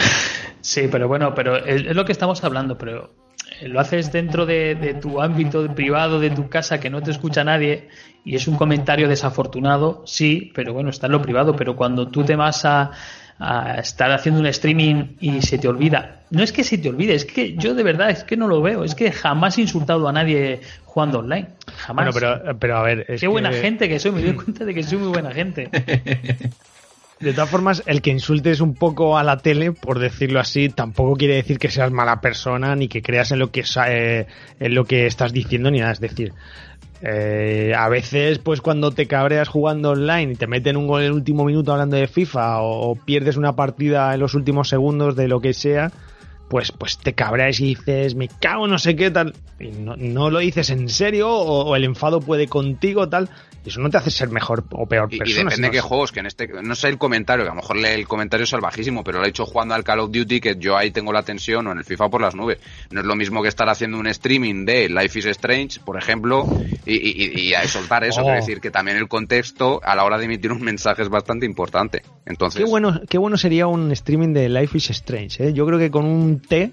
Sí, 0.62 0.88
pero 0.90 1.08
bueno, 1.08 1.34
pero 1.34 1.56
es, 1.56 1.84
es 1.86 1.94
lo 1.96 2.04
que 2.04 2.12
estamos 2.12 2.42
hablando, 2.44 2.78
pero 2.78 3.14
eh, 3.60 3.68
lo 3.68 3.80
haces 3.80 4.10
dentro 4.12 4.46
de, 4.46 4.74
de 4.76 4.94
tu 4.94 5.20
ámbito 5.20 5.74
privado, 5.74 6.18
de 6.20 6.30
tu 6.30 6.48
casa, 6.48 6.80
que 6.80 6.88
no 6.88 7.02
te 7.02 7.10
escucha 7.10 7.44
nadie, 7.44 7.88
y 8.24 8.36
es 8.36 8.46
un 8.48 8.56
comentario 8.56 9.08
desafortunado, 9.08 10.02
sí, 10.06 10.50
pero 10.54 10.72
bueno, 10.72 10.90
está 10.90 11.06
en 11.06 11.12
lo 11.12 11.20
privado, 11.22 11.54
pero 11.56 11.74
cuando 11.76 12.08
tú 12.08 12.22
te 12.24 12.36
vas 12.36 12.64
a, 12.64 12.92
a 13.38 13.74
estar 13.80 14.12
haciendo 14.12 14.40
un 14.40 14.46
streaming 14.46 15.16
y 15.20 15.42
se 15.42 15.58
te 15.58 15.66
olvida, 15.66 16.20
no 16.30 16.42
es 16.44 16.52
que 16.52 16.62
se 16.62 16.78
te 16.78 16.88
olvide, 16.88 17.14
es 17.14 17.24
que 17.24 17.56
yo 17.56 17.74
de 17.74 17.82
verdad 17.82 18.10
es 18.10 18.22
que 18.22 18.36
no 18.36 18.46
lo 18.46 18.62
veo, 18.62 18.84
es 18.84 18.94
que 18.94 19.10
jamás 19.10 19.58
he 19.58 19.62
insultado 19.62 20.06
a 20.08 20.12
nadie 20.12 20.60
jugando 20.84 21.18
online, 21.18 21.48
jamás. 21.78 22.14
Bueno, 22.14 22.40
pero, 22.44 22.58
pero 22.58 22.76
a 22.76 22.82
ver. 22.82 23.04
es 23.08 23.20
Qué 23.20 23.26
buena 23.26 23.50
que- 23.50 23.56
gente 23.56 23.88
que 23.88 23.98
soy, 23.98 24.12
me 24.12 24.22
doy 24.22 24.34
cuenta 24.36 24.64
de 24.64 24.72
que 24.74 24.82
soy 24.84 24.98
muy 24.98 25.08
buena 25.08 25.32
gente. 25.32 25.68
De 27.22 27.32
todas 27.32 27.50
formas, 27.50 27.84
el 27.86 28.02
que 28.02 28.10
insultes 28.10 28.60
un 28.60 28.74
poco 28.74 29.16
a 29.16 29.22
la 29.22 29.36
tele, 29.36 29.70
por 29.70 30.00
decirlo 30.00 30.40
así, 30.40 30.68
tampoco 30.68 31.14
quiere 31.14 31.36
decir 31.36 31.60
que 31.60 31.70
seas 31.70 31.92
mala 31.92 32.20
persona 32.20 32.74
ni 32.74 32.88
que 32.88 33.00
creas 33.00 33.30
en 33.30 33.38
lo 33.38 33.52
que, 33.52 33.62
eh, 33.86 34.26
en 34.58 34.74
lo 34.74 34.84
que 34.84 35.06
estás 35.06 35.32
diciendo 35.32 35.70
ni 35.70 35.78
nada. 35.78 35.92
Es 35.92 36.00
decir, 36.00 36.32
eh, 37.00 37.74
a 37.78 37.88
veces, 37.88 38.40
pues 38.40 38.60
cuando 38.60 38.90
te 38.90 39.06
cabreas 39.06 39.48
jugando 39.48 39.90
online 39.90 40.32
y 40.32 40.34
te 40.34 40.48
meten 40.48 40.76
un 40.76 40.88
gol 40.88 41.02
en 41.02 41.06
el 41.06 41.12
último 41.12 41.44
minuto 41.44 41.72
hablando 41.72 41.94
de 41.94 42.08
FIFA 42.08 42.62
o 42.62 42.96
pierdes 42.96 43.36
una 43.36 43.54
partida 43.54 44.12
en 44.14 44.18
los 44.18 44.34
últimos 44.34 44.68
segundos 44.68 45.14
de 45.14 45.28
lo 45.28 45.40
que 45.40 45.54
sea, 45.54 45.92
pues, 46.52 46.70
pues 46.70 46.98
te 46.98 47.14
cabreas 47.14 47.58
y 47.60 47.64
dices, 47.68 48.14
me 48.14 48.28
cago 48.28 48.68
no 48.68 48.78
sé 48.78 48.94
qué 48.94 49.10
tal, 49.10 49.32
y 49.58 49.68
no, 49.68 49.96
no 49.96 50.28
lo 50.28 50.40
dices 50.40 50.68
en 50.68 50.90
serio, 50.90 51.30
o, 51.30 51.64
o 51.64 51.76
el 51.76 51.84
enfado 51.84 52.20
puede 52.20 52.46
contigo, 52.46 53.08
tal, 53.08 53.30
y 53.64 53.70
eso 53.70 53.80
no 53.80 53.88
te 53.88 53.96
hace 53.96 54.10
ser 54.10 54.28
mejor 54.28 54.64
o 54.72 54.84
peor 54.86 55.08
Y, 55.10 55.14
y 55.14 55.18
persona. 55.20 55.44
depende 55.48 55.68
de 55.68 55.70
qué 55.70 55.78
es- 55.78 55.82
juegos, 55.84 56.12
que 56.12 56.20
en 56.20 56.26
este, 56.26 56.48
no 56.62 56.74
sé 56.74 56.88
el 56.88 56.98
comentario, 56.98 57.44
que 57.44 57.50
a 57.50 57.54
lo 57.54 57.60
mejor 57.62 57.78
el 57.78 58.06
comentario 58.06 58.44
es 58.44 58.50
salvajísimo, 58.50 59.02
pero 59.02 59.18
lo 59.20 59.24
ha 59.24 59.28
hecho 59.28 59.46
jugando 59.46 59.74
al 59.74 59.82
Call 59.82 60.00
of 60.00 60.10
Duty, 60.10 60.40
que 60.40 60.56
yo 60.58 60.76
ahí 60.76 60.90
tengo 60.90 61.10
la 61.10 61.22
tensión, 61.22 61.66
o 61.68 61.72
en 61.72 61.78
el 61.78 61.84
FIFA 61.84 62.10
por 62.10 62.20
las 62.20 62.34
nubes. 62.34 62.58
No 62.90 63.00
es 63.00 63.06
lo 63.06 63.14
mismo 63.16 63.40
que 63.40 63.48
estar 63.48 63.68
haciendo 63.70 63.98
un 63.98 64.08
streaming 64.08 64.66
de 64.66 64.90
Life 64.90 65.18
is 65.20 65.24
Strange, 65.26 65.80
por 65.80 65.96
ejemplo, 65.96 66.44
y, 66.84 66.96
y, 66.96 67.40
y- 67.48 67.54
a 67.54 67.66
soltar 67.66 68.04
eso, 68.04 68.20
Oh. 68.20 68.24
quiero 68.24 68.40
decir 68.40 68.60
que 68.60 68.70
también 68.70 68.98
el 68.98 69.08
contexto 69.08 69.80
a 69.82 69.94
la 69.96 70.04
hora 70.04 70.18
de 70.18 70.26
emitir 70.26 70.52
un 70.52 70.60
mensaje 70.60 71.00
es 71.00 71.08
bastante 71.08 71.46
importante. 71.46 72.02
Entonces, 72.26 72.62
Qué 72.62 72.68
bueno, 72.68 73.00
qué 73.08 73.16
bueno 73.16 73.36
sería 73.38 73.66
un 73.68 73.90
streaming 73.92 74.32
de 74.34 74.48
Life 74.50 74.76
is 74.76 74.90
Strange, 74.90 75.48
¿eh? 75.48 75.52
Yo 75.54 75.64
creo 75.66 75.78
que 75.78 75.90
con 75.90 76.04
un 76.04 76.41
T 76.48 76.72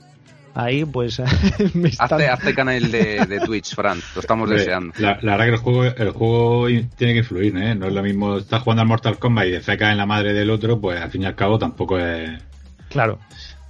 ahí, 0.55 0.83
pues 0.83 1.19
me 1.73 1.89
están- 1.89 2.11
hazte, 2.13 2.27
hazte 2.27 2.53
canal 2.55 2.91
de, 2.91 3.25
de 3.25 3.39
Twitch, 3.39 3.75
Fran, 3.75 3.99
lo 4.15 4.21
estamos 4.21 4.49
deseando. 4.49 4.93
La, 4.97 5.17
la 5.21 5.31
verdad 5.37 5.45
que 5.45 5.51
el 5.51 5.57
juego, 5.57 5.83
el 5.85 6.09
juego 6.11 6.67
tiene 6.97 7.13
que 7.13 7.19
influir, 7.19 7.55
¿eh? 7.57 7.75
No 7.75 7.87
es 7.87 7.93
lo 7.93 8.03
mismo, 8.03 8.37
estás 8.37 8.61
jugando 8.63 8.81
al 8.81 8.87
Mortal 8.87 9.17
Kombat 9.19 9.45
y 9.47 9.51
defecas 9.51 9.91
en 9.91 9.97
la 9.97 10.05
madre 10.05 10.33
del 10.33 10.49
otro, 10.49 10.79
pues 10.81 10.99
al 10.99 11.09
fin 11.11 11.23
y 11.23 11.25
al 11.25 11.35
cabo 11.35 11.57
tampoco 11.59 11.97
es... 11.99 12.31
Claro. 12.89 13.19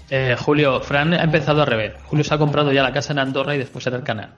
Eh, 0.10 0.36
Julio, 0.40 0.82
Fran 0.82 1.14
ha 1.14 1.22
empezado 1.24 1.62
a 1.62 1.66
rever. 1.66 1.98
Julio 2.06 2.24
se 2.24 2.34
ha 2.34 2.38
comprado 2.40 2.72
ya 2.72 2.82
la 2.82 2.92
casa 2.94 3.14
en 3.14 3.20
Andorra 3.20 3.54
y 3.54 3.60
después 3.60 3.86
era 3.86 3.98
el 3.98 4.04
canal. 4.04 4.34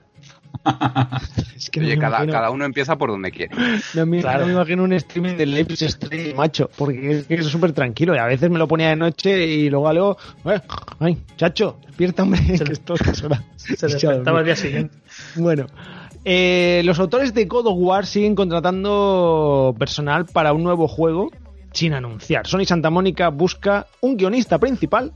Es 1.56 1.70
que 1.70 1.80
Oye, 1.80 1.96
cada, 1.98 2.16
imagino- 2.18 2.32
cada 2.32 2.50
uno 2.50 2.64
empieza 2.64 2.96
por 2.96 3.10
donde 3.10 3.30
quiere. 3.30 3.54
No 3.94 4.04
me, 4.06 4.20
Claro. 4.20 4.40
no 4.40 4.46
me 4.46 4.52
imagino 4.52 4.82
un 4.84 4.92
streaming 4.94 5.36
de 5.36 5.44
is 5.68 5.82
Strange, 5.82 6.34
macho, 6.34 6.68
porque 6.76 7.18
es 7.18 7.26
que 7.26 7.34
es 7.34 7.46
súper 7.46 7.72
tranquilo 7.72 8.14
y 8.14 8.18
a 8.18 8.26
veces 8.26 8.50
me 8.50 8.58
lo 8.58 8.66
ponía 8.68 8.88
de 8.88 8.96
noche 8.96 9.46
y 9.46 9.70
luego 9.70 9.92
luego, 9.92 10.16
eh, 10.46 10.60
ay, 11.00 11.18
chacho, 11.36 11.78
despierta, 11.86 12.24
hombre, 12.24 12.40
Se- 12.58 12.64
que 12.64 12.72
esto. 12.72 12.94
Se 12.96 13.76
despertaba 13.86 14.40
al 14.40 14.44
día 14.44 14.56
siguiente. 14.56 14.96
Bueno, 15.36 15.66
eh, 16.24 16.82
los 16.84 16.98
autores 16.98 17.32
de 17.34 17.44
God 17.46 17.66
of 17.68 17.76
War 17.78 18.06
siguen 18.06 18.34
contratando 18.34 19.74
personal 19.78 20.26
para 20.26 20.52
un 20.52 20.62
nuevo 20.64 20.88
juego 20.88 21.30
sin 21.72 21.94
anunciar. 21.94 22.46
Sony 22.46 22.64
Santa 22.64 22.90
Mónica 22.90 23.28
busca 23.30 23.86
un 24.00 24.16
guionista 24.16 24.58
principal, 24.58 25.12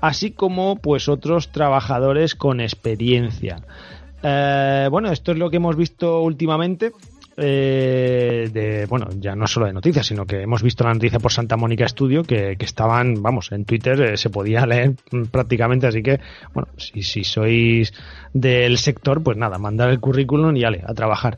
así 0.00 0.32
como 0.32 0.76
pues 0.76 1.08
otros 1.08 1.52
trabajadores 1.52 2.34
con 2.34 2.60
experiencia. 2.60 3.62
Eh, 4.26 4.88
bueno, 4.90 5.12
esto 5.12 5.32
es 5.32 5.38
lo 5.38 5.50
que 5.50 5.58
hemos 5.58 5.76
visto 5.76 6.22
últimamente. 6.22 6.92
eh, 7.36 8.48
de 8.52 8.86
bueno 8.86 9.08
ya 9.18 9.34
no 9.34 9.48
solo 9.48 9.66
de 9.66 9.72
noticias 9.72 10.06
sino 10.06 10.24
que 10.24 10.42
hemos 10.42 10.62
visto 10.62 10.84
la 10.84 10.94
noticia 10.94 11.18
por 11.18 11.32
Santa 11.32 11.56
Mónica 11.56 11.88
Studio 11.88 12.22
que, 12.22 12.56
estaban 12.60 13.20
vamos 13.22 13.50
en 13.50 13.64
Twitter 13.64 14.00
eh, 14.00 14.16
se 14.16 14.30
podía 14.30 14.64
leer 14.66 14.94
mm, 15.10 15.24
prácticamente 15.32 15.88
así 15.88 16.00
que 16.00 16.20
bueno 16.54 16.68
si, 16.76 17.02
si 17.02 17.24
sois 17.24 17.92
del 18.32 18.78
sector 18.78 19.20
pues 19.20 19.36
nada 19.36 19.58
mandar 19.58 19.90
el 19.90 19.98
currículum 19.98 20.56
y 20.56 20.62
ale 20.62 20.84
a 20.86 20.94
trabajar 20.94 21.36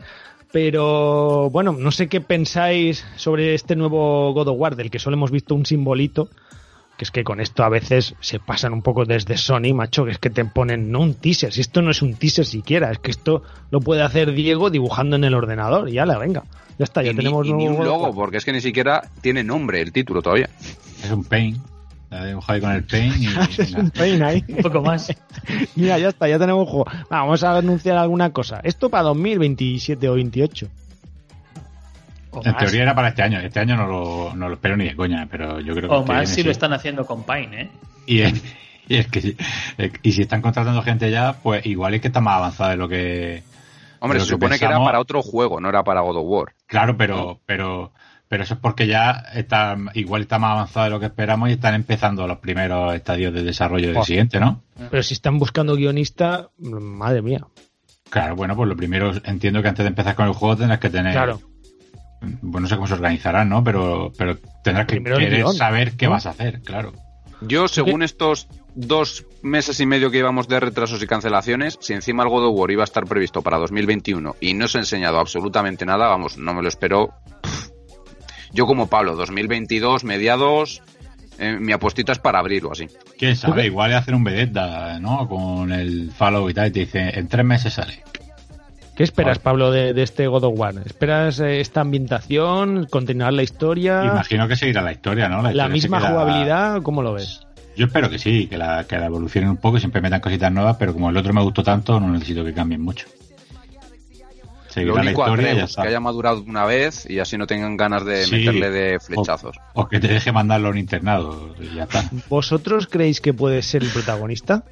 pero 0.53 1.49
bueno 1.49 1.73
no 1.73 1.91
sé 1.91 2.09
qué 2.09 2.21
pensáis 2.21 3.07
sobre 3.17 3.55
este 3.55 3.75
nuevo 3.75 4.35
God 4.35 4.49
of 4.49 4.61
War 4.61 4.77
del 4.77 4.91
que 4.91 4.99
solo 4.99 5.17
hemos 5.17 5.31
visto 5.31 5.55
un 5.55 5.65
simbolito 5.65 6.29
que 6.97 7.05
es 7.05 7.11
que 7.11 7.25
con 7.25 7.41
esto 7.41 7.63
a 7.65 7.69
veces 7.69 8.15
se 8.21 8.39
pasan 8.39 8.73
un 8.73 8.83
poco 8.83 9.05
desde 9.05 9.37
Sony, 9.37 9.75
macho, 9.75 10.05
que 10.05 10.13
es 10.13 10.19
que 10.19 10.31
te 10.31 10.45
ponen 10.45 10.91
no 10.91 11.01
un 11.01 11.15
teaser, 11.15 11.53
si 11.53 11.61
esto 11.61 11.83
no 11.83 11.91
es 11.91 12.03
un 12.03 12.15
teaser 12.15 12.47
siquiera, 12.47 12.91
es 12.91 12.99
que 12.99 13.11
esto 13.11 13.43
lo 13.71 13.81
puede 13.81 14.03
hacer 14.03 14.33
Diego 14.33 14.71
dibujando 14.71 15.17
en 15.17 15.25
el 15.25 15.35
ordenador 15.35 15.89
y 15.89 15.93
ya 15.93 16.07
la 16.07 16.19
venga, 16.19 16.45
ya 16.79 16.85
está, 16.85 17.03
ya 17.03 17.11
y, 17.11 17.15
ni, 17.15 17.19
tenemos 17.19 17.47
y 17.47 17.53
ni 17.53 17.69
un 17.69 17.85
logo, 17.85 18.15
porque 18.15 18.39
es 18.39 18.45
que 18.45 18.53
ni 18.53 18.61
siquiera 18.61 19.03
tiene 19.21 19.45
nombre 19.45 19.81
el 19.81 19.93
título 19.93 20.23
todavía. 20.23 20.49
Es 21.03 21.11
un 21.11 21.25
pain. 21.25 21.61
La 22.11 22.25
dibujado 22.25 22.55
ahí 22.55 22.61
con 22.61 22.71
el 22.73 22.85
pain 22.85 23.13
y... 23.19 23.27
Es 23.61 23.73
un 23.73 23.91
pain 23.91 24.23
ahí. 24.23 24.45
Un 24.49 24.63
poco 24.63 24.81
más. 24.81 25.13
Mira, 25.75 25.99
ya 25.99 26.09
está, 26.09 26.29
ya 26.29 26.39
tenemos 26.39 26.69
juego. 26.69 26.85
Va, 27.13 27.21
Vamos 27.21 27.43
a 27.43 27.57
anunciar 27.57 27.99
alguna 27.99 28.31
cosa. 28.33 28.61
Esto 28.63 28.89
para 28.91 29.05
2027 29.05 30.09
o 30.09 30.15
28. 30.15 30.69
O 32.37 32.43
En 32.45 32.53
más, 32.53 32.63
teoría 32.63 32.83
era 32.83 32.95
para 32.95 33.09
este 33.09 33.23
año. 33.23 33.41
Este 33.41 33.61
año 33.61 33.77
no 33.77 33.87
lo, 33.87 34.35
no 34.35 34.49
lo 34.49 34.55
espero 34.55 34.77
ni 34.77 34.85
de 34.85 34.95
coña, 34.95 35.27
pero 35.31 35.61
yo 35.61 35.75
creo 35.75 35.89
que... 35.89 35.95
o 35.95 36.05
que 36.05 36.13
más 36.13 36.29
si 36.29 36.43
lo 36.43 36.51
están 36.51 36.73
haciendo 36.73 37.07
con 37.07 37.25
Pine, 37.25 37.63
¿eh? 37.63 37.71
Y 38.07 38.21
es, 38.21 38.43
y 38.89 38.97
es 38.97 39.07
que 39.09 39.37
y 40.03 40.13
si 40.13 40.23
están 40.23 40.43
contratando 40.43 40.83
gente 40.83 41.11
ya, 41.11 41.35
pues 41.43 41.65
igual 41.65 41.95
es 41.95 42.01
que 42.01 42.09
está 42.09 42.21
más 42.21 42.37
avanzado 42.37 42.71
de 42.71 42.77
lo 42.77 42.89
que... 42.89 43.43
Hombre, 44.01 44.21
se 44.21 44.27
supone 44.27 44.59
que 44.59 44.65
era 44.67 44.79
para 44.79 45.01
otro 45.01 45.23
juego, 45.23 45.61
no 45.61 45.71
era 45.71 45.83
para 45.83 46.03
God 46.03 46.19
of 46.19 46.27
War. 46.27 46.55
Claro, 46.67 46.97
pero, 46.99 47.41
pero, 47.47 47.93
pero 48.29 48.45
eso 48.45 48.55
es 48.55 48.61
porque 48.61 48.87
ya 48.87 49.25
está, 49.35 49.77
igual 49.95 50.23
está 50.23 50.39
más 50.39 50.53
avanzado 50.53 50.85
de 50.85 50.91
lo 50.91 51.01
que 51.01 51.07
esperamos 51.07 51.49
y 51.49 51.53
están 51.53 51.75
empezando 51.75 52.27
los 52.27 52.39
primeros 52.39 52.95
estadios 52.95 53.33
de 53.33 53.43
desarrollo 53.43 53.93
del 53.93 54.03
siguiente, 54.05 54.39
¿no? 54.39 54.63
Pero 54.91 55.03
si 55.03 55.15
están 55.15 55.39
buscando 55.39 55.75
guionista, 55.75 56.51
madre 56.59 57.23
mía. 57.23 57.47
Claro, 58.11 58.37
bueno, 58.37 58.55
pues 58.55 58.69
lo 58.69 58.77
primero 58.77 59.13
entiendo 59.25 59.63
que 59.63 59.69
antes 59.69 59.85
de 59.85 59.89
empezar 59.89 60.15
con 60.15 60.27
el 60.27 60.35
juego 60.35 60.57
tendrás 60.57 60.79
que 60.79 60.91
tener, 60.91 61.13
Claro. 61.13 61.41
Bueno, 62.21 62.61
no 62.61 62.69
sé 62.69 62.77
cómo 62.77 62.87
se 62.87 62.95
organizarán, 62.95 63.49
¿no? 63.49 63.63
Pero, 63.63 64.13
pero 64.17 64.39
tendrás 64.63 64.87
que 64.87 64.95
Primero 64.97 65.19
querer 65.19 65.41
guion, 65.41 65.55
saber 65.55 65.93
qué 65.97 66.07
¿no? 66.07 66.13
vas 66.13 66.27
a 66.27 66.31
hacer, 66.31 66.61
claro. 66.63 66.93
Yo, 67.43 67.69
según 67.69 68.03
estos 68.03 68.49
dos 68.75 69.27
meses 69.43 69.79
y 69.81 69.87
medio 69.87 70.11
que 70.11 70.19
llevamos 70.19 70.49
de 70.49 70.59
retrasos 70.59 71.03
y 71.03 71.07
cancelaciones, 71.07 71.79
si 71.81 71.93
encima 71.93 72.23
el 72.23 72.31
God 72.31 72.47
of 72.47 72.59
War 72.59 72.71
iba 72.71 72.83
a 72.83 72.85
estar 72.85 73.05
previsto 73.05 73.43
para 73.43 73.59
2021 73.59 74.37
y 74.41 74.55
no 74.55 74.69
se 74.69 74.79
ha 74.79 74.81
enseñado 74.81 75.19
absolutamente 75.19 75.85
nada, 75.85 76.09
vamos, 76.09 76.39
no 76.39 76.55
me 76.55 76.63
lo 76.63 76.69
espero. 76.69 77.11
Yo 78.53 78.67
como 78.67 78.89
Pablo, 78.89 79.17
2022, 79.17 80.05
mediados, 80.05 80.83
eh, 81.39 81.59
mi 81.61 81.73
apostita 81.73 82.13
es 82.13 82.19
para 82.19 82.39
abril 82.39 82.65
o 82.67 82.73
así. 82.73 82.87
Quién 83.19 83.37
sabe, 83.37 83.67
igual 83.67 83.91
es 83.91 83.99
hacer 83.99 84.15
un 84.15 84.25
vedetta, 84.25 84.99
¿no? 84.99 85.29
Con 85.29 85.73
el 85.73 86.11
Fallout 86.13 86.51
y 86.51 86.55
tal, 86.55 86.69
y 86.69 86.71
te 86.71 86.81
dice, 86.81 87.19
en 87.19 87.29
tres 87.29 87.45
meses 87.45 87.75
sale. 87.75 88.03
¿Qué 88.97 89.03
esperas. 89.05 89.39
Pablo, 89.39 89.71
de, 89.71 89.93
de 89.93 90.03
este 90.03 90.27
God 90.27 90.45
of 90.45 90.59
War? 90.59 90.75
¿Esperas 90.85 91.39
eh, 91.41 91.61
esta 91.61 91.83
ambientación, 91.83 92.87
continuar 92.91 93.33
la 93.35 93.43
historia, 93.43 94.03
Imagino 94.05 94.49
que 94.49 94.57
seguirá 94.57 94.81
la 94.83 94.93
historia, 94.93 95.29
¿no? 95.29 95.43
la 95.43 95.51
historia 95.51 95.69
misma 95.69 95.99
queda- 95.99 96.09
jugabilidad? 96.11 96.83
¿Cómo 96.83 97.03
lo 97.03 97.13
ves? 97.13 97.41
Yo 97.77 97.85
espero 97.87 98.09
que 98.09 98.19
sí, 98.19 98.47
que 98.47 98.57
la, 98.57 98.85
que 98.85 98.97
la 98.99 99.07
evolucionen 99.07 99.51
un 99.51 99.59
poco 99.59 99.77
y 99.77 99.81
siempre 99.81 100.01
metan 100.01 100.21
cositas 100.21 100.51
nuevas, 100.51 100.77
pero 100.79 100.95
como 100.95 101.11
el 101.11 101.17
otro 101.19 101.35
me 101.35 101.43
gustó 101.43 101.63
tanto, 101.63 102.01
no 102.01 102.09
necesito 102.11 102.43
que 102.43 102.55
cambien 102.55 102.81
mucho. 102.81 103.07
Lo 103.07 104.73
Seguirá 104.73 105.05
la 105.05 105.11
historia 105.11 105.53
y 105.53 105.57
ya 105.57 105.65
está. 105.65 105.83
que 105.83 105.89
haya 105.89 106.01
madurado 106.01 106.43
una 106.47 106.67
vez 106.67 107.09
y 107.09 107.19
así 107.19 107.39
no 107.39 107.47
tengan 107.47 107.77
ganas 107.79 108.05
de 108.05 108.25
Sí. 108.27 108.37
meterle 108.37 108.71
de 108.71 109.01
flechazos. 109.01 109.57
O 109.75 109.89
que 109.89 110.01
te 110.01 110.09
deje 110.09 110.33
mandarlo 110.33 110.69
a 110.69 110.71
un 110.71 110.79
internado 110.79 111.55
y 111.61 111.75
ya 111.77 111.85
está. 111.85 112.05
¿Vosotros 112.29 112.87
creéis 112.87 113.21
que 113.23 113.33
puede 113.33 113.63
ser 113.63 113.83
el 113.83 113.89
protagonista? 113.91 114.65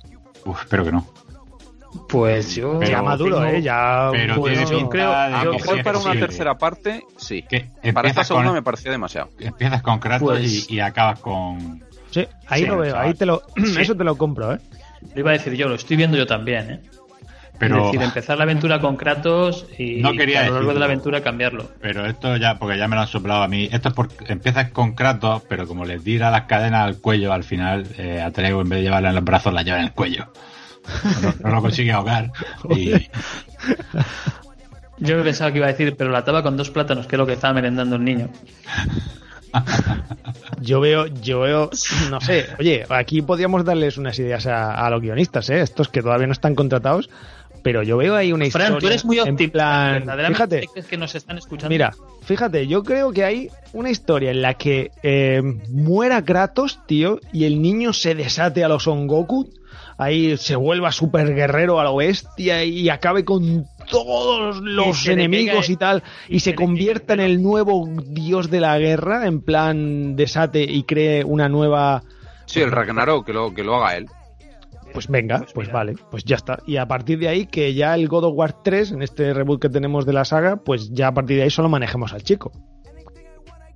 Uf, 0.44 0.60
espero 0.62 0.84
que 0.84 0.92
no. 0.92 1.06
Pues 2.08 2.54
yo... 2.56 2.78
Pero 2.78 2.90
ya 2.90 3.02
maduro, 3.02 3.36
tengo- 3.40 3.50
¿eh? 3.50 3.62
Ya 3.62 4.08
pero 4.12 4.42
tiene 4.42 4.62
Yo 4.64 4.68
pinta 4.70 4.88
creo, 4.90 5.10
de 5.10 5.16
a 5.16 5.38
que 5.40 5.44
lo 5.46 5.52
mejor 5.54 5.78
es 5.78 5.84
para 5.84 5.98
una 5.98 6.12
tercera 6.12 6.58
parte, 6.58 7.04
sí. 7.16 7.42
Que 7.42 7.60
Para 7.60 7.68
esta 7.82 7.90
empiezas 8.00 8.26
segunda 8.28 8.48
con, 8.48 8.54
me 8.56 8.62
parecía 8.62 8.90
demasiado. 8.90 9.30
empiezas 9.38 9.82
con 9.82 9.98
Kratos 9.98 10.28
Pues- 10.28 10.70
y, 10.70 10.74
y 10.74 10.80
acabas 10.80 11.20
con... 11.20 11.82
Sí, 12.10 12.26
ahí 12.46 12.62
Sí, 12.62 12.66
lo 12.66 12.78
veo, 12.78 12.92
chaval. 12.92 13.06
ahí 13.08 13.14
te 13.14 13.26
lo, 13.26 13.42
Sí. 13.56 13.80
eso 13.80 13.96
te 13.96 14.04
lo 14.04 14.16
compro, 14.16 14.54
¿eh? 14.54 14.58
Lo 15.14 15.20
iba 15.20 15.30
a 15.30 15.32
decir 15.34 15.54
yo, 15.54 15.68
lo 15.68 15.74
estoy 15.74 15.96
viendo 15.96 16.16
yo 16.16 16.26
también, 16.26 16.70
¿eh? 16.70 16.80
Pero, 17.56 17.78
Es 17.78 17.84
decir, 17.92 18.02
empezar 18.02 18.36
la 18.36 18.42
aventura 18.44 18.80
con 18.80 18.96
Kratos 18.96 19.66
y 19.78 20.00
No 20.02 20.12
quería 20.12 20.40
a 20.40 20.46
lo 20.48 20.54
largo 20.54 20.74
de 20.74 20.80
la 20.80 20.86
aventura 20.86 21.22
cambiarlo. 21.22 21.70
pero 21.80 22.04
esto 22.04 22.36
ya, 22.36 22.58
porque 22.58 22.76
ya 22.76 22.88
me 22.88 22.96
lo 22.96 23.02
han 23.02 23.08
soplado 23.08 23.44
a 23.44 23.48
mí. 23.48 23.68
Esto 23.70 23.90
es 23.90 23.94
porque 23.94 24.16
empiezas 24.32 24.70
con 24.70 24.94
Kratos, 24.94 25.42
pero 25.48 25.66
como 25.68 25.84
les 25.84 26.02
tira 26.02 26.32
las 26.32 26.42
cadenas 26.42 26.84
al 26.84 26.98
cuello, 27.00 27.32
al 27.32 27.44
final 27.44 27.86
eh, 27.96 28.20
Atreus 28.20 28.62
en 28.64 28.68
vez 28.68 28.78
de 28.78 28.82
llevarla 28.82 29.10
en 29.10 29.14
los 29.14 29.24
brazos 29.24 29.54
la 29.54 29.62
lleva 29.62 29.78
en 29.78 29.84
el 29.84 29.92
cuello. 29.92 30.32
No, 31.22 31.34
no 31.42 31.54
lo 31.56 31.62
consigue 31.62 31.92
ahogar. 31.92 32.30
Y, 32.70 32.92
Yo 34.98 35.22
pensaba 35.22 35.50
que 35.50 35.58
iba 35.58 35.66
a 35.66 35.70
decir, 35.72 35.96
pero 35.96 36.10
la 36.10 36.18
ataba 36.18 36.42
con 36.42 36.56
dos 36.56 36.70
plátanos, 36.70 37.06
que 37.06 37.16
es 37.16 37.18
lo 37.18 37.26
que 37.26 37.32
estaba 37.32 37.54
merendando 37.54 37.96
el 37.96 38.04
niño. 38.04 38.28
Yo 40.60 40.80
veo, 40.80 41.06
yo 41.06 41.40
veo, 41.40 41.70
no 42.10 42.20
sé, 42.20 42.46
oye, 42.58 42.84
aquí 42.88 43.22
podríamos 43.22 43.64
darles 43.64 43.98
unas 43.98 44.18
ideas 44.18 44.46
a, 44.46 44.72
a 44.74 44.90
los 44.90 45.00
guionistas, 45.00 45.48
¿eh? 45.50 45.60
Estos 45.60 45.88
que 45.88 46.02
todavía 46.02 46.26
no 46.26 46.32
están 46.32 46.56
contratados, 46.56 47.08
pero 47.64 47.82
yo 47.82 47.96
veo 47.96 48.14
ahí 48.14 48.32
una 48.32 48.46
historia. 48.46 48.68
Fran, 48.68 48.78
tú 48.78 48.86
eres 48.86 49.04
muy 49.04 49.18
en 49.18 49.30
optimista. 49.30 50.02
fíjate, 50.28 50.68
crees 50.70 50.86
que 50.86 50.96
nos 50.98 51.14
están 51.14 51.38
escuchando. 51.38 51.70
mira, 51.70 51.92
fíjate, 52.22 52.66
yo 52.66 52.82
creo 52.82 53.10
que 53.10 53.24
hay 53.24 53.48
una 53.72 53.90
historia 53.90 54.30
en 54.30 54.42
la 54.42 54.54
que 54.54 54.90
eh, 55.02 55.40
muera 55.70 56.22
Kratos, 56.22 56.80
tío, 56.86 57.20
y 57.32 57.44
el 57.44 57.62
niño 57.62 57.92
se 57.92 58.14
desate 58.14 58.64
a 58.64 58.68
los 58.68 58.82
Son 58.82 59.06
Goku, 59.06 59.48
ahí 59.98 60.36
se 60.36 60.56
vuelva 60.56 60.92
super 60.92 61.34
guerrero 61.34 61.80
a 61.80 61.84
la 61.84 61.92
bestia 61.94 62.64
y 62.64 62.88
acabe 62.88 63.24
con 63.24 63.66
todos 63.90 64.60
los 64.62 65.06
enemigos 65.08 65.68
y 65.70 65.76
tal, 65.76 66.02
y, 66.28 66.36
y 66.36 66.40
se 66.40 66.54
convierta 66.54 67.14
en 67.14 67.20
el 67.20 67.42
nuevo 67.42 67.86
dios 68.06 68.50
de 68.50 68.60
la 68.60 68.78
guerra, 68.78 69.26
en 69.26 69.40
plan 69.42 70.16
desate 70.16 70.62
y 70.62 70.84
cree 70.84 71.22
una 71.24 71.48
nueva... 71.48 72.02
Sí, 72.46 72.60
el 72.60 72.70
Ragnarok, 72.72 73.26
que 73.26 73.32
lo, 73.32 73.54
que 73.54 73.62
lo 73.64 73.76
haga 73.76 73.96
él. 73.96 74.06
Pues 74.92 75.08
venga, 75.08 75.38
Pues 75.40 75.52
pues, 75.54 75.72
vale, 75.72 75.96
pues 76.10 76.24
ya 76.24 76.36
está. 76.36 76.58
Y 76.66 76.76
a 76.76 76.86
partir 76.86 77.18
de 77.18 77.26
ahí, 77.28 77.46
que 77.46 77.74
ya 77.74 77.94
el 77.96 78.06
God 78.06 78.24
of 78.26 78.34
War 78.36 78.62
3, 78.62 78.92
en 78.92 79.02
este 79.02 79.34
reboot 79.34 79.60
que 79.60 79.68
tenemos 79.68 80.06
de 80.06 80.12
la 80.12 80.24
saga, 80.24 80.56
pues 80.56 80.90
ya 80.92 81.08
a 81.08 81.12
partir 81.14 81.36
de 81.38 81.42
ahí 81.42 81.50
solo 81.50 81.68
manejemos 81.68 82.12
al 82.12 82.22
chico. 82.22 82.52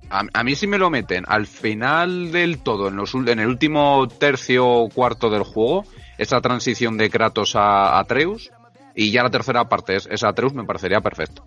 a, 0.09 0.23
a 0.33 0.43
mí 0.43 0.55
si 0.55 0.65
me 0.65 0.77
lo 0.77 0.89
meten 0.89 1.23
al 1.27 1.45
final 1.45 2.31
del 2.31 2.59
todo, 2.59 2.87
en, 2.87 2.95
los, 2.95 3.13
ul- 3.15 3.29
en 3.29 3.39
el 3.39 3.47
último 3.47 4.07
tercio 4.07 4.65
o 4.67 4.89
cuarto 4.89 5.29
del 5.29 5.43
juego, 5.43 5.83
esa 6.19 6.39
transición 6.41 6.97
de 6.97 7.09
Kratos 7.09 7.55
a 7.55 7.97
Atreus, 7.97 8.51
y 8.93 9.11
ya 9.11 9.23
la 9.23 9.29
tercera 9.29 9.67
parte 9.69 9.95
es, 9.95 10.07
es 10.11 10.23
Atreus, 10.23 10.53
me 10.53 10.63
parecería 10.65 11.01
perfecto. 11.01 11.43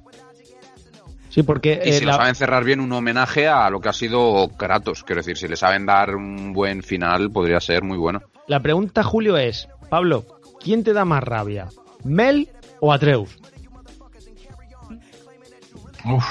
Sí, 1.29 1.43
porque 1.43 1.81
Y 1.85 1.89
eh, 1.91 1.93
si 1.95 2.05
lo 2.05 2.11
la- 2.13 2.17
saben 2.19 2.35
cerrar 2.35 2.63
bien, 2.65 2.81
un 2.81 2.93
homenaje 2.93 3.49
a 3.49 3.71
lo 3.71 3.81
que 3.81 3.89
ha 3.89 3.93
sido 3.95 4.49
Kratos. 4.57 5.03
Quiero 5.03 5.21
decir, 5.21 5.39
si 5.39 5.49
le 5.49 5.57
saben 5.57 5.87
dar 5.87 6.15
un 6.15 6.53
buen 6.53 6.83
final, 6.83 7.31
podría 7.31 7.59
ser 7.61 7.83
muy 7.85 7.97
bueno. 7.97 8.21
la 8.49 8.61
pregunta, 8.61 9.03
Julio, 9.03 9.37
es, 9.39 9.67
Pablo, 9.89 10.27
¿quién 10.61 10.85
te 10.85 10.93
da 10.93 11.05
más 11.07 11.23
rabia? 11.23 11.69
¿Mel 12.05 12.49
o 12.81 12.93
Atreus? 12.93 13.39
Uf, 16.05 16.25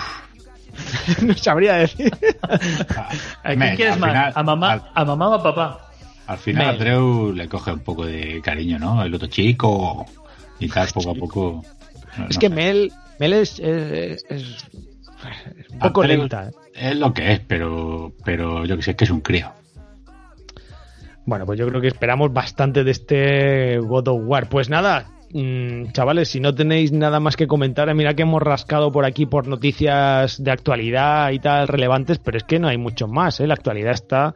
no 1.22 1.34
sabría 1.36 1.74
decir. 1.76 2.12
¿A 2.44 3.10
quién 3.44 3.60
Men, 3.60 3.76
quieres 3.76 3.98
más? 3.98 4.10
final- 4.12 4.34
¿A 4.36 4.44
mamá, 4.44 4.72
al- 4.74 4.92
¿A 4.94 5.06
mamá 5.06 5.30
o 5.30 5.34
a 5.36 5.44
papá? 5.44 5.91
Al 6.28 6.38
final 6.38 6.68
Mel. 6.68 6.76
Atreu 6.76 7.32
le 7.34 7.48
coge 7.50 7.72
un 7.74 7.80
poco 7.80 8.06
de 8.06 8.42
cariño, 8.42 8.80
¿no? 8.80 9.04
El 9.04 9.14
otro 9.14 9.28
chico 9.28 10.06
y 10.60 10.68
tal, 10.70 10.88
poco 10.94 11.12
a 11.12 11.16
poco. 11.16 11.66
no- 12.18 12.28
es 12.30 12.36
no 12.36 12.40
que 12.40 12.48
sé. 12.48 12.54
Mel, 12.54 12.92
Mel 13.20 13.34
es, 13.34 13.60
es, 13.60 14.24
es- 14.30 14.68
es 15.60 15.70
un 15.72 15.80
poco 15.80 16.04
lenta. 16.04 16.50
¿eh? 16.50 16.52
Es 16.92 16.96
lo 16.96 17.14
que 17.14 17.34
es, 17.34 17.40
pero, 17.42 18.14
pero 18.24 18.66
yo 18.66 18.76
que 18.78 18.84
sé, 18.84 18.92
es 18.92 18.98
que 18.98 19.04
es 19.06 19.12
un 19.12 19.22
crío. 19.22 19.52
Bueno, 21.26 21.46
pues 21.46 21.60
yo 21.60 21.68
creo 21.68 21.82
que 21.82 21.88
esperamos 21.88 22.34
bastante 22.34 22.84
de 22.84 22.92
este 22.92 23.78
God 23.80 24.08
of 24.08 24.22
War. 24.26 24.50
Pues 24.50 24.70
nada, 24.70 25.06
mm, 25.34 25.92
chavales, 25.92 26.30
si 26.30 26.40
no 26.40 26.54
tenéis 26.56 26.92
nada 26.92 27.20
más 27.20 27.36
que 27.38 27.46
comentar, 27.48 27.88
eh, 27.90 27.94
mira 27.94 28.16
que 28.16 28.24
hemos 28.24 28.42
rascado 28.42 28.92
por 28.92 29.06
aquí 29.06 29.26
por 29.28 29.48
noticias 29.48 30.44
de 30.44 30.52
actualidad 30.52 31.32
y 31.32 31.40
tal 31.40 31.68
relevantes, 31.68 32.18
pero 32.18 32.38
es 32.38 32.44
que 32.44 32.60
no 32.60 32.68
hay 32.70 32.78
mucho 32.78 33.08
más, 33.08 33.40
¿eh? 33.40 33.48
La 33.48 33.54
actualidad 33.54 33.92
está 33.94 34.34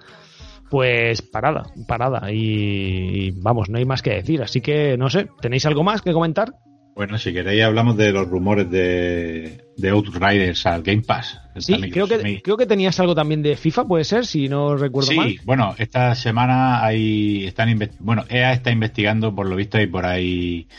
pues 0.70 1.22
parada, 1.22 1.64
parada 1.88 2.32
y, 2.32 3.28
y 3.28 3.32
vamos, 3.32 3.70
no 3.70 3.78
hay 3.78 3.86
más 3.86 4.02
que 4.02 4.12
decir. 4.16 4.42
Así 4.42 4.62
que 4.62 4.98
no 4.98 5.10
sé, 5.10 5.28
¿tenéis 5.42 5.66
algo 5.66 5.84
más 5.84 6.02
que 6.02 6.14
comentar? 6.14 6.54
Bueno, 6.96 7.18
si 7.18 7.34
queréis 7.34 7.62
hablamos 7.62 7.98
de 7.98 8.14
los 8.14 8.26
rumores 8.30 8.72
de, 8.72 9.66
de 9.76 9.90
Outriders 9.90 10.66
al 10.66 10.82
Game 10.82 11.02
Pass. 11.02 11.42
Sí, 11.58 11.76
creo 11.92 12.08
que, 12.08 12.42
creo 12.42 12.56
que 12.56 12.66
tenías 12.66 12.98
algo 13.02 13.14
también 13.14 13.42
de 13.44 13.58
FIFA, 13.58 13.84
puede 13.86 14.06
ser, 14.06 14.26
si 14.26 14.48
no 14.48 14.78
recuerdo 14.78 15.10
Sí, 15.12 15.18
mal. 15.18 15.36
bueno, 15.44 15.76
esta 15.78 16.16
semana 16.16 16.86
hay, 16.86 17.46
están 17.46 17.78
bueno, 18.00 18.24
EA 18.30 18.54
está 18.54 18.72
investigando, 18.72 19.36
por 19.36 19.46
lo 19.48 19.58
visto, 19.58 19.78
hay 19.78 19.88
por 19.88 20.06
ahí 20.06 20.70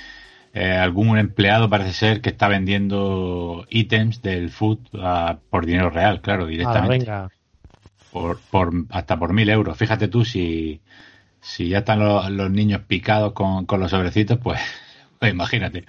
eh, 0.55 0.70
algún 0.72 1.18
empleado, 1.18 1.68
parece 1.68 1.93
ser, 1.93 2.20
que 2.22 2.30
está 2.30 2.49
vendiendo 2.49 3.66
ítems 3.68 4.22
del 4.22 4.49
food 4.49 4.78
a- 4.99 5.37
por 5.51 5.66
dinero 5.66 5.91
real, 5.91 6.22
claro, 6.22 6.45
Ah, 6.45 6.49
directamente. 6.49 6.99
venga. 6.99 7.28
Por, 8.21 8.39
por 8.51 8.73
hasta 8.91 9.19
por 9.19 9.33
mil 9.35 9.49
euros. 9.51 9.77
Fíjate 9.77 10.09
tú 10.09 10.25
si, 10.25 10.81
si 11.41 11.69
ya 11.69 11.79
están 11.79 11.99
los, 11.99 12.31
los 12.31 12.51
niños 12.51 12.81
picados 12.87 13.33
con, 13.35 13.67
con 13.67 13.79
los 13.81 13.91
sobrecitos, 13.91 14.39
pues, 14.43 14.59
pues 15.19 15.33
imagínate. 15.33 15.85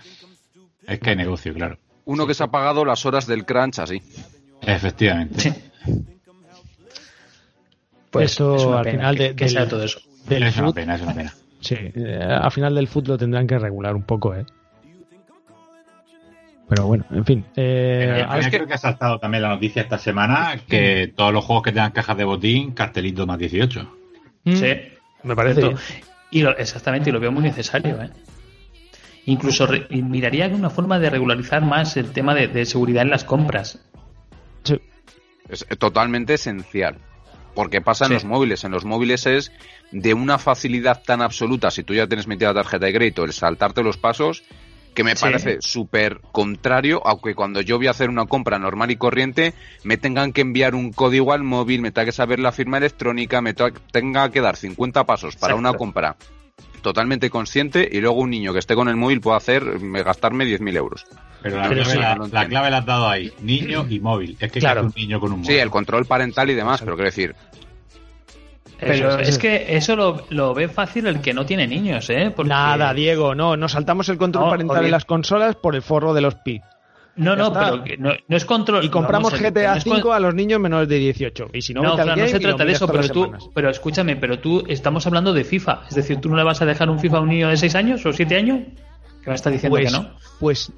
Es 0.86 1.00
que 1.00 1.12
hay 1.12 1.16
negocio, 1.16 1.54
claro. 1.54 1.78
Uno 2.06 2.28
que 2.28 2.34
se 2.34 2.44
ha 2.44 2.48
pagado 2.48 2.84
las 2.86 3.06
horas 3.06 3.28
del 3.28 3.46
crunch 3.46 3.80
así. 3.80 4.02
Efectivamente. 4.62 5.40
Sí. 5.42 5.54
Eso 8.20 8.56
es 8.56 8.66
una 8.66 8.78
al 8.80 8.84
pena 8.84 8.98
final 8.98 9.16
que, 9.18 9.24
de- 9.24 9.36
que 9.36 9.46
del- 9.46 9.54
sea 9.54 9.68
todo 9.68 9.84
eso. 9.84 10.00
Del 10.28 10.44
es 10.44 10.58
una 10.58 10.74
pena, 10.74 10.96
es 10.96 11.02
una 11.02 11.14
pena. 11.14 11.34
Sí, 11.62 11.76
eh, 11.80 12.20
al 12.30 12.52
final 12.52 12.76
del 12.76 12.88
fútbol 12.88 13.14
lo 13.14 13.18
tendrán 13.18 13.48
que 13.48 13.58
regular 13.58 13.96
un 13.96 14.04
poco, 14.04 14.36
¿eh? 14.36 14.46
Pero 16.70 16.86
bueno, 16.88 17.05
en 17.11 17.24
fin. 17.26 17.45
eh, 17.55 18.26
que- 18.41 18.49
creo 18.49 18.68
que 18.68 18.74
ha 18.74 18.78
saltado 18.78 19.20
también 19.20 19.41
la 19.43 19.49
noticia 19.49 19.82
esta 19.82 19.97
semana 19.97 20.59
que 20.68 21.13
todos 21.15 21.32
los 21.34 21.45
juegos 21.45 21.63
que 21.63 21.72
tengan 21.72 21.91
cajas 21.91 22.18
de 22.18 22.26
botín, 22.26 22.72
cartelito 22.74 23.26
más 23.26 23.38
18. 23.39 23.89
Mm, 24.43 24.55
Sí, 24.55 24.74
me 25.24 25.36
parece 25.36 25.61
bien. 25.61 25.78
Y 26.32 26.41
lo- 26.41 26.57
exactamente, 26.57 27.09
y 27.09 27.13
lo 27.13 27.20
veo 27.22 27.32
muy 27.32 27.43
necesario. 27.43 28.01
¿eh? 28.01 28.09
Incluso 29.26 29.65
re- 29.68 29.88
y 29.89 30.01
miraría 30.01 30.47
una 30.47 30.70
forma 30.70 30.99
de 30.99 31.09
regularizar 31.09 31.61
más 31.61 31.95
el 31.97 32.11
tema 32.11 32.34
de, 32.34 32.47
de 32.47 32.65
seguridad 32.65 33.03
en 33.03 33.09
las 33.09 33.24
compras. 33.24 33.80
Sí. 34.63 34.80
Es 35.49 35.65
totalmente 35.80 36.34
esencial. 36.34 36.97
Porque 37.55 37.82
pasa 37.82 38.05
en 38.05 38.09
Sí. 38.09 38.13
los 38.15 38.26
móviles. 38.26 38.63
En 38.65 38.72
los 38.72 38.86
móviles 38.86 39.26
es 39.26 39.51
de 39.91 40.13
una 40.13 40.38
facilidad 40.38 41.01
tan 41.03 41.22
absoluta, 41.22 41.72
si 41.72 41.84
tú 41.84 41.93
ya 41.93 42.07
tienes 42.07 42.28
metida 42.28 42.49
la 42.53 42.61
tarjeta 42.61 42.86
de 42.86 42.93
crédito, 42.93 43.24
el 43.24 43.34
saltarte 43.34 43.82
los 43.84 43.97
pasos, 43.97 44.43
que 44.98 45.04
me 45.04 45.16
Sí. 45.16 45.22
parece 45.22 45.58
súper 45.62 46.22
contrario, 46.32 47.02
aunque 47.06 47.36
cuando 47.36 47.62
yo 47.62 47.78
voy 47.78 47.86
a 47.86 47.91
hacer 47.91 48.10
una 48.10 48.26
compra 48.26 48.58
normal 48.58 48.89
y 48.89 48.95
corriente, 48.95 49.54
me 49.84 49.98
tengan 49.98 50.34
que 50.34 50.41
enviar 50.41 50.74
un 50.74 50.91
código 50.91 51.34
al 51.34 51.43
móvil, 51.43 51.82
me 51.82 51.91
tenga 51.91 52.06
que 52.08 52.12
saber 52.12 52.39
la 52.39 52.52
firma 52.52 52.78
electrónica, 52.80 53.39
me 53.39 53.54
tenga 53.54 54.32
que 54.32 54.41
dar 54.41 54.56
50 54.56 55.04
pasos 55.04 55.36
para 55.36 55.54
Exacto. 55.54 55.60
una 55.70 55.78
compra 55.78 56.16
totalmente 56.82 57.30
consciente 57.30 57.88
y 57.91 58.00
luego 58.02 58.20
un 58.22 58.32
niño 58.32 58.54
que 58.54 58.60
esté 58.60 58.74
con 58.74 58.88
el 58.89 58.95
móvil 58.95 59.22
pueda 59.22 59.38
hacer, 59.38 59.80
me 59.80 60.02
gastarme 60.02 60.45
10.000 60.45 60.76
euros. 60.78 61.06
Pero 61.43 61.58
la, 61.58 61.70
Pero 61.70 61.84
clave, 61.84 61.91
sí, 61.93 62.00
la, 62.00 62.10
no 62.16 62.16
lo 62.16 62.20
la 62.22 62.26
entiendo. 62.26 62.50
clave 62.50 62.72
la 62.72 62.78
has 62.80 62.86
dado 62.88 63.08
ahí. 63.10 63.32
Niño 63.41 63.86
y 63.89 64.00
móvil. 64.00 64.32
Es 64.39 64.52
que 64.52 64.60
Claro. 64.60 64.82
claro. 64.82 64.88
un 64.88 64.93
niño 64.95 65.20
con 65.20 65.32
un 65.34 65.39
móvil. 65.41 65.52
Sí, 65.54 65.60
el 65.60 65.70
control 65.70 66.06
parental 66.06 66.50
y 66.50 66.56
demás, 66.56 66.82
pero 66.82 66.95
quiero 66.95 67.10
decir, 67.10 67.36
Pero 68.80 68.94
Eso, 69.10 69.20
es, 69.20 69.30
eso. 69.30 69.40
que 69.40 69.76
eso 69.76 69.96
lo, 69.96 70.26
lo 70.30 70.54
ve 70.54 70.68
fácil 70.68 71.08
el 71.08 71.20
que 71.20 71.34
no 71.34 71.46
tiene 71.46 71.68
niños, 71.68 72.10
¿eh? 72.10 72.32
Porque- 72.36 72.50
Nada, 72.50 72.94
Diego, 72.94 73.34
no, 73.34 73.58
nos 73.58 73.72
saltamos 73.72 74.08
el 74.10 74.18
control 74.18 74.46
No, 74.46 74.50
parental 74.52 74.86
en 74.86 74.92
las 74.92 75.06
consolas 75.06 75.56
por 75.56 75.76
el 75.76 75.82
forro 75.82 76.14
de 76.14 76.22
los 76.22 76.36
pi. 76.36 76.62
No, 77.16 77.32
Ya 77.32 77.36
no, 77.38 77.48
está. 77.48 77.60
pero 77.72 77.84
que 77.84 77.98
no, 77.98 78.12
no 78.28 78.38
es 78.38 78.46
control. 78.46 78.84
Y 78.86 78.90
compramos 78.90 79.34
GTA 79.34 79.74
con- 79.74 79.82
5 79.82 80.14
a 80.14 80.20
los 80.20 80.36
niños 80.36 80.60
menores 80.60 80.88
de 80.88 81.00
18. 81.00 81.48
Y 81.54 81.64
si 81.64 81.74
no, 81.74 81.82
No, 81.82 81.98
no 81.98 82.28
se 82.28 82.40
trata 82.40 82.64
de 82.64 82.72
eso, 82.74 82.88
pero 82.88 83.10
tú, 83.10 83.24
semanas. 83.24 83.50
pero 83.56 83.70
escúchame, 83.72 84.16
pero 84.18 84.38
tú 84.38 84.64
estamos 84.68 85.08
hablando 85.08 85.34
de 85.34 85.44
FIFA, 85.44 85.82
es 85.90 85.96
decir, 85.96 86.18
tú 86.22 86.30
no 86.30 86.36
le 86.38 86.44
vas 86.44 86.62
a 86.62 86.66
dejar 86.68 86.92
un 86.92 87.00
FIFA 87.00 87.18
a 87.18 87.22
un 87.22 87.30
niño 87.30 87.50
de 87.50 87.58
6 87.58 87.74
años 87.74 88.06
o 88.06 88.14
7 88.14 88.36
años, 88.36 88.60
que 89.24 89.30
me 89.32 89.36
está 89.36 89.50
diciendo 89.50 89.76
Pues, 89.76 89.92
que 89.92 89.98
no. 89.98 90.10
pues, 90.40 90.72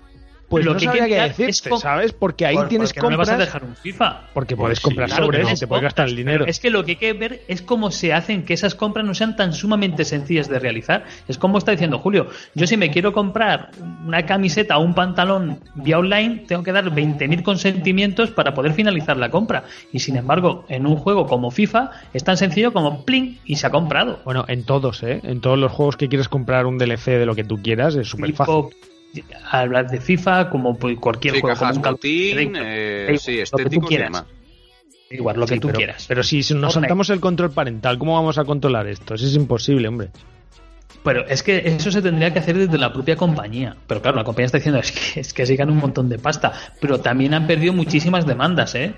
pues 0.49 0.65
Lo 0.65 0.73
no 0.73 0.79
que 0.79 0.85
sabría 0.85 1.03
qué 1.03 1.09
quiere 1.09 1.27
decirte, 1.29 1.69
es 1.75 1.79
¿sabes? 1.81 2.11
Porque 2.11 2.45
ahí 2.45 2.55
Por- 2.55 2.67
tienes 2.67 2.89
porque 2.89 3.01
no 3.01 3.09
le 3.11 3.17
vas 3.17 3.29
a 3.29 3.31
compras... 3.33 3.47
dejar 3.47 3.63
un 3.63 3.75
FIFA. 3.75 4.21
Porque 4.33 4.55
Pues 4.55 4.63
puedes 4.65 4.77
sí, 4.79 4.83
comprar 4.83 5.07
claro, 5.09 5.25
sobres 5.25 5.41
pero 5.45 5.55
y 5.55 5.59
te 5.59 5.67
puedes 5.67 5.83
gastar 5.83 6.07
el 6.07 6.15
dinero. 6.15 6.45
Es 6.47 6.59
que 6.59 6.69
lo 6.71 6.83
que 6.83 6.91
hay 6.91 6.97
que 6.97 7.13
ver 7.13 7.41
es 7.47 7.61
cómo 7.61 7.91
se 7.91 8.13
hacen 8.13 8.43
que 8.43 8.53
esas 8.55 8.73
compras 8.75 9.05
no 9.05 9.13
sean 9.13 9.35
tan 9.35 9.53
sumamente 9.53 10.03
sencillas 10.05 10.49
de 10.49 10.57
realizar. 10.59 11.05
Es 11.27 11.37
como 11.37 11.57
está 11.59 11.71
diciendo 11.71 11.99
Julio. 11.99 12.27
Yo 12.55 12.65
si 12.67 12.77
me 12.77 12.89
quiero 12.89 13.13
comprar 13.13 13.69
una 14.05 14.25
camiseta 14.25 14.77
o 14.77 14.81
un 14.81 14.95
pantalón 14.95 15.59
vía 15.75 15.99
online, 15.99 16.45
tengo 16.47 16.63
que 16.63 16.71
dar 16.71 16.85
20.000 16.85 17.43
consentimientos 17.43 18.31
para 18.31 18.53
poder 18.53 18.73
finalizar 18.73 19.17
la 19.17 19.29
compra. 19.29 19.65
Y 19.93 19.99
sin 19.99 20.15
embargo, 20.15 20.65
en 20.69 20.85
un 20.87 20.95
juego 20.95 21.27
como 21.27 21.51
FIFA 21.51 21.91
es 22.13 22.23
tan 22.23 22.37
sencillo 22.37 22.73
como 22.73 23.05
pling 23.05 23.37
y 23.45 23.57
se 23.57 23.67
ha 23.67 23.69
comprado. 23.69 24.19
Bueno, 24.25 24.45
en 24.47 24.63
todos, 24.63 25.03
¿eh? 25.03 25.19
En 25.23 25.41
todos 25.41 25.59
los 25.59 25.71
juegos 25.71 25.95
que 25.95 26.09
quieres 26.09 26.27
comprar 26.27 26.65
un 26.65 26.77
DLC 26.79 27.05
de 27.19 27.25
lo 27.27 27.35
que 27.35 27.43
tú 27.43 27.61
quieras 27.61 27.95
es 27.95 28.07
súper 28.07 28.33
fácil. 28.33 28.65
Hablar 29.49 29.89
de 29.89 29.99
FIFA 29.99 30.49
como 30.49 30.77
cualquier 30.77 31.35
sí, 31.35 31.41
juego. 31.41 31.57
como 31.57 31.71
un 31.71 31.99
eh, 32.03 33.05
igual, 33.05 33.19
sí, 33.19 33.39
lo 33.51 33.57
que 33.57 33.69
tú 33.69 33.81
quieras. 33.81 34.07
demás. 34.07 34.25
Igual, 35.11 35.39
lo 35.39 35.47
que 35.47 35.55
Sí, 35.55 35.59
tú 35.59 35.67
pero, 35.69 35.77
quieras. 35.77 36.05
Pero 36.07 36.23
si 36.23 36.41
nos 36.53 36.73
saltamos 36.73 37.09
el 37.09 37.19
control 37.19 37.51
parental, 37.51 37.97
¿cómo 37.97 38.13
vamos 38.13 38.37
a 38.37 38.45
controlar 38.45 38.87
esto? 38.87 39.15
Eso 39.15 39.25
es 39.25 39.35
imposible, 39.35 39.87
hombre. 39.87 40.09
Pero 41.03 41.25
es 41.27 41.41
que 41.43 41.57
eso 41.65 41.91
se 41.91 42.01
tendría 42.01 42.31
que 42.33 42.39
hacer 42.39 42.57
desde 42.57 42.77
la 42.77 42.93
propia 42.93 43.15
compañía. 43.15 43.75
Pero 43.87 44.01
claro, 44.01 44.17
la 44.17 44.23
compañía 44.23 44.47
está 44.47 44.57
diciendo 44.57 44.79
es 44.79 44.91
que, 44.91 45.19
es 45.21 45.33
que 45.33 45.45
se 45.45 45.55
ganan 45.55 45.73
un 45.75 45.79
montón 45.81 46.09
de 46.09 46.19
pasta. 46.19 46.51
Pero 46.79 46.99
también 46.99 47.33
han 47.33 47.47
perdido 47.47 47.73
muchísimas 47.73 48.25
demandas, 48.25 48.75
¿eh? 48.75 48.93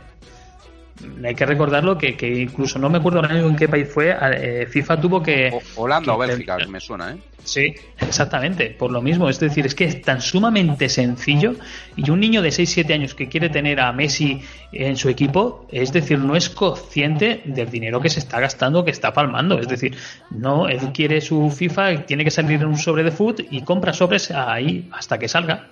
Hay 1.24 1.34
que 1.36 1.46
recordarlo 1.46 1.98
que, 1.98 2.16
que 2.16 2.28
incluso 2.42 2.78
no 2.78 2.90
me 2.90 3.00
acuerdo 3.00 3.20
ahora 3.20 3.34
mismo 3.34 3.50
en 3.50 3.56
qué 3.56 3.68
país 3.68 3.88
fue. 3.92 4.16
eh, 4.34 4.68
FIFA 4.70 5.02
tuvo 5.02 5.24
que. 5.24 5.50
O- 5.76 5.84
Holanda 5.84 6.14
o 6.14 6.18
Bélgica, 6.18 6.58
que 6.58 6.68
me 6.68 6.80
suena, 6.80 7.12
¿eh? 7.14 7.18
Sí, 7.44 7.74
exactamente, 8.00 8.70
por 8.70 8.92
lo 8.92 9.02
mismo. 9.02 9.28
Es 9.28 9.40
decir, 9.40 9.66
es 9.66 9.74
que 9.74 9.86
es 9.86 10.02
tan 10.04 10.22
sumamente 10.22 10.88
sencillo 10.90 11.56
y 11.96 12.08
un 12.12 12.20
niño 12.20 12.44
de 12.44 12.50
6-7 12.50 12.94
años 12.94 13.16
que 13.16 13.30
quiere 13.30 13.50
tener 13.50 13.80
a 13.80 13.92
Messi 13.92 14.42
en 14.72 14.96
su 14.96 15.10
equipo, 15.10 15.66
es 15.72 15.92
decir, 15.92 16.20
no 16.20 16.36
es 16.36 16.50
consciente 16.50 17.42
del 17.46 17.72
dinero 17.72 18.00
que 18.00 18.10
se 18.10 18.20
está 18.20 18.40
gastando, 18.40 18.86
que 18.86 18.92
está 18.92 19.12
palmando. 19.12 19.58
Es 19.60 19.68
decir, 19.68 19.98
no, 20.30 20.68
él 20.70 20.92
quiere 20.94 21.20
su 21.20 21.50
FIFA, 21.50 22.06
tiene 22.06 22.24
que 22.24 22.30
salir 22.32 22.62
en 22.62 22.68
un 22.68 22.78
sobre 22.78 23.04
de 23.04 23.12
foot 23.12 23.40
y 23.50 23.64
compra 23.64 23.92
sobres 23.92 24.30
ahí 24.30 24.88
hasta 24.92 25.18
que 25.18 25.28
salga. 25.28 25.68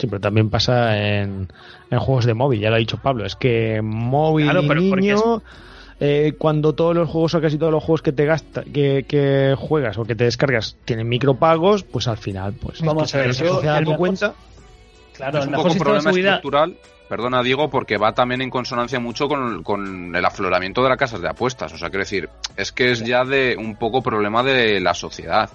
Sí, 0.00 0.06
pero 0.06 0.20
también 0.20 0.48
pasa 0.50 0.96
en, 0.96 1.48
en 1.90 1.98
juegos 1.98 2.24
de 2.24 2.34
móvil, 2.34 2.60
ya 2.60 2.70
lo 2.70 2.76
ha 2.76 2.78
dicho 2.78 2.96
Pablo. 2.96 3.26
Es 3.26 3.36
que 3.36 3.80
móvil 3.82 4.46
Claro, 4.46 4.62
y 4.62 4.68
pero 4.68 4.80
niño, 4.80 5.42
eh, 6.00 6.32
cuando 6.38 6.74
todos 6.74 6.94
los 6.94 7.08
juegos 7.08 7.34
o 7.34 7.40
casi 7.40 7.58
todos 7.58 7.72
los 7.72 7.84
juegos 7.84 8.00
que 8.02 8.12
te 8.12 8.24
gasta, 8.24 8.62
que, 8.64 9.04
que 9.06 9.54
juegas 9.58 9.98
o 9.98 10.04
que 10.04 10.14
te 10.14 10.24
descargas 10.24 10.76
tienen 10.86 11.08
micropagos, 11.08 11.84
pues 11.84 12.08
al 12.08 12.16
final, 12.16 12.54
pues 12.54 12.80
Vamos 12.80 13.14
a 13.14 13.18
ver, 13.18 13.34
dando 13.36 13.90
mejor- 13.90 13.96
cuenta. 13.96 14.34
Claro, 15.12 15.38
es 15.38 15.44
el 15.44 15.48
un 15.48 15.52
mejor 15.52 15.64
poco 15.66 15.74
de 15.74 15.80
problema 15.80 16.02
seguridad. 16.02 16.34
estructural, 16.36 16.76
perdona 17.10 17.42
Diego, 17.42 17.68
porque 17.68 17.98
va 17.98 18.14
también 18.14 18.40
en 18.40 18.48
consonancia 18.48 18.98
mucho 19.00 19.28
con, 19.28 19.62
con 19.62 20.16
el 20.16 20.24
afloramiento 20.24 20.82
de 20.82 20.88
las 20.88 20.96
casas 20.96 21.20
de 21.20 21.28
apuestas. 21.28 21.74
O 21.74 21.76
sea, 21.76 21.90
quiero 21.90 22.04
decir, 22.04 22.30
es 22.56 22.72
que 22.72 22.90
es 22.92 23.04
ya 23.04 23.24
de 23.26 23.54
un 23.58 23.76
poco 23.76 24.00
problema 24.00 24.42
de 24.42 24.80
la 24.80 24.94
sociedad. 24.94 25.50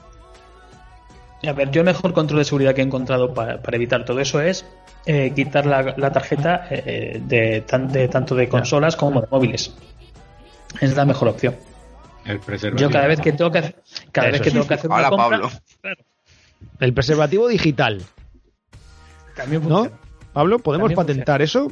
A 1.47 1.53
ver, 1.53 1.72
yo 1.72 1.81
el 1.81 1.85
mejor 1.85 2.13
control 2.13 2.39
de 2.39 2.45
seguridad 2.45 2.73
que 2.73 2.81
he 2.81 2.84
encontrado 2.85 3.34
para, 3.34 3.61
para 3.61 3.77
evitar 3.77 4.05
todo 4.05 4.19
eso 4.19 4.41
es 4.41 4.65
eh, 5.05 5.31
quitar 5.35 5.65
la, 5.65 5.93
la 5.97 6.11
tarjeta 6.11 6.67
eh, 6.69 7.22
de, 7.23 7.61
tan- 7.61 7.91
de 7.91 8.07
tanto 8.07 8.35
de 8.35 8.47
consolas 8.49 8.95
como 8.95 9.22
de 9.22 9.27
móviles. 9.30 9.73
Es 10.81 10.95
la 10.95 11.05
mejor 11.05 11.30
opción. 11.30 11.55
El 12.26 12.39
preservativo. 12.39 12.89
Yo 12.89 12.93
cada 12.93 13.07
vez 13.07 13.19
que 13.22 13.31
tengo 13.34 13.51
que 13.51 13.59
hacer, 13.59 13.76
cada 14.11 14.30
vez 14.31 14.41
que 14.41 14.49
sí. 14.49 14.53
tengo 14.55 14.67
que 14.67 14.73
hacer 14.73 14.89
una 14.89 14.97
Hola, 14.99 15.09
compra, 15.09 15.30
Pablo. 15.30 15.49
El 16.80 16.93
preservativo 16.93 17.47
digital, 17.47 18.01
también 19.35 19.67
¿no? 19.67 19.89
Pablo, 20.34 20.59
¿podemos 20.59 20.89
También 20.89 20.95
patentar 21.07 21.41
eso? 21.41 21.72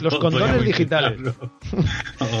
Los 0.00 0.18
condones 0.18 0.64
digitales. 0.64 1.18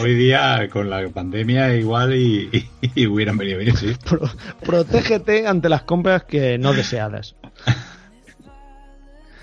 Hoy 0.00 0.14
día, 0.14 0.68
con 0.70 0.88
la 0.88 1.06
pandemia, 1.08 1.74
igual 1.74 2.14
y, 2.14 2.48
y- 2.82 2.90
y 3.02 3.06
hubieran 3.06 3.36
venido 3.36 3.58
bien, 3.58 3.76
sí. 3.76 3.94
Pro- 4.08 4.30
protégete 4.64 5.46
ante 5.46 5.68
las 5.68 5.82
compras 5.82 6.24
que 6.24 6.56
no 6.58 6.72
deseadas. 6.72 7.36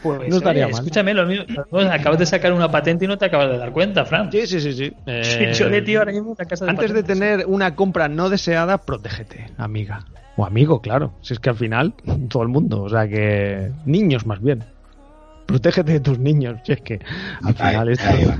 Pues, 0.01 0.29
No 0.29 0.37
estaría 0.37 0.67
mal. 0.67 0.75
Escúchame, 0.81 1.13
lo 1.15 1.25
mismo, 1.25 1.45
lo- 1.71 1.91
acabas 1.91 2.19
de 2.19 2.25
sacar 2.27 2.53
una 2.53 2.69
patente 2.69 3.05
y 3.05 3.07
no 3.07 3.17
te 3.17 3.25
acabas 3.25 3.49
de 3.49 3.57
dar 3.57 3.71
cuenta, 3.71 4.05
Fran. 4.05 4.31
Sí, 4.31 4.45
sí, 4.45 4.59
sí, 4.61 4.73
sí. 4.73 4.93
Eh, 5.07 5.51
Yo 5.57 5.67
de 5.69 5.81
tío 5.81 5.99
ahora 5.99 6.11
mismo 6.11 6.31
en 6.31 6.35
la 6.37 6.45
casa 6.45 6.65
de 6.65 6.71
antes 6.71 6.93
de 6.93 7.01
tener 7.03 7.45
una 7.47 7.75
compra 7.75 8.07
no 8.07 8.29
deseada, 8.29 8.77
protégete, 8.79 9.47
amiga. 9.57 10.05
O 10.37 10.45
amigo, 10.45 10.81
claro. 10.81 11.13
Si 11.21 11.33
es 11.33 11.39
que 11.39 11.49
al 11.49 11.55
final, 11.55 11.93
todo 12.29 12.43
el 12.43 12.49
mundo. 12.49 12.83
O 12.83 12.89
sea 12.89 13.07
que. 13.07 13.71
Niños 13.85 14.25
más 14.27 14.41
bien. 14.41 14.63
Protégete 15.45 15.93
de 15.93 15.99
tus 15.99 16.17
niños. 16.19 16.59
Si 16.63 16.71
es 16.73 16.81
que 16.81 16.99
al 17.43 17.55
Ahí- 17.59 17.71
final 17.71 17.89
esto. 17.89 18.09
ahí 18.09 18.25
va. 18.25 18.37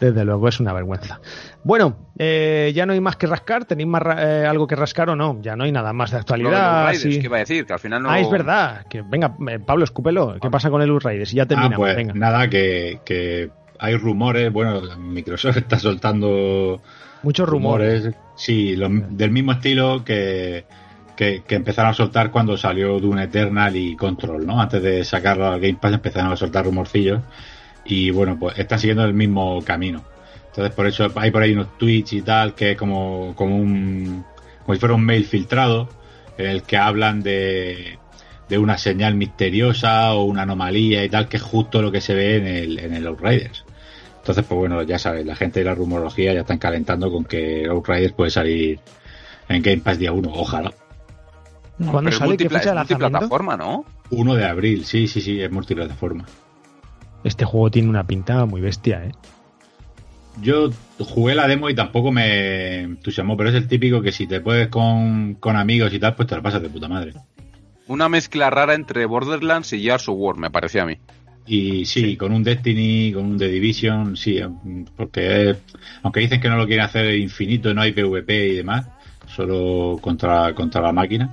Desde 0.00 0.24
luego 0.24 0.46
es 0.46 0.60
una 0.60 0.72
vergüenza. 0.72 1.20
Bueno, 1.64 2.06
eh, 2.16 2.70
ya 2.72 2.86
no 2.86 2.92
hay 2.92 3.00
más 3.00 3.16
que 3.16 3.26
rascar. 3.26 3.64
¿Tenéis 3.64 3.88
más 3.88 4.00
ra- 4.00 4.42
eh, 4.42 4.46
algo 4.46 4.68
que 4.68 4.76
rascar 4.76 5.10
o 5.10 5.16
no? 5.16 5.40
Ya 5.42 5.56
no 5.56 5.64
hay 5.64 5.72
nada 5.72 5.92
más 5.92 6.12
de 6.12 6.18
los 6.18 6.20
actualidad. 6.22 6.92
Sí. 6.94 7.18
que 7.18 7.24
iba 7.26 7.36
a 7.36 7.40
decir, 7.40 7.66
que 7.66 7.72
al 7.72 7.80
final 7.80 8.04
no. 8.04 8.10
Ah, 8.10 8.20
es 8.20 8.30
verdad. 8.30 8.86
Que 8.88 9.02
venga, 9.02 9.34
eh, 9.50 9.58
Pablo, 9.58 9.82
escúpelo. 9.82 10.36
¿Qué 10.40 10.50
pasa 10.50 10.70
con 10.70 10.82
el 10.82 11.00
Riders? 11.00 11.32
Y 11.32 11.36
ya 11.36 11.42
Ah, 11.42 11.46
terminamos. 11.46 11.78
pues 11.78 11.96
venga. 11.96 12.14
nada, 12.14 12.48
que, 12.48 13.00
que 13.04 13.50
hay 13.80 13.96
rumores. 13.96 14.52
Bueno, 14.52 14.82
Microsoft 14.98 15.56
está 15.56 15.80
soltando 15.80 16.80
Muchos 17.24 17.48
rumores. 17.48 18.08
Sí, 18.36 18.76
lo- 18.76 18.88
del 18.88 19.32
mismo 19.32 19.50
estilo 19.50 20.04
que, 20.04 20.64
que, 21.18 21.42
empezaron 21.48 21.90
a 21.90 21.94
soltar 21.94 22.30
cuando 22.30 22.56
salió 22.56 23.00
Doom 23.00 23.18
Eternal 23.18 23.74
y 23.74 23.96
Control, 23.96 24.46
¿no? 24.46 24.60
Antes 24.60 24.80
de 24.80 25.04
sacarlo 25.04 25.48
al 25.48 25.58
Game 25.58 25.76
Pass 25.80 25.92
empezaron 25.92 26.30
a 26.30 26.36
soltar 26.36 26.64
rumorcillos 26.64 27.22
y 27.84 28.10
bueno, 28.10 28.38
pues 28.38 28.56
están 28.56 28.78
siguiendo 28.78 29.04
el 29.04 29.14
mismo 29.14 29.60
camino. 29.62 30.04
Entonces 30.46 30.72
por 30.72 30.86
eso 30.86 31.08
hay 31.16 31.32
por 31.32 31.42
ahí 31.42 31.52
unos 31.54 31.76
tweets 31.76 32.12
y 32.12 32.22
tal 32.22 32.54
que 32.54 32.72
es 32.72 32.78
como, 32.78 33.34
como 33.34 33.56
un 33.56 34.24
como 34.62 34.74
si 34.74 34.78
fuera 34.78 34.94
un 34.94 35.04
mail 35.04 35.24
filtrado 35.24 35.88
en 36.36 36.46
el 36.46 36.62
que 36.62 36.76
hablan 36.76 37.20
de, 37.20 37.98
de 38.48 38.58
una 38.58 38.78
señal 38.78 39.16
misteriosa 39.16 40.14
o 40.14 40.22
una 40.22 40.42
anomalía 40.42 41.02
y 41.02 41.08
tal 41.08 41.28
que 41.28 41.38
es 41.38 41.42
justo 41.42 41.82
lo 41.82 41.90
que 41.90 42.00
se 42.00 42.14
ve 42.14 42.36
en 42.36 42.46
el, 42.46 42.78
en 42.78 42.94
el 42.94 43.06
Outriders. 43.08 43.64
Entonces, 44.18 44.44
pues 44.44 44.56
bueno, 44.56 44.82
ya 44.82 45.00
sabes, 45.00 45.26
la 45.26 45.34
gente 45.34 45.60
de 45.60 45.64
la 45.64 45.74
rumorología 45.74 46.32
ya 46.32 46.42
están 46.42 46.58
calentando 46.58 47.10
con 47.10 47.24
que 47.24 47.66
Outriders 47.66 48.12
puede 48.12 48.30
salir 48.30 48.78
en 49.48 49.62
Game 49.62 49.78
Pass 49.78 49.98
día 49.98 50.12
1, 50.12 50.30
ojalá. 50.32 50.72
¿Cuándo 51.90 52.10
sale? 52.12 52.36
¿Qué 52.36 52.48
fecha 52.48 52.70
de 52.70 52.76
multiplataforma, 52.78 53.56
¿no? 53.56 53.84
1 54.10 54.34
de 54.34 54.44
abril, 54.46 54.84
sí, 54.84 55.06
sí, 55.06 55.20
sí, 55.20 55.40
es 55.40 55.50
multiplataforma. 55.50 56.24
Este 57.24 57.44
juego 57.44 57.70
tiene 57.70 57.88
una 57.88 58.06
pinta 58.06 58.44
muy 58.46 58.60
bestia, 58.60 59.04
¿eh? 59.04 59.12
Yo 60.40 60.70
jugué 61.00 61.34
la 61.34 61.48
demo 61.48 61.68
y 61.68 61.74
tampoco 61.74 62.12
me 62.12 62.80
entusiasmó, 62.82 63.36
pero 63.36 63.50
es 63.50 63.56
el 63.56 63.66
típico 63.66 64.00
que 64.00 64.12
si 64.12 64.26
te 64.26 64.40
puedes 64.40 64.68
con, 64.68 65.34
con 65.34 65.56
amigos 65.56 65.92
y 65.92 65.98
tal, 65.98 66.14
pues 66.14 66.28
te 66.28 66.36
lo 66.36 66.42
pasas 66.42 66.62
de 66.62 66.68
puta 66.68 66.88
madre. 66.88 67.12
Una 67.88 68.08
mezcla 68.08 68.48
rara 68.50 68.74
entre 68.74 69.04
Borderlands 69.06 69.72
y 69.72 69.82
Gears 69.82 70.08
of 70.08 70.16
War, 70.18 70.36
me 70.36 70.50
parecía 70.50 70.82
a 70.82 70.86
mí. 70.86 70.96
Y 71.46 71.86
sí, 71.86 72.16
con 72.16 72.32
un 72.32 72.44
Destiny, 72.44 73.12
con 73.12 73.24
un 73.24 73.38
The 73.38 73.48
Division, 73.48 74.16
sí, 74.16 74.38
porque 74.96 75.50
es- 75.50 75.58
aunque 76.02 76.20
dicen 76.20 76.40
que 76.40 76.48
no 76.48 76.56
lo 76.56 76.66
quieren 76.66 76.84
hacer 76.84 77.14
infinito, 77.16 77.72
no 77.74 77.80
hay 77.80 77.92
PvP 77.92 78.48
y 78.48 78.56
demás, 78.56 78.86
solo 79.26 79.98
contra, 80.00 80.54
contra 80.54 80.80
la 80.82 80.92
máquina. 80.92 81.30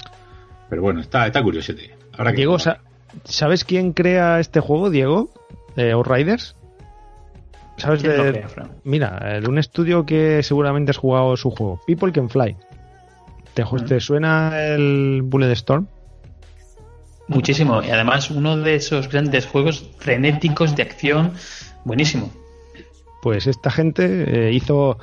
Pero 0.70 0.82
bueno, 0.82 1.02
está, 1.02 1.28
está 1.28 1.42
curioso. 1.44 1.74
Ahora 2.18 2.32
que 2.32 2.38
Diego, 2.38 2.58
sa- 2.60 2.80
¿sabes 3.24 3.64
quién 3.64 3.94
crea 3.94 4.40
este 4.40 4.60
juego, 4.60 4.90
Diego? 4.90 5.30
De 5.76 5.92
Outriders. 5.92 6.56
¿Sabes 7.78 8.02
¿Quién 8.02 8.18
lo 8.18 8.24
de.? 8.24 8.32
crea? 8.44 8.70
Mira, 8.84 9.40
un 9.48 9.58
estudio 9.58 10.06
que 10.06 10.42
seguramente 10.44 10.92
has 10.92 10.98
jugado 10.98 11.36
su 11.38 11.52
juego, 11.52 11.82
People 11.86 12.12
Can 12.12 12.30
Fly. 12.30 12.56
¿Te, 13.54 13.64
Mm. 13.64 13.86
te 13.86 14.00
suena 14.00 14.54
el 14.66 15.22
Bullet 15.24 15.52
Storm? 15.52 15.88
Muchísimo. 17.28 17.82
Y 17.84 17.90
además 17.90 18.30
uno 18.30 18.58
de 18.58 18.76
esos 18.76 19.10
grandes 19.10 19.46
juegos 19.48 19.90
frenéticos 19.98 20.76
de 20.76 20.84
acción. 20.84 21.32
Buenísimo. 21.84 22.32
Pues 23.22 23.48
esta 23.48 23.72
gente 23.72 24.50
eh, 24.50 24.54
hizo 24.54 24.98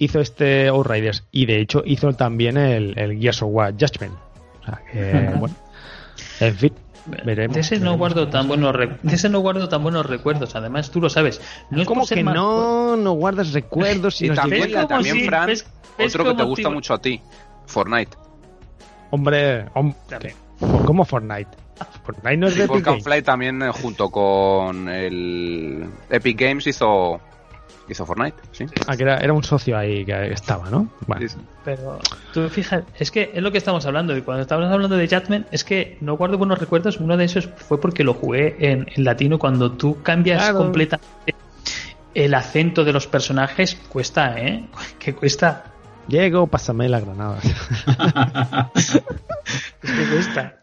hizo 0.00 0.20
este 0.20 0.68
Outriders 0.68 1.24
y 1.32 1.46
de 1.46 1.60
hecho 1.60 1.82
hizo 1.84 2.12
también 2.12 2.56
el, 2.56 2.96
el 2.98 3.18
Gears 3.18 3.42
of 3.42 3.48
War 3.52 3.72
Judgment. 3.72 4.14
Sea 4.92 5.30
que, 5.30 5.34
bueno. 5.38 5.54
En 6.40 6.54
fin, 6.56 6.72
veremos. 7.24 7.54
de 7.54 7.60
ese 7.60 7.78
no 7.78 7.96
guardo 7.96 8.28
tan 8.28 8.48
buenos 8.48 8.74
re- 8.74 8.98
de 9.02 9.14
ese 9.14 9.28
no 9.28 9.40
guardo 9.40 9.68
tan 9.68 9.82
buenos 9.82 10.06
recuerdos. 10.06 10.54
Además, 10.56 10.90
tú 10.90 11.00
lo 11.00 11.08
sabes. 11.10 11.40
No 11.70 11.80
es 11.80 11.86
por 11.86 11.94
¿Cómo 11.94 12.06
ser 12.06 12.18
que 12.18 12.24
no, 12.24 12.96
no 12.96 13.12
guardas 13.12 13.52
recuerdos? 13.52 14.16
Si 14.18 14.26
Y 14.26 14.28
nos 14.28 14.38
también, 14.38 14.68
llegó 14.68 14.74
¿Ves 14.78 14.86
cómo 14.86 14.88
también 14.88 15.16
sí? 15.16 15.26
Fran, 15.26 15.46
¿Ves- 15.46 15.66
ves 15.98 16.14
otro 16.14 16.24
que 16.30 16.34
te 16.36 16.42
gusta 16.44 16.62
tío? 16.68 16.70
mucho 16.72 16.94
a 16.94 16.98
ti, 17.00 17.20
Fortnite. 17.66 18.16
Hombre, 19.10 19.66
hom- 19.74 19.94
¿qué? 20.20 20.34
¿cómo 20.84 21.04
Fortnite? 21.04 21.50
Fortnite 22.04 22.36
no 22.36 22.48
es 22.48 22.54
de 22.56 22.64
Epic 22.64 22.70
Volcan 22.70 22.92
Games. 22.94 23.04
Fly 23.04 23.22
también 23.22 23.62
eh, 23.62 23.70
junto 23.72 24.10
con 24.10 24.88
el 24.88 25.88
Epic 26.10 26.40
Games 26.40 26.66
hizo 26.66 27.20
hizo 27.92 28.04
Fortnite, 28.06 28.36
sí. 28.52 28.66
Ah, 28.86 28.96
que 28.96 29.02
era, 29.02 29.18
era 29.18 29.32
un 29.32 29.42
socio 29.44 29.76
ahí 29.76 30.04
que 30.04 30.32
estaba, 30.32 30.68
¿no? 30.70 30.88
Bueno, 31.06 31.22
Sí, 31.22 31.34
sí. 31.34 31.38
Pero 31.64 31.98
tú 32.32 32.48
fijas, 32.48 32.84
es 32.98 33.10
que 33.10 33.30
es 33.34 33.42
lo 33.42 33.50
que 33.52 33.58
estamos 33.58 33.84
hablando. 33.86 34.16
Y 34.16 34.22
cuando 34.22 34.42
estábamos 34.42 34.72
hablando 34.72 34.96
de 34.96 35.06
Judgment, 35.08 35.46
es 35.50 35.64
que 35.64 35.98
no 36.00 36.16
guardo 36.16 36.38
buenos 36.38 36.58
recuerdos. 36.58 36.98
Uno 36.98 37.16
de 37.16 37.24
esos 37.24 37.48
fue 37.56 37.80
porque 37.80 38.04
lo 38.04 38.14
jugué 38.14 38.56
en, 38.58 38.86
en 38.94 39.04
latino. 39.04 39.38
Cuando 39.38 39.72
tú 39.72 40.02
cambias 40.02 40.42
Claro. 40.42 40.58
completamente 40.58 41.34
el 42.14 42.34
acento 42.34 42.84
de 42.84 42.92
los 42.92 43.06
personajes, 43.06 43.76
cuesta, 43.88 44.38
¿eh? 44.40 44.64
Que 44.98 45.14
cuesta. 45.14 45.64
Diego, 46.06 46.46
pásame 46.46 46.88
las 46.88 47.04
granadas. 47.04 47.44
Es 49.82 49.90
que 49.92 50.04
cuesta. 50.10 50.58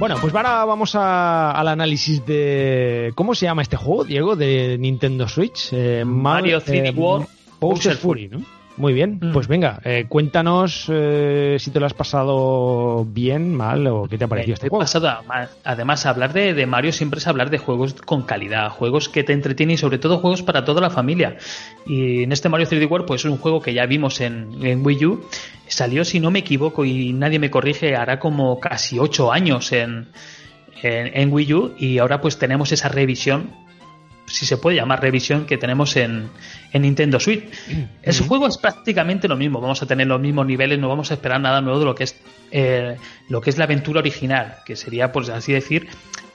Bueno, 0.00 0.16
pues 0.20 0.34
ahora 0.34 0.64
vamos 0.64 0.94
a- 0.94 1.52
al 1.52 1.68
análisis 1.68 2.24
de. 2.24 3.12
¿Cómo 3.14 3.34
se 3.34 3.44
llama 3.44 3.60
este 3.62 3.76
juego, 3.76 4.04
Diego? 4.04 4.34
De 4.34 4.78
Nintendo 4.78 5.28
Switch. 5.28 5.68
Eh, 5.72 6.04
Mario 6.06 6.56
Mar- 6.56 6.64
3D 6.66 6.90
World 6.96 7.26
Bowser 7.60 7.96
Fury, 7.96 8.28
¿no? 8.28 8.42
Muy 8.80 8.92
bien, 8.94 9.18
Mm. 9.20 9.32
pues 9.32 9.46
venga, 9.46 9.78
eh, 9.84 10.06
cuéntanos 10.08 10.86
eh, 10.88 11.56
si 11.60 11.70
te 11.70 11.78
lo 11.80 11.86
has 11.86 11.92
pasado 11.94 13.04
bien, 13.04 13.54
mal 13.54 13.86
o 13.86 14.08
qué 14.08 14.16
te 14.16 14.24
ha 14.24 14.28
parecido 14.28 14.54
este 14.54 14.68
juego. 14.68 14.80
pasado 14.80 15.08
además, 15.64 16.06
hablar 16.06 16.32
de, 16.32 16.54
de 16.54 16.66
Mario 16.66 16.92
siempre 16.92 17.18
es 17.18 17.26
hablar 17.26 17.50
de 17.50 17.58
juegos 17.58 17.94
con 17.94 18.22
calidad, 18.22 18.70
juegos 18.70 19.08
que 19.08 19.22
te 19.22 19.32
entretienen 19.34 19.74
y 19.74 19.76
sobre 19.78 19.98
todo 19.98 20.18
juegos 20.18 20.42
para 20.42 20.64
toda 20.64 20.80
la 20.80 20.90
familia. 20.90 21.36
Y 21.86 22.22
en 22.22 22.32
este 22.32 22.48
Mario 22.48 22.66
3D 22.66 22.90
World, 22.90 23.06
pues 23.06 23.24
es 23.24 23.30
un 23.30 23.36
juego 23.38 23.60
que 23.60 23.74
ya 23.74 23.84
vimos 23.86 24.20
en, 24.20 24.64
en 24.64 24.84
Wii 24.84 25.04
U. 25.04 25.24
Salió, 25.66 26.04
si 26.04 26.18
no 26.18 26.30
me 26.30 26.40
equivoco 26.40 26.84
y 26.84 27.12
nadie 27.12 27.38
me 27.38 27.50
corrige, 27.50 27.94
hará 27.96 28.18
como 28.18 28.58
casi 28.58 28.98
8 28.98 29.30
años 29.30 29.70
en, 29.72 30.08
en, 30.82 31.10
en 31.14 31.32
Wii 31.32 31.54
U 31.54 31.74
y 31.78 31.98
ahora 31.98 32.20
pues 32.20 32.38
tenemos 32.38 32.72
esa 32.72 32.88
revisión, 32.88 33.50
si 34.30 34.46
se 34.46 34.56
puede 34.56 34.76
llamar 34.76 35.02
revisión, 35.02 35.46
que 35.46 35.58
tenemos 35.58 35.96
en, 35.96 36.30
en 36.72 36.82
Nintendo 36.82 37.18
Switch. 37.20 37.44
El 38.02 38.18
juego 38.20 38.46
es 38.46 38.58
prácticamente 38.58 39.28
lo 39.28 39.36
mismo, 39.36 39.60
vamos 39.60 39.82
a 39.82 39.86
tener 39.86 40.06
los 40.06 40.20
mismos 40.20 40.46
niveles, 40.46 40.78
no 40.78 40.88
vamos 40.88 41.10
a 41.10 41.14
esperar 41.14 41.40
nada 41.40 41.60
nuevo 41.60 41.78
de 41.78 41.84
lo 41.84 41.94
que 41.94 42.04
es 42.04 42.16
eh, 42.52 42.96
lo 43.28 43.40
que 43.40 43.50
es 43.50 43.58
la 43.58 43.64
aventura 43.64 44.00
original, 44.00 44.56
que 44.64 44.74
sería, 44.74 45.12
por 45.12 45.30
así 45.30 45.52
decir, 45.52 45.88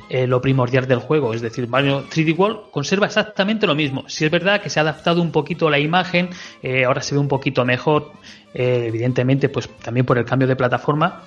eh, 0.07 0.27
lo 0.27 0.39
primordial 0.39 0.87
del 0.87 0.99
juego. 0.99 1.33
Es 1.33 1.41
decir, 1.41 1.67
Mario 1.67 2.05
3D 2.07 2.37
World 2.37 2.69
conserva 2.71 3.07
exactamente 3.07 3.65
lo 3.65 3.73
mismo. 3.73 4.07
Si 4.07 4.23
es 4.23 4.31
verdad 4.31 4.61
que 4.61 4.69
se 4.69 4.79
ha 4.79 4.83
adaptado 4.83 5.21
un 5.21 5.31
poquito 5.31 5.69
la 5.69 5.79
imagen, 5.79 6.29
eh, 6.61 6.85
ahora 6.85 7.01
se 7.01 7.15
ve 7.15 7.21
un 7.21 7.27
poquito 7.27 7.65
mejor, 7.65 8.11
eh, 8.53 8.85
evidentemente, 8.87 9.49
pues 9.49 9.67
también 9.81 10.05
por 10.05 10.19
el 10.19 10.25
cambio 10.25 10.47
de 10.47 10.55
plataforma. 10.55 11.23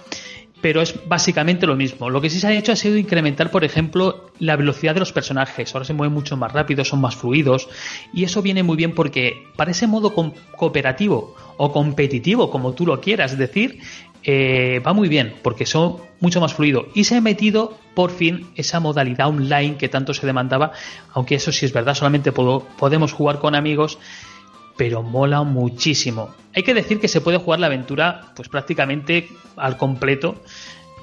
Pero 0.61 0.83
es 0.83 0.95
básicamente 1.07 1.67
lo 1.67 1.77
mismo. 1.77 2.11
Lo 2.11 2.21
que 2.21 2.31
sí 2.31 2.41
se 2.41 2.49
ha 2.49 2.53
hecho 2.53 2.73
ha 2.73 2.77
sido 2.77 2.97
incrementar, 2.97 3.51
por 3.51 3.65
ejemplo, 3.65 4.31
la 4.41 4.57
velocidad 4.57 4.95
de 4.95 5.01
los 5.01 5.13
personajes. 5.13 5.73
Ahora 5.75 5.85
se 5.85 5.95
mueven 5.95 6.13
mucho 6.13 6.37
más 6.37 6.53
rápido, 6.53 6.85
son 6.85 7.01
más 7.01 7.15
fluidos. 7.15 7.69
Y 8.13 8.25
eso 8.25 8.43
viene 8.43 8.63
muy 8.63 8.77
bien 8.77 8.95
porque 8.95 9.47
para 9.57 9.71
ese 9.71 9.87
modo 9.87 10.13
cooperativo 10.57 11.35
o 11.57 11.73
competitivo, 11.73 12.51
como 12.51 12.73
tú 12.73 12.87
lo 12.87 13.01
quieras 13.01 13.39
decir, 13.39 13.81
eh, 14.25 14.83
va 14.85 14.93
muy 14.93 15.09
bien 15.09 15.35
porque 15.43 15.65
son 15.65 15.99
mucho 16.21 16.41
más 16.41 16.53
fluido 16.53 16.89
y 16.93 17.05
se 17.05 17.17
ha 17.17 17.21
metido 17.21 17.79
por 17.95 18.11
fin 18.11 18.51
esa 18.57 18.81
modalidad 18.81 19.29
online 19.29 19.77
que 19.77 19.89
tanto 19.89 20.13
se 20.13 20.27
demandaba, 20.27 20.73
aunque 21.13 21.37
eso 21.37 21.53
sí 21.53 21.67
es 21.67 21.73
verdad, 21.73 21.95
solamente 21.95 22.33
podemos 22.33 23.13
jugar 23.13 23.39
con 23.39 23.55
amigos, 23.55 23.99
pero 24.79 25.03
mola 25.03 25.43
muchísimo. 25.43 26.35
Hay 26.55 26.63
que 26.63 26.73
decir 26.73 27.01
que 27.01 27.09
se 27.09 27.21
puede 27.21 27.37
jugar 27.37 27.61
la 27.61 27.67
aventura 27.67 28.33
pues 28.35 28.49
prácticamente 28.49 29.29
al 29.57 29.77
completo, 29.77 30.43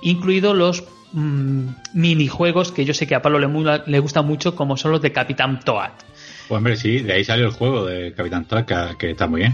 incluidos 0.02 0.56
los 0.56 0.84
mm, 1.12 1.68
minijuegos 1.94 2.72
que 2.72 2.86
yo 2.86 2.96
sé 2.96 3.06
que 3.06 3.14
a 3.14 3.22
Pablo 3.22 3.38
le, 3.38 3.82
le 3.86 4.00
gustan 4.00 4.26
mucho, 4.26 4.56
como 4.56 4.78
son 4.78 4.92
los 4.92 5.02
de 5.02 5.12
Capitán 5.12 5.60
Toad. 5.60 5.92
Pues 6.48 6.58
hombre, 6.58 6.78
sí, 6.78 7.00
de 7.00 7.14
ahí 7.14 7.24
salió 7.24 7.46
el 7.46 7.52
juego 7.52 7.86
de 7.86 8.14
Capitán 8.14 8.46
Toad, 8.46 8.66
que 8.98 9.12
está 9.12 9.28
muy 9.28 9.42
bien. 9.42 9.54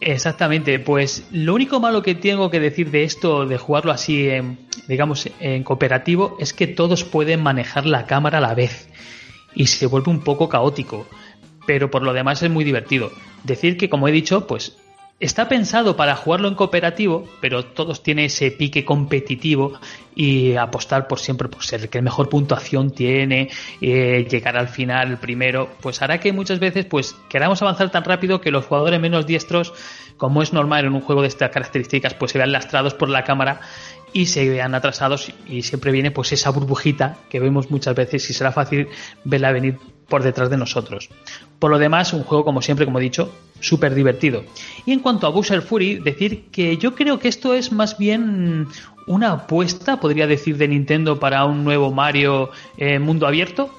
Exactamente, 0.00 0.78
pues 0.78 1.26
lo 1.30 1.54
único 1.54 1.78
malo 1.78 2.02
que 2.02 2.14
tengo 2.14 2.50
que 2.50 2.58
decir 2.58 2.90
de 2.90 3.04
esto, 3.04 3.44
de 3.46 3.58
jugarlo 3.58 3.92
así, 3.92 4.28
en, 4.30 4.58
digamos, 4.88 5.28
en 5.40 5.62
cooperativo, 5.62 6.38
es 6.40 6.54
que 6.54 6.66
todos 6.66 7.04
pueden 7.04 7.42
manejar 7.42 7.84
la 7.84 8.06
cámara 8.06 8.38
a 8.38 8.40
la 8.40 8.54
vez 8.54 8.88
y 9.54 9.66
se 9.66 9.86
vuelve 9.86 10.10
un 10.10 10.20
poco 10.20 10.48
caótico, 10.48 11.06
pero 11.66 11.90
por 11.90 12.02
lo 12.02 12.14
demás 12.14 12.42
es 12.42 12.50
muy 12.50 12.64
divertido. 12.64 13.12
Decir 13.44 13.76
que, 13.76 13.88
como 13.88 14.08
he 14.08 14.12
dicho, 14.12 14.46
pues 14.46 14.76
está 15.20 15.48
pensado 15.48 15.96
para 15.96 16.16
jugarlo 16.16 16.48
en 16.48 16.54
cooperativo, 16.54 17.28
pero 17.42 17.64
todos 17.64 18.02
tienen 18.02 18.24
ese 18.24 18.50
pique 18.50 18.86
competitivo 18.86 19.74
y 20.14 20.56
apostar 20.56 21.06
por 21.06 21.20
siempre 21.20 21.48
por 21.48 21.62
ser 21.62 21.82
el 21.82 21.88
que 21.90 22.00
mejor 22.00 22.30
puntuación 22.30 22.90
tiene, 22.90 23.50
eh, 23.82 24.26
llegar 24.28 24.56
al 24.56 24.68
final 24.68 25.18
primero, 25.18 25.68
pues 25.82 26.00
hará 26.00 26.18
que 26.18 26.32
muchas 26.32 26.58
veces 26.58 26.86
pues 26.86 27.14
queramos 27.28 27.60
avanzar 27.60 27.90
tan 27.90 28.02
rápido 28.02 28.40
que 28.40 28.50
los 28.50 28.64
jugadores 28.64 28.98
menos 28.98 29.26
diestros, 29.26 29.74
como 30.16 30.42
es 30.42 30.54
normal 30.54 30.86
en 30.86 30.94
un 30.94 31.02
juego 31.02 31.20
de 31.22 31.28
estas 31.28 31.50
características, 31.50 32.14
pues 32.14 32.32
se 32.32 32.38
vean 32.38 32.52
lastrados 32.52 32.94
por 32.94 33.10
la 33.10 33.24
cámara 33.24 33.60
y 34.12 34.26
se 34.26 34.48
vean 34.48 34.74
atrasados 34.74 35.32
y 35.46 35.62
siempre 35.62 35.92
viene 35.92 36.10
pues 36.10 36.32
esa 36.32 36.50
burbujita 36.50 37.18
que 37.28 37.40
vemos 37.40 37.70
muchas 37.70 37.94
veces 37.94 38.28
y 38.30 38.32
será 38.32 38.52
fácil 38.52 38.88
verla 39.24 39.52
venir 39.52 39.78
por 40.08 40.22
detrás 40.22 40.50
de 40.50 40.56
nosotros. 40.56 41.10
Por 41.60 41.70
lo 41.70 41.78
demás, 41.78 42.12
un 42.12 42.24
juego 42.24 42.44
como 42.44 42.62
siempre, 42.62 42.86
como 42.86 42.98
he 42.98 43.02
dicho, 43.02 43.32
súper 43.60 43.94
divertido. 43.94 44.44
Y 44.86 44.92
en 44.92 45.00
cuanto 45.00 45.26
a 45.26 45.30
Bowser 45.30 45.62
Fury, 45.62 45.96
decir 45.96 46.46
que 46.50 46.76
yo 46.78 46.94
creo 46.96 47.20
que 47.20 47.28
esto 47.28 47.54
es 47.54 47.70
más 47.70 47.98
bien 47.98 48.66
una 49.06 49.32
apuesta, 49.32 50.00
podría 50.00 50.26
decir, 50.26 50.56
de 50.56 50.68
Nintendo 50.68 51.20
para 51.20 51.44
un 51.44 51.62
nuevo 51.62 51.92
Mario 51.92 52.50
eh, 52.76 52.98
mundo 52.98 53.26
abierto. 53.26 53.72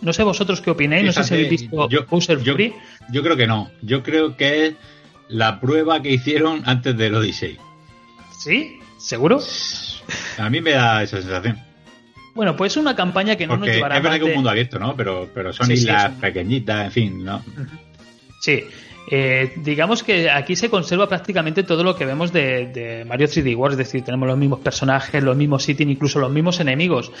No 0.00 0.12
sé 0.12 0.22
vosotros 0.22 0.60
qué 0.60 0.70
opináis, 0.70 1.04
no 1.04 1.12
sé 1.12 1.24
si 1.24 1.34
habéis 1.34 1.50
visto 1.50 1.88
Bowser 2.08 2.38
Fury. 2.38 2.74
Yo 3.10 3.22
creo 3.22 3.36
que 3.36 3.46
no, 3.46 3.70
yo 3.82 4.02
creo 4.02 4.36
que 4.36 4.66
es 4.66 4.74
la 5.28 5.60
prueba 5.60 6.00
que 6.00 6.12
hicieron 6.12 6.62
antes 6.64 6.96
del 6.96 7.14
Odyssey. 7.14 7.58
¿Sí? 8.38 8.78
¿Seguro? 8.98 9.40
A 10.38 10.50
mí 10.50 10.60
me 10.60 10.72
da 10.72 11.02
esa 11.02 11.20
sensación. 11.20 11.58
Bueno, 12.34 12.56
pues 12.56 12.72
es 12.72 12.76
una 12.76 12.96
campaña 12.96 13.36
que 13.36 13.46
no 13.46 13.56
nos 13.56 13.68
llevará. 13.68 13.96
Es 13.96 14.02
verdad 14.02 14.18
que 14.18 14.24
es 14.24 14.28
un 14.30 14.34
mundo 14.34 14.50
abierto, 14.50 14.78
¿no? 14.78 14.96
Pero, 14.96 15.30
pero 15.32 15.52
son 15.52 15.70
islas 15.70 16.12
pequeñitas, 16.20 16.86
en 16.86 16.92
fin, 16.92 17.24
¿no? 17.24 17.42
Sí. 18.40 18.64
Eh, 19.10 19.52
digamos 19.56 20.02
que 20.02 20.30
aquí 20.30 20.56
se 20.56 20.70
conserva 20.70 21.08
prácticamente 21.08 21.62
todo 21.62 21.84
lo 21.84 21.94
que 21.94 22.06
vemos 22.06 22.32
de, 22.32 23.04
Mario 23.06 23.26
3D 23.26 23.54
World, 23.54 23.78
es 23.78 23.86
decir, 23.86 24.02
tenemos 24.02 24.26
los 24.26 24.38
mismos 24.38 24.60
personajes, 24.60 25.22
los 25.22 25.36
mismos 25.36 25.62
sitios, 25.62 25.88
incluso 25.90 26.18
los 26.18 26.32
mismos 26.32 26.58
enemigos. 26.60 27.12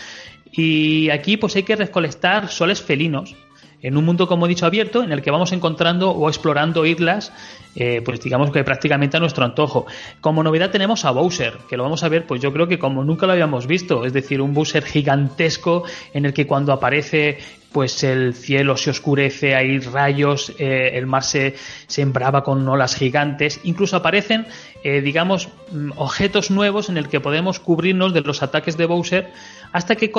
Y 0.50 1.10
aquí 1.10 1.36
pues 1.36 1.56
hay 1.56 1.62
que 1.62 1.76
recolectar 1.76 2.48
soles 2.48 2.80
felinos 2.80 3.36
en 3.84 3.98
un 3.98 4.04
mundo, 4.06 4.26
como 4.26 4.46
he 4.46 4.48
dicho, 4.48 4.64
abierto, 4.64 5.02
en 5.02 5.12
el 5.12 5.20
que 5.20 5.30
vamos 5.30 5.52
encontrando 5.52 6.10
o 6.10 6.30
explorando 6.30 6.86
islas, 6.86 7.32
eh, 7.76 8.00
pues 8.02 8.18
digamos 8.18 8.50
que 8.50 8.64
prácticamente 8.64 9.18
a 9.18 9.20
nuestro 9.20 9.44
antojo. 9.44 9.84
Como 10.22 10.42
novedad 10.42 10.70
tenemos 10.70 11.04
a 11.04 11.10
Bowser, 11.10 11.58
que 11.68 11.76
lo 11.76 11.82
vamos 11.82 12.02
a 12.02 12.08
ver, 12.08 12.26
pues 12.26 12.40
yo 12.40 12.50
creo 12.50 12.66
que 12.66 12.78
como 12.78 13.04
nunca 13.04 13.26
lo 13.26 13.32
habíamos 13.32 13.66
visto, 13.66 14.06
es 14.06 14.14
decir, 14.14 14.40
un 14.40 14.54
Bowser 14.54 14.84
gigantesco 14.84 15.84
en 16.14 16.24
el 16.24 16.32
que 16.32 16.46
cuando 16.46 16.72
aparece 16.72 17.38
pues 17.72 18.04
el 18.04 18.34
cielo 18.34 18.76
se 18.76 18.90
oscurece, 18.90 19.56
hay 19.56 19.80
rayos, 19.80 20.54
eh, 20.58 20.92
el 20.94 21.06
mar 21.06 21.24
se, 21.24 21.56
se, 21.88 22.02
embrava 22.02 22.44
con 22.44 22.66
olas 22.68 22.94
gigantes, 22.94 23.60
incluso 23.64 23.96
aparecen, 23.96 24.46
eh, 24.84 25.00
digamos, 25.00 25.48
mm, 25.72 25.90
objetos 25.96 26.52
nuevos 26.52 26.88
en 26.88 26.96
el 26.96 27.08
que 27.08 27.18
podemos 27.20 27.58
cubrirnos 27.58 28.14
de 28.14 28.20
los 28.20 28.44
ataques 28.44 28.76
de 28.76 28.86
Bowser 28.86 29.32
hasta 29.72 29.96
que 29.96 30.12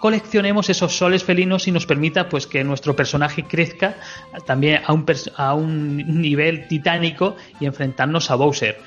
coleccionemos 0.00 0.70
esos 0.70 0.96
soles 0.96 1.24
felinos 1.24 1.66
y 1.68 1.72
nos 1.72 1.86
permita 1.86 2.28
pues 2.28 2.46
que 2.46 2.64
nuestro 2.64 2.94
personaje 2.94 3.44
crezca 3.44 3.96
también 4.46 4.82
a 4.84 4.92
un, 4.92 5.06
a 5.36 5.54
un 5.54 6.20
nivel 6.20 6.68
titánico 6.68 7.36
y 7.60 7.66
enfrentarnos 7.66 8.30
a 8.30 8.34
Bowser. 8.34 8.78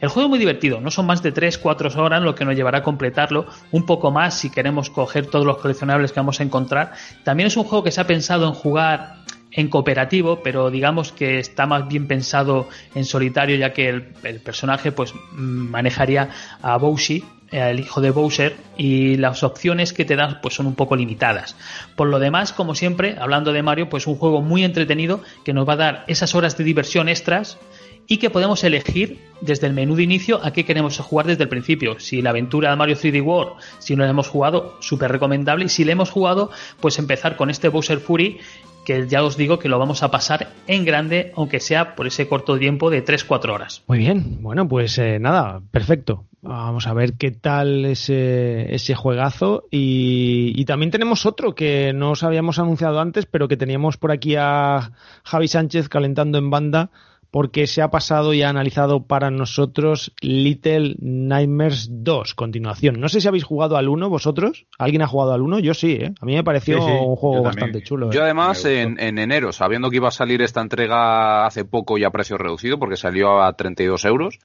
El 0.00 0.08
juego 0.08 0.26
es 0.26 0.30
muy 0.30 0.38
divertido, 0.38 0.80
no 0.80 0.90
son 0.90 1.06
más 1.06 1.22
de 1.22 1.32
3-4 1.32 1.96
horas 1.96 2.22
lo 2.22 2.34
que 2.34 2.44
nos 2.44 2.54
llevará 2.54 2.78
a 2.78 2.82
completarlo, 2.82 3.46
un 3.70 3.86
poco 3.86 4.10
más 4.10 4.38
si 4.38 4.50
queremos 4.50 4.90
coger 4.90 5.26
todos 5.26 5.46
los 5.46 5.56
coleccionables 5.58 6.12
que 6.12 6.20
vamos 6.20 6.40
a 6.40 6.42
encontrar. 6.42 6.92
También 7.22 7.46
es 7.46 7.56
un 7.56 7.64
juego 7.64 7.84
que 7.84 7.90
se 7.90 8.00
ha 8.00 8.06
pensado 8.06 8.46
en 8.46 8.52
jugar 8.52 9.24
en 9.54 9.68
cooperativo, 9.68 10.42
pero 10.42 10.70
digamos 10.70 11.12
que 11.12 11.38
está 11.38 11.66
más 11.66 11.88
bien 11.88 12.06
pensado 12.06 12.68
en 12.94 13.04
solitario, 13.04 13.56
ya 13.56 13.72
que 13.72 13.88
el, 13.88 14.02
personaje 14.40 14.92
pues 14.92 15.14
manejaría 15.32 16.28
a 16.60 16.76
Bowsy, 16.76 17.24
el 17.54 17.80
hijo 17.80 18.00
de 18.00 18.10
Bowser, 18.10 18.56
y 18.76 19.16
las 19.16 19.42
opciones 19.42 19.92
que 19.92 20.04
te 20.04 20.16
dan 20.16 20.40
pues 20.40 20.54
son 20.54 20.66
un 20.66 20.74
poco 20.74 20.96
limitadas. 20.96 21.56
Por 21.96 22.08
lo 22.08 22.18
demás, 22.18 22.52
como 22.52 22.74
siempre, 22.74 23.16
hablando 23.18 23.52
de 23.52 23.62
Mario, 23.62 23.88
pues 23.88 24.06
un 24.06 24.16
juego 24.16 24.42
muy 24.42 24.64
entretenido 24.64 25.22
que 25.44 25.52
nos 25.52 25.68
va 25.68 25.74
a 25.74 25.76
dar 25.76 26.04
esas 26.08 26.34
horas 26.34 26.56
de 26.58 26.64
diversión 26.64 27.08
extras 27.08 27.58
y 28.06 28.18
que 28.18 28.30
podemos 28.30 28.64
elegir 28.64 29.18
desde 29.40 29.66
el 29.66 29.74
menú 29.74 29.94
de 29.96 30.02
inicio 30.02 30.40
a 30.42 30.52
qué 30.52 30.64
queremos 30.64 30.98
jugar 30.98 31.26
desde 31.26 31.44
el 31.44 31.48
principio. 31.48 31.98
Si 32.00 32.22
la 32.22 32.30
aventura 32.30 32.70
de 32.70 32.76
Mario 32.76 32.96
3D 32.96 33.22
World, 33.22 33.52
si 33.78 33.96
no 33.96 34.04
la 34.04 34.10
hemos 34.10 34.28
jugado, 34.28 34.76
súper 34.80 35.12
recomendable. 35.12 35.66
Y 35.66 35.68
si 35.68 35.84
la 35.84 35.92
hemos 35.92 36.10
jugado, 36.10 36.50
pues 36.80 36.98
empezar 36.98 37.36
con 37.36 37.50
este 37.50 37.68
Bowser 37.68 37.98
Fury, 37.98 38.38
que 38.84 39.08
ya 39.08 39.24
os 39.24 39.36
digo 39.36 39.58
que 39.58 39.68
lo 39.68 39.78
vamos 39.78 40.02
a 40.02 40.10
pasar 40.10 40.48
en 40.66 40.84
grande, 40.84 41.32
aunque 41.36 41.60
sea 41.60 41.94
por 41.94 42.06
ese 42.06 42.28
corto 42.28 42.58
tiempo 42.58 42.90
de 42.90 43.04
3-4 43.04 43.52
horas. 43.52 43.82
Muy 43.86 43.98
bien, 43.98 44.42
bueno, 44.42 44.68
pues 44.68 44.98
eh, 44.98 45.18
nada, 45.18 45.62
perfecto. 45.70 46.26
Vamos 46.42 46.86
a 46.86 46.92
ver 46.92 47.14
qué 47.14 47.30
tal 47.30 47.86
ese, 47.86 48.74
ese 48.74 48.94
juegazo. 48.94 49.64
Y, 49.70 50.52
y, 50.54 50.66
también 50.66 50.90
tenemos 50.90 51.24
otro 51.24 51.54
que 51.54 51.92
no 51.94 52.10
os 52.10 52.22
habíamos 52.22 52.58
anunciado 52.58 53.00
antes, 53.00 53.24
pero 53.24 53.48
que 53.48 53.56
teníamos 53.56 53.96
por 53.96 54.12
aquí 54.12 54.36
a 54.38 54.92
Javi 55.24 55.48
Sánchez 55.48 55.88
calentando 55.88 56.36
en 56.36 56.50
banda 56.50 56.90
porque 57.34 57.66
se 57.66 57.82
ha 57.82 57.90
pasado 57.90 58.32
y 58.32 58.42
ha 58.42 58.48
analizado 58.48 59.08
para 59.08 59.28
nosotros 59.28 60.12
Little 60.20 60.94
Nightmares 61.00 61.88
2, 61.90 62.32
continuación. 62.36 63.00
No 63.00 63.08
sé 63.08 63.20
si 63.20 63.26
habéis 63.26 63.42
jugado 63.42 63.76
al 63.76 63.88
1 63.88 64.08
vosotros. 64.08 64.66
¿Alguien 64.78 65.02
ha 65.02 65.08
jugado 65.08 65.32
al 65.32 65.42
1? 65.42 65.58
Yo 65.58 65.74
sí, 65.74 65.94
¿eh? 65.94 66.14
A 66.20 66.26
mí 66.26 66.36
me 66.36 66.44
pareció 66.44 66.76
un 66.76 67.16
juego 67.16 67.42
bastante 67.42 67.82
chulo. 67.82 68.12
Yo 68.12 68.20
¿eh? 68.20 68.22
además 68.22 68.64
en, 68.66 69.00
enero, 69.00 69.50
sabiendo 69.50 69.90
que 69.90 69.96
iba 69.96 70.06
a 70.06 70.12
salir 70.12 70.42
esta 70.42 70.60
entrega 70.60 71.44
hace 71.44 71.64
poco 71.64 71.98
y 71.98 72.04
a 72.04 72.10
precio 72.10 72.38
reducido, 72.38 72.78
porque 72.78 72.96
salió 72.96 73.42
a 73.42 73.52
32 73.54 74.04
euros, 74.04 74.38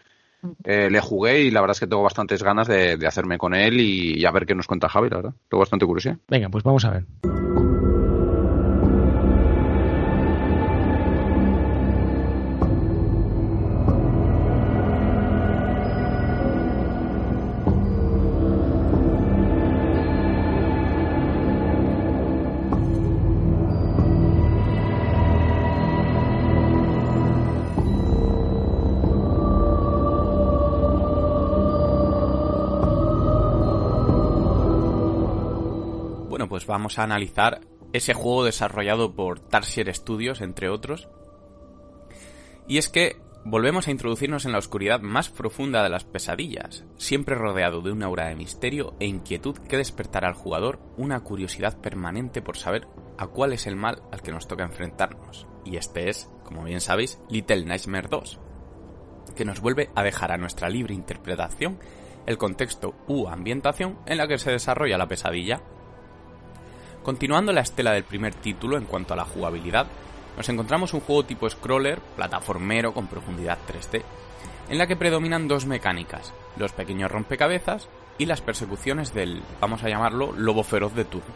eh, 0.64 0.90
le 0.90 1.00
jugué 1.00 1.42
y 1.44 1.52
la 1.52 1.62
verdad 1.62 1.76
es 1.76 1.82
que 1.82 1.88
tengo 1.88 2.02
bastantes 2.02 2.42
ganas 2.42 2.68
de, 2.68 2.98
hacerme 3.06 3.38
con 3.38 3.54
él 3.54 3.80
y, 3.80 4.20
y, 4.20 4.26
a 4.26 4.32
ver 4.32 4.48
qué 4.48 4.56
nos 4.56 4.66
cuenta 4.66 4.90
Javi, 4.90 5.12
la 5.12 5.18
verdad. 5.18 5.34
Tengo 5.48 5.60
bastante 5.60 5.86
curiosidad. 5.86 6.18
Venga, 6.28 6.50
pues 6.50 6.64
vamos 6.64 6.84
a 6.86 6.90
ver. 6.90 7.69
Vamos 36.90 36.98
a 36.98 37.04
analizar 37.04 37.62
ese 37.94 38.16
juego 38.16 38.46
desarrollado 38.46 39.14
por 39.14 39.40
Tarsier 39.40 39.94
Studios, 39.94 40.42
entre 40.42 40.70
otros. 40.70 41.08
Y 42.68 42.80
es 42.80 42.90
que 42.90 43.22
volvemos 43.46 43.88
a 43.88 43.92
introducirnos 43.92 44.46
en 44.46 44.54
la 44.54 44.58
oscuridad 44.58 45.00
más 45.00 45.30
profunda 45.30 45.84
de 45.84 45.90
las 45.90 46.04
pesadillas, 46.04 46.86
siempre 46.98 47.36
rodeado 47.36 47.82
de 47.82 47.92
una 47.92 48.08
aura 48.08 48.28
de 48.28 48.36
misterio 48.36 48.96
e 49.00 49.06
inquietud 49.06 49.56
que 49.56 49.78
despertará 49.78 50.30
al 50.30 50.34
jugador 50.34 50.80
una 50.98 51.20
curiosidad 51.20 51.80
permanente 51.80 52.42
por 52.42 52.58
saber 52.58 52.88
a 53.20 53.28
cuál 53.28 53.54
es 53.54 53.68
el 53.68 53.76
mal 53.76 54.02
al 54.12 54.24
que 54.24 54.32
nos 54.32 54.48
toca 54.48 54.64
enfrentarnos. 54.64 55.46
Y 55.66 55.78
este 55.78 56.10
es, 56.10 56.28
como 56.44 56.64
bien 56.64 56.82
sabéis, 56.82 57.22
Little 57.30 57.66
Nightmare 57.66 58.08
2, 58.10 58.40
que 59.36 59.46
nos 59.46 59.60
vuelve 59.60 59.92
a 59.94 60.02
dejar 60.02 60.32
a 60.32 60.38
nuestra 60.38 60.70
libre 60.70 60.96
interpretación 60.96 61.78
el 62.26 62.40
contexto 62.40 62.96
u 63.08 63.28
ambientación 63.28 64.00
en 64.08 64.18
la 64.18 64.28
que 64.28 64.40
se 64.40 64.50
desarrolla 64.50 64.98
la 64.98 65.08
pesadilla 65.08 65.62
Continuando 67.04 67.54
la 67.54 67.62
estela 67.62 67.94
del 67.94 68.04
primer 68.04 68.36
título 68.36 68.78
en 68.78 68.86
cuanto 68.86 69.14
a 69.14 69.18
la 69.18 69.24
jugabilidad, 69.24 69.88
nos 70.36 70.50
encontramos 70.50 70.94
un 70.94 71.00
juego 71.00 71.24
tipo 71.24 71.50
scroller, 71.50 72.00
plataformero 72.16 72.94
con 72.94 73.08
profundidad 73.08 73.58
3D. 73.68 74.04
en 74.70 74.78
la 74.78 74.86
que 74.86 74.96
predominan 74.96 75.48
dos 75.48 75.66
mecánicas, 75.66 76.34
los 76.56 76.74
pequeños 76.74 77.10
rompecabezas 77.10 77.90
y 78.20 78.26
las 78.26 78.42
persecuciones 78.42 79.14
del, 79.14 79.42
vamos 79.60 79.84
a 79.84 79.90
llamarlo, 79.90 80.34
lobo 80.34 80.64
feroz 80.64 80.94
de 80.94 81.06
turno. 81.06 81.34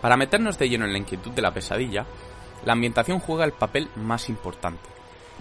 Para 0.00 0.16
meternos 0.16 0.58
de 0.58 0.68
lleno 0.68 0.84
en 0.84 0.92
la 0.92 0.98
inquietud 0.98 1.32
de 1.32 1.42
la 1.42 1.52
pesadilla, 1.52 2.06
la 2.64 2.74
ambientación 2.74 3.18
juega 3.18 3.44
el 3.44 3.52
papel 3.52 3.88
más 3.96 4.28
importante, 4.28 4.88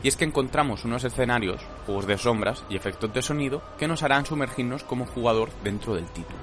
y 0.01 0.07
es 0.07 0.15
que 0.15 0.25
encontramos 0.25 0.85
unos 0.85 1.03
escenarios, 1.03 1.61
juegos 1.85 2.07
de 2.07 2.17
sombras 2.17 2.63
y 2.69 2.77
efectos 2.77 3.13
de 3.13 3.21
sonido 3.21 3.61
que 3.77 3.87
nos 3.87 4.01
harán 4.01 4.25
sumergirnos 4.25 4.83
como 4.83 5.05
jugador 5.05 5.49
dentro 5.63 5.93
del 5.95 6.05
título. 6.05 6.39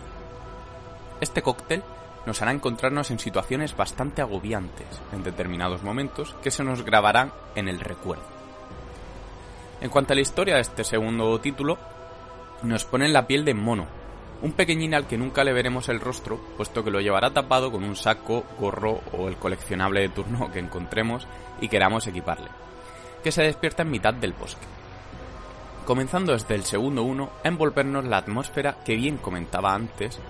Este 1.21 1.43
cóctel 1.43 1.83
nos 2.27 2.43
hará 2.43 2.53
encontrarnos 2.53 3.11
en 3.11 3.19
situaciones 3.19 3.77
bastante 3.77 4.23
agobiantes 4.23 4.87
en 5.13 5.23
determinados 5.23 5.83
momentos 5.83 6.35
que 6.43 6.51
se 6.51 6.65
nos 6.65 6.85
grabarán 6.85 7.33
en 7.55 7.69
el 7.69 7.81
recuerdo. 7.81 8.25
En 9.81 9.89
cuanto 9.89 10.13
a 10.13 10.17
la 10.17 10.23
historia 10.23 10.57
de 10.57 10.61
este 10.61 10.85
segundo 10.85 11.39
título, 11.41 11.79
nos 12.63 12.85
pone 12.85 13.07
en 13.07 13.15
la 13.15 13.27
piel 13.27 13.45
de 13.45 13.55
mono, 13.55 13.87
un 14.43 14.53
pequeñín 14.53 14.95
al 14.95 15.07
que 15.07 15.19
nunca 15.19 15.45
le 15.45 15.53
veremos 15.53 15.89
el 15.89 16.01
rostro, 16.01 16.39
puesto 16.57 16.85
que 16.85 16.91
lo 16.91 17.01
llevará 17.01 17.31
tapado 17.31 17.71
con 17.71 17.85
un 17.85 17.97
saco, 17.97 18.45
gorro 18.59 19.01
o 19.13 19.29
el 19.29 19.37
coleccionable 19.37 20.01
de 20.01 20.09
turno 20.11 20.51
que 20.53 20.59
encontremos 20.59 21.27
y 21.61 21.69
queramos 21.69 22.07
equiparle, 22.07 22.49
que 23.23 23.33
se 23.33 23.43
despierta 23.43 23.83
en 23.83 23.91
mitad 23.91 24.15
del 24.15 24.33
bosque. 24.33 24.67
Comenzando 25.87 26.33
desde 26.33 26.55
el 26.55 26.65
segundo 26.65 27.03
uno 27.03 27.31
a 27.43 27.49
envolvernos 27.49 28.05
la 28.05 28.19
atmósfera 28.19 28.77
que 28.85 28.97
bien 28.97 29.17
comentaba 29.17 29.75
antes 29.75 30.21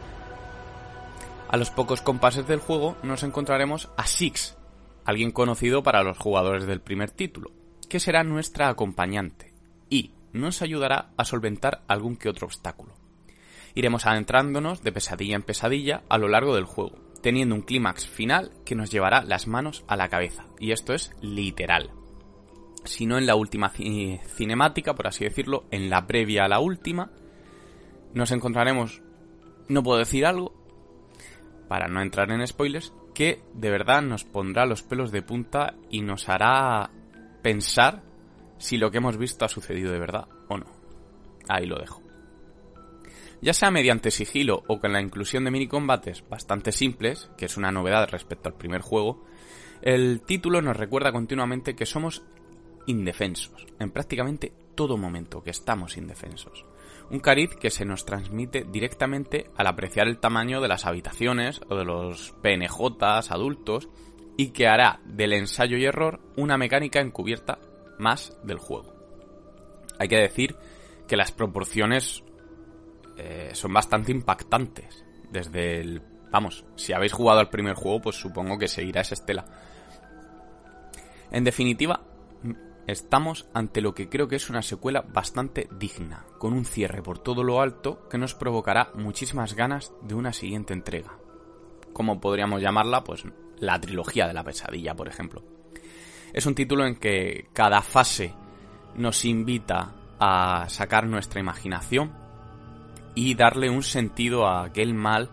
a 1.50 1.56
los 1.56 1.70
pocos 1.70 2.00
compases 2.00 2.46
del 2.46 2.60
juego 2.60 2.96
nos 3.02 3.24
encontraremos 3.24 3.90
a 3.96 4.06
Six, 4.06 4.56
alguien 5.04 5.32
conocido 5.32 5.82
para 5.82 6.04
los 6.04 6.16
jugadores 6.16 6.64
del 6.64 6.80
primer 6.80 7.10
título, 7.10 7.50
que 7.88 7.98
será 7.98 8.22
nuestra 8.22 8.68
acompañante 8.68 9.52
y 9.88 10.12
nos 10.32 10.62
ayudará 10.62 11.10
a 11.16 11.24
solventar 11.24 11.82
algún 11.88 12.14
que 12.14 12.28
otro 12.28 12.46
obstáculo. 12.46 12.94
Iremos 13.74 14.06
adentrándonos 14.06 14.84
de 14.84 14.92
pesadilla 14.92 15.34
en 15.34 15.42
pesadilla 15.42 16.04
a 16.08 16.18
lo 16.18 16.28
largo 16.28 16.54
del 16.54 16.66
juego, 16.66 17.00
teniendo 17.20 17.56
un 17.56 17.62
clímax 17.62 18.06
final 18.06 18.52
que 18.64 18.76
nos 18.76 18.92
llevará 18.92 19.24
las 19.24 19.48
manos 19.48 19.84
a 19.88 19.96
la 19.96 20.08
cabeza, 20.08 20.46
y 20.60 20.70
esto 20.70 20.94
es 20.94 21.10
literal. 21.20 21.90
Si 22.84 23.06
no 23.06 23.18
en 23.18 23.26
la 23.26 23.34
última 23.34 23.70
cinemática, 23.70 24.94
por 24.94 25.08
así 25.08 25.24
decirlo, 25.24 25.64
en 25.72 25.90
la 25.90 26.06
previa 26.06 26.44
a 26.44 26.48
la 26.48 26.60
última, 26.60 27.10
nos 28.14 28.30
encontraremos, 28.30 29.02
no 29.66 29.82
puedo 29.82 29.98
decir 29.98 30.24
algo, 30.24 30.59
para 31.70 31.86
no 31.86 32.02
entrar 32.02 32.32
en 32.32 32.44
spoilers, 32.44 32.92
que 33.14 33.44
de 33.54 33.70
verdad 33.70 34.02
nos 34.02 34.24
pondrá 34.24 34.66
los 34.66 34.82
pelos 34.82 35.12
de 35.12 35.22
punta 35.22 35.76
y 35.88 36.02
nos 36.02 36.28
hará 36.28 36.90
pensar 37.42 38.02
si 38.58 38.76
lo 38.76 38.90
que 38.90 38.98
hemos 38.98 39.16
visto 39.16 39.44
ha 39.44 39.48
sucedido 39.48 39.92
de 39.92 40.00
verdad 40.00 40.26
o 40.48 40.58
no. 40.58 40.66
Ahí 41.48 41.66
lo 41.66 41.78
dejo. 41.78 42.02
Ya 43.40 43.52
sea 43.52 43.70
mediante 43.70 44.10
sigilo 44.10 44.64
o 44.66 44.80
con 44.80 44.92
la 44.92 45.00
inclusión 45.00 45.44
de 45.44 45.52
minicombates 45.52 46.28
bastante 46.28 46.72
simples, 46.72 47.30
que 47.38 47.46
es 47.46 47.56
una 47.56 47.70
novedad 47.70 48.08
respecto 48.10 48.48
al 48.48 48.56
primer 48.56 48.80
juego, 48.80 49.24
el 49.80 50.22
título 50.22 50.62
nos 50.62 50.76
recuerda 50.76 51.12
continuamente 51.12 51.76
que 51.76 51.86
somos 51.86 52.24
indefensos, 52.86 53.68
en 53.78 53.92
prácticamente 53.92 54.52
todo 54.74 54.96
momento 54.96 55.40
que 55.44 55.50
estamos 55.50 55.96
indefensos. 55.96 56.64
Un 57.10 57.18
cariz 57.18 57.56
que 57.56 57.70
se 57.70 57.84
nos 57.84 58.04
transmite 58.04 58.64
directamente 58.64 59.50
al 59.56 59.66
apreciar 59.66 60.06
el 60.06 60.18
tamaño 60.18 60.60
de 60.60 60.68
las 60.68 60.86
habitaciones 60.86 61.60
o 61.68 61.74
de 61.74 61.84
los 61.84 62.32
PNJs 62.40 63.32
adultos 63.32 63.88
y 64.36 64.50
que 64.50 64.68
hará 64.68 65.00
del 65.04 65.32
ensayo 65.32 65.76
y 65.76 65.84
error 65.84 66.20
una 66.36 66.56
mecánica 66.56 67.00
encubierta 67.00 67.58
más 67.98 68.38
del 68.44 68.58
juego. 68.58 68.94
Hay 69.98 70.06
que 70.06 70.16
decir 70.16 70.54
que 71.08 71.16
las 71.16 71.32
proporciones 71.32 72.22
eh, 73.16 73.50
son 73.54 73.72
bastante 73.72 74.12
impactantes. 74.12 75.04
Desde 75.30 75.80
el... 75.80 76.02
Vamos, 76.30 76.64
si 76.76 76.92
habéis 76.92 77.12
jugado 77.12 77.40
al 77.40 77.50
primer 77.50 77.74
juego, 77.74 78.00
pues 78.00 78.16
supongo 78.16 78.56
que 78.56 78.68
seguirá 78.68 79.00
esa 79.00 79.14
estela. 79.14 79.46
En 81.32 81.42
definitiva, 81.42 82.04
estamos 82.90 83.46
ante 83.54 83.80
lo 83.80 83.94
que 83.94 84.08
creo 84.08 84.28
que 84.28 84.36
es 84.36 84.50
una 84.50 84.62
secuela 84.62 85.02
bastante 85.02 85.68
digna, 85.78 86.26
con 86.38 86.52
un 86.52 86.64
cierre 86.64 87.02
por 87.02 87.18
todo 87.18 87.42
lo 87.42 87.60
alto 87.60 88.08
que 88.08 88.18
nos 88.18 88.34
provocará 88.34 88.90
muchísimas 88.94 89.54
ganas 89.54 89.92
de 90.02 90.14
una 90.14 90.32
siguiente 90.32 90.72
entrega. 90.72 91.16
Como 91.92 92.20
podríamos 92.20 92.62
llamarla, 92.62 93.04
pues 93.04 93.24
la 93.58 93.80
trilogía 93.80 94.26
de 94.26 94.34
la 94.34 94.44
pesadilla, 94.44 94.94
por 94.94 95.08
ejemplo. 95.08 95.42
Es 96.32 96.46
un 96.46 96.54
título 96.54 96.86
en 96.86 96.96
que 96.96 97.48
cada 97.52 97.82
fase 97.82 98.34
nos 98.94 99.24
invita 99.24 99.94
a 100.18 100.68
sacar 100.68 101.06
nuestra 101.06 101.40
imaginación 101.40 102.12
y 103.14 103.34
darle 103.34 103.70
un 103.70 103.82
sentido 103.82 104.46
a 104.46 104.64
aquel 104.64 104.94
mal 104.94 105.30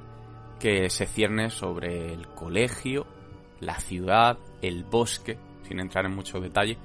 que 0.59 0.89
se 0.89 1.05
cierne 1.05 1.49
sobre 1.49 2.13
el 2.13 2.27
colegio, 2.29 3.05
la 3.59 3.79
ciudad, 3.79 4.39
el 4.61 4.83
bosque, 4.83 5.37
sin 5.67 5.79
entrar 5.79 6.05
en 6.05 6.15
mucho 6.15 6.39
detalle, 6.39 6.77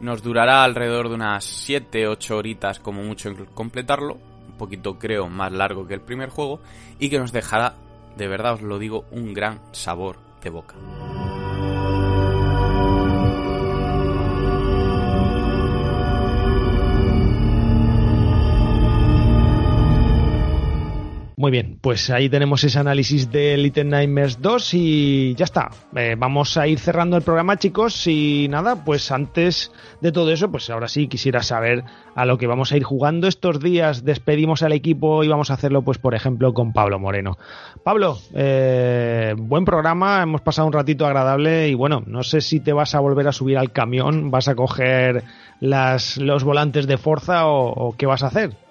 nos 0.00 0.22
durará 0.22 0.64
alrededor 0.64 1.08
de 1.08 1.14
unas 1.14 1.68
7-8 1.68 2.30
horitas 2.32 2.80
como 2.80 3.02
mucho 3.02 3.28
en 3.28 3.44
completarlo, 3.46 4.14
un 4.48 4.56
poquito 4.58 4.98
creo 4.98 5.28
más 5.28 5.52
largo 5.52 5.86
que 5.86 5.94
el 5.94 6.00
primer 6.00 6.30
juego, 6.30 6.60
y 6.98 7.10
que 7.10 7.18
nos 7.18 7.32
dejará, 7.32 7.74
de 8.16 8.28
verdad 8.28 8.54
os 8.54 8.62
lo 8.62 8.78
digo, 8.78 9.04
un 9.10 9.32
gran 9.34 9.60
sabor 9.72 10.16
de 10.42 10.50
boca. 10.50 10.74
Muy 21.40 21.50
bien, 21.50 21.78
pues 21.80 22.10
ahí 22.10 22.28
tenemos 22.28 22.62
ese 22.64 22.78
análisis 22.78 23.32
de 23.32 23.56
Little 23.56 23.84
Nightmares 23.84 24.42
2 24.42 24.74
y 24.74 25.34
ya 25.36 25.44
está. 25.44 25.70
Eh, 25.96 26.14
vamos 26.18 26.58
a 26.58 26.68
ir 26.68 26.78
cerrando 26.78 27.16
el 27.16 27.22
programa, 27.22 27.56
chicos. 27.56 28.06
Y 28.08 28.46
nada, 28.50 28.84
pues 28.84 29.10
antes 29.10 29.72
de 30.02 30.12
todo 30.12 30.30
eso, 30.32 30.50
pues 30.50 30.68
ahora 30.68 30.86
sí 30.86 31.08
quisiera 31.08 31.42
saber 31.42 31.82
a 32.14 32.26
lo 32.26 32.36
que 32.36 32.46
vamos 32.46 32.72
a 32.72 32.76
ir 32.76 32.82
jugando 32.82 33.26
estos 33.26 33.58
días. 33.58 34.04
Despedimos 34.04 34.62
al 34.62 34.72
equipo 34.72 35.24
y 35.24 35.28
vamos 35.28 35.50
a 35.50 35.54
hacerlo, 35.54 35.80
pues 35.80 35.96
por 35.96 36.14
ejemplo, 36.14 36.52
con 36.52 36.74
Pablo 36.74 36.98
Moreno. 36.98 37.38
Pablo, 37.82 38.18
eh, 38.34 39.34
buen 39.38 39.64
programa, 39.64 40.22
hemos 40.22 40.42
pasado 40.42 40.66
un 40.66 40.74
ratito 40.74 41.06
agradable 41.06 41.68
y 41.68 41.74
bueno, 41.74 42.02
no 42.06 42.22
sé 42.22 42.42
si 42.42 42.60
te 42.60 42.74
vas 42.74 42.94
a 42.94 43.00
volver 43.00 43.28
a 43.28 43.32
subir 43.32 43.56
al 43.56 43.72
camión, 43.72 44.30
vas 44.30 44.48
a 44.48 44.54
coger 44.54 45.24
las, 45.58 46.18
los 46.18 46.44
volantes 46.44 46.86
de 46.86 46.98
Forza 46.98 47.46
o, 47.46 47.72
o 47.72 47.96
qué 47.96 48.04
vas 48.04 48.24
a 48.24 48.26
hacer. 48.26 48.69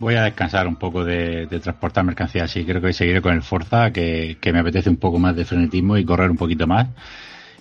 Voy 0.00 0.14
a 0.14 0.22
descansar 0.22 0.68
un 0.68 0.76
poco 0.76 1.04
de, 1.04 1.46
transportar 1.60 2.04
mercancías 2.04 2.54
y 2.56 2.64
creo 2.64 2.80
que 2.80 2.92
seguiré 2.92 3.20
con 3.20 3.34
el 3.34 3.42
Forza, 3.42 3.92
que, 3.92 4.38
me 4.52 4.60
apetece 4.60 4.88
un 4.88 4.96
poco 4.96 5.18
más 5.18 5.34
de 5.34 5.44
frenetismo 5.44 5.96
y 5.96 6.04
correr 6.04 6.30
un 6.30 6.36
poquito 6.36 6.66
más. 6.66 6.88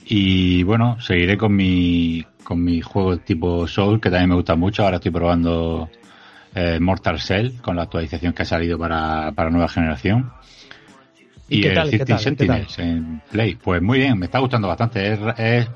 Y 0.05 0.63
bueno, 0.63 1.01
seguiré 1.01 1.37
con 1.37 1.55
mi, 1.55 2.23
con 2.43 2.63
mi 2.63 2.81
juego 2.81 3.17
tipo 3.17 3.67
Soul, 3.67 3.99
que 3.99 4.09
también 4.09 4.29
me 4.29 4.35
gusta 4.35 4.55
mucho. 4.55 4.83
Ahora 4.83 4.97
estoy 4.97 5.11
probando 5.11 5.89
eh, 6.53 6.79
Mortal 6.79 7.19
Cell 7.19 7.53
con 7.61 7.75
la 7.75 7.83
actualización 7.83 8.33
que 8.33 8.43
ha 8.43 8.45
salido 8.45 8.77
para, 8.77 9.31
para 9.31 9.49
nueva 9.49 9.67
generación. 9.67 10.31
Y, 11.49 11.65
el 11.65 11.89
15 11.89 12.17
Sentinels 12.19 12.79
en 12.79 13.21
Play. 13.31 13.55
Pues 13.55 13.81
muy 13.81 13.99
bien, 13.99 14.17
me 14.19 14.25
está 14.25 14.39
gustando 14.39 14.67
bastante. 14.67 15.13
es 15.13 15.19
es 15.37 15.67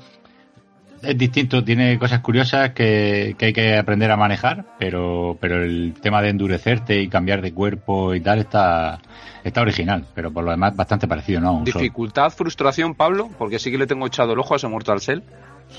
distinto, 1.16 1.64
tiene 1.64 1.98
cosas 1.98 2.20
curiosas 2.20 2.70
que, 2.70 3.36
hay 3.38 3.52
que 3.52 3.76
aprender 3.76 4.10
a 4.10 4.16
manejar, 4.16 4.64
pero, 4.78 5.36
pero 5.40 5.62
el 5.62 5.94
tema 6.00 6.22
de 6.22 6.30
endurecerte 6.30 7.00
y 7.00 7.08
cambiar 7.08 7.42
de 7.42 7.52
cuerpo 7.52 8.14
y 8.14 8.20
tal 8.20 8.38
está, 8.38 9.00
está 9.42 9.62
original, 9.62 10.06
pero 10.14 10.32
por 10.32 10.44
lo 10.44 10.52
demás 10.52 10.76
bastante 10.76 11.08
parecido, 11.08 11.40
¿no? 11.40 11.62
¿Dificultad, 11.64 12.30
frustración, 12.30 12.94
Pablo? 12.94 13.30
Porque 13.36 13.58
sí 13.58 13.70
que 13.70 13.78
le 13.78 13.86
tengo 13.86 14.06
echado 14.06 14.32
el 14.32 14.38
ojo 14.38 14.54
a 14.54 14.56
ese 14.58 14.68
Mortal 14.68 15.00
Cell. 15.00 15.22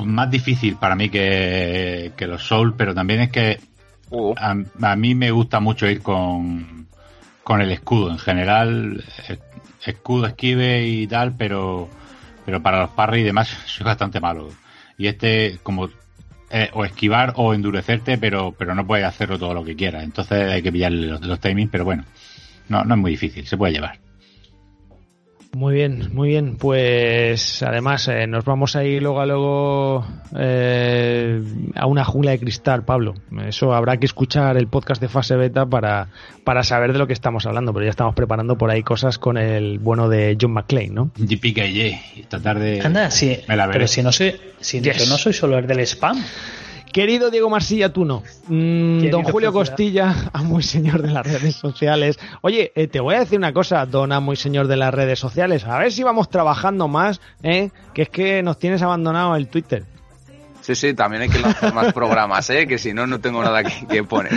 Más 0.03 0.29
difícil 0.29 0.75
para 0.75 0.95
mí 0.95 1.09
que, 1.09 2.11
los 2.19 2.43
Soul, 2.43 2.75
pero 2.75 2.93
también 2.93 3.21
es 3.21 3.31
que 3.31 3.59
oh. 4.09 4.35
a, 4.37 4.95
mí 4.95 5.15
me 5.15 5.31
gusta 5.31 5.59
mucho 5.59 5.87
ir 5.87 6.01
con, 6.01 6.87
con 7.43 7.61
el 7.61 7.71
escudo. 7.71 8.11
En 8.11 8.19
general, 8.19 9.03
escudo, 9.85 10.25
esquive 10.25 10.85
y 10.85 11.07
tal, 11.07 11.33
pero, 11.37 11.87
pero 12.45 12.61
para 12.61 12.81
los 12.81 12.89
parry 12.89 13.21
y 13.21 13.23
demás 13.23 13.47
soy 13.65 13.85
bastante 13.85 14.19
malo 14.19 14.49
y 14.97 15.07
este 15.07 15.59
como 15.63 15.89
eh, 16.49 16.69
o 16.73 16.85
esquivar 16.85 17.33
o 17.37 17.53
endurecerte, 17.53 18.17
pero, 18.17 18.53
pero 18.57 18.75
no 18.75 18.85
puedes 18.85 19.05
hacerlo 19.05 19.39
todo 19.39 19.53
lo 19.53 19.63
que 19.63 19.75
quieras. 19.75 20.03
Entonces 20.03 20.51
hay 20.51 20.61
que 20.61 20.71
pillarle 20.71 21.07
los, 21.07 21.21
los 21.25 21.39
timings, 21.39 21.71
pero 21.71 21.83
bueno, 21.83 22.05
no, 22.69 22.83
no 22.83 22.95
es 22.95 23.01
muy 23.01 23.11
difícil, 23.11 23.47
se 23.47 23.57
puede 23.57 23.73
llevar. 23.73 24.02
Muy 25.55 25.75
bien, 25.75 26.09
muy 26.13 26.29
bien. 26.29 26.55
Pues 26.55 27.61
además 27.61 28.07
eh, 28.07 28.25
nos 28.25 28.43
vamos 28.43 28.75
a 28.75 28.83
ir 28.83 29.03
luego 29.03 29.21
a 29.21 29.25
luego 29.27 30.05
eh, 30.35 31.43
a 31.75 31.85
una 31.85 32.03
jungla 32.03 32.31
de 32.31 32.39
cristal, 32.39 32.83
Pablo. 32.83 33.13
Eso 33.47 33.73
habrá 33.73 33.97
que 33.97 34.07
escuchar 34.07 34.57
el 34.57 34.67
podcast 34.67 34.99
de 34.99 35.09
fase 35.09 35.35
beta 35.35 35.67
para, 35.67 36.07
para 36.43 36.63
saber 36.63 36.91
de 36.91 36.99
lo 36.99 37.05
que 37.05 37.13
estamos 37.13 37.45
hablando, 37.45 37.71
pero 37.71 37.85
ya 37.85 37.91
estamos 37.91 38.15
preparando 38.15 38.57
por 38.57 38.71
ahí 38.71 38.81
cosas 38.81 39.19
con 39.19 39.37
el 39.37 39.77
bueno 39.77 40.09
de 40.09 40.35
John 40.41 40.53
McClane, 40.53 40.89
¿no? 40.89 41.11
JPKJ, 41.17 42.19
esta 42.21 42.41
tarde 42.41 42.81
Anda, 42.83 43.11
sí, 43.11 43.37
pero 43.47 43.87
si 43.87 44.01
no 44.01 44.11
soy, 44.11 44.35
si 44.59 44.81
no 44.81 45.17
soy 45.17 45.33
solo 45.33 45.59
el 45.59 45.67
del 45.67 45.81
spam. 45.81 46.17
Querido 46.93 47.31
Diego 47.31 47.49
Marsilla, 47.49 47.91
tú 47.91 48.05
no. 48.05 48.21
Mm, 48.47 48.99
Querido 48.99 49.17
don 49.17 49.23
Julio. 49.23 49.51
Costilla, 49.51 50.29
amo 50.31 50.59
y 50.59 50.63
señor 50.63 51.01
de 51.01 51.09
las 51.09 51.25
redes 51.25 51.55
sociales. 51.55 52.19
Oye, 52.41 52.71
eh, 52.75 52.87
te 52.87 52.99
voy 52.99 53.15
a 53.15 53.19
decir 53.19 53.39
una 53.39 53.51
cosa, 53.51 53.85
don 53.85 54.11
amo 54.11 54.31
y 54.31 54.35
señor 54.35 54.67
de 54.67 54.77
las 54.77 54.93
redes 54.93 55.19
sociales. 55.19 55.65
A 55.65 55.79
ver 55.79 55.91
si 55.91 56.03
vamos 56.03 56.29
trabajando 56.29 56.87
más, 56.87 57.19
¿eh? 57.41 57.71
Que 57.93 58.03
es 58.03 58.09
que 58.09 58.43
nos 58.43 58.59
tienes 58.59 58.81
abandonado 58.83 59.35
el 59.35 59.47
Twitter. 59.47 59.83
Sí, 60.61 60.75
sí, 60.75 60.93
también 60.93 61.23
hay 61.23 61.29
que 61.29 61.39
lanzar 61.39 61.73
más 61.73 61.91
programas, 61.93 62.49
¿eh? 62.49 62.67
Que 62.67 62.77
si 62.77 62.93
no, 62.93 63.05
no 63.05 63.19
tengo 63.19 63.43
nada 63.43 63.63
que, 63.63 63.85
que 63.85 64.03
poner. 64.03 64.31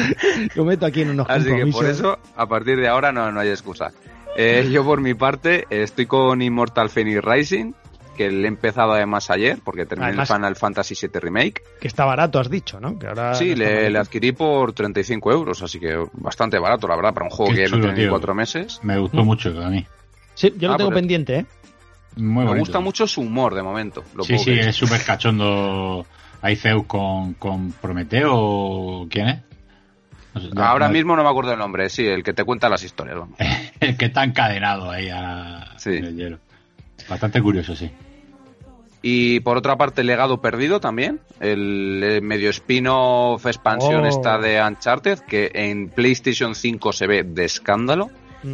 Yo 0.56 0.64
meto 0.64 0.86
aquí 0.86 1.02
en 1.02 1.10
unos 1.10 1.28
Así 1.30 1.54
que 1.54 1.66
por 1.66 1.84
eso, 1.84 2.18
a 2.34 2.46
partir 2.46 2.80
de 2.80 2.88
ahora 2.88 3.12
no, 3.12 3.30
no 3.30 3.38
hay 3.38 3.50
excusa. 3.50 3.92
Eh, 4.36 4.68
yo 4.70 4.84
por 4.84 5.00
mi 5.00 5.14
parte 5.14 5.66
estoy 5.70 6.06
con 6.06 6.42
Immortal 6.42 6.90
Phoenix 6.90 7.24
Rising, 7.24 7.72
que 8.16 8.30
le 8.30 8.44
he 8.44 8.48
empezado 8.48 8.92
además 8.92 9.30
ayer, 9.30 9.58
porque 9.64 9.86
terminé 9.86 10.08
Además- 10.08 10.30
el 10.30 10.36
Final 10.36 10.56
Fantasy 10.56 10.94
VII 11.00 11.20
Remake. 11.20 11.62
Que 11.80 11.86
está 11.88 12.04
barato, 12.04 12.40
has 12.40 12.50
dicho, 12.50 12.80
¿no? 12.80 12.98
Que 12.98 13.06
ahora 13.06 13.34
sí, 13.34 13.54
le, 13.54 13.96
adquirí 13.98 14.32
por 14.32 14.72
35 14.72 15.30
euros, 15.32 15.62
así 15.62 15.78
que 15.78 15.96
bastante 16.14 16.58
barato, 16.58 16.88
la 16.88 16.96
verdad, 16.96 17.14
para 17.14 17.26
un 17.26 17.30
juego 17.30 17.52
Qué 17.52 17.58
que 17.58 17.64
chulo, 17.66 17.76
no 17.78 17.82
tiene 17.84 17.94
ni 17.98 18.02
tío. 18.04 18.10
cuatro 18.10 18.34
meses. 18.34 18.80
Me 18.82 18.98
gustó 18.98 19.24
mucho 19.24 19.50
a 19.62 19.68
mí. 19.70 19.86
Sí, 20.34 20.52
yo 20.58 20.68
lo 20.68 20.74
Ah, 20.74 20.76
tengo 20.76 20.90
pues- 20.90 21.00
pendiente, 21.00 21.36
¿eh? 21.40 21.46
Muy 22.16 22.44
Me 22.44 22.48
bonito. 22.48 22.58
gusta 22.60 22.80
mucho 22.80 23.06
su 23.06 23.20
humor 23.20 23.54
de 23.54 23.62
momento. 23.62 24.02
Lo 24.14 24.24
Sí, 24.24 24.38
sí, 24.38 24.52
es 24.58 24.74
súper 24.74 25.02
cachondo. 25.04 26.06
Hay 26.40 26.56
Zeus 26.56 26.84
con, 26.86 27.34
con 27.34 27.72
Prometeo. 27.72 29.06
¿Quién 29.10 29.28
es? 29.28 29.40
Ahora 30.56 30.88
no- 30.88 30.92
mismo 30.92 31.16
no 31.16 31.22
me 31.22 31.30
acuerdo 31.30 31.52
el 31.52 31.58
nombre, 31.58 31.88
sí, 31.88 32.06
el 32.06 32.22
que 32.22 32.32
te 32.34 32.44
cuenta 32.44 32.68
las 32.68 32.82
historias, 32.82 33.16
vamos. 33.18 33.38
El 33.80 33.96
que 33.96 34.06
está 34.06 34.24
encadenado 34.24 34.90
ahí 34.90 35.08
a, 35.10 35.72
Sí. 35.78 35.90
en 35.96 36.04
el 36.06 36.16
hielo. 36.16 36.38
Bastante 37.08 37.40
curioso, 37.42 37.74
sí. 37.76 37.90
Y 39.08 39.38
por 39.38 39.56
otra 39.56 39.76
parte, 39.76 40.02
Legado 40.02 40.40
Perdido 40.40 40.80
también, 40.80 41.20
el, 41.38 42.00
eh, 42.02 42.20
medio 42.20 42.50
spin-off 42.50 43.46
expansión 43.46 44.02
Oh. 44.04 44.08
esta 44.08 44.36
de 44.38 44.60
Uncharted, 44.60 45.20
que 45.20 45.48
en 45.54 45.90
PlayStation 45.90 46.56
5 46.56 46.92
se 46.92 47.06
ve 47.06 47.22
de 47.22 47.44
escándalo. 47.44 48.10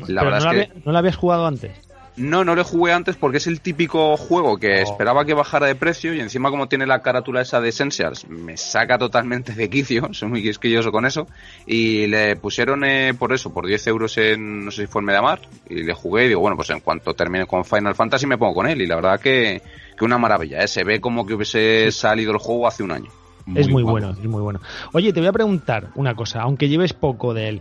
La 0.08 0.20
Pero 0.20 0.24
verdad 0.30 0.44
no, 0.44 0.50
es 0.52 0.68
la 0.68 0.74
que- 0.74 0.80
no 0.84 0.92
la 0.92 0.98
habías 0.98 1.16
jugado 1.16 1.46
antes. 1.46 1.70
No, 2.18 2.44
no 2.44 2.54
le 2.54 2.62
jugué 2.62 2.92
antes 2.92 3.16
porque 3.16 3.38
es 3.38 3.46
el 3.46 3.62
típico 3.62 4.14
juego 4.18 4.58
que 4.58 4.68
Oh. 4.80 4.82
esperaba 4.82 5.24
que 5.24 5.32
bajara 5.32 5.66
de 5.68 5.74
precio 5.74 6.12
y 6.12 6.20
encima 6.20 6.50
como 6.50 6.68
tiene 6.68 6.86
la 6.86 7.00
carátula 7.00 7.40
esa 7.40 7.62
de 7.62 7.70
Essentials, 7.70 8.28
me 8.28 8.58
saca 8.58 8.98
totalmente 8.98 9.54
de 9.54 9.70
quicio, 9.70 10.08
soy 10.12 10.28
muy 10.28 10.42
quisquilloso 10.42 10.92
con 10.92 11.06
eso, 11.06 11.26
y 11.64 12.08
le 12.08 12.36
pusieron 12.36 12.84
eh, 12.84 13.14
por 13.18 13.32
eso, 13.32 13.54
por 13.54 13.66
10 13.66 13.86
euros 13.86 14.18
en, 14.18 14.66
no 14.66 14.70
sé 14.70 14.82
si 14.82 14.86
fue 14.86 15.00
en 15.00 15.06
Mediamar, 15.06 15.40
y 15.70 15.82
le 15.84 15.94
jugué 15.94 16.26
y 16.26 16.28
digo, 16.28 16.40
bueno, 16.42 16.56
pues 16.56 16.68
en 16.68 16.80
cuanto 16.80 17.14
termine 17.14 17.46
con 17.46 17.64
Final 17.64 17.94
Fantasy 17.94 18.26
me 18.26 18.36
pongo 18.36 18.52
con 18.56 18.66
él, 18.68 18.82
y 18.82 18.86
la 18.86 18.96
verdad 18.96 19.18
que, 19.18 19.62
que 20.02 20.06
una 20.06 20.18
maravilla, 20.18 20.62
¿eh? 20.62 20.68
se 20.68 20.82
ve 20.84 21.00
como 21.00 21.24
que 21.24 21.34
hubiese 21.34 21.90
salido 21.92 22.32
el 22.32 22.38
juego 22.38 22.66
hace 22.66 22.82
un 22.82 22.90
año. 22.90 23.10
es 23.54 23.68
muy 23.68 23.82
guapo. 23.82 23.92
bueno, 23.92 24.10
es 24.10 24.24
muy 24.28 24.42
bueno. 24.42 24.60
Oye, 24.92 25.12
te 25.12 25.20
voy 25.20 25.28
a 25.28 25.32
preguntar 25.32 25.88
una 25.94 26.14
cosa, 26.14 26.42
aunque 26.42 26.68
lleves 26.68 26.92
poco 26.92 27.32
de 27.34 27.48
él. 27.48 27.60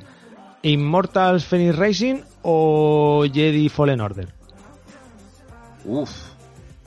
¿Immortals 0.63 1.45
Phoenix 1.45 1.76
Racing 1.76 2.22
o 2.43 3.26
Jedi 3.31 3.69
Fallen 3.69 4.01
Order? 4.01 4.27
Uf, 5.85 6.11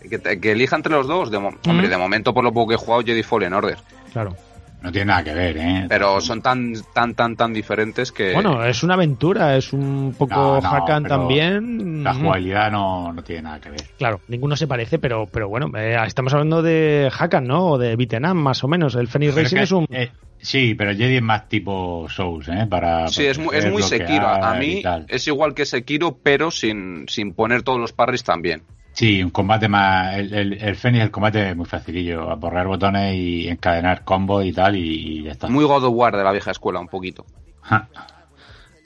que, 0.01 0.52
elija 0.52 0.76
entre 0.76 0.93
los 0.93 1.06
dos, 1.06 1.31
de 1.31 1.36
hombre, 1.39 1.59
Mm. 1.66 1.90
de 1.90 1.97
momento 1.98 2.35
por 2.35 2.44
lo 2.44 2.52
poco 2.52 2.68
que 2.68 2.74
he 2.74 2.78
jugado 2.78 3.02
Jedi 3.02 3.22
Fallen 3.22 3.52
Order, 3.55 3.78
Claro. 4.12 4.36
No 4.85 4.93
tiene 4.93 5.06
nada 5.06 5.24
que 5.24 5.32
ver, 5.32 5.56
¿eh? 5.56 5.86
pero 5.89 6.20
son 6.20 6.43
tan, 6.43 6.74
tan, 6.93 7.15
tan, 7.15 7.36
tan 7.36 7.55
diferentes 7.55 8.12
que... 8.12 8.35
Bueno, 8.35 8.62
es 8.66 8.82
una 8.82 8.93
aventura, 8.93 9.56
es 9.56 9.73
un 9.73 10.15
poco 10.19 10.35
No, 10.35 10.61
no, 10.61 10.69
Hakan 10.69 11.05
también. 11.05 12.05
La 12.05 12.12
jugabilidad 12.12 12.70
no, 12.70 13.11
no 13.11 13.24
tiene 13.24 13.40
nada 13.40 13.61
que 13.62 13.70
ver. 13.70 13.81
Claro, 13.97 14.20
ninguno 14.28 14.56
se 14.56 14.66
parece, 14.66 14.98
pero, 14.98 15.27
pero 15.27 15.48
bueno, 15.48 15.70
eh, 15.74 15.97
estamos 16.06 16.35
hablando 16.35 16.61
de 16.61 17.11
Hakan, 17.19 17.47
¿no? 17.47 17.65
O 17.69 17.78
de 17.78 17.94
Up, 17.94 18.35
más 18.35 18.62
o 18.62 18.69
menos. 18.69 18.94
El 18.94 19.09
Phoenix 19.09 19.32
Pero 19.32 19.44
Racing 19.44 19.56
que- 19.56 19.62
es 19.62 19.73
un... 19.73 19.86
eh, 19.89 20.11
sí, 20.36 20.74
pero 20.74 20.94
Jedi 20.94 21.16
es 21.16 21.23
más 21.23 21.48
tipo 21.48 22.06
Souls, 22.11 22.48
¿eh? 22.48 22.66
Para 22.69 23.09
Sí, 23.09 23.24
es 23.24 23.39
muy, 23.39 23.56
es 23.56 23.73
muy 23.73 23.82
Sekiro. 23.82 24.28
A 24.28 24.52
mí 24.52 24.82
es 25.09 25.27
igual 25.28 25.55
que 25.55 25.65
Sekiro, 25.65 26.19
pero 26.23 26.51
sin, 26.51 27.06
sin 27.09 27.32
poner 27.32 27.62
todos 27.62 27.81
los 27.81 27.94
parries 27.94 28.23
también. 28.23 28.61
Sí, 28.95 29.23
un 29.23 29.31
combate 29.31 29.69
más. 29.69 30.16
El, 30.16 30.33
el, 30.33 30.53
el 30.55 30.77
Fénix, 30.77 31.03
el 31.05 31.11
combate 31.11 31.51
es 31.51 31.57
muy 31.57 31.66
facilillo. 31.66 32.31
A 32.31 32.37
borrar 32.37 32.66
botones 32.69 33.15
y 33.16 33.49
encadenar 33.49 34.05
combos 34.05 34.45
y 34.45 34.53
tal, 34.53 34.77
y, 34.77 34.81
y 35.19 35.23
ya 35.25 35.33
está. 35.33 35.49
Muy 35.49 35.65
God 35.65 35.85
of 35.85 35.93
War 35.95 36.16
de 36.16 36.23
la 36.25 36.31
vieja 36.33 36.53
escuela, 36.53 36.79
un 36.81 36.89
poquito. 36.89 37.27
Ja. 37.62 37.89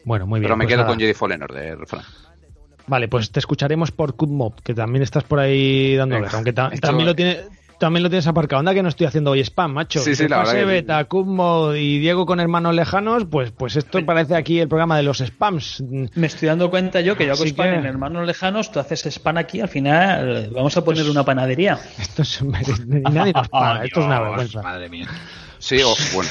Bueno, 0.04 0.26
muy 0.26 0.40
bien. 0.40 0.48
Pero 0.48 0.56
me 0.56 0.64
pues 0.64 0.72
quedo 0.72 0.82
nada. 0.82 0.88
con 0.90 0.98
Jedi 0.98 1.12
Fallen 1.14 1.42
Order, 1.42 1.78
Fran. 1.86 2.04
Vale, 2.86 3.08
pues 3.08 3.30
te 3.30 3.38
escucharemos 3.38 3.92
por 3.92 4.16
Cutmob, 4.16 4.62
que 4.62 4.72
también 4.74 5.02
estás 5.02 5.24
por 5.24 5.38
ahí 5.38 5.94
dando 5.94 6.16
aunque 6.32 6.54
ta- 6.54 6.70
también 6.80 7.06
lo 7.06 7.14
tiene 7.14 7.40
también 7.78 8.02
lo 8.02 8.10
tienes 8.10 8.26
aparcado. 8.26 8.60
Anda 8.60 8.74
que 8.74 8.82
no 8.82 8.88
estoy 8.88 9.06
haciendo 9.06 9.30
hoy 9.30 9.40
spam, 9.40 9.72
macho. 9.72 10.00
Sí, 10.00 10.14
sí, 10.14 10.28
la 10.28 10.38
verdad 10.38 10.52
que. 10.54 10.64
Beta, 10.64 11.06
y 11.76 11.98
Diego 11.98 12.26
con 12.26 12.40
hermanos 12.40 12.74
lejanos, 12.74 13.24
pues 13.30 13.50
pues 13.50 13.76
esto 13.76 14.04
parece 14.04 14.34
aquí 14.36 14.60
el 14.60 14.68
programa 14.68 14.96
de 14.96 15.02
los 15.04 15.18
spams. 15.18 15.82
Me 16.14 16.26
estoy 16.26 16.48
dando 16.48 16.70
cuenta 16.70 17.00
yo 17.00 17.16
que 17.16 17.26
yo 17.26 17.32
hago 17.32 17.42
Así 17.42 17.50
spam 17.50 17.70
que- 17.70 17.74
en 17.76 17.86
hermanos 17.86 18.26
lejanos, 18.26 18.70
tú 18.72 18.80
haces 18.80 19.06
spam 19.06 19.38
aquí, 19.38 19.60
al 19.60 19.68
final 19.68 20.50
vamos 20.52 20.76
a 20.76 20.84
poner 20.84 21.08
una 21.08 21.24
panadería. 21.24 21.78
Esto 21.98 22.22
es 22.22 22.42
nadie 22.86 23.32
nos 23.32 23.48
para, 23.48 23.84
esto 23.84 24.00
es 24.00 24.06
una 24.06 24.20
vergüenza. 24.20 24.62
Madre 24.62 24.88
mía. 24.88 25.06
Sí, 25.58 25.80
o 25.82 25.94
bueno. 26.14 26.28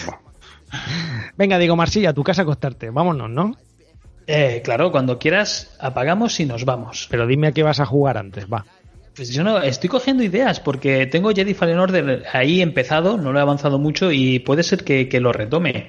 Venga, 1.38 1.57
Diego 1.57 1.76
Marsilla, 1.76 2.10
a 2.10 2.14
tu 2.14 2.24
casa 2.24 2.41
a 2.41 2.44
acostarte. 2.44 2.90
Vámonos, 2.90 3.30
¿no? 3.30 3.56
Eh, 4.30 4.61
claro, 4.64 4.91
cuando 4.91 5.18
quieras 5.19 5.76
apagamos 5.80 6.40
y 6.41 6.45
nos 6.45 6.65
vamos. 6.65 7.07
Pero 7.10 7.26
dime 7.26 7.48
a 7.48 7.52
qué 7.53 7.64
vas 7.64 7.80
a 7.80 7.86
jugar 7.86 8.18
antes, 8.18 8.45
va. 8.52 8.65
Pues 9.18 9.30
yo 9.31 9.44
no, 9.44 9.57
estoy 9.64 9.89
cogiendo 9.89 10.22
ideas 10.22 10.60
porque 10.60 11.07
tengo 11.07 11.31
Jedi 11.31 11.56
Fallen 11.56 11.80
Order 11.80 12.26
ahí 12.34 12.61
empezado, 12.61 13.18
no 13.18 13.34
lo 13.34 13.39
he 13.39 13.41
avanzado 13.41 13.80
mucho 13.80 14.11
y 14.11 14.38
puede 14.38 14.61
ser 14.61 14.84
que, 14.84 15.10
que 15.10 15.19
lo 15.19 15.34
retome. 15.34 15.88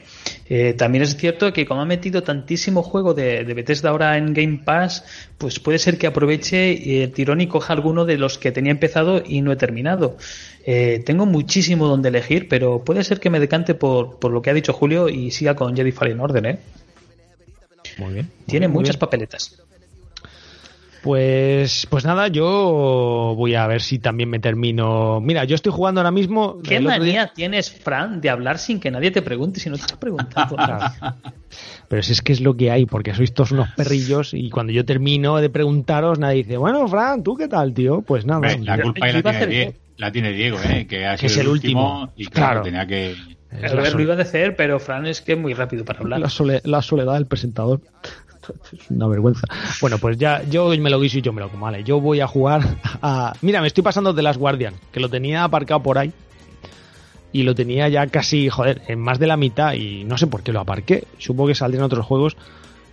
Eh, 0.48 0.72
también 0.72 1.04
es 1.04 1.14
cierto 1.14 1.52
que 1.52 1.66
como 1.66 1.82
ha 1.82 1.84
metido 1.84 2.22
tantísimo 2.22 2.82
juego 2.82 3.12
de, 3.12 3.44
de 3.44 3.52
Bethesda 3.52 3.90
ahora 3.90 4.16
en 4.16 4.32
Game 4.32 4.62
Pass, 4.64 5.04
pues 5.36 5.60
puede 5.60 5.78
ser 5.78 5.98
que 5.98 6.06
aproveche 6.06 7.04
el 7.04 7.12
tirón 7.12 7.42
y 7.42 7.48
coja 7.48 7.74
alguno 7.74 8.06
de 8.06 8.16
los 8.16 8.38
que 8.38 8.50
tenía 8.50 8.72
empezado 8.72 9.22
y 9.22 9.42
no 9.42 9.52
he 9.52 9.56
terminado. 9.56 10.16
Eh, 10.64 11.02
tengo 11.04 11.26
muchísimo 11.26 11.86
donde 11.86 12.08
elegir, 12.08 12.48
pero 12.48 12.82
puede 12.82 13.04
ser 13.04 13.20
que 13.20 13.28
me 13.28 13.40
decante 13.40 13.74
por, 13.74 14.18
por 14.18 14.32
lo 14.32 14.40
que 14.40 14.48
ha 14.48 14.54
dicho 14.54 14.72
Julio 14.72 15.10
y 15.10 15.32
siga 15.32 15.54
con 15.54 15.76
Jedi 15.76 15.92
Fallen 15.92 16.20
Order, 16.20 16.46
¿eh? 16.46 16.58
Muy 17.98 18.14
bien. 18.14 18.30
Tiene 18.46 18.68
Muy 18.68 18.72
bien. 18.72 18.82
muchas 18.82 18.96
papeletas. 18.96 19.67
Pues, 21.02 21.86
pues 21.88 22.04
nada, 22.04 22.28
yo 22.28 23.34
voy 23.36 23.54
a 23.54 23.66
ver 23.66 23.80
si 23.82 23.98
también 23.98 24.28
me 24.30 24.40
termino. 24.40 25.20
Mira, 25.20 25.44
yo 25.44 25.54
estoy 25.54 25.72
jugando 25.72 26.00
ahora 26.00 26.10
mismo. 26.10 26.60
¿Qué 26.62 26.76
el 26.76 26.86
otro 26.86 27.04
día- 27.04 27.20
manía 27.22 27.32
tienes, 27.34 27.70
Fran, 27.70 28.20
de 28.20 28.30
hablar 28.30 28.58
sin 28.58 28.80
que 28.80 28.90
nadie 28.90 29.10
te 29.10 29.22
pregunte 29.22 29.60
si 29.60 29.70
no 29.70 29.76
te 29.76 29.84
has 29.84 29.92
preguntado? 29.96 30.56
Claro. 30.56 30.90
Pero 31.88 32.02
si 32.02 32.12
es 32.12 32.20
que 32.20 32.32
es 32.32 32.40
lo 32.40 32.56
que 32.56 32.70
hay, 32.70 32.84
porque 32.84 33.14
sois 33.14 33.32
todos 33.32 33.52
unos 33.52 33.68
perrillos 33.70 34.34
y 34.34 34.50
cuando 34.50 34.72
yo 34.72 34.84
termino 34.84 35.38
de 35.38 35.48
preguntaros, 35.48 36.18
nadie 36.18 36.38
dice, 36.42 36.56
bueno, 36.58 36.86
Fran, 36.88 37.22
¿tú 37.22 37.34
qué 37.36 37.48
tal, 37.48 37.72
tío? 37.72 38.02
Pues 38.02 38.26
nada. 38.26 38.38
Hombre, 38.40 38.58
la 38.64 38.76
yo- 38.76 38.82
culpa 38.82 38.98
yo 39.00 39.04
ahí 39.06 39.12
la 39.12 39.22
tiene, 39.22 39.36
hacer- 39.38 39.48
Die- 39.48 39.74
la 39.96 40.12
tiene 40.12 40.32
Diego, 40.32 40.58
¿eh? 40.68 40.86
Que, 40.86 41.06
ha 41.06 41.12
Que 41.16 41.28
sido 41.28 41.30
es 41.30 41.36
el 41.38 41.48
último. 41.48 42.12
Y 42.16 42.26
claro, 42.26 42.60
Claro. 42.60 42.62
tenía 42.62 42.86
que. 42.86 43.12
Es 43.12 43.72
A 43.72 43.76
la, 43.76 43.80
ver, 43.82 43.90
sol- 43.92 43.96
lo 43.98 44.02
iba 44.02 44.12
a 44.14 44.16
decir, 44.18 44.54
pero 44.56 44.78
Fran 44.78 45.06
es 45.06 45.22
que 45.22 45.32
es 45.32 45.38
muy 45.38 45.54
rápido 45.54 45.84
para 45.86 46.00
hablar. 46.00 46.20
la 46.20 46.28
sole- 46.28 46.60
la 46.64 46.82
soledad 46.82 47.14
del 47.14 47.26
presentador. 47.26 47.80
Es 48.72 48.90
una 48.90 49.06
vergüenza. 49.06 49.46
Bueno, 49.80 49.98
pues 49.98 50.18
ya 50.18 50.42
yo 50.44 50.68
me 50.68 50.90
lo 50.90 51.00
guiso 51.00 51.18
y 51.18 51.22
yo 51.22 51.32
me 51.32 51.40
lo 51.40 51.48
como. 51.48 51.66
Vale, 51.66 51.84
yo 51.84 52.00
voy 52.00 52.20
a 52.20 52.26
jugar 52.26 52.62
a. 53.02 53.32
Mira, 53.42 53.60
me 53.60 53.66
estoy 53.66 53.82
pasando 53.82 54.12
de 54.12 54.22
las 54.22 54.38
Guardian, 54.38 54.74
que 54.92 55.00
lo 55.00 55.08
tenía 55.08 55.44
aparcado 55.44 55.82
por 55.82 55.98
ahí. 55.98 56.12
Y 57.30 57.42
lo 57.42 57.54
tenía 57.54 57.88
ya 57.88 58.06
casi, 58.06 58.48
joder, 58.48 58.82
en 58.88 59.00
más 59.00 59.18
de 59.18 59.26
la 59.26 59.36
mitad. 59.36 59.74
Y 59.74 60.04
no 60.04 60.16
sé 60.16 60.26
por 60.26 60.42
qué 60.42 60.52
lo 60.52 60.60
aparqué. 60.60 61.04
Supongo 61.18 61.48
que 61.48 61.54
saldrían 61.54 61.84
otros 61.84 62.06
juegos. 62.06 62.36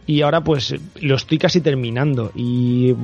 Y 0.06 0.22
ahora, 0.22 0.44
pues, 0.44 0.76
lo 1.02 1.16
estoy 1.16 1.38
casi 1.38 1.62
terminando. 1.62 2.32
Y. 2.36 2.96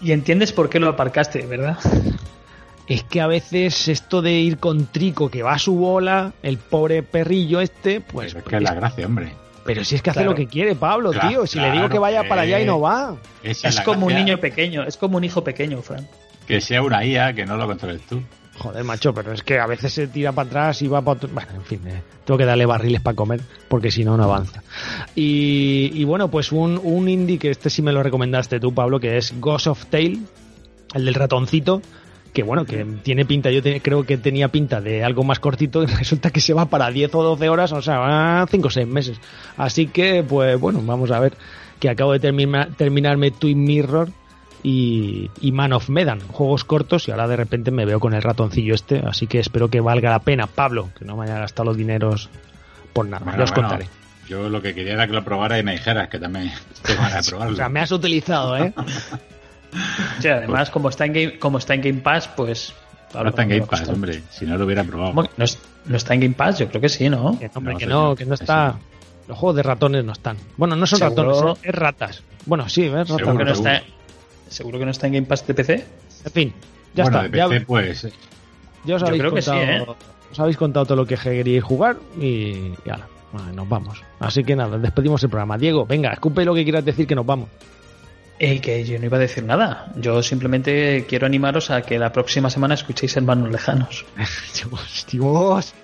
Y 0.00 0.12
entiendes 0.12 0.52
por 0.52 0.68
qué 0.68 0.78
lo 0.78 0.88
aparcaste, 0.88 1.46
¿verdad? 1.46 1.78
es 2.86 3.02
que 3.04 3.20
a 3.20 3.26
veces 3.26 3.88
esto 3.88 4.22
de 4.22 4.32
ir 4.32 4.58
con 4.58 4.86
Trico 4.86 5.30
que 5.30 5.42
va 5.42 5.54
a 5.54 5.58
su 5.58 5.74
bola, 5.74 6.32
el 6.42 6.58
pobre 6.58 7.02
perrillo 7.02 7.60
este, 7.60 8.00
pues. 8.00 8.34
Pues 8.34 8.44
es 8.44 8.48
que 8.48 8.56
es 8.56 8.62
la 8.62 8.74
gracia, 8.74 9.06
hombre. 9.06 9.32
Pero 9.64 9.82
si 9.84 9.94
es 9.94 10.02
que 10.02 10.10
hace 10.10 10.18
Claro. 10.20 10.32
lo 10.32 10.36
que 10.36 10.46
quiere, 10.46 10.74
Pablo, 10.74 11.10
Claro, 11.12 11.28
tío. 11.28 11.46
Si 11.46 11.58
le 11.58 11.70
digo 11.70 11.88
que 11.88 11.98
vaya 11.98 12.28
para 12.28 12.42
allá 12.42 12.60
y 12.60 12.66
no 12.66 12.80
va. 12.80 13.16
Esa 13.42 13.68
Es 13.68 13.80
como 13.80 14.06
un 14.06 14.14
niño 14.14 14.38
pequeño, 14.38 14.82
es 14.84 14.96
como 14.96 15.16
un 15.16 15.24
hijo 15.24 15.42
pequeño, 15.42 15.80
Fran. 15.82 16.06
Que 16.46 16.60
sea 16.60 16.82
una 16.82 17.04
IA, 17.04 17.32
que 17.32 17.46
no 17.46 17.56
lo 17.56 17.66
controles 17.66 18.02
tú. 18.02 18.22
Joder, 18.58 18.84
macho, 18.84 19.12
pero 19.12 19.32
es 19.32 19.42
que 19.42 19.58
a 19.58 19.66
veces 19.66 19.92
se 19.92 20.06
tira 20.06 20.30
para 20.30 20.46
atrás 20.46 20.80
y 20.82 20.86
va 20.86 21.00
para 21.00 21.16
otro... 21.16 21.28
Bueno, 21.32 21.48
en 21.56 21.62
fin, 21.62 21.80
eh, 21.88 22.02
tengo 22.24 22.38
que 22.38 22.44
darle 22.44 22.66
barriles 22.66 23.00
para 23.00 23.16
comer 23.16 23.40
porque 23.68 23.90
si 23.90 24.04
no, 24.04 24.16
no 24.16 24.24
avanza. 24.24 24.62
Y, 25.16 25.90
y 25.94 26.04
bueno, 26.04 26.30
pues 26.30 26.52
un, 26.52 26.80
un 26.82 27.08
indie 27.08 27.38
que 27.38 27.50
este 27.50 27.68
sí 27.70 27.82
me 27.82 27.90
lo 27.92 28.02
recomendaste 28.02 28.60
tú, 28.60 28.72
Pablo, 28.72 29.00
que 29.00 29.16
es 29.16 29.34
Ghost 29.40 29.66
of 29.66 29.86
Tale, 29.86 30.18
el 30.94 31.04
del 31.04 31.14
ratoncito, 31.14 31.82
que 32.34 32.42
bueno, 32.42 32.66
que 32.66 32.84
tiene 33.02 33.24
pinta, 33.24 33.50
yo 33.50 33.62
te- 33.62 33.80
creo 33.80 34.04
que 34.04 34.18
tenía 34.18 34.48
pinta 34.48 34.80
de 34.82 35.02
algo 35.04 35.24
más 35.24 35.38
cortito 35.38 35.82
y 35.84 35.86
resulta 35.86 36.30
que 36.30 36.40
se 36.40 36.52
va 36.52 36.66
para 36.66 36.90
10 36.90 37.14
o 37.14 37.22
12 37.22 37.48
horas, 37.48 37.72
o 37.72 37.80
sea, 37.80 37.98
va 38.00 38.46
5 38.50 38.68
o 38.68 38.70
6 38.70 38.86
meses. 38.86 39.18
Así 39.56 39.86
que, 39.86 40.22
pues 40.22 40.58
bueno, 40.60 40.82
vamos 40.84 41.10
a 41.12 41.20
ver, 41.20 41.32
que 41.80 41.88
acabo 41.88 42.12
de 42.12 42.18
termina- 42.20 42.68
terminarme 42.76 43.30
Twin 43.30 43.62
Mirror 43.64 44.10
y, 44.64 45.30
y 45.40 45.52
Man 45.52 45.72
of 45.74 45.88
Medan, 45.88 46.20
juegos 46.26 46.64
cortos 46.64 47.06
y 47.06 47.12
ahora 47.12 47.28
de 47.28 47.36
repente 47.36 47.70
me 47.70 47.84
veo 47.84 48.00
con 48.00 48.14
el 48.14 48.22
ratoncillo 48.22 48.74
este, 48.74 48.98
así 49.06 49.26
que 49.26 49.38
espero 49.38 49.68
que 49.68 49.80
valga 49.80 50.10
la 50.10 50.18
pena, 50.20 50.46
Pablo, 50.46 50.90
que 50.98 51.04
no 51.04 51.16
me 51.16 51.24
haya 51.26 51.38
gastado 51.38 51.66
los 51.68 51.76
dineros 51.76 52.30
por 52.92 53.06
nada, 53.06 53.24
Bueno, 53.24 53.38
ya 53.38 53.44
os 53.44 53.50
bueno, 53.52 53.68
contaré. 53.68 53.88
Yo 54.26 54.48
lo 54.48 54.62
que 54.62 54.74
quería 54.74 54.94
era 54.94 55.06
que 55.06 55.12
lo 55.12 55.22
probara 55.22 55.58
y 55.58 55.62
me 55.62 55.72
dijeras 55.72 56.08
que 56.08 56.18
también 56.18 56.50
te 56.82 56.94
van 56.96 57.12
a 57.12 57.20
probarlo. 57.20 57.52
O 57.52 57.56
sea, 57.56 57.68
me 57.68 57.80
has 57.80 57.92
utilizado, 57.92 58.56
¿eh? 58.56 58.72
Sí, 60.20 60.28
además, 60.28 60.70
como 60.70 60.88
está 60.88 61.04
en 61.06 61.12
Game, 61.12 61.38
como 61.38 61.58
está 61.58 61.74
en 61.74 61.82
Game 61.82 62.00
Pass, 62.00 62.28
pues. 62.28 62.72
no 63.14 63.28
está 63.28 63.42
en 63.42 63.48
Game 63.48 63.66
Pass, 63.66 63.88
hombre. 63.88 64.22
Si 64.30 64.44
no 64.46 64.56
lo 64.56 64.64
hubiera 64.64 64.84
probado. 64.84 65.10
¿Cómo 65.10 65.22
que 65.24 65.30
¿No, 65.36 65.44
es- 65.44 65.58
no 65.86 65.96
está 65.96 66.14
en 66.14 66.20
Game 66.20 66.34
Pass? 66.34 66.58
Yo 66.58 66.68
creo 66.68 66.80
que 66.80 66.88
sí, 66.88 67.08
¿no? 67.08 67.38
Que 67.38 67.46
no, 67.46 67.52
hombre, 67.54 67.72
No, 67.74 67.78
que 67.78 67.86
no, 67.86 68.14
que 68.16 68.34
está. 68.34 68.76
Los 69.26 69.38
juegos 69.38 69.56
de 69.56 69.62
ratones 69.62 70.04
no 70.04 70.12
están. 70.12 70.36
Bueno, 70.56 70.76
no 70.76 70.86
son 70.86 70.98
¿Seguro? 70.98 71.24
ratones, 71.32 71.58
es, 71.62 71.68
es 71.68 71.74
ratas. 71.74 72.22
Bueno, 72.46 72.68
sí, 72.68 72.84
es 72.84 72.92
ratas. 72.92 73.16
Seguro 73.16 73.38
que 73.38 73.44
no 73.44 73.54
seguro. 73.54 73.72
está. 73.72 73.84
¿Seguro 74.48 74.78
que 74.78 74.84
no 74.84 74.90
está 74.90 75.06
en 75.06 75.12
Game 75.14 75.26
Pass 75.26 75.46
de 75.46 75.54
PC? 75.54 75.84
En 76.26 76.32
fin, 76.32 76.52
ya 76.94 77.04
bueno, 77.04 77.22
está. 77.22 77.28
de 77.48 77.58
ya, 77.60 77.66
pues. 77.66 78.02
ya 78.84 78.94
os 78.96 79.00
Yo 79.00 79.06
habéis 79.06 79.22
creo 79.22 79.34
que 79.34 79.42
sí, 79.42 79.50
contado, 79.50 79.72
¿eh? 79.72 79.96
os 80.30 80.40
habéis 80.40 80.56
contado 80.58 80.84
todo 80.86 80.96
lo 80.96 81.06
que 81.06 81.16
queríais 81.16 81.64
jugar 81.64 81.96
y, 82.20 82.26
y 82.26 82.74
bueno, 83.32 83.52
nos 83.54 83.68
vamos. 83.68 84.02
Así 84.20 84.44
que 84.44 84.54
nada, 84.54 84.76
despedimos 84.78 85.22
el 85.24 85.30
programa. 85.30 85.56
Diego, 85.56 85.86
venga, 85.86 86.12
escupe 86.12 86.44
lo 86.44 86.54
que 86.54 86.62
quieras 86.64 86.84
decir 86.84 87.06
que 87.06 87.14
nos 87.14 87.24
vamos. 87.26 87.48
Eh, 88.38 88.60
que 88.60 88.84
yo 88.84 88.98
no 88.98 89.06
iba 89.06 89.16
a 89.16 89.20
decir 89.20 89.44
nada. 89.44 89.92
Yo 89.96 90.22
simplemente 90.22 91.06
quiero 91.08 91.26
animaros 91.26 91.70
a 91.70 91.82
que 91.82 91.98
la 91.98 92.12
próxima 92.12 92.50
semana 92.50 92.74
escuchéis 92.74 93.16
Hermanos 93.16 93.50
Lejanos. 93.50 94.04
Dios, 94.54 95.06
Dios. 95.10 95.74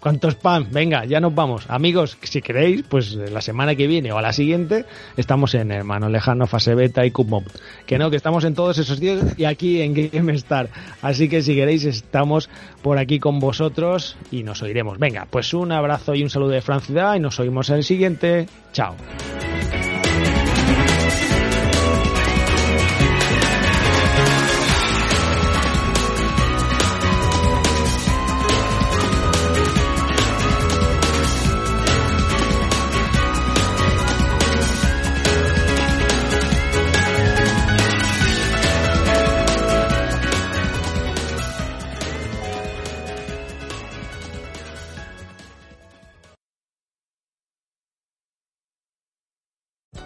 ¿Cuánto 0.00 0.28
spam? 0.28 0.66
Venga, 0.72 1.04
ya 1.04 1.20
nos 1.20 1.32
vamos. 1.32 1.64
Amigos, 1.68 2.18
si 2.22 2.42
queréis, 2.42 2.82
pues 2.88 3.12
la 3.12 3.40
semana 3.40 3.76
que 3.76 3.86
viene 3.86 4.10
o 4.10 4.18
a 4.18 4.22
la 4.22 4.32
siguiente 4.32 4.84
estamos 5.16 5.54
en 5.54 5.70
Hermano 5.70 6.08
Lejano, 6.08 6.48
Fase 6.48 6.74
Beta 6.74 7.06
y 7.06 7.12
Cubmob. 7.12 7.44
Que 7.86 7.98
no, 7.98 8.10
que 8.10 8.16
estamos 8.16 8.44
en 8.44 8.54
todos 8.54 8.78
esos 8.78 8.98
días 8.98 9.38
y 9.38 9.44
aquí 9.44 9.80
en 9.80 9.94
GameStar. 10.10 10.70
Así 11.02 11.28
que 11.28 11.40
si 11.40 11.54
queréis, 11.54 11.84
estamos 11.84 12.50
por 12.82 12.98
aquí 12.98 13.20
con 13.20 13.38
vosotros 13.38 14.16
y 14.32 14.42
nos 14.42 14.60
oiremos. 14.62 14.98
Venga, 14.98 15.28
pues 15.30 15.54
un 15.54 15.70
abrazo 15.70 16.16
y 16.16 16.24
un 16.24 16.30
saludo 16.30 16.50
de 16.50 16.62
Francia 16.62 17.16
y 17.16 17.20
nos 17.20 17.38
oímos 17.38 17.70
en 17.70 17.76
el 17.76 17.84
siguiente. 17.84 18.48
Chao. 18.72 18.96